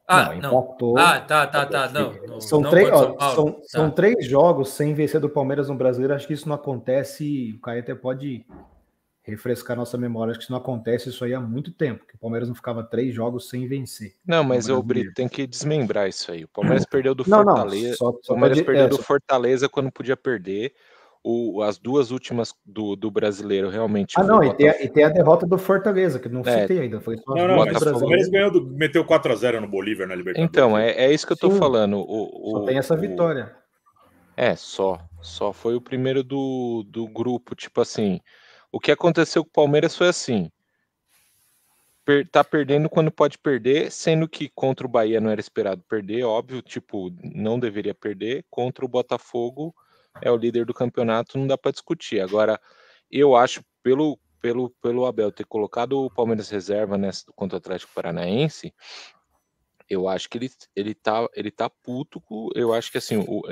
Ah, 0.06 0.24
não, 0.24 0.34
empatou. 0.34 0.98
Ah, 0.98 1.20
tá, 1.20 1.46
tá, 1.46 1.66
tá. 1.66 1.88
Não, 1.88 2.40
são, 2.40 2.60
não 2.60 2.70
três, 2.70 2.90
ó, 2.90 3.34
são, 3.34 3.52
tá. 3.52 3.60
são 3.64 3.90
três 3.90 4.26
jogos 4.26 4.70
sem 4.70 4.92
vencer 4.92 5.20
do 5.20 5.28
Palmeiras 5.28 5.68
no 5.68 5.76
brasileiro. 5.76 6.14
Acho 6.14 6.26
que 6.26 6.34
isso 6.34 6.48
não 6.48 6.56
acontece. 6.56 7.54
O 7.56 7.60
Caio 7.60 7.80
até 7.80 7.94
pode 7.94 8.44
refrescar 9.22 9.76
nossa 9.76 9.96
memória, 9.96 10.30
acho 10.30 10.38
que 10.38 10.44
isso 10.44 10.52
não 10.52 10.58
acontece 10.58 11.08
isso 11.08 11.24
aí 11.24 11.34
há 11.34 11.40
muito 11.40 11.72
tempo, 11.72 12.04
que 12.06 12.14
o 12.14 12.18
Palmeiras 12.18 12.48
não 12.48 12.54
ficava 12.54 12.82
três 12.82 13.14
jogos 13.14 13.48
sem 13.48 13.66
vencer. 13.68 14.14
Não, 14.26 14.42
mas 14.42 14.68
o 14.68 14.82
Brito 14.82 15.12
tem 15.14 15.28
que 15.28 15.46
desmembrar 15.46 16.08
isso 16.08 16.32
aí. 16.32 16.44
O 16.44 16.48
Palmeiras 16.48 16.84
perdeu 16.84 17.14
do 17.14 17.24
não, 17.26 17.44
Fortaleza. 17.44 17.88
Não, 17.90 17.96
só, 17.96 18.12
só 18.12 18.32
o 18.32 18.36
Palmeiras 18.36 18.62
perdeu 18.62 18.84
é, 18.84 18.88
do 18.88 18.98
Fortaleza 18.98 19.68
quando 19.68 19.92
podia 19.92 20.16
perder. 20.16 20.74
O, 21.22 21.62
as 21.62 21.78
duas 21.78 22.10
últimas 22.10 22.54
do, 22.64 22.96
do 22.96 23.10
brasileiro 23.10 23.68
realmente. 23.68 24.14
Ah, 24.16 24.24
não, 24.24 24.42
e 24.42 24.54
tem, 24.54 24.68
a, 24.70 24.82
e 24.82 24.88
tem, 24.88 25.04
a, 25.04 25.10
derrota 25.10 25.46
do 25.46 25.58
Fortaleza, 25.58 26.18
que 26.18 26.30
não 26.30 26.40
é, 26.40 26.62
citei 26.62 26.80
ainda. 26.80 26.98
Foi 26.98 27.18
só 27.18 27.34
não, 27.34 27.46
não, 27.46 27.56
mas 27.56 27.82
o 27.82 27.92
Palmeiras 27.92 28.28
ganhou 28.28 28.50
do, 28.50 28.66
meteu 28.66 29.04
4x0 29.04 29.60
no 29.60 29.68
Bolívar 29.68 30.08
na 30.08 30.14
Libertadores. 30.14 30.50
Então, 30.50 30.78
é, 30.78 30.92
é 30.92 31.12
isso 31.12 31.26
que 31.26 31.34
eu 31.34 31.36
tô 31.36 31.50
Sim, 31.50 31.58
falando. 31.58 31.98
O, 31.98 32.48
o, 32.48 32.50
só 32.52 32.64
tem 32.64 32.78
essa 32.78 32.96
vitória. 32.96 33.54
É, 34.34 34.56
só. 34.56 34.98
Só 35.20 35.52
foi 35.52 35.74
o 35.74 35.80
primeiro 35.82 36.24
do, 36.24 36.82
do 36.88 37.06
grupo, 37.06 37.54
tipo 37.54 37.82
assim. 37.82 38.20
O 38.72 38.80
que 38.80 38.90
aconteceu 38.90 39.44
com 39.44 39.50
o 39.50 39.52
Palmeiras 39.52 39.94
foi 39.94 40.08
assim: 40.08 40.50
per, 42.04 42.26
tá 42.28 42.42
perdendo 42.42 42.88
quando 42.88 43.10
pode 43.10 43.36
perder, 43.38 43.90
sendo 43.90 44.28
que 44.28 44.48
contra 44.48 44.86
o 44.86 44.90
Bahia 44.90 45.20
não 45.20 45.30
era 45.30 45.40
esperado 45.40 45.82
perder, 45.88 46.24
óbvio, 46.24 46.62
tipo, 46.62 47.12
não 47.22 47.58
deveria 47.58 47.94
perder. 47.94 48.44
Contra 48.48 48.84
o 48.84 48.88
Botafogo, 48.88 49.74
é 50.20 50.30
o 50.30 50.36
líder 50.36 50.64
do 50.64 50.74
campeonato, 50.74 51.38
não 51.38 51.46
dá 51.46 51.56
para 51.56 51.72
discutir. 51.72 52.20
Agora, 52.20 52.60
eu 53.10 53.36
acho, 53.36 53.62
pelo, 53.82 54.18
pelo, 54.40 54.70
pelo 54.82 55.06
Abel 55.06 55.32
ter 55.32 55.44
colocado 55.44 56.04
o 56.04 56.10
Palmeiras 56.10 56.48
reserva 56.50 56.96
nessa 56.96 57.24
contra 57.34 57.56
o 57.56 57.58
Atlético 57.58 57.92
Paranaense, 57.94 58.72
eu 59.88 60.08
acho 60.08 60.30
que 60.30 60.38
ele, 60.38 60.50
ele, 60.76 60.94
tá, 60.94 61.28
ele 61.34 61.50
tá 61.50 61.68
puto. 61.68 62.22
Eu 62.54 62.72
acho 62.72 62.92
que 62.92 62.98
assim, 62.98 63.16
o, 63.16 63.42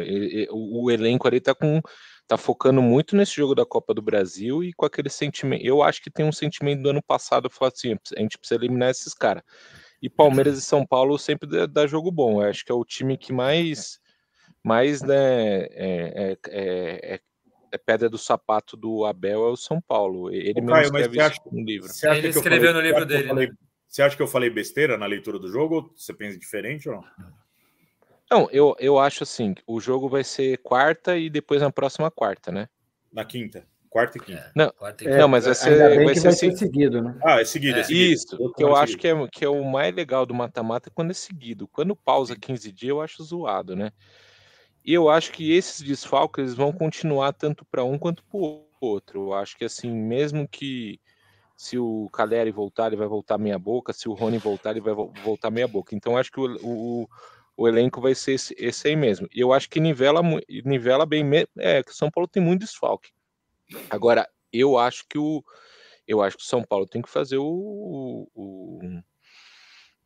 o, 0.50 0.84
o 0.84 0.90
elenco 0.90 1.26
ali 1.26 1.40
tá 1.40 1.52
com 1.52 1.82
tá 2.28 2.36
focando 2.36 2.80
muito 2.82 3.16
nesse 3.16 3.34
jogo 3.34 3.54
da 3.54 3.64
Copa 3.64 3.94
do 3.94 4.02
Brasil 4.02 4.62
e 4.62 4.72
com 4.74 4.84
aquele 4.84 5.08
sentimento. 5.08 5.64
Eu 5.64 5.82
acho 5.82 6.02
que 6.02 6.10
tem 6.10 6.26
um 6.26 6.32
sentimento 6.32 6.82
do 6.82 6.90
ano 6.90 7.02
passado, 7.02 7.50
falar 7.50 7.72
assim, 7.74 7.96
a 8.16 8.20
gente 8.20 8.38
precisa 8.38 8.60
eliminar 8.60 8.90
esses 8.90 9.14
caras. 9.14 9.42
E 10.00 10.08
Palmeiras 10.10 10.58
e 10.58 10.62
São 10.62 10.86
Paulo 10.86 11.18
sempre 11.18 11.48
dá, 11.48 11.66
dá, 11.66 11.86
jogo 11.86 12.12
bom. 12.12 12.42
Eu 12.42 12.50
acho 12.50 12.64
que 12.64 12.70
é 12.70 12.74
o 12.74 12.84
time 12.84 13.16
que 13.16 13.32
mais, 13.32 13.98
mais 14.68 15.02
né, 15.02 15.62
é, 15.70 16.36
é, 16.36 16.38
é, 17.14 17.20
é 17.72 17.78
pedra 17.78 18.08
do 18.08 18.18
sapato 18.18 18.76
do 18.76 19.06
Abel 19.06 19.46
é 19.46 19.50
o 19.50 19.56
São 19.56 19.80
Paulo. 19.80 20.30
Ele 20.30 20.60
mesmo 20.60 20.70
Caio, 20.70 20.86
escreve 20.86 21.20
acha, 21.20 21.40
no 21.50 21.62
livro. 21.62 21.88
Ele 21.88 22.28
escreveu 22.28 22.72
falei, 22.72 22.72
no 22.72 22.80
livro 22.80 23.06
dele. 23.06 23.28
Falei, 23.28 23.46
né? 23.48 23.54
Você 23.86 24.02
acha 24.02 24.14
que 24.14 24.22
eu 24.22 24.26
falei 24.26 24.50
besteira 24.50 24.98
na 24.98 25.06
leitura 25.06 25.38
do 25.38 25.48
jogo? 25.48 25.74
Ou 25.76 25.92
você 25.96 26.12
pensa 26.12 26.38
diferente 26.38 26.88
ou 26.88 26.96
não? 26.96 27.04
Não, 28.30 28.48
eu, 28.52 28.76
eu 28.78 28.98
acho 28.98 29.22
assim, 29.22 29.54
o 29.66 29.80
jogo 29.80 30.06
vai 30.06 30.22
ser 30.22 30.58
quarta 30.58 31.16
e 31.16 31.30
depois 31.30 31.62
na 31.62 31.72
próxima 31.72 32.10
quarta, 32.10 32.52
né? 32.52 32.68
Na 33.10 33.24
quinta. 33.24 33.66
Quarta 33.88 34.18
e 34.18 34.20
quinta. 34.20 34.40
É, 34.40 34.52
não, 34.54 34.70
e 35.00 35.08
não, 35.16 35.28
mas 35.28 35.46
vai 35.46 35.54
ser, 35.54 35.78
vai, 35.78 36.04
vai 36.04 36.14
ser, 36.14 36.32
ser, 36.32 36.56
seguido, 36.58 37.00
né? 37.00 37.18
Ah, 37.24 37.40
é 37.40 37.44
seguido, 37.46 37.78
é, 37.78 37.80
é 37.80 37.84
seguido. 37.84 38.12
Isso, 38.12 38.36
eu 38.38 38.52
que 38.52 38.62
eu 38.62 38.76
acho 38.76 38.98
que 38.98 39.08
é, 39.08 39.28
que 39.28 39.44
é 39.46 39.48
o 39.48 39.64
mais 39.64 39.94
legal 39.94 40.26
do 40.26 40.34
mata-mata 40.34 40.90
quando 40.90 41.10
é 41.10 41.14
seguido. 41.14 41.66
Quando 41.66 41.96
pausa 41.96 42.36
15 42.36 42.70
dias, 42.70 42.90
eu 42.90 43.00
acho 43.00 43.24
zoado, 43.24 43.74
né? 43.74 43.90
E 44.88 44.94
eu 44.94 45.10
acho 45.10 45.32
que 45.32 45.52
esses 45.52 45.82
desfalques 45.82 46.54
vão 46.54 46.72
continuar 46.72 47.34
tanto 47.34 47.62
para 47.66 47.84
um 47.84 47.98
quanto 47.98 48.24
para 48.24 48.38
o 48.40 48.64
outro. 48.80 49.24
Eu 49.24 49.34
acho 49.34 49.54
que 49.54 49.66
assim, 49.66 49.92
mesmo 49.92 50.48
que 50.48 50.98
se 51.54 51.78
o 51.78 52.08
Caleri 52.10 52.50
voltar, 52.50 52.86
ele 52.86 52.96
vai 52.96 53.06
voltar 53.06 53.36
meia 53.36 53.58
boca, 53.58 53.92
se 53.92 54.08
o 54.08 54.14
Rony 54.14 54.38
voltar, 54.38 54.70
ele 54.70 54.80
vai 54.80 54.94
voltar 54.94 55.50
meia 55.50 55.68
boca. 55.68 55.94
Então, 55.94 56.16
acho 56.16 56.32
que 56.32 56.40
o, 56.40 56.56
o, 56.62 57.08
o 57.54 57.68
elenco 57.68 58.00
vai 58.00 58.14
ser 58.14 58.32
esse, 58.32 58.56
esse, 58.58 58.88
aí 58.88 58.96
mesmo. 58.96 59.28
E 59.30 59.40
eu 59.40 59.52
acho 59.52 59.68
que 59.68 59.78
nivela, 59.78 60.22
nivela 60.64 61.04
bem. 61.04 61.22
É, 61.58 61.82
que 61.82 61.94
São 61.94 62.10
Paulo 62.10 62.26
tem 62.26 62.42
muito 62.42 62.60
desfalque. 62.60 63.10
Agora, 63.90 64.26
eu 64.50 64.78
acho 64.78 65.04
que 65.06 65.18
o. 65.18 65.44
Eu 66.06 66.22
acho 66.22 66.38
que 66.38 66.44
o 66.44 66.46
São 66.46 66.64
Paulo 66.64 66.86
tem 66.86 67.02
que 67.02 67.10
fazer 67.10 67.36
o, 67.36 68.26
o 68.34 69.02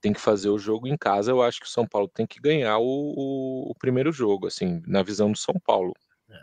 tem 0.03 0.13
que 0.13 0.21
fazer 0.21 0.51
o 0.51 0.59
jogo 0.59 0.89
em 0.89 0.97
casa. 0.97 1.31
Eu 1.31 1.41
acho 1.41 1.61
que 1.61 1.67
o 1.67 1.71
São 1.71 1.87
Paulo 1.87 2.09
tem 2.09 2.27
que 2.27 2.41
ganhar 2.41 2.77
o, 2.79 2.83
o, 2.85 3.71
o 3.71 3.75
primeiro 3.79 4.13
jogo, 4.13 4.49
assim, 4.49 4.83
na 4.87 5.03
visão 5.03 5.31
do 5.31 5.39
São 5.39 5.55
Paulo. 5.65 5.95
É. 6.29 6.35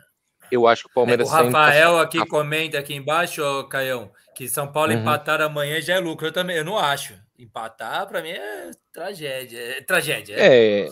Eu 0.50 0.66
acho 0.66 0.86
que 0.86 0.90
o 0.90 0.94
Palmeiras. 0.94 1.28
É, 1.28 1.32
o 1.32 1.34
Rafael 1.34 1.96
tá... 1.96 2.02
aqui 2.02 2.26
comenta 2.26 2.80
aqui 2.80 2.96
embaixo, 2.96 3.42
Caião, 3.68 4.12
que 4.34 4.48
São 4.48 4.72
Paulo 4.72 4.94
uhum. 4.94 5.02
empatar 5.02 5.42
amanhã 5.42 5.80
já 5.82 5.96
é 5.96 6.00
lucro. 6.00 6.28
Eu 6.28 6.32
também, 6.32 6.56
eu 6.56 6.66
não 6.66 6.78
acho. 6.80 7.14
Empatar, 7.38 8.08
para 8.08 8.22
mim, 8.22 8.30
é 8.30 8.72
tragédia. 8.94 9.60
É 9.60 9.82
tragédia. 9.82 10.36
É. 10.36 10.86
é. 10.86 10.90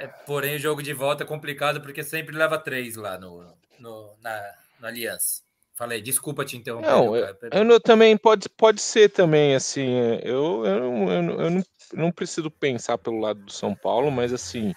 é. 0.00 0.06
Porém, 0.26 0.56
o 0.56 0.60
jogo 0.60 0.82
de 0.82 0.92
volta 0.92 1.24
é 1.24 1.26
complicado 1.26 1.80
porque 1.80 2.04
sempre 2.04 2.36
leva 2.36 2.58
três 2.58 2.96
lá 2.96 3.18
no, 3.18 3.42
no 3.80 4.14
na, 4.22 4.54
na 4.78 4.88
Aliança. 4.88 5.42
Falei, 5.74 6.00
desculpa 6.00 6.44
te 6.44 6.56
interromper. 6.56 6.88
Não, 6.88 7.16
eu, 7.16 7.36
eu, 7.52 7.70
eu, 7.70 7.80
também 7.80 8.16
pode, 8.16 8.48
pode 8.48 8.80
ser 8.80 9.08
também 9.08 9.56
assim. 9.56 9.88
Eu, 10.22 10.64
eu, 10.64 10.64
eu, 10.64 11.40
eu 11.40 11.50
não, 11.50 11.62
não 11.92 12.10
preciso 12.12 12.50
pensar 12.50 12.98
pelo 12.98 13.20
lado 13.20 13.40
do 13.40 13.52
São 13.52 13.74
Paulo, 13.74 14.10
mas 14.10 14.32
assim, 14.32 14.72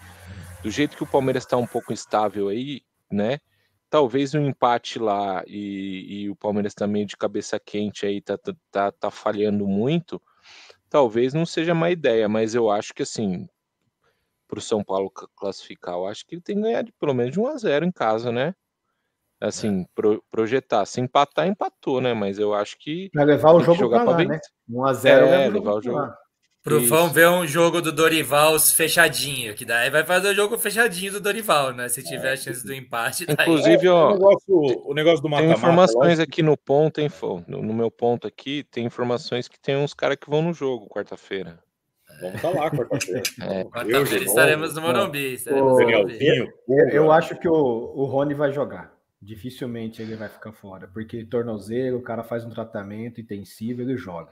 do 0.63 0.69
jeito 0.69 0.97
que 0.97 1.03
o 1.03 1.07
Palmeiras 1.07 1.43
está 1.43 1.57
um 1.57 1.67
pouco 1.67 1.93
instável 1.93 2.49
aí, 2.49 2.81
né? 3.11 3.39
Talvez 3.89 4.35
um 4.35 4.45
empate 4.45 4.99
lá 4.99 5.43
e, 5.47 6.23
e 6.23 6.29
o 6.29 6.35
Palmeiras 6.35 6.73
também 6.73 7.05
de 7.05 7.15
cabeça 7.15 7.59
quente 7.59 8.05
aí 8.05 8.21
tá, 8.21 8.37
tá, 8.37 8.53
tá, 8.71 8.91
tá 8.91 9.11
falhando 9.11 9.65
muito 9.65 10.21
talvez 10.89 11.33
não 11.33 11.45
seja 11.45 11.73
má 11.73 11.89
ideia, 11.89 12.27
mas 12.27 12.55
eu 12.55 12.69
acho 12.69 12.93
que 12.93 13.03
assim, 13.03 13.47
para 14.47 14.59
o 14.59 14.61
São 14.61 14.83
Paulo 14.83 15.11
classificar, 15.35 15.95
eu 15.95 16.07
acho 16.07 16.25
que 16.25 16.35
ele 16.35 16.41
tem 16.41 16.55
que 16.55 16.61
ganhar 16.61 16.81
de 16.81 16.91
pelo 16.93 17.13
menos 17.13 17.33
de 17.33 17.39
1 17.39 17.47
a 17.47 17.57
0 17.57 17.85
em 17.85 17.91
casa, 17.91 18.31
né? 18.31 18.53
assim, 19.39 19.85
pro, 19.93 20.23
projetar. 20.31 20.83
Se 20.85 20.99
empatar, 20.99 21.47
empatou, 21.47 22.01
né? 22.01 22.11
Mas 22.13 22.39
eu 22.39 22.55
acho 22.55 22.75
que. 22.79 23.09
Vai 23.13 23.25
levar 23.25 23.53
o 23.53 23.59
jogo 23.59 23.87
para 23.89 24.03
lá, 24.03 24.17
né? 24.17 24.39
1x0 24.67 25.07
é, 25.09 25.49
levar 25.49 25.73
o 25.73 25.81
jogo. 25.81 26.11
Pro 26.67 26.83
Fão 26.83 27.09
ver 27.09 27.29
um 27.29 27.47
jogo 27.47 27.81
do 27.81 27.93
Dorival 27.93 28.59
fechadinho, 28.59 29.55
que 29.55 29.63
daí 29.63 29.89
vai 29.89 30.03
fazer 30.03 30.29
o 30.29 30.35
jogo 30.35 30.57
fechadinho 30.57 31.13
do 31.13 31.21
Dorival, 31.21 31.71
né? 31.71 31.87
Se 31.87 32.03
tiver 32.03 32.31
é, 32.31 32.33
a 32.33 32.37
chance 32.37 32.65
do 32.65 32.73
empate. 32.73 33.25
Daí... 33.25 33.35
Inclusive, 33.39 33.87
ó, 33.87 34.09
o 34.09 34.13
negócio, 34.13 34.83
o 34.85 34.93
negócio 34.93 35.21
do 35.21 35.29
mata-mata. 35.29 35.53
Tem 35.53 35.57
informações 35.57 36.19
aqui 36.19 36.43
no 36.43 36.57
ponto, 36.57 36.95
tem, 36.95 37.09
no, 37.47 37.63
no 37.63 37.73
meu 37.73 37.89
ponto 37.89 38.27
aqui, 38.27 38.65
tem 38.69 38.85
informações 38.85 39.47
que 39.47 39.57
tem 39.57 39.77
uns 39.77 39.93
caras 39.93 40.17
que 40.19 40.29
vão 40.29 40.41
no 40.41 40.53
jogo 40.53 40.89
quarta-feira. 40.89 41.57
Vamos 42.19 42.35
estar 42.35 42.51
tá 42.51 42.59
lá 42.59 42.69
quarta-feira. 42.69 43.23
É. 43.41 43.63
Quarta-feira 43.63 44.25
estaremos 44.25 44.75
no 44.75 44.81
Morumbi. 44.81 45.33
Estaremos 45.35 45.73
no 45.73 45.89
Eu, 45.89 46.89
eu 46.91 47.11
acho 47.13 47.35
que 47.37 47.47
o, 47.47 47.53
o 47.53 48.05
Rony 48.05 48.33
vai 48.33 48.51
jogar. 48.51 48.93
Dificilmente 49.21 50.01
ele 50.01 50.15
vai 50.15 50.27
ficar 50.27 50.51
fora, 50.51 50.89
porque 50.93 51.23
tornozeiro, 51.23 51.97
o 51.97 52.01
cara 52.01 52.23
faz 52.23 52.43
um 52.45 52.49
tratamento 52.49 53.21
intensivo, 53.21 53.81
ele 53.81 53.95
joga. 53.97 54.31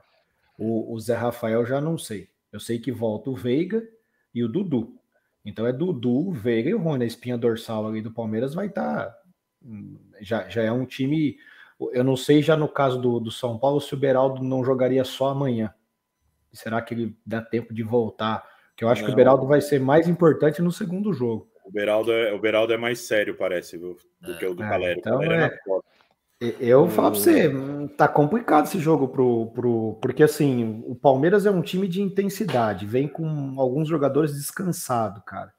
O, 0.58 0.94
o 0.94 1.00
Zé 1.00 1.16
Rafael 1.16 1.66
já 1.66 1.82
não 1.82 1.98
sei. 1.98 2.30
Eu 2.52 2.60
sei 2.60 2.80
que 2.80 2.92
volta 2.92 3.30
o 3.30 3.36
Veiga 3.36 3.86
e 4.34 4.44
o 4.44 4.48
Dudu. 4.48 4.98
Então 5.46 5.68
é 5.68 5.74
Dudu, 5.74 6.32
Veiga 6.32 6.70
e 6.70 6.74
o 6.74 6.80
Rony. 6.80 7.04
A 7.04 7.08
espinha 7.08 7.38
dorsal 7.38 7.88
ali 7.88 8.02
do 8.02 8.12
Palmeiras 8.12 8.54
vai 8.54 8.68
estar. 8.68 9.06
Tá, 9.06 9.18
hum, 9.64 9.98
já, 10.22 10.48
já 10.50 10.64
é 10.64 10.72
um 10.72 10.86
time. 10.86 11.38
Eu 11.92 12.04
não 12.04 12.16
sei 12.16 12.42
já 12.42 12.56
no 12.56 12.68
caso 12.68 13.00
do, 13.00 13.20
do 13.20 13.32
São 13.32 13.60
Paulo 13.60 13.82
se 13.82 13.94
o 13.94 13.98
Beraldo 13.98 14.44
não 14.44 14.64
jogaria 14.64 15.04
só 15.04 15.30
amanhã. 15.30 15.74
Será 16.52 16.82
que 16.82 16.94
ele 16.94 17.16
dá 17.26 17.42
tempo 17.42 17.74
de 17.74 17.84
voltar? 17.84 18.48
Que 18.76 18.84
eu 18.84 18.90
acho 18.90 19.02
não. 19.02 19.08
que 19.08 19.14
o 19.14 19.16
Beraldo 19.16 19.46
vai 19.46 19.62
ser 19.62 19.80
mais 19.80 20.08
importante 20.08 20.62
no 20.62 20.72
segundo 20.72 21.14
jogo. 21.14 21.50
O 21.66 21.72
Beraldo 21.72 22.12
é, 22.12 22.32
o 22.32 22.40
Beraldo 22.40 22.74
é 22.74 22.78
mais 22.78 23.00
sério, 23.00 23.36
parece, 23.36 23.78
viu, 23.78 23.98
do 24.22 24.38
que 24.38 24.46
o 24.46 24.54
do 24.54 24.64
é, 24.64 24.70
Caleri. 24.70 25.00
Então 25.00 25.22
é, 25.22 25.58
eu 26.40 26.90
falo 26.90 27.12
pra 27.12 27.20
você, 27.20 27.52
tá 27.96 28.08
complicado 28.08 28.66
esse 28.66 28.80
jogo 28.80 29.08
pro, 29.08 29.48
pro. 29.48 29.98
Porque 30.02 30.24
assim, 30.24 30.84
o 30.86 30.96
Palmeiras 30.96 31.46
é 31.46 31.52
um 31.52 31.62
time 31.62 31.88
de 31.88 32.02
intensidade, 32.02 32.86
vem 32.86 33.08
com 33.08 33.56
alguns 33.58 33.88
jogadores 33.88 34.34
descansados, 34.34 35.24
cara. 35.26 35.54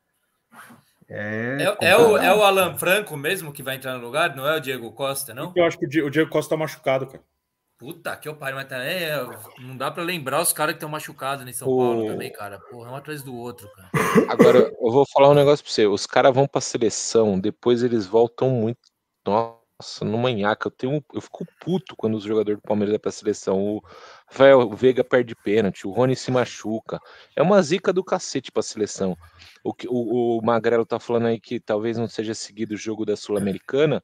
É, 1.09 1.77
é, 1.81 1.89
é, 1.91 1.97
o, 1.97 2.19
é 2.19 2.35
o 2.35 2.43
Alan 2.43 2.77
Franco 2.77 3.17
mesmo 3.17 3.53
que 3.53 3.63
vai 3.63 3.77
entrar 3.77 3.97
no 3.97 4.05
lugar, 4.05 4.35
não 4.35 4.47
é 4.47 4.57
o 4.57 4.61
Diego 4.61 4.91
Costa, 4.93 5.33
não? 5.33 5.53
Eu 5.55 5.65
acho 5.65 5.79
que 5.79 5.87
o 5.87 6.11
Diego 6.11 6.31
Costa 6.31 6.51
tá 6.51 6.57
machucado, 6.59 7.07
cara. 7.07 7.23
Puta 7.79 8.17
que 8.17 8.27
eu 8.27 8.35
pariu, 8.35 8.57
mas 8.57 8.69
também 8.69 9.05
é, 9.05 9.23
não 9.61 9.77
dá 9.77 9.91
para 9.91 10.03
lembrar 10.03 10.41
os 10.41 10.51
caras 10.51 10.73
que 10.73 10.79
estão 10.79 10.89
machucados 10.89 11.47
em 11.47 11.53
São 11.53 11.69
o... 11.69 11.77
Paulo 11.77 12.07
também, 12.07 12.33
cara. 12.33 12.59
Porra, 12.59 12.91
um 12.91 12.97
atrás 12.97 13.23
do 13.23 13.37
outro, 13.37 13.71
cara. 13.73 13.91
Agora, 14.31 14.59
eu 14.81 14.91
vou 14.91 15.05
falar 15.13 15.29
um 15.29 15.35
negócio 15.35 15.63
pra 15.63 15.73
você. 15.73 15.87
Os 15.87 16.07
caras 16.07 16.35
vão 16.35 16.49
pra 16.49 16.61
seleção, 16.61 17.39
depois 17.39 17.83
eles 17.83 18.07
voltam 18.07 18.49
muito. 18.49 18.81
Nossa, 19.27 19.59
no 20.03 20.19
manhaca. 20.19 20.69
Eu, 20.69 20.71
tenho, 20.71 21.05
eu 21.13 21.21
fico 21.21 21.47
puto 21.61 21.95
quando 21.97 22.17
os 22.17 22.25
jogadores 22.25 22.59
do 22.61 22.67
Palmeiras 22.67 22.95
é 22.95 22.99
pra 22.99 23.11
seleção. 23.11 23.61
O 23.61 23.83
Rafael 24.27 24.69
Veiga 24.71 25.05
perde 25.05 25.35
pênalti, 25.35 25.87
o 25.87 25.91
Rony 25.91 26.17
se 26.17 26.31
machuca. 26.31 27.01
É 27.35 27.43
uma 27.43 27.61
zica 27.63 27.93
do 27.93 28.05
cacete 28.05 28.51
pra 28.51 28.63
seleção. 28.63 29.17
O, 29.63 29.73
o, 29.89 30.39
o 30.39 30.45
Magrelo 30.45 30.87
tá 30.87 30.99
falando 30.99 31.27
aí 31.27 31.41
que 31.41 31.61
talvez 31.61 31.99
não 31.99 32.09
seja 32.09 32.35
seguido 32.35 32.75
o 32.75 32.79
jogo 32.79 33.05
da 33.05 33.17
Sul-Americana. 33.17 34.03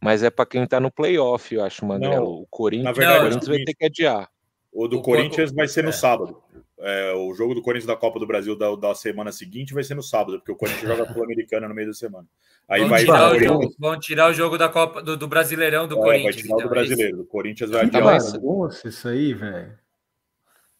Mas 0.00 0.22
é 0.22 0.30
para 0.30 0.44
quem 0.44 0.66
tá 0.66 0.78
no 0.78 0.90
playoff, 0.90 1.54
eu 1.54 1.64
acho, 1.64 1.86
Magrelo. 1.86 2.42
o 2.42 2.46
Corinthians, 2.50 2.96
verdade, 2.96 3.18
o 3.18 3.22
Corinthians 3.22 3.48
vai 3.48 3.64
ter 3.64 3.74
que 3.74 3.84
adiar. 3.86 4.28
O 4.70 4.88
do 4.88 4.98
o 4.98 5.02
Corinthians 5.02 5.52
vai 5.52 5.68
ser 5.68 5.82
no 5.82 5.90
é. 5.90 5.92
sábado. 5.92 6.42
É, 6.86 7.14
o 7.14 7.32
jogo 7.32 7.54
do 7.54 7.62
Corinthians 7.62 7.86
da 7.86 7.96
Copa 7.96 8.18
do 8.18 8.26
Brasil 8.26 8.54
da, 8.54 8.74
da 8.76 8.94
semana 8.94 9.32
seguinte 9.32 9.72
vai 9.72 9.82
ser 9.82 9.94
no 9.94 10.02
sábado, 10.02 10.38
porque 10.38 10.52
o 10.52 10.56
Corinthians 10.56 10.86
joga 10.86 11.10
Sul-Americana 11.10 11.66
no 11.66 11.74
meio 11.74 11.88
da 11.88 11.94
semana. 11.94 12.26
Aí 12.68 12.80
vão, 12.80 12.90
vai 12.90 13.00
tirar 13.00 13.32
o 13.32 13.38
jogo, 13.38 13.74
vão 13.78 14.00
tirar 14.00 14.30
o 14.30 14.34
jogo 14.34 14.58
da 14.58 14.68
Copa 14.68 15.02
do, 15.02 15.16
do 15.16 15.26
Brasileirão 15.26 15.88
do 15.88 15.96
é, 15.96 16.02
Corinthians. 16.02 16.34
Vai 16.34 16.42
tirar 16.42 16.54
então, 16.54 16.58
o 16.58 16.60
do 16.60 16.66
é 16.66 16.68
brasileiro. 16.68 17.16
Do 17.16 17.24
Corinthians 17.24 17.70
vai 17.70 17.80
adiar. 17.86 18.04
Nossa, 18.04 18.38
nossa, 18.38 18.88
isso 18.88 19.08
aí, 19.08 19.32
velho. 19.32 19.78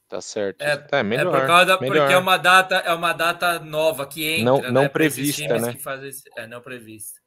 Tá 0.07 0.21
certo. 0.21 0.61
É, 0.61 0.77
tá, 0.77 0.99
é 0.99 1.03
melhor, 1.03 1.35
é 1.35 1.41
por 1.41 1.47
causa, 1.47 1.81
melhor. 1.81 1.97
porque 1.97 2.13
é 2.13 2.19
uma 2.19 2.37
data, 2.37 2.77
é 2.77 2.93
uma 2.93 3.13
data 3.15 3.59
nova 3.59 4.07
que 4.07 4.27
entra, 4.27 4.45
não, 4.45 4.61
não 4.73 4.83
né, 4.83 4.89
prevista, 4.91 5.59
né? 5.59 5.75
Esse, 6.07 6.23
é 6.37 6.47
não 6.47 6.61
prevista. 6.61 7.24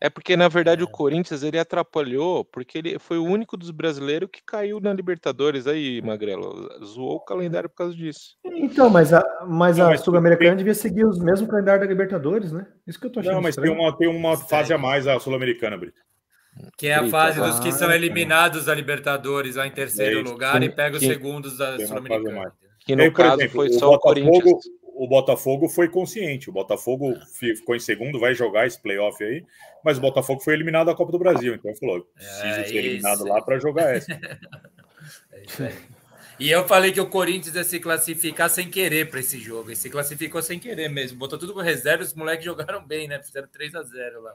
É 0.00 0.08
porque, 0.08 0.34
na 0.34 0.48
verdade, 0.48 0.80
é. 0.80 0.84
o 0.84 0.88
Corinthians 0.88 1.42
ele 1.42 1.58
atrapalhou, 1.58 2.42
porque 2.42 2.78
ele 2.78 2.98
foi 2.98 3.18
o 3.18 3.24
único 3.24 3.54
dos 3.54 3.70
brasileiros 3.70 4.30
que 4.32 4.42
caiu 4.42 4.80
na 4.80 4.94
Libertadores 4.94 5.66
aí, 5.66 6.00
Magrelo. 6.00 6.70
Zoou 6.82 7.16
o 7.16 7.20
calendário 7.20 7.68
por 7.68 7.76
causa 7.76 7.94
disso. 7.94 8.36
Então, 8.46 8.88
mas 8.88 9.12
a, 9.12 9.22
mas 9.46 9.78
a 9.78 9.94
Sul-Americana 9.98 10.56
devia 10.56 10.74
seguir 10.74 11.04
os 11.04 11.18
mesmos 11.18 11.50
calendários 11.50 11.86
da 11.86 11.92
Libertadores, 11.92 12.50
né? 12.50 12.66
Isso 12.86 12.98
que 12.98 13.06
eu 13.06 13.12
tô 13.12 13.20
achando. 13.20 13.34
Não, 13.34 13.42
mas 13.42 13.56
tem 13.56 13.70
uma, 13.70 13.96
tem 13.96 14.08
uma 14.08 14.38
fase 14.38 14.72
a 14.72 14.78
mais 14.78 15.06
a 15.06 15.20
Sul-Americana, 15.20 15.76
Brito. 15.76 16.00
Que 16.78 16.88
é 16.88 16.94
a 16.94 17.06
fase 17.08 17.38
dos 17.38 17.60
que 17.60 17.70
são 17.70 17.90
eliminados 17.92 18.64
da 18.64 18.74
Libertadores 18.74 19.56
lá 19.56 19.66
em 19.66 19.70
terceiro 19.70 20.20
é 20.20 20.22
lugar 20.22 20.62
e 20.62 20.70
pega 20.70 20.96
os 20.96 21.02
segundos 21.02 21.58
da 21.58 21.78
Sul-Americana. 21.78 22.52
Que 22.80 22.96
no 22.96 23.02
aí, 23.02 23.10
caso 23.10 23.42
exemplo, 23.42 23.56
foi 23.56 23.72
só 23.72 23.90
o, 23.90 23.94
o 23.94 23.98
Corinthians 23.98 24.64
o 25.00 25.08
Botafogo 25.08 25.66
foi 25.66 25.88
consciente. 25.88 26.50
O 26.50 26.52
Botafogo 26.52 27.14
ficou 27.32 27.74
em 27.74 27.80
segundo, 27.80 28.20
vai 28.20 28.34
jogar 28.34 28.66
esse 28.66 28.78
playoff 28.78 29.24
aí, 29.24 29.42
mas 29.82 29.96
o 29.96 30.00
Botafogo 30.02 30.42
foi 30.42 30.52
eliminado 30.52 30.88
da 30.88 30.94
Copa 30.94 31.10
do 31.10 31.18
Brasil. 31.18 31.54
Então 31.54 31.74
falou: 31.74 32.06
precisa 32.14 32.60
é 32.60 32.64
ser 32.64 32.76
eliminado 32.76 33.24
lá 33.24 33.40
para 33.40 33.58
jogar 33.58 33.96
essa. 33.96 34.12
é 34.12 35.72
e 36.38 36.50
eu 36.50 36.68
falei 36.68 36.92
que 36.92 37.00
o 37.00 37.08
Corinthians 37.08 37.54
ia 37.54 37.64
se 37.64 37.80
classificar 37.80 38.50
sem 38.50 38.70
querer 38.70 39.08
para 39.08 39.20
esse 39.20 39.38
jogo. 39.38 39.70
E 39.70 39.76
se 39.76 39.88
classificou 39.88 40.42
sem 40.42 40.58
querer 40.58 40.90
mesmo. 40.90 41.18
Botou 41.18 41.38
tudo 41.38 41.54
com 41.54 41.60
reserva, 41.60 42.02
os 42.02 42.12
moleques 42.12 42.44
jogaram 42.44 42.86
bem, 42.86 43.08
né? 43.08 43.22
Fizeram 43.22 43.48
3 43.48 43.74
a 43.76 43.82
0 43.82 44.20
lá. 44.20 44.34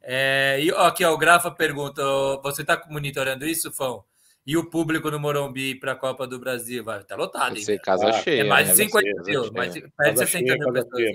É, 0.00 0.58
e 0.62 0.72
ó, 0.72 0.86
aqui, 0.86 1.04
ó, 1.04 1.12
o 1.12 1.18
Grafa 1.18 1.50
pergunta: 1.50 2.02
você 2.42 2.62
está 2.62 2.82
monitorando 2.88 3.44
isso, 3.44 3.70
Fão? 3.70 4.02
E 4.46 4.56
o 4.56 4.68
público 4.68 5.10
no 5.10 5.18
Morumbi 5.18 5.74
para 5.74 5.92
a 5.92 5.96
Copa 5.96 6.26
do 6.26 6.38
Brasil 6.38 6.82
vai 6.82 7.00
estar 7.00 7.16
tá 7.16 7.20
lotado. 7.20 7.58
Sei, 7.60 7.78
casa 7.78 8.08
ah, 8.08 8.12
cheia. 8.12 8.40
É 8.40 8.44
mais 8.44 8.70
de 8.70 8.76
50 8.76 9.06
né? 9.06 9.22
mil, 9.24 9.52
mais 9.52 9.74
de, 9.74 9.92
mais 9.98 10.14
de 10.14 10.18
60 10.26 10.56
mil 10.56 10.72
pessoas. 10.72 11.12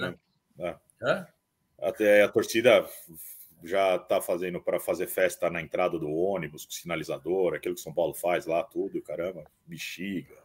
né? 0.58 0.76
É. 1.02 1.26
Até 1.82 2.24
a 2.24 2.30
torcida 2.30 2.88
já 3.64 3.96
está 3.96 4.22
fazendo 4.22 4.62
para 4.62 4.80
fazer 4.80 5.08
festa 5.08 5.50
na 5.50 5.62
entrada 5.62 5.98
do 5.98 6.10
ônibus, 6.10 6.66
com 6.66 6.72
sinalizador, 6.72 7.56
aquilo 7.56 7.76
que 7.76 7.82
São 7.82 7.94
Paulo 7.94 8.14
faz 8.14 8.46
lá, 8.46 8.64
tudo, 8.64 9.02
caramba, 9.02 9.44
bexiga. 9.66 10.36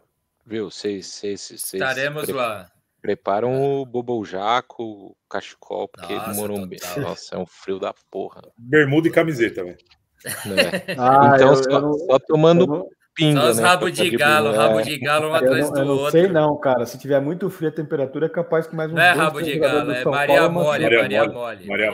Viu, 0.45 0.71
vocês. 0.71 1.23
Estaremos 1.23 2.25
pre 2.25 2.33
lá. 2.33 2.71
Preparam 3.01 3.63
o 3.63 3.87
Bobo 3.87 4.23
Jaco, 4.25 4.83
o 4.83 5.17
cachecol, 5.29 5.89
porque 5.89 6.13
Nossa, 6.13 6.35
Morumbi. 6.35 6.77
Total. 6.77 7.01
Nossa, 7.01 7.35
é 7.35 7.39
um 7.39 7.47
frio 7.47 7.79
da 7.79 7.95
porra. 8.11 8.43
Bermuda 8.59 9.09
e 9.09 9.11
camiseta, 9.11 9.65
velho. 9.65 9.79
Né? 10.25 10.85
Ah, 10.99 11.33
então, 11.35 11.49
eu, 11.49 11.57
só, 11.57 11.71
eu 11.71 11.81
não, 11.81 11.93
só, 11.95 12.19
tomando 12.19 12.67
não, 12.67 12.87
pinga. 13.15 13.41
Só 13.41 13.51
os 13.51 13.57
né, 13.59 13.63
rabo 13.63 13.91
de 13.91 14.11
galo, 14.11 14.53
rabo 14.53 14.83
de 14.83 14.99
galo 14.99 15.29
um 15.29 15.35
atrás 15.35 15.71
do 15.71 15.79
eu 15.79 15.85
não 15.85 15.97
outro. 15.97 16.11
sei, 16.11 16.29
não, 16.29 16.59
cara. 16.59 16.87
Se 16.87 16.99
tiver 16.99 17.21
muito 17.21 17.49
frio 17.51 17.69
a 17.69 17.73
temperatura, 17.73 18.27
é 18.27 18.29
capaz 18.29 18.67
que 18.67 18.75
mais 18.75 18.91
um. 18.91 18.95
Não 18.95 19.03
é 19.03 19.13
rabo 19.13 19.41
de 19.41 19.59
galo, 19.59 19.91
é 19.93 20.05
Maria 20.05 20.49
Mole, 20.49 20.83
Maria 20.85 21.29
Mole. 21.29 21.67
Maria 21.67 21.93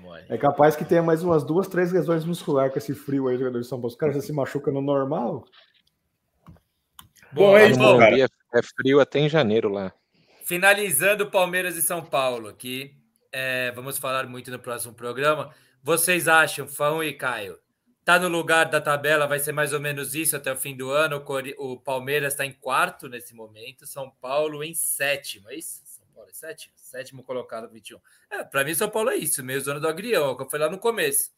Mole. 0.00 0.24
É 0.28 0.36
capaz 0.36 0.76
que 0.76 0.84
tenha 0.84 1.02
mais 1.02 1.22
umas 1.22 1.44
duas, 1.44 1.66
três 1.68 1.92
lesões 1.92 2.24
musculares 2.24 2.72
com 2.72 2.78
esse 2.78 2.94
frio 2.94 3.28
aí, 3.28 3.38
jogador 3.38 3.60
de 3.60 3.66
São 3.66 3.78
Paulo. 3.78 3.88
Os 3.88 3.96
caras 3.96 4.16
já 4.16 4.22
se 4.22 4.32
machucam 4.32 4.72
no 4.72 4.80
normal. 4.80 5.44
Bom, 7.32 7.56
é 7.56 7.68
isso, 7.68 7.98
cara. 7.98 8.16
É 8.54 8.62
frio 8.62 9.00
até 9.00 9.18
em 9.18 9.28
janeiro 9.28 9.68
lá. 9.68 9.92
Finalizando 10.44 11.30
Palmeiras 11.30 11.76
e 11.76 11.82
São 11.82 12.02
Paulo 12.02 12.48
aqui. 12.48 12.94
É, 13.30 13.70
vamos 13.72 13.98
falar 13.98 14.26
muito 14.26 14.50
no 14.50 14.58
próximo 14.58 14.94
programa. 14.94 15.50
Vocês 15.82 16.28
acham, 16.28 16.66
Fão 16.66 17.02
e 17.02 17.12
Caio, 17.12 17.58
tá 18.04 18.18
no 18.18 18.28
lugar 18.28 18.70
da 18.70 18.80
tabela, 18.80 19.26
vai 19.26 19.38
ser 19.38 19.52
mais 19.52 19.74
ou 19.74 19.80
menos 19.80 20.14
isso 20.14 20.34
até 20.34 20.50
o 20.50 20.56
fim 20.56 20.74
do 20.74 20.90
ano. 20.90 21.22
O 21.58 21.78
Palmeiras 21.78 22.32
está 22.32 22.46
em 22.46 22.52
quarto 22.52 23.06
nesse 23.06 23.34
momento, 23.34 23.86
São 23.86 24.10
Paulo 24.10 24.64
em 24.64 24.72
sétimo, 24.72 25.50
é 25.50 25.56
isso? 25.56 25.82
São 25.84 26.06
Paulo 26.14 26.30
é 26.30 26.32
sétimo? 26.32 26.72
Sétimo 26.74 27.22
colocado, 27.22 27.68
21. 27.68 27.98
É, 28.30 28.44
para 28.44 28.64
mim, 28.64 28.74
São 28.74 28.88
Paulo 28.88 29.10
é 29.10 29.16
isso, 29.16 29.44
meio 29.44 29.60
zona 29.60 29.78
do 29.78 29.86
agrião, 29.86 30.34
que 30.34 30.42
eu 30.42 30.48
fui 30.48 30.58
lá 30.58 30.70
no 30.70 30.78
começo. 30.78 31.30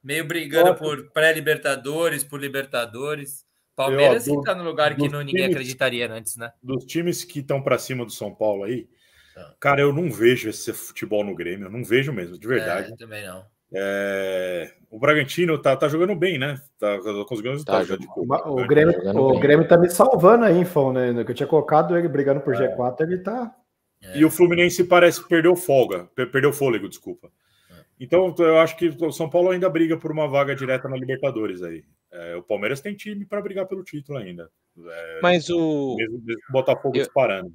Meio 0.00 0.24
brigando 0.24 0.76
por 0.76 1.10
pré-Libertadores, 1.10 2.22
por 2.22 2.40
Libertadores. 2.40 3.44
Palmeiras 3.74 4.26
está 4.26 4.54
no 4.54 4.62
lugar 4.62 4.94
que 4.94 5.08
não, 5.08 5.20
ninguém 5.20 5.42
times, 5.42 5.56
acreditaria 5.56 6.12
antes, 6.12 6.36
né? 6.36 6.52
Dos 6.62 6.84
times 6.84 7.24
que 7.24 7.40
estão 7.40 7.60
para 7.60 7.78
cima 7.78 8.04
do 8.04 8.12
São 8.12 8.32
Paulo 8.32 8.64
aí, 8.64 8.88
tá. 9.34 9.56
cara, 9.58 9.80
eu 9.80 9.92
não 9.92 10.10
vejo 10.10 10.48
esse 10.48 10.72
futebol 10.72 11.24
no 11.24 11.34
Grêmio, 11.34 11.66
eu 11.66 11.70
não 11.70 11.82
vejo 11.82 12.12
mesmo, 12.12 12.38
de 12.38 12.46
verdade. 12.46 12.92
É, 12.92 12.96
também 12.96 13.26
não. 13.26 13.44
É... 13.74 14.72
O 14.90 14.98
Bragantino 14.98 15.58
tá, 15.58 15.74
tá 15.74 15.88
jogando 15.88 16.14
bem, 16.14 16.38
né? 16.38 16.60
Tá 16.78 16.98
conseguindo 17.26 17.52
resultado. 17.52 17.86
Tá, 17.86 17.96
tipo, 17.96 18.20
o, 18.20 18.66
Grêmio, 18.66 18.94
o 19.16 19.40
Grêmio 19.40 19.66
tá 19.66 19.78
me 19.78 19.88
salvando 19.88 20.44
aí, 20.44 20.58
Info, 20.58 20.92
né? 20.92 21.24
Que 21.24 21.30
eu 21.30 21.34
tinha 21.34 21.46
colocado 21.46 21.96
ele 21.96 22.08
brigando 22.08 22.40
por 22.40 22.54
é. 22.54 22.76
G4, 22.76 23.00
ele 23.00 23.18
tá. 23.18 23.54
É. 24.02 24.18
E 24.18 24.24
o 24.24 24.30
Fluminense 24.30 24.84
parece 24.84 25.22
que 25.22 25.28
perdeu 25.28 25.56
folga, 25.56 26.10
perdeu 26.14 26.52
fôlego, 26.52 26.88
desculpa. 26.88 27.30
É. 27.70 27.74
Então, 28.00 28.34
eu 28.38 28.58
acho 28.58 28.76
que 28.76 28.88
o 28.88 29.12
São 29.12 29.30
Paulo 29.30 29.50
ainda 29.50 29.70
briga 29.70 29.96
por 29.96 30.12
uma 30.12 30.28
vaga 30.28 30.54
direta 30.54 30.88
na 30.88 30.96
Libertadores 30.96 31.62
aí. 31.62 31.82
É, 32.10 32.36
o 32.36 32.42
Palmeiras 32.42 32.82
tem 32.82 32.94
time 32.94 33.24
para 33.24 33.40
brigar 33.40 33.66
pelo 33.66 33.82
título 33.82 34.18
ainda. 34.18 34.50
É, 34.78 35.20
Mas 35.22 35.48
o. 35.48 35.96
Mesmo, 35.96 36.20
mesmo 36.22 36.42
Botafogo 36.50 36.96
eu... 36.96 37.02
disparando 37.02 37.52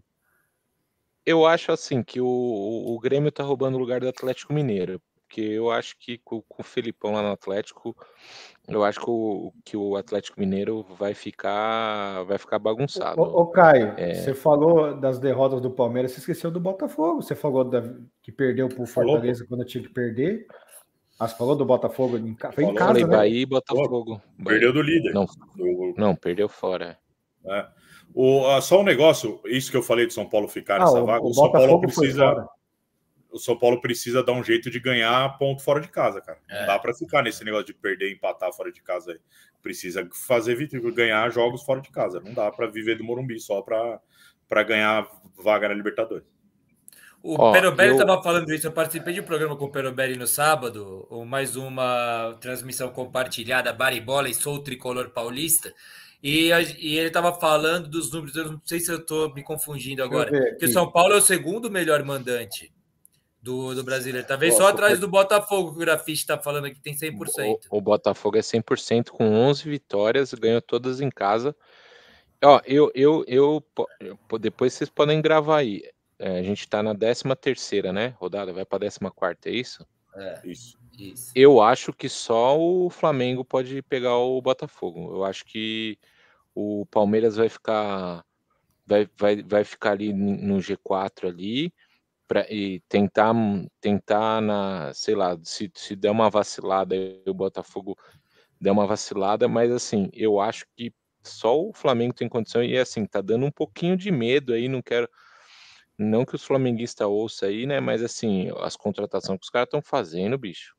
eu 1.28 1.45
acho 1.45 1.74
assim 1.74 2.01
que 2.01 2.22
o, 2.22 2.26
o 2.26 2.97
Grêmio 3.01 3.30
tá 3.30 3.43
roubando 3.43 3.76
o 3.76 3.78
lugar 3.78 3.99
do 3.99 4.07
Atlético 4.07 4.53
Mineiro 4.53 5.01
porque 5.28 5.41
eu 5.41 5.69
acho 5.69 5.97
que 5.99 6.17
com, 6.17 6.41
com 6.41 6.61
o 6.61 6.65
Felipão 6.65 7.11
lá 7.11 7.21
no 7.21 7.32
Atlético, 7.32 7.95
eu 8.67 8.84
acho 8.84 8.99
que 8.99 9.09
o, 9.09 9.53
que 9.63 9.78
o 9.78 9.97
Atlético 9.97 10.39
Mineiro 10.39 10.86
vai 10.97 11.13
ficar 11.13 12.23
vai 12.23 12.38
ficar 12.38 12.57
bagunçado. 12.57 13.21
Ô, 13.21 13.41
ô 13.41 13.47
Caio, 13.47 13.93
é... 13.97 14.15
você 14.15 14.34
falou 14.34 14.95
das 14.95 15.19
derrotas 15.19 15.59
do 15.59 15.69
Palmeiras, 15.69 16.13
você 16.13 16.19
esqueceu 16.19 16.49
do 16.49 16.61
Botafogo. 16.61 17.21
Você 17.21 17.36
falou 17.36 17.65
da, 17.65 17.84
que 18.23 18.32
perdeu 18.32 18.69
pro 18.69 18.86
Fortaleza 18.86 19.45
falou, 19.45 19.49
quando 19.49 19.67
tinha 19.67 19.84
que 19.84 19.89
perder. 19.89 20.47
Ah, 21.19 21.28
você 21.28 21.36
falou 21.36 21.55
do 21.55 21.65
Botafogo 21.65 22.17
em, 22.17 22.38
foi 22.53 22.63
em 22.63 22.73
casa, 22.73 22.89
Falei, 22.89 23.03
né? 23.03 23.17
Bahia 23.17 23.41
e 23.41 23.45
Botafogo. 23.45 24.21
Perdeu 24.45 24.71
do 24.71 24.82
líder. 24.82 25.13
Não, 25.13 25.25
não 25.97 26.15
perdeu 26.15 26.47
fora. 26.47 26.97
É. 27.45 27.65
O, 28.13 28.61
só 28.61 28.80
um 28.80 28.84
negócio, 28.84 29.41
isso 29.45 29.69
que 29.69 29.78
eu 29.78 29.84
falei 29.84 30.07
de 30.07 30.13
São 30.13 30.28
Paulo 30.28 30.47
ficar 30.47 30.78
ah, 30.78 30.80
nessa 30.80 31.01
o, 31.01 31.05
vaga, 31.05 31.23
o, 31.23 31.30
o 31.30 31.34
São 31.34 31.51
Paulo 31.51 31.82
precisa. 31.82 32.47
O 33.38 33.39
São 33.39 33.55
Paulo 33.55 33.79
precisa 33.79 34.23
dar 34.23 34.33
um 34.33 34.43
jeito 34.43 34.69
de 34.71 34.79
ganhar 34.79 35.38
ponto 35.38 35.61
fora 35.61 35.79
de 35.79 35.88
casa, 35.88 36.19
cara. 36.19 36.39
É. 36.49 36.59
Não 36.59 36.67
dá 36.67 36.79
para 36.79 36.91
ficar 36.93 37.21
nesse 37.21 37.43
negócio 37.43 37.67
de 37.67 37.73
perder 37.75 38.09
e 38.09 38.13
empatar 38.15 38.51
fora 38.51 38.71
de 38.71 38.81
casa 38.81 39.11
aí. 39.11 39.19
Precisa 39.61 40.07
fazer 40.11 40.57
ganhar 40.91 41.29
jogos 41.29 41.61
fora 41.61 41.79
de 41.79 41.91
casa. 41.91 42.19
Não 42.19 42.33
dá 42.33 42.51
para 42.51 42.65
viver 42.65 42.97
do 42.97 43.03
Morumbi 43.03 43.39
só 43.39 43.61
para 43.61 44.63
ganhar 44.63 45.07
vaga 45.38 45.69
na 45.69 45.75
Libertadores. 45.75 46.25
O 47.21 47.35
Ó, 47.39 47.51
Perobelli 47.51 47.91
estava 47.91 48.13
eu... 48.13 48.23
falando 48.23 48.51
isso. 48.51 48.65
Eu 48.65 48.71
participei 48.71 49.13
de 49.13 49.21
um 49.21 49.25
programa 49.25 49.55
com 49.55 49.65
o 49.65 49.71
Perobelli 49.71 50.15
no 50.15 50.25
sábado, 50.25 51.05
ou 51.07 51.23
mais 51.23 51.55
uma 51.55 52.35
transmissão 52.41 52.89
compartilhada, 52.89 53.71
Baribola 53.71 54.29
e 54.29 54.33
Sou 54.33 54.63
Tricolor 54.63 55.11
Paulista. 55.11 55.71
E, 56.23 56.49
e 56.79 56.97
ele 56.97 57.07
estava 57.07 57.31
falando 57.39 57.88
dos 57.88 58.11
números, 58.11 58.35
eu 58.35 58.51
não 58.51 58.61
sei 58.65 58.79
se 58.79 58.91
eu 58.91 58.97
estou 58.97 59.31
me 59.35 59.43
confundindo 59.43 60.03
agora, 60.03 60.55
que 60.55 60.65
o 60.65 60.71
São 60.71 60.91
Paulo 60.91 61.13
é 61.13 61.17
o 61.17 61.21
segundo 61.21 61.69
melhor 61.69 62.03
mandante 62.03 62.75
do, 63.41 63.73
do 63.75 63.83
brasileiro. 63.83 64.27
Talvez 64.27 64.53
Pô, 64.53 64.61
só 64.61 64.67
atrás 64.69 64.99
do 64.99 65.07
Botafogo, 65.07 65.71
que 65.71 65.77
o 65.77 65.79
Grafite 65.79 66.19
está 66.19 66.38
falando 66.38 66.65
aqui, 66.65 66.79
tem 66.79 66.95
100%. 66.95 67.59
O, 67.69 67.77
o 67.77 67.81
Botafogo 67.81 68.38
é 68.38 68.41
100% 68.41 69.09
com 69.09 69.23
11 69.23 69.69
vitórias, 69.69 70.33
ganhou 70.33 70.61
todas 70.61 71.01
em 71.01 71.09
casa. 71.09 71.55
Ó, 72.43 72.61
eu, 72.65 72.91
eu, 72.93 73.23
eu, 73.27 73.63
eu 73.99 74.39
depois 74.39 74.73
vocês 74.73 74.89
podem 74.89 75.21
gravar 75.21 75.57
aí. 75.57 75.81
É, 76.19 76.39
a 76.39 76.43
gente 76.43 76.61
está 76.61 76.81
na 76.81 76.95
13 76.95 77.23
terceira, 77.39 77.93
né? 77.93 78.15
Rodada, 78.19 78.51
vai 78.51 78.65
para 78.65 78.79
14 78.89 78.99
quarta, 79.15 79.49
é 79.49 79.53
isso? 79.53 79.85
É, 80.15 80.41
isso. 80.43 80.77
Isso. 80.97 81.31
Eu 81.35 81.61
acho 81.61 81.93
que 81.93 82.09
só 82.09 82.59
o 82.59 82.89
Flamengo 82.89 83.45
pode 83.45 83.83
pegar 83.83 84.17
o 84.17 84.41
Botafogo. 84.41 85.15
Eu 85.15 85.23
acho 85.23 85.45
que 85.45 85.97
o 86.55 86.88
Palmeiras 86.88 87.35
vai 87.35 87.49
ficar 87.49 88.25
vai, 88.83 89.07
vai, 89.15 89.43
vai 89.43 89.63
ficar 89.63 89.91
ali 89.91 90.11
no 90.11 90.57
G4 90.57 91.27
ali 91.27 91.71
pra, 92.28 92.45
e 92.51 92.82
tentar 92.89 93.34
tentar 93.82 94.41
na, 94.41 94.93
sei 94.93 95.15
lá, 95.15 95.38
se, 95.43 95.71
se 95.75 95.95
der 95.95 96.11
uma 96.11 96.30
vacilada, 96.30 96.95
o 97.28 97.34
Botafogo 97.34 97.97
der 98.59 98.71
uma 98.71 98.88
vacilada, 98.88 99.47
mas 99.47 99.71
assim, 99.71 100.09
eu 100.13 100.39
acho 100.39 100.65
que 100.75 100.93
só 101.23 101.59
o 101.59 101.73
Flamengo 101.73 102.13
tem 102.13 102.30
condição 102.30 102.63
e 102.63 102.78
assim, 102.78 103.05
tá 103.05 103.21
dando 103.21 103.45
um 103.45 103.51
pouquinho 103.51 103.97
de 103.97 104.11
medo 104.11 104.53
aí, 104.53 104.67
não 104.67 104.82
quero 104.82 105.09
não 105.97 106.23
que 106.25 106.36
os 106.36 106.43
flamenguistas 106.43 107.07
ouçam 107.07 107.49
aí, 107.49 107.65
né, 107.65 107.80
mas 107.80 108.03
assim, 108.03 108.51
as 108.59 108.75
contratações 108.78 109.39
que 109.39 109.45
os 109.45 109.49
caras 109.49 109.67
estão 109.67 109.82
fazendo, 109.82 110.38
bicho, 110.38 110.75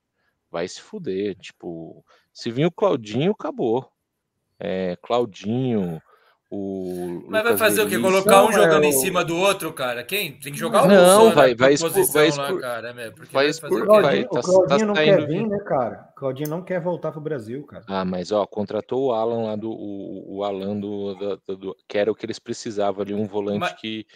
vai 0.51 0.69
se 0.69 0.81
fuder. 0.81 1.37
Tipo, 1.37 2.05
se 2.33 2.51
vir 2.51 2.67
o 2.67 2.71
Claudinho, 2.73 3.33
acabou. 3.33 3.91
É, 4.59 4.97
Claudinho, 5.03 6.01
o. 6.51 7.25
Mas 7.29 7.43
vai 7.43 7.57
fazer 7.57 7.83
o 7.83 7.89
quê? 7.89 7.99
Colocar 7.99 8.45
um 8.45 8.53
jogando 8.53 8.85
é, 8.85 8.87
em 8.89 8.93
cima 8.93 9.23
do 9.23 9.37
outro, 9.37 9.73
cara? 9.73 10.03
Quem? 10.03 10.33
Tem 10.33 10.53
que 10.53 10.59
jogar 10.59 10.85
o 10.85 10.89
Não, 10.89 11.31
vai, 11.31 11.55
vai, 11.55 11.75
expor, 11.75 11.91
vai 11.91 12.29
expor, 12.29 12.55
lá, 12.55 12.61
cara. 12.61 12.89
É, 12.89 12.93
vai, 12.93 13.11
vai 13.31 13.47
expor, 13.49 13.71
vai, 13.71 14.23
o 14.23 14.29
Claudinho 14.29 14.29
tá, 14.67 14.79
não 14.79 14.95
tá 14.95 15.05
quer 15.05 15.27
vir, 15.27 15.47
né, 15.47 15.59
cara? 15.59 16.09
O 16.11 16.15
Claudinho 16.19 16.49
não 16.49 16.63
quer 16.63 16.81
voltar 16.81 17.13
pro 17.13 17.21
Brasil, 17.21 17.65
cara. 17.67 17.85
Ah, 17.87 18.05
mas 18.05 18.33
ó, 18.33 18.47
contratou 18.47 19.07
o 19.07 19.13
Alan 19.13 19.45
lá 19.45 19.57
do. 19.57 19.71
O, 19.71 20.39
o 20.39 20.45
Alan 20.45 20.79
do, 20.81 21.15
do, 21.15 21.57
do, 21.57 21.77
que 21.87 21.99
era 21.99 22.11
o 22.11 22.15
que 22.15 22.25
eles 22.25 22.39
precisavam 22.39 23.03
ali, 23.03 23.13
um 23.13 23.27
volante 23.27 23.61
mas... 23.61 23.73
que 23.73 24.07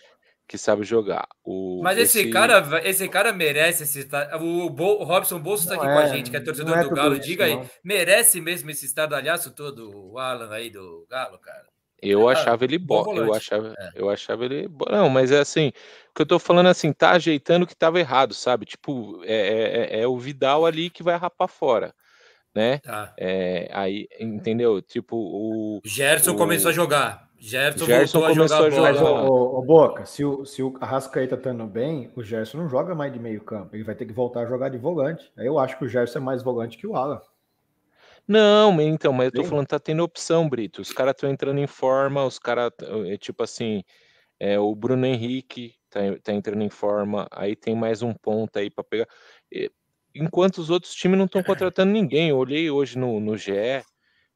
que 0.53 0.59
sabe 0.59 0.85
jogar. 0.85 1.27
O, 1.43 1.81
Mas 1.83 1.97
esse, 1.97 2.21
esse, 2.21 2.31
cara, 2.31 2.63
esse 2.85 3.09
cara 3.09 3.33
merece 3.33 3.85
esse 3.85 4.07
o, 4.39 4.69
Bo, 4.69 5.01
o 5.01 5.05
Robson 5.05 5.39
Bolso 5.39 5.63
está 5.63 5.77
aqui 5.77 5.87
é, 5.87 5.93
com 5.95 5.99
a 5.99 6.03
é, 6.03 6.09
gente, 6.09 6.31
que 6.31 6.37
é 6.37 6.41
torcedor 6.41 6.77
é 6.77 6.83
do 6.83 6.91
Galo. 6.91 7.15
Isso, 7.15 7.27
Diga 7.27 7.49
não. 7.49 7.63
aí, 7.63 7.71
merece 7.83 8.39
mesmo 8.39 8.71
esse 8.71 8.85
estardalhaço 8.85 9.53
todo, 9.53 9.91
o 9.91 10.19
Alan 10.19 10.53
aí 10.53 10.69
do 10.69 11.07
Galo, 11.09 11.39
cara? 11.39 11.72
Eu 12.03 12.29
é, 12.29 12.33
achava 12.33 12.65
ele 12.65 12.79
bom, 12.79 13.15
eu 13.15 13.33
achava, 13.33 13.75
é. 13.79 13.91
eu 13.95 14.11
achava 14.11 14.45
ele 14.45 14.67
bom. 14.67 14.87
Não, 14.91 15.09
mas 15.09 15.31
é 15.31 15.39
assim, 15.39 15.69
o 15.69 16.15
que 16.15 16.23
eu 16.23 16.27
tô 16.27 16.39
falando 16.39 16.69
assim, 16.69 16.93
tá 16.93 17.13
ajeitando 17.13 17.65
o 17.65 17.67
que 17.67 17.77
tava 17.77 18.01
errado, 18.01 18.35
sabe? 18.35 18.67
Tipo, 18.67 19.23
é, 19.25 19.91
é, 19.93 20.01
é 20.01 20.07
o 20.07 20.19
Vidal 20.19 20.67
ali 20.67 20.91
que 20.91 21.03
vai 21.03 21.17
rapar 21.17 21.49
fora 21.49 21.95
né? 22.55 22.79
Tá. 22.79 23.15
É, 23.19 23.69
aí, 23.73 24.09
entendeu? 24.21 24.81
Tipo, 24.83 25.17
o. 25.17 25.81
Gerson 25.85 26.33
o... 26.33 26.37
começou 26.37 26.71
a 26.71 26.73
jogar. 26.73 27.31
Gerson, 27.39 27.87
Gerson 27.87 28.21
voltou 28.21 28.45
a 28.45 28.49
jogar, 28.49 28.67
a 28.67 28.71
jogar 28.71 29.01
bola. 29.01 29.29
O, 29.29 29.59
o, 29.59 29.63
Boca, 29.63 30.07
se 30.07 30.25
o, 30.25 30.45
se 30.45 30.63
o 30.63 30.77
Arrascaeta 30.81 31.37
tá 31.37 31.51
indo 31.51 31.67
bem, 31.67 32.13
o 32.15 32.23
Gerson 32.23 32.59
não 32.59 32.69
joga 32.69 32.95
mais 32.95 33.13
de 33.13 33.19
meio 33.19 33.41
campo. 33.41 33.75
Ele 33.75 33.83
vai 33.83 33.97
ter 33.97 34.07
que 34.07 34.13
voltar 34.13 34.43
a 34.43 34.47
jogar 34.47 34.69
de 34.69 34.79
volante. 34.79 35.33
Aí 35.37 35.47
eu 35.47 35.59
acho 35.59 35.77
que 35.77 35.85
o 35.85 35.89
Gerson 35.89 36.21
é 36.21 36.23
mais 36.23 36.41
volante 36.41 36.79
que 36.79 36.87
o 36.87 36.95
Alan. 36.95 37.21
Não, 38.27 38.81
então, 38.81 39.13
mas 39.13 39.27
eu 39.27 39.33
tô 39.33 39.43
Sim. 39.43 39.49
falando, 39.51 39.67
tá 39.67 39.79
tendo 39.79 40.03
opção, 40.03 40.49
Brito. 40.49 40.81
Os 40.81 40.93
caras 40.93 41.15
estão 41.15 41.31
entrando 41.31 41.59
em 41.59 41.67
forma, 41.67 42.25
os 42.25 42.39
caras, 42.39 42.71
é, 43.07 43.17
tipo 43.17 43.43
assim, 43.43 43.83
é, 44.39 44.59
o 44.59 44.75
Bruno 44.75 45.07
Henrique 45.07 45.75
tá, 45.91 46.01
tá 46.23 46.33
entrando 46.33 46.63
em 46.63 46.71
forma, 46.71 47.27
aí 47.31 47.55
tem 47.55 47.75
mais 47.75 48.03
um 48.03 48.15
ponto 48.15 48.59
aí 48.59 48.71
para 48.71 48.85
pegar. 48.85 49.07
Enquanto 50.15 50.59
os 50.59 50.71
outros 50.71 50.95
times 50.95 51.19
não 51.19 51.27
estão 51.27 51.43
contratando 51.43 51.93
ninguém. 51.93 52.29
Eu 52.29 52.37
olhei 52.37 52.71
hoje 52.71 52.99
no, 52.99 53.19
no 53.19 53.37
GE, 53.37 53.83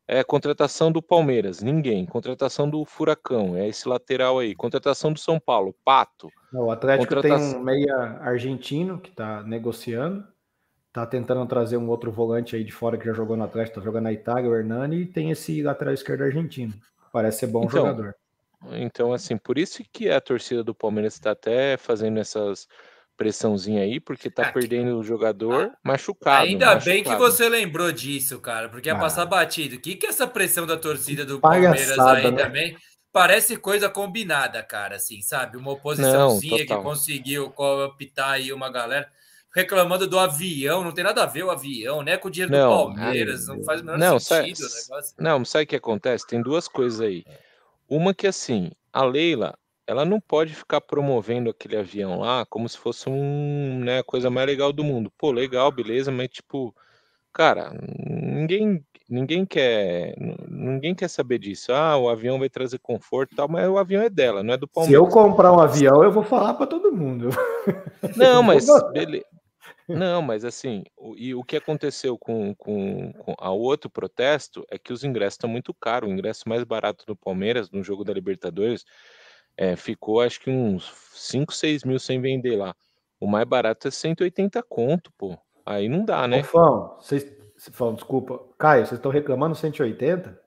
é 0.09 0.23
contratação 0.23 0.93
do 0.93 1.03
Palmeiras, 1.03 1.63
ninguém. 1.63 2.07
Contratação 2.07 2.71
do 2.71 2.85
Furacão, 2.85 3.57
é 3.57 3.69
esse 3.69 3.89
lateral 3.89 4.39
aí. 4.39 4.55
Contratação 4.55 5.13
do 5.13 5.19
São 5.19 5.39
Paulo, 5.41 5.75
Pato. 5.85 6.29
O 6.53 6.71
Atlético 6.71 7.15
contratação... 7.15 7.51
tem 7.53 7.61
um 7.61 7.65
meia 7.65 8.19
argentino 8.21 9.01
que 9.01 9.11
está 9.11 9.43
negociando. 9.43 10.25
Tá 10.97 11.05
tentando 11.05 11.45
trazer 11.45 11.77
um 11.77 11.91
outro 11.91 12.11
volante 12.11 12.57
aí 12.57 12.65
de 12.65 12.73
fora 12.73 12.97
que 12.97 13.05
já 13.05 13.13
jogou 13.13 13.37
no 13.37 13.45
Atlético, 13.45 13.81
tá 13.81 13.85
jogando 13.85 14.05
na 14.05 14.15
Itália, 14.15 14.49
o 14.49 14.57
Hernani, 14.57 15.03
e 15.03 15.05
tem 15.05 15.31
esse 15.31 15.63
lateral 15.63 15.93
esquerdo 15.93 16.23
argentino. 16.23 16.73
Parece 17.13 17.41
ser 17.41 17.49
bom 17.49 17.65
então, 17.65 17.81
jogador. 17.81 18.15
Então, 18.73 19.13
assim, 19.13 19.37
por 19.37 19.59
isso 19.59 19.83
que 19.93 20.09
a 20.09 20.19
torcida 20.23 20.65
do 20.65 20.75
Palmeiras 20.75 21.13
está 21.13 21.33
até 21.33 21.77
fazendo 21.77 22.19
essas 22.19 22.67
pressãozinha 23.15 23.83
aí, 23.83 24.01
porque 24.01 24.31
tá 24.31 24.51
perdendo 24.51 24.99
o 24.99 25.03
jogador 25.03 25.71
ah, 25.71 25.79
machucado. 25.85 26.47
Ainda 26.47 26.65
machucado. 26.65 26.85
bem 26.87 27.05
que 27.05 27.15
você 27.17 27.47
lembrou 27.47 27.93
disso, 27.93 28.41
cara, 28.41 28.71
porque 28.71 28.89
ia 28.89 28.95
ah. 28.95 28.99
passar 28.99 29.27
batido. 29.27 29.77
O 29.77 29.79
que, 29.79 29.97
que 29.97 30.07
é 30.07 30.09
essa 30.09 30.27
pressão 30.27 30.67
da 30.67 30.79
torcida 30.79 31.27
do 31.27 31.39
Palmeiras 31.41 31.99
aí 31.99 32.31
né? 32.31 32.43
também? 32.43 32.77
Parece 33.13 33.59
coisa 33.59 33.91
combinada, 33.91 34.63
cara, 34.63 34.97
assim, 34.97 35.21
sabe? 35.21 35.59
Uma 35.59 35.73
oposiçãozinha 35.73 36.65
que 36.65 36.75
conseguiu 36.77 37.53
optar 37.55 38.31
aí 38.31 38.51
uma 38.51 38.71
galera 38.71 39.07
reclamando 39.55 40.07
do 40.07 40.19
avião, 40.19 40.85
não 40.85 40.93
tem 40.93 41.03
nada 41.03 41.23
a 41.23 41.27
ver 41.27 41.45
o 41.45 41.51
avião, 41.51 42.03
né? 42.03 42.17
Com 42.17 42.29
o 42.29 42.31
dinheiro 42.31 42.53
não, 42.53 42.69
do 42.69 42.95
Palmeiras, 42.95 43.49
ai, 43.49 43.57
não 43.57 43.65
faz 43.65 43.81
o 43.81 43.85
menor 43.85 43.99
não, 43.99 44.19
sentido 44.19 44.57
sabe, 44.57 44.75
o 44.75 44.91
negócio. 44.91 45.15
Não, 45.19 45.45
sabe 45.45 45.65
o 45.65 45.67
que 45.67 45.77
acontece? 45.77 46.27
Tem 46.27 46.43
duas 46.43 46.69
coisas 46.69 47.01
aí. 47.01 47.25
Uma 47.89 48.13
que 48.13 48.27
assim, 48.27 48.71
a 48.93 49.05
Leila, 49.05 49.57
ela 49.87 50.05
não 50.05 50.21
pode 50.21 50.55
ficar 50.55 50.81
promovendo 50.81 51.49
aquele 51.49 51.77
avião 51.77 52.19
lá 52.21 52.45
como 52.47 52.69
se 52.69 52.77
fosse 52.77 53.09
um, 53.09 53.81
né, 53.85 54.01
a 54.01 54.05
coisa 54.05 54.29
mais 54.29 54.47
legal 54.47 54.73
do 54.73 54.83
mundo. 54.83 55.13
Pô, 55.17 55.31
legal, 55.31 55.71
beleza, 55.71 56.11
mas 56.11 56.29
tipo, 56.29 56.75
cara, 57.33 57.73
ninguém 58.07 58.85
ninguém 59.09 59.47
quer 59.47 60.15
ninguém 60.49 60.95
quer 60.95 61.09
saber 61.09 61.39
disso. 61.39 61.73
Ah, 61.73 61.97
o 61.97 62.09
avião 62.09 62.39
vai 62.39 62.49
trazer 62.49 62.79
conforto 62.81 63.33
e 63.33 63.37
tal, 63.37 63.49
mas 63.49 63.69
o 63.69 63.79
avião 63.79 64.03
é 64.03 64.11
dela, 64.11 64.43
não 64.43 64.55
é 64.55 64.57
do 64.57 64.67
Palmeiras. 64.67 65.01
Se 65.01 65.09
eu 65.09 65.13
comprar 65.13 65.53
um 65.53 65.61
avião, 65.61 66.03
eu 66.03 66.11
vou 66.11 66.25
falar 66.25 66.55
para 66.55 66.67
todo 66.67 66.93
mundo. 66.93 67.31
Não, 68.17 68.43
mas 68.43 68.67
beleza. 68.93 69.25
Não, 69.89 70.21
mas 70.21 70.45
assim, 70.45 70.83
o, 70.97 71.15
e 71.17 71.35
o 71.35 71.45
que 71.45 71.57
aconteceu 71.57 72.19
com, 72.19 72.55
com, 72.57 73.13
com 73.13 73.35
a 73.39 73.51
outro 73.51 73.89
protesto 73.89 74.67
é 74.71 74.79
que 74.79 74.93
os 74.93 75.05
ingressos 75.05 75.35
estão 75.35 75.49
muito 75.49 75.73
caros. 75.73 76.09
O 76.09 76.13
ingresso 76.13 76.49
mais 76.49 76.65
barato 76.65 77.05
do 77.07 77.15
Palmeiras 77.15 77.71
no 77.71 77.83
jogo 77.85 78.05
da 78.05 78.13
Libertadores 78.13 78.85
é, 79.57 79.77
ficou 79.77 80.21
acho 80.21 80.41
que 80.41 80.51
uns 80.51 80.93
5, 81.13 81.53
6 81.53 81.85
mil 81.85 81.99
sem 81.99 82.21
vender 82.21 82.57
lá. 82.57 82.75
O 83.21 83.27
mais 83.27 83.47
barato 83.47 83.89
é 83.89 83.91
180 83.91 84.63
conto, 84.65 85.13
pô. 85.17 85.39
Aí 85.65 85.89
não 85.89 86.05
dá, 86.05 86.27
né? 86.29 86.43
Fão, 86.43 86.97
vocês, 87.01 87.25
Fão, 87.57 87.95
desculpa. 87.95 88.41
Caio, 88.59 88.87
vocês 88.87 88.99
estão 88.99 89.11
reclamando 89.11 89.55
180? 89.55 90.39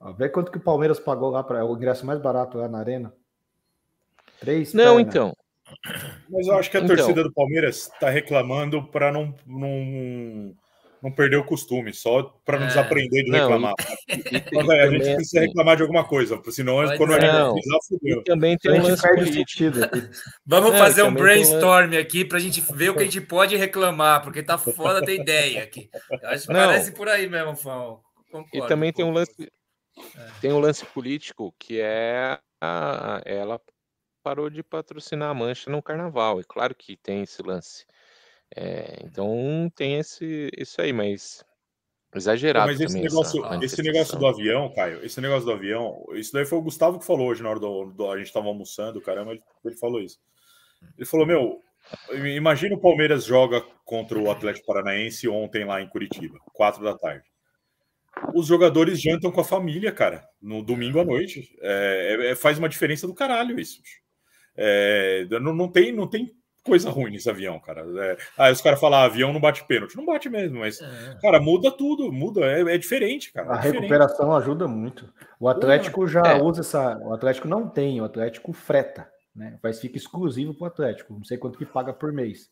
Ó, 0.00 0.12
vê 0.12 0.28
quanto 0.28 0.50
que 0.50 0.58
o 0.58 0.62
Palmeiras 0.62 0.98
pagou 0.98 1.30
lá 1.30 1.42
para 1.42 1.64
o 1.64 1.76
ingresso 1.76 2.04
mais 2.04 2.20
barato 2.20 2.58
lá 2.58 2.68
na 2.68 2.78
Arena. 2.78 3.14
Três 4.40 4.74
Não, 4.74 4.96
perna. 4.96 5.00
então. 5.00 5.36
Mas 6.28 6.46
eu 6.46 6.56
acho 6.56 6.70
que 6.70 6.76
a 6.76 6.80
então, 6.80 6.96
torcida 6.96 7.22
do 7.22 7.32
Palmeiras 7.32 7.90
está 7.92 8.10
reclamando 8.10 8.82
para 8.84 9.12
não, 9.12 9.34
não, 9.46 10.54
não 11.02 11.10
perder 11.10 11.36
o 11.36 11.44
costume, 11.44 11.92
só 11.92 12.22
para 12.44 12.58
não 12.58 12.66
é. 12.66 12.68
desaprender 12.68 13.24
de 13.24 13.30
não, 13.30 13.38
reclamar. 13.40 13.74
E, 14.08 14.14
e, 14.54 14.80
a 14.80 14.90
gente 14.90 15.00
precisa 15.00 15.38
assim, 15.38 15.48
reclamar 15.48 15.76
de 15.76 15.82
alguma 15.82 16.04
coisa, 16.04 16.40
senão 16.50 16.76
Pode 16.76 16.96
quando 16.96 17.12
ser. 17.14 17.24
a 17.24 17.44
gente 17.44 17.52
precisar, 17.52 17.78
fudeu. 17.88 18.22
Também 18.24 18.56
tem 18.56 18.72
um 18.72 18.82
lance 18.82 19.08
político. 19.08 19.78
Vamos 20.46 20.78
fazer 20.78 21.02
um 21.02 21.12
brainstorm 21.12 21.92
um... 21.92 21.98
aqui 21.98 22.24
para 22.24 22.38
a 22.38 22.40
gente 22.40 22.60
ver 22.72 22.90
o 22.90 22.94
que 22.94 23.02
a 23.02 23.04
gente 23.04 23.20
pode 23.20 23.56
reclamar, 23.56 24.22
porque 24.22 24.42
tá 24.42 24.56
foda 24.56 25.04
ter 25.04 25.20
ideia 25.20 25.62
aqui. 25.62 25.90
Acho 26.24 26.46
que 26.46 26.52
não. 26.52 26.66
parece 26.66 26.92
por 26.92 27.08
aí 27.08 27.28
mesmo, 27.28 27.56
Fão. 27.56 28.00
Concordo, 28.30 28.64
e 28.64 28.68
também 28.68 28.92
tem 28.92 29.04
um 29.04 29.12
lance, 29.12 29.34
é. 30.16 30.30
tem 30.40 30.52
um 30.52 30.58
lance 30.58 30.86
político 30.86 31.54
que 31.58 31.78
é 31.78 32.38
a, 32.62 33.20
ela 33.26 33.60
parou 34.22 34.48
de 34.48 34.62
patrocinar 34.62 35.30
a 35.30 35.34
Mancha 35.34 35.70
no 35.70 35.82
Carnaval. 35.82 36.40
E 36.40 36.44
claro 36.44 36.74
que 36.74 36.96
tem 36.96 37.22
esse 37.22 37.42
lance. 37.42 37.86
É, 38.54 38.98
então 39.04 39.70
tem 39.74 39.98
esse 39.98 40.50
isso 40.56 40.80
aí, 40.80 40.92
mas 40.92 41.44
exagerado. 42.14 42.66
Mas 42.66 42.80
esse 42.80 43.00
negócio, 43.00 43.42
esse 43.62 43.82
negócio 43.82 44.18
do 44.18 44.26
avião, 44.26 44.72
Caio, 44.74 45.04
esse 45.04 45.20
negócio 45.20 45.46
do 45.46 45.52
avião, 45.52 46.04
isso 46.12 46.32
daí 46.32 46.44
foi 46.44 46.58
o 46.58 46.62
Gustavo 46.62 46.98
que 46.98 47.06
falou 47.06 47.28
hoje 47.28 47.42
na 47.42 47.50
hora 47.50 47.60
do, 47.60 47.86
do 47.86 48.10
a 48.10 48.18
gente 48.18 48.26
estava 48.26 48.46
almoçando, 48.46 49.00
caramba, 49.00 49.32
ele, 49.32 49.42
ele 49.64 49.76
falou 49.76 50.00
isso. 50.00 50.18
Ele 50.98 51.06
falou, 51.06 51.26
meu, 51.26 51.62
imagina 52.34 52.74
o 52.74 52.80
Palmeiras 52.80 53.24
joga 53.24 53.62
contra 53.84 54.18
o 54.18 54.30
Atlético 54.30 54.66
Paranaense 54.66 55.28
ontem 55.28 55.64
lá 55.64 55.80
em 55.80 55.88
Curitiba, 55.88 56.38
quatro 56.52 56.84
da 56.84 56.96
tarde. 56.96 57.24
Os 58.34 58.46
jogadores 58.46 59.00
jantam 59.00 59.32
com 59.32 59.40
a 59.40 59.44
família, 59.44 59.90
cara, 59.90 60.22
no 60.40 60.62
domingo 60.62 61.00
à 61.00 61.04
noite. 61.04 61.56
É, 61.60 62.30
é, 62.30 62.34
faz 62.34 62.58
uma 62.58 62.68
diferença 62.68 63.06
do 63.06 63.14
caralho 63.14 63.58
isso. 63.58 63.80
É, 64.56 65.26
não, 65.40 65.54
não, 65.54 65.68
tem, 65.68 65.92
não 65.92 66.06
tem 66.06 66.30
coisa 66.62 66.90
ruim 66.90 67.10
nesse 67.10 67.28
avião, 67.28 67.58
cara. 67.58 67.84
É, 68.04 68.16
aí 68.38 68.52
os 68.52 68.60
caras 68.60 68.80
falam, 68.80 69.00
ah, 69.00 69.04
avião 69.04 69.32
não 69.32 69.40
bate 69.40 69.64
pênalti. 69.64 69.96
Não 69.96 70.04
bate 70.04 70.28
mesmo, 70.28 70.60
mas, 70.60 70.80
é. 70.80 71.18
cara, 71.20 71.40
muda 71.40 71.70
tudo, 71.70 72.12
muda, 72.12 72.40
é, 72.46 72.74
é 72.74 72.78
diferente, 72.78 73.32
cara. 73.32 73.48
A 73.48 73.52
é 73.52 73.56
diferente. 73.56 73.80
recuperação 73.82 74.34
ajuda 74.34 74.68
muito. 74.68 75.12
O 75.40 75.48
Atlético 75.48 76.06
já 76.06 76.22
é. 76.22 76.42
usa 76.42 76.60
essa. 76.60 76.98
O 76.98 77.12
Atlético 77.12 77.48
não 77.48 77.68
tem, 77.68 78.00
o 78.00 78.04
Atlético 78.04 78.52
freta, 78.52 79.08
né? 79.34 79.58
Mas 79.62 79.80
fica 79.80 79.96
exclusivo 79.96 80.54
para 80.54 80.64
o 80.64 80.68
Atlético. 80.68 81.14
Não 81.14 81.24
sei 81.24 81.38
quanto 81.38 81.58
que 81.58 81.66
paga 81.66 81.92
por 81.92 82.12
mês 82.12 82.50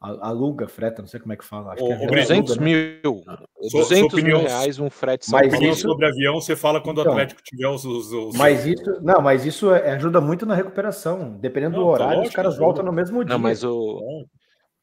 aluga, 0.00 0.68
freta, 0.68 1.02
não 1.02 1.08
sei 1.08 1.20
como 1.20 1.32
é 1.32 1.36
que 1.36 1.44
fala. 1.44 1.72
Acho 1.72 1.84
que 1.84 1.92
é 1.92 2.06
200 2.06 2.30
aluga, 2.30 2.54
né? 2.56 3.00
mil. 3.02 3.24
Né? 3.26 3.36
200 3.72 4.22
mil 4.22 4.38
reais 4.40 4.78
um 4.78 4.90
frete. 4.90 5.30
Mas 5.30 5.52
isso 5.60 5.82
sobre 5.82 6.06
avião 6.06 6.40
você 6.40 6.54
fala 6.54 6.80
quando 6.80 7.00
então, 7.00 7.12
o 7.12 7.14
Atlético 7.14 7.42
tiver 7.42 7.68
os, 7.68 7.84
os, 7.84 8.12
os, 8.12 8.36
Mas 8.36 8.66
isso, 8.66 9.00
não, 9.02 9.20
mas 9.20 9.46
isso 9.46 9.72
é, 9.72 9.92
ajuda 9.92 10.20
muito 10.20 10.44
na 10.44 10.54
recuperação. 10.54 11.36
Dependendo 11.40 11.76
não, 11.76 11.84
do 11.84 11.88
horário, 11.88 12.16
lógico, 12.18 12.28
os 12.28 12.36
caras 12.36 12.58
voltam 12.58 12.84
no 12.84 12.92
mesmo 12.92 13.24
dia. 13.24 13.34
Não, 13.34 13.38
mas 13.38 13.64
o, 13.64 14.26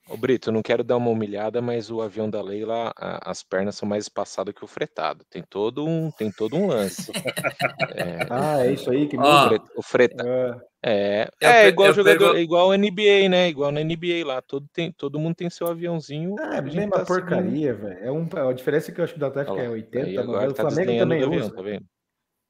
o 0.10 0.18
Brito, 0.18 0.52
não 0.52 0.62
quero 0.62 0.84
dar 0.84 0.98
uma 0.98 1.10
humilhada, 1.10 1.62
mas 1.62 1.90
o 1.90 2.02
avião 2.02 2.30
da 2.30 2.42
Leila, 2.42 2.94
a, 2.98 3.32
as 3.32 3.42
pernas 3.42 3.76
são 3.76 3.88
mais 3.88 4.04
espaçadas 4.04 4.54
que 4.54 4.64
o 4.64 4.68
fretado. 4.68 5.24
Tem 5.30 5.42
todo 5.42 5.86
um, 5.86 6.12
tem 6.12 6.30
todo 6.32 6.56
um 6.56 6.68
lance. 6.68 7.12
é... 7.96 8.28
Ah, 8.30 8.66
é 8.66 8.74
isso 8.74 8.90
aí 8.92 9.08
que 9.08 9.18
o 9.18 9.82
freta. 9.82 10.24
É, 10.86 11.30
é, 11.40 11.48
é 11.64 11.68
igual 11.70 11.94
jogador, 11.94 12.38
igual 12.38 12.78
NBA, 12.78 13.30
né? 13.30 13.48
Igual 13.48 13.72
na 13.72 13.82
NBA 13.82 14.26
lá, 14.26 14.42
todo, 14.42 14.68
tem, 14.74 14.92
todo 14.92 15.18
mundo 15.18 15.36
tem 15.36 15.50
seu 15.50 15.68
aviãozinho. 15.68 16.36
É, 16.38 16.62
mesma 16.62 16.90
tá 16.90 17.06
porcaria, 17.06 17.74
velho. 17.74 18.00
É 18.00 18.12
um, 18.12 18.28
a 18.50 18.52
diferença 18.52 18.92
é 18.92 18.94
que 18.94 19.00
eu 19.00 19.06
acho 19.06 19.14
que 19.14 19.20
do 19.20 19.26
Atlético 19.26 19.58
é 19.58 19.70
80, 19.70 20.22
agora 20.22 20.50
o 20.50 20.54
tá 20.54 20.64
Flamengo 20.64 20.98
também 21.00 21.20
usa. 21.20 21.28
Avião, 21.28 21.50
tá 21.50 21.62
vendo? 21.62 21.86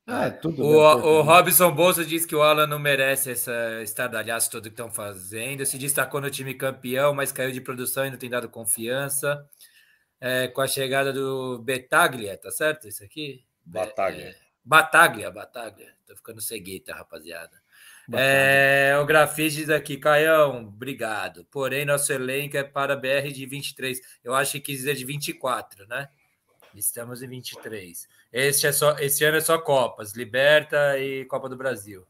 É 0.05 0.29
tudo. 0.29 0.63
O, 0.63 0.79
o 0.79 1.21
Robson 1.21 1.71
Bolsa 1.71 2.03
diz 2.03 2.25
que 2.25 2.35
o 2.35 2.41
Alan 2.41 2.67
não 2.67 2.77
merece 2.77 3.31
essa 3.31 3.81
estardalhaço 3.81 4.51
todo 4.51 4.63
que 4.63 4.69
estão 4.69 4.91
fazendo. 4.91 5.65
Se 5.65 5.77
destacou 5.77 6.19
no 6.19 6.29
time 6.29 6.53
campeão, 6.53 7.13
mas 7.13 7.31
caiu 7.31 7.51
de 7.51 7.61
produção 7.61 8.05
e 8.05 8.11
não 8.11 8.17
tem 8.17 8.29
dado 8.29 8.49
confiança. 8.49 9.47
É, 10.19 10.47
com 10.47 10.61
a 10.61 10.67
chegada 10.67 11.11
do 11.11 11.59
Betaglia, 11.59 12.37
tá 12.37 12.51
certo? 12.51 12.87
Isso 12.87 13.03
aqui? 13.03 13.45
Bataglia. 13.65 14.27
É, 14.27 14.35
Bataglia, 14.63 15.31
Bataglia. 15.31 15.93
Tô 16.05 16.15
ficando 16.15 16.41
cegueta, 16.41 16.93
rapaziada. 16.93 17.61
É, 18.11 18.97
o 19.01 19.05
Grafite 19.05 19.55
diz 19.55 19.69
aqui, 19.69 19.97
Caião, 19.97 20.65
obrigado. 20.67 21.45
Porém, 21.45 21.85
nosso 21.85 22.11
elenco 22.11 22.57
é 22.57 22.63
para 22.63 22.95
BR 22.95 23.31
de 23.33 23.45
23. 23.45 23.99
Eu 24.23 24.33
acho 24.33 24.53
que 24.53 24.59
quis 24.59 24.77
dizer 24.79 24.95
de 24.95 25.05
24, 25.05 25.87
né? 25.87 26.09
Estamos 26.75 27.21
em 27.21 27.27
23. 27.27 28.07
Este, 28.31 28.67
é 28.67 28.71
só, 28.71 28.97
esse 28.99 29.23
ano 29.23 29.37
é 29.37 29.41
só 29.41 29.57
Copas, 29.57 30.13
Liberta 30.13 30.97
e 30.99 31.25
Copa 31.25 31.47
do 31.47 31.55
Brasil. 31.55 32.05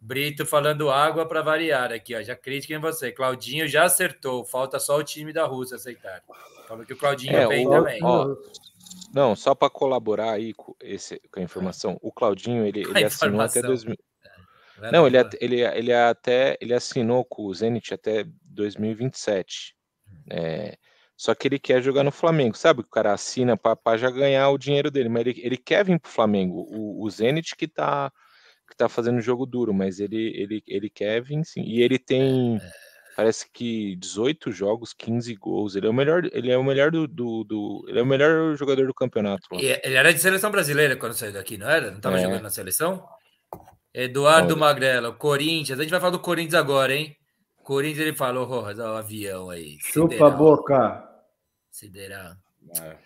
Brito 0.00 0.46
falando 0.46 0.90
água 0.90 1.26
para 1.26 1.42
variar 1.42 1.92
aqui, 1.92 2.14
ó. 2.14 2.22
Já 2.22 2.36
crítica 2.36 2.74
em 2.74 2.78
você. 2.78 3.10
Claudinho 3.10 3.66
já 3.66 3.84
acertou, 3.84 4.44
falta 4.44 4.78
só 4.78 4.96
o 4.98 5.04
time 5.04 5.32
da 5.32 5.44
Rússia 5.44 5.76
aceitar. 5.76 6.22
Falou 6.68 6.84
que 6.84 6.92
o 6.92 6.96
Claudinho 6.96 7.36
é, 7.36 7.46
vem 7.46 7.66
o, 7.66 7.70
também. 7.70 7.98
Ó, 8.02 8.36
não, 9.12 9.34
só 9.34 9.54
para 9.54 9.70
colaborar 9.70 10.32
aí 10.32 10.52
com, 10.52 10.74
esse, 10.80 11.20
com 11.32 11.40
a 11.40 11.42
informação, 11.42 11.98
o 12.02 12.12
Claudinho 12.12 12.64
ele, 12.64 12.82
ele 12.82 13.04
assinou 13.04 13.40
até 13.40 13.62
2000. 13.62 13.96
É, 14.82 14.92
não, 14.92 15.06
ele, 15.06 15.16
ele, 15.40 15.60
ele 15.62 15.92
até 15.92 16.56
ele 16.60 16.74
assinou 16.74 17.24
com 17.24 17.46
o 17.46 17.54
Zenit 17.54 17.94
até 17.94 18.24
2027. 18.44 19.74
É, 20.30 20.76
só 21.16 21.34
que 21.34 21.48
ele 21.48 21.58
quer 21.58 21.82
jogar 21.82 22.04
no 22.04 22.12
Flamengo, 22.12 22.56
sabe? 22.56 22.80
O 22.80 22.90
cara 22.90 23.14
assina 23.14 23.56
para 23.56 23.96
já 23.96 24.10
ganhar 24.10 24.50
o 24.50 24.58
dinheiro 24.58 24.90
dele, 24.90 25.08
mas 25.08 25.26
ele, 25.26 25.40
ele 25.42 25.56
quer 25.56 25.82
vir 25.84 25.98
pro 25.98 26.10
Flamengo. 26.10 26.66
O, 26.70 27.02
o 27.02 27.10
Zenit 27.10 27.56
que 27.56 27.66
tá, 27.66 28.12
que 28.68 28.76
tá 28.76 28.86
fazendo 28.88 29.20
jogo 29.22 29.46
duro, 29.46 29.72
mas 29.72 29.98
ele, 29.98 30.32
ele, 30.36 30.62
ele 30.66 30.90
quer 30.90 31.22
vir 31.22 31.42
sim. 31.44 31.62
E 31.62 31.80
ele 31.80 31.98
tem, 31.98 32.60
parece 33.16 33.50
que 33.50 33.96
18 33.96 34.52
jogos, 34.52 34.92
15 34.92 35.34
gols. 35.36 35.74
Ele 35.74 35.86
é 35.86 35.90
o 35.90 35.94
melhor, 35.94 36.28
ele 36.32 36.50
é 36.50 36.58
o 36.58 36.64
melhor 36.64 36.90
do, 36.90 37.08
do, 37.08 37.44
do 37.44 37.86
ele 37.88 37.98
é 37.98 38.02
o 38.02 38.06
melhor 38.06 38.54
jogador 38.54 38.86
do 38.86 38.94
campeonato. 38.94 39.48
ele 39.52 39.94
era 39.94 40.12
de 40.12 40.20
seleção 40.20 40.50
brasileira 40.50 40.96
quando 40.96 41.14
saiu 41.14 41.32
daqui, 41.32 41.56
não 41.56 41.68
era? 41.68 41.90
Não 41.90 41.96
estava 41.96 42.18
é. 42.18 42.22
jogando 42.22 42.42
na 42.42 42.50
seleção? 42.50 43.02
Eduardo 43.94 44.52
Olha. 44.52 44.60
Magrelo, 44.60 45.14
Corinthians. 45.14 45.78
A 45.78 45.82
gente 45.82 45.90
vai 45.90 46.00
falar 46.00 46.12
do 46.12 46.18
Corinthians 46.18 46.52
agora, 46.52 46.94
hein? 46.94 47.16
Corinthians 47.66 48.06
ele 48.06 48.16
falou, 48.16 48.44
Rojas, 48.44 48.78
o 48.78 48.94
avião 48.94 49.50
aí. 49.50 49.76
Chupa 49.80 50.28
a 50.28 50.30
boca. 50.30 51.04
Sideral. 51.68 52.34
É. 52.80 52.96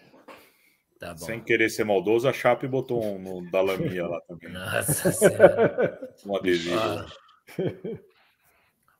Tá 0.98 1.16
Sem 1.16 1.40
querer 1.40 1.70
ser 1.70 1.84
maldoso, 1.84 2.28
a 2.28 2.32
Chape 2.32 2.68
botou 2.68 3.02
um 3.02 3.18
no 3.18 3.50
da 3.50 3.62
Lamia 3.62 4.06
lá 4.06 4.20
também. 4.28 4.52
Nossa 4.52 5.10
Senhora. 5.12 5.98
um 6.26 6.36
adesivo. 6.36 6.78
Ah. 6.78 7.06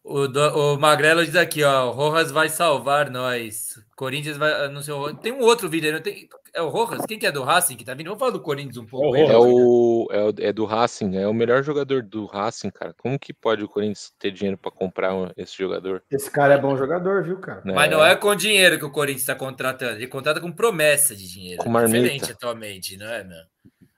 O, 0.02 0.26
do, 0.26 0.40
o 0.40 0.78
Magrelo 0.78 1.26
diz 1.26 1.36
aqui, 1.36 1.62
ó, 1.62 1.88
o 1.88 1.90
Rojas 1.90 2.30
vai 2.30 2.48
salvar 2.48 3.10
nós. 3.10 3.78
Corinthians 3.94 4.38
vai. 4.38 4.66
Não 4.68 4.80
sei, 4.80 4.94
tem 5.20 5.30
um 5.30 5.42
outro 5.42 5.68
vídeo 5.68 5.88
aí, 5.88 5.92
não 5.92 6.00
tem. 6.00 6.26
É 6.54 6.62
o 6.62 6.68
Rojas? 6.68 7.04
Quem 7.06 7.18
que 7.18 7.26
é 7.26 7.32
do 7.32 7.42
Racing 7.42 7.76
que 7.76 7.84
tá 7.84 7.94
vindo? 7.94 8.06
Vamos 8.06 8.18
falar 8.18 8.32
do 8.32 8.40
Corinthians 8.40 8.76
um 8.76 8.86
pouco. 8.86 9.16
É, 9.16 9.36
o, 9.36 10.08
é, 10.10 10.22
o, 10.22 10.34
é 10.38 10.52
do 10.52 10.64
Racing, 10.64 11.16
é 11.16 11.26
o 11.26 11.34
melhor 11.34 11.62
jogador 11.62 12.02
do 12.02 12.26
Racing, 12.26 12.70
cara. 12.70 12.94
Como 12.94 13.18
que 13.18 13.32
pode 13.32 13.62
o 13.62 13.68
Corinthians 13.68 14.12
ter 14.18 14.30
dinheiro 14.30 14.58
para 14.58 14.70
comprar 14.70 15.12
esse 15.36 15.56
jogador? 15.56 16.02
Esse 16.10 16.30
cara 16.30 16.54
é 16.54 16.58
bom 16.58 16.76
jogador, 16.76 17.22
viu, 17.22 17.38
cara? 17.38 17.62
Mas 17.64 17.90
não 17.90 18.04
é 18.04 18.16
com 18.16 18.34
dinheiro 18.34 18.78
que 18.78 18.84
o 18.84 18.90
Corinthians 18.90 19.22
está 19.22 19.34
contratando, 19.34 19.96
ele 19.96 20.06
contrata 20.06 20.40
com 20.40 20.50
promessa 20.50 21.14
de 21.14 21.28
dinheiro. 21.28 21.62
Com 21.62 21.70
marmita. 21.70 22.00
Diferente 22.00 22.32
atualmente, 22.32 22.96
não 22.96 23.06
é, 23.06 23.24
meu? 23.24 23.42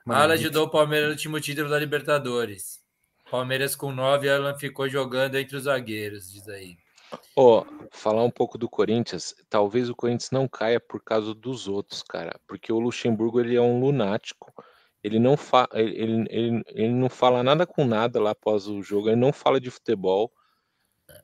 Alan 0.07 0.35
ajudou 0.35 0.67
o 0.67 0.71
Palmeiras 0.71 1.07
no 1.09 1.13
último 1.13 1.41
título 1.41 1.71
da 1.71 1.79
Libertadores. 1.79 2.81
Palmeiras 3.31 3.75
com 3.75 3.93
nove, 3.93 4.29
Alan 4.29 4.55
ficou 4.59 4.89
jogando 4.89 5.37
entre 5.37 5.57
os 5.57 5.65
zagueiros, 5.65 6.31
diz 6.31 6.49
aí. 6.49 6.77
Ó, 7.37 7.65
falar 7.91 8.25
um 8.25 8.31
pouco 8.31 8.59
do 8.59 8.69
Corinthians, 8.69 9.35
talvez 9.49 9.89
o 9.89 9.95
Corinthians 9.95 10.31
não 10.31 10.47
caia 10.47 10.81
por 10.81 11.03
causa 11.03 11.35
dos 11.35 11.69
outros, 11.69 12.03
cara, 12.03 12.39
porque 12.47 12.73
o 12.73 12.79
Luxemburgo 12.79 13.41
ele 13.41 13.57
é 13.57 13.61
um 13.61 13.81
lunático. 13.81 14.53
Ele 15.03 15.19
não, 15.19 15.37
fa 15.37 15.69
ele, 15.73 16.27
ele, 16.31 16.63
ele 16.69 16.93
não 16.93 17.09
fala 17.09 17.43
nada 17.43 17.67
com 17.67 17.85
nada 17.85 18.21
lá 18.21 18.31
após 18.31 18.69
o 18.69 18.83
jogo, 18.83 19.09
ele 19.09 19.17
não 19.17 19.33
fala 19.33 19.61
de 19.61 19.71
futebol. 19.71 20.33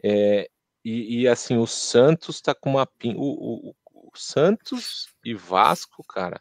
É, 0.02 0.50
e, 0.84 1.20
e, 1.20 1.28
assim, 1.28 1.56
o 1.56 1.66
Santos 1.66 2.40
tá 2.40 2.54
com 2.54 2.70
uma 2.70 2.86
pin. 2.86 3.14
O, 3.16 3.68
o, 3.68 3.74
o, 3.92 4.10
Santos 4.14 5.08
e 5.24 5.34
Vasco, 5.34 6.02
cara. 6.04 6.40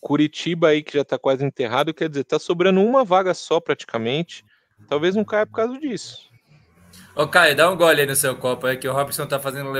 Curitiba 0.00 0.68
aí 0.68 0.82
que 0.82 0.94
já 0.96 1.04
tá 1.04 1.18
quase 1.18 1.44
enterrado, 1.44 1.94
quer 1.94 2.08
dizer, 2.08 2.24
tá 2.24 2.38
sobrando 2.38 2.80
uma 2.80 3.04
vaga 3.04 3.34
só 3.34 3.60
praticamente. 3.60 4.44
Talvez 4.88 5.14
não 5.14 5.24
caia 5.24 5.46
por 5.46 5.54
causa 5.54 5.78
disso. 5.78 6.30
Ô, 7.16 7.26
Caio, 7.26 7.56
dá 7.56 7.70
um 7.70 7.76
gole 7.78 8.02
aí 8.02 8.06
no 8.06 8.14
seu 8.14 8.36
copo, 8.36 8.68
é 8.68 8.76
que 8.76 8.86
o 8.86 8.92
Robson 8.92 9.26
tá 9.26 9.40
fazendo, 9.40 9.72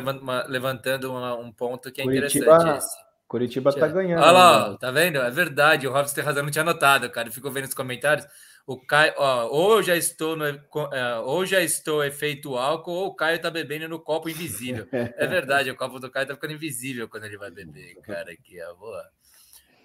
levantando 0.48 1.10
uma, 1.10 1.36
um 1.36 1.52
ponto 1.52 1.92
que 1.92 2.00
é 2.00 2.04
Curitiba, 2.04 2.46
interessante 2.46 2.78
esse. 2.78 2.96
Curitiba 3.28 3.72
tá 3.74 3.86
ganhando. 3.88 4.22
Olha 4.22 4.30
lá, 4.30 4.70
ó, 4.70 4.76
tá 4.78 4.90
vendo? 4.90 5.18
É 5.18 5.30
verdade, 5.30 5.86
o 5.86 5.92
Robson 5.92 6.14
tem 6.14 6.24
razão, 6.24 6.42
não 6.42 6.50
tinha 6.50 6.64
notado, 6.64 7.10
cara. 7.10 7.30
Ficou 7.30 7.50
vendo 7.50 7.66
os 7.66 7.74
comentários. 7.74 8.26
O 8.66 8.80
Caio, 8.80 9.12
ó, 9.18 9.48
ou 9.48 9.82
já 9.82 9.94
estou 9.94 10.34
no, 10.34 10.46
é, 10.46 11.18
ou 11.24 11.44
já 11.44 11.60
estou 11.60 12.02
efeito 12.02 12.56
álcool, 12.56 12.92
ou 12.92 13.06
o 13.08 13.14
Caio 13.14 13.38
tá 13.38 13.50
bebendo 13.50 13.86
no 13.86 14.00
copo 14.00 14.30
invisível. 14.30 14.88
É 14.92 15.26
verdade, 15.26 15.70
o 15.70 15.76
copo 15.76 16.00
do 16.00 16.10
Caio 16.10 16.26
tá 16.26 16.34
ficando 16.34 16.54
invisível 16.54 17.06
quando 17.06 17.24
ele 17.24 17.36
vai 17.36 17.50
beber, 17.50 17.96
cara, 18.02 18.32
aqui, 18.32 18.58
ó, 18.62 18.74
boa. 18.74 19.04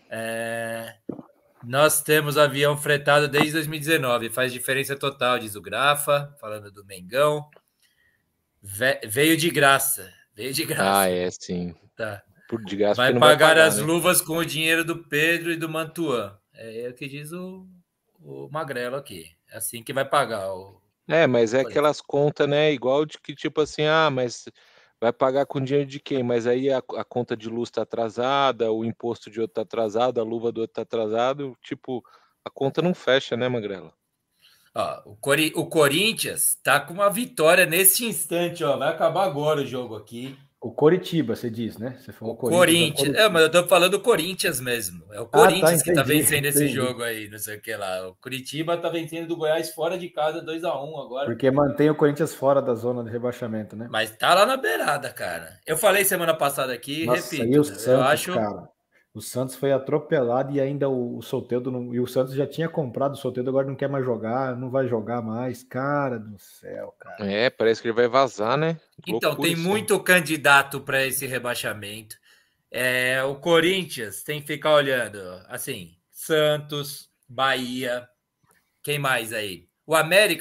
É... 0.09 0.95
Nós 1.63 2.01
temos 2.01 2.37
avião 2.37 2.75
fretado 2.75 3.27
desde 3.27 3.53
2019. 3.53 4.29
Faz 4.29 4.51
diferença 4.51 4.95
total, 4.95 5.39
diz 5.39 5.55
o 5.55 5.61
Grafa, 5.61 6.35
falando 6.39 6.71
do 6.71 6.85
Mengão. 6.85 7.49
Ve 8.61 8.99
veio 9.05 9.37
de 9.37 9.49
graça. 9.49 10.11
Veio 10.35 10.53
de 10.53 10.65
graça. 10.65 11.01
Ah, 11.01 11.09
é 11.09 11.29
sim. 11.31 11.75
Tá. 11.95 12.23
por 12.47 12.63
de 12.63 12.75
gasto. 12.75 12.97
Vai 12.97 13.13
pagar, 13.13 13.19
vai 13.19 13.37
pagar 13.37 13.57
as 13.59 13.77
né? 13.77 13.83
luvas 13.83 14.21
com 14.21 14.37
o 14.37 14.45
dinheiro 14.45 14.83
do 14.83 15.03
Pedro 15.03 15.51
e 15.51 15.57
do 15.57 15.69
Mantuan. 15.69 16.37
É 16.53 16.87
o 16.89 16.93
que 16.93 17.07
diz 17.07 17.31
o, 17.31 17.67
o 18.19 18.49
Magrelo 18.51 18.95
aqui. 18.95 19.25
É 19.51 19.57
assim 19.57 19.83
que 19.83 19.93
vai 19.93 20.05
pagar. 20.05 20.53
O... 20.53 20.81
É, 21.07 21.27
mas 21.27 21.53
é 21.53 21.61
aquelas 21.61 22.01
contas, 22.01 22.47
né? 22.47 22.71
Igual 22.71 23.05
de 23.05 23.17
que, 23.19 23.35
tipo 23.35 23.61
assim, 23.61 23.85
ah, 23.85 24.09
mas 24.11 24.45
vai 25.01 25.11
pagar 25.11 25.47
com 25.47 25.59
dinheiro 25.59 25.89
de 25.89 25.99
quem? 25.99 26.21
Mas 26.21 26.45
aí 26.45 26.71
a, 26.71 26.77
a 26.77 27.03
conta 27.03 27.35
de 27.35 27.49
luz 27.49 27.69
está 27.69 27.81
atrasada, 27.81 28.71
o 28.71 28.85
imposto 28.85 29.31
de 29.31 29.41
outro 29.41 29.53
está 29.53 29.61
atrasado, 29.63 30.21
a 30.21 30.23
luva 30.23 30.51
do 30.51 30.61
outro 30.61 30.71
está 30.71 30.83
atrasado. 30.83 31.57
Tipo, 31.63 32.03
a 32.45 32.49
conta 32.51 32.83
não 32.83 32.93
fecha, 32.93 33.35
né, 33.35 33.49
Magrela? 33.49 33.91
Ó, 34.75 35.01
o, 35.11 35.15
Cori 35.17 35.51
o 35.55 35.65
Corinthians 35.65 36.55
tá 36.63 36.79
com 36.79 36.93
uma 36.93 37.09
vitória 37.09 37.65
nesse 37.65 38.05
instante, 38.05 38.63
ó. 38.63 38.77
Vai 38.77 38.89
acabar 38.89 39.25
agora 39.25 39.61
o 39.61 39.65
jogo 39.65 39.95
aqui. 39.95 40.37
O 40.61 40.71
Coritiba, 40.71 41.35
você 41.35 41.49
diz, 41.49 41.79
né? 41.79 41.97
Você 41.99 42.11
falou 42.11 42.35
o 42.35 42.37
Corinthians. 42.37 42.93
Corinthians. 42.95 43.15
É, 43.15 43.27
mas 43.27 43.41
eu 43.41 43.49
tô 43.49 43.67
falando 43.67 43.93
do 43.93 43.99
Corinthians 43.99 44.61
mesmo. 44.61 45.03
É 45.11 45.19
o 45.19 45.25
Corinthians 45.25 45.71
ah, 45.71 45.77
tá, 45.77 45.83
que 45.83 45.93
tá 45.93 46.03
vencendo 46.03 46.45
entendi. 46.45 46.65
esse 46.65 46.67
jogo 46.67 47.01
aí, 47.01 47.27
não 47.29 47.39
sei 47.39 47.57
o 47.57 47.61
que 47.61 47.75
lá. 47.75 48.07
O 48.07 48.13
Curitiba 48.21 48.77
tá 48.77 48.87
vencendo 48.87 49.27
do 49.27 49.35
Goiás 49.35 49.71
fora 49.71 49.97
de 49.97 50.07
casa 50.09 50.39
2 50.39 50.63
a 50.63 50.79
1 50.79 50.99
agora. 50.99 51.25
Porque 51.25 51.49
mantém 51.49 51.89
o 51.89 51.95
Corinthians 51.95 52.35
fora 52.35 52.61
da 52.61 52.75
zona 52.75 53.03
de 53.03 53.09
rebaixamento, 53.09 53.75
né? 53.75 53.87
Mas 53.89 54.11
tá 54.11 54.35
lá 54.35 54.45
na 54.45 54.55
beirada, 54.55 55.09
cara. 55.09 55.59
Eu 55.65 55.75
falei 55.77 56.05
semana 56.05 56.35
passada 56.35 56.71
aqui, 56.71 57.07
Nossa, 57.07 57.35
repito. 57.35 57.59
o 57.59 57.63
Santos, 57.63 57.87
eu 57.87 58.03
acho 58.03 58.33
cara. 58.35 58.69
O 59.13 59.21
Santos 59.21 59.55
foi 59.55 59.73
atropelado 59.73 60.53
e 60.53 60.61
ainda 60.61 60.87
o, 60.87 61.17
o 61.17 61.21
Soteldo 61.21 61.69
não, 61.69 61.93
e 61.93 61.99
o 61.99 62.07
Santos 62.07 62.33
já 62.33 62.47
tinha 62.47 62.69
comprado 62.69 63.13
o 63.13 63.17
Soteldo, 63.17 63.49
agora 63.49 63.67
não 63.67 63.75
quer 63.75 63.89
mais 63.89 64.05
jogar, 64.05 64.55
não 64.55 64.69
vai 64.69 64.87
jogar 64.87 65.21
mais. 65.21 65.63
Cara 65.63 66.17
do 66.17 66.39
céu, 66.39 66.95
cara. 66.97 67.29
É, 67.29 67.49
parece 67.49 67.81
que 67.81 67.89
ele 67.89 67.95
vai 67.95 68.07
vazar, 68.07 68.57
né? 68.57 68.79
Então, 69.05 69.35
tem 69.35 69.53
isso. 69.53 69.61
muito 69.61 69.99
candidato 69.99 70.79
para 70.79 71.05
esse 71.05 71.25
rebaixamento. 71.25 72.15
É, 72.71 73.21
o 73.23 73.35
Corinthians 73.35 74.23
tem 74.23 74.39
que 74.39 74.47
ficar 74.47 74.75
olhando, 74.75 75.19
assim, 75.49 75.97
Santos, 76.09 77.09
Bahia, 77.27 78.07
quem 78.81 78.97
mais 78.97 79.33
aí? 79.33 79.67
O 79.85 79.93
América 79.93 80.29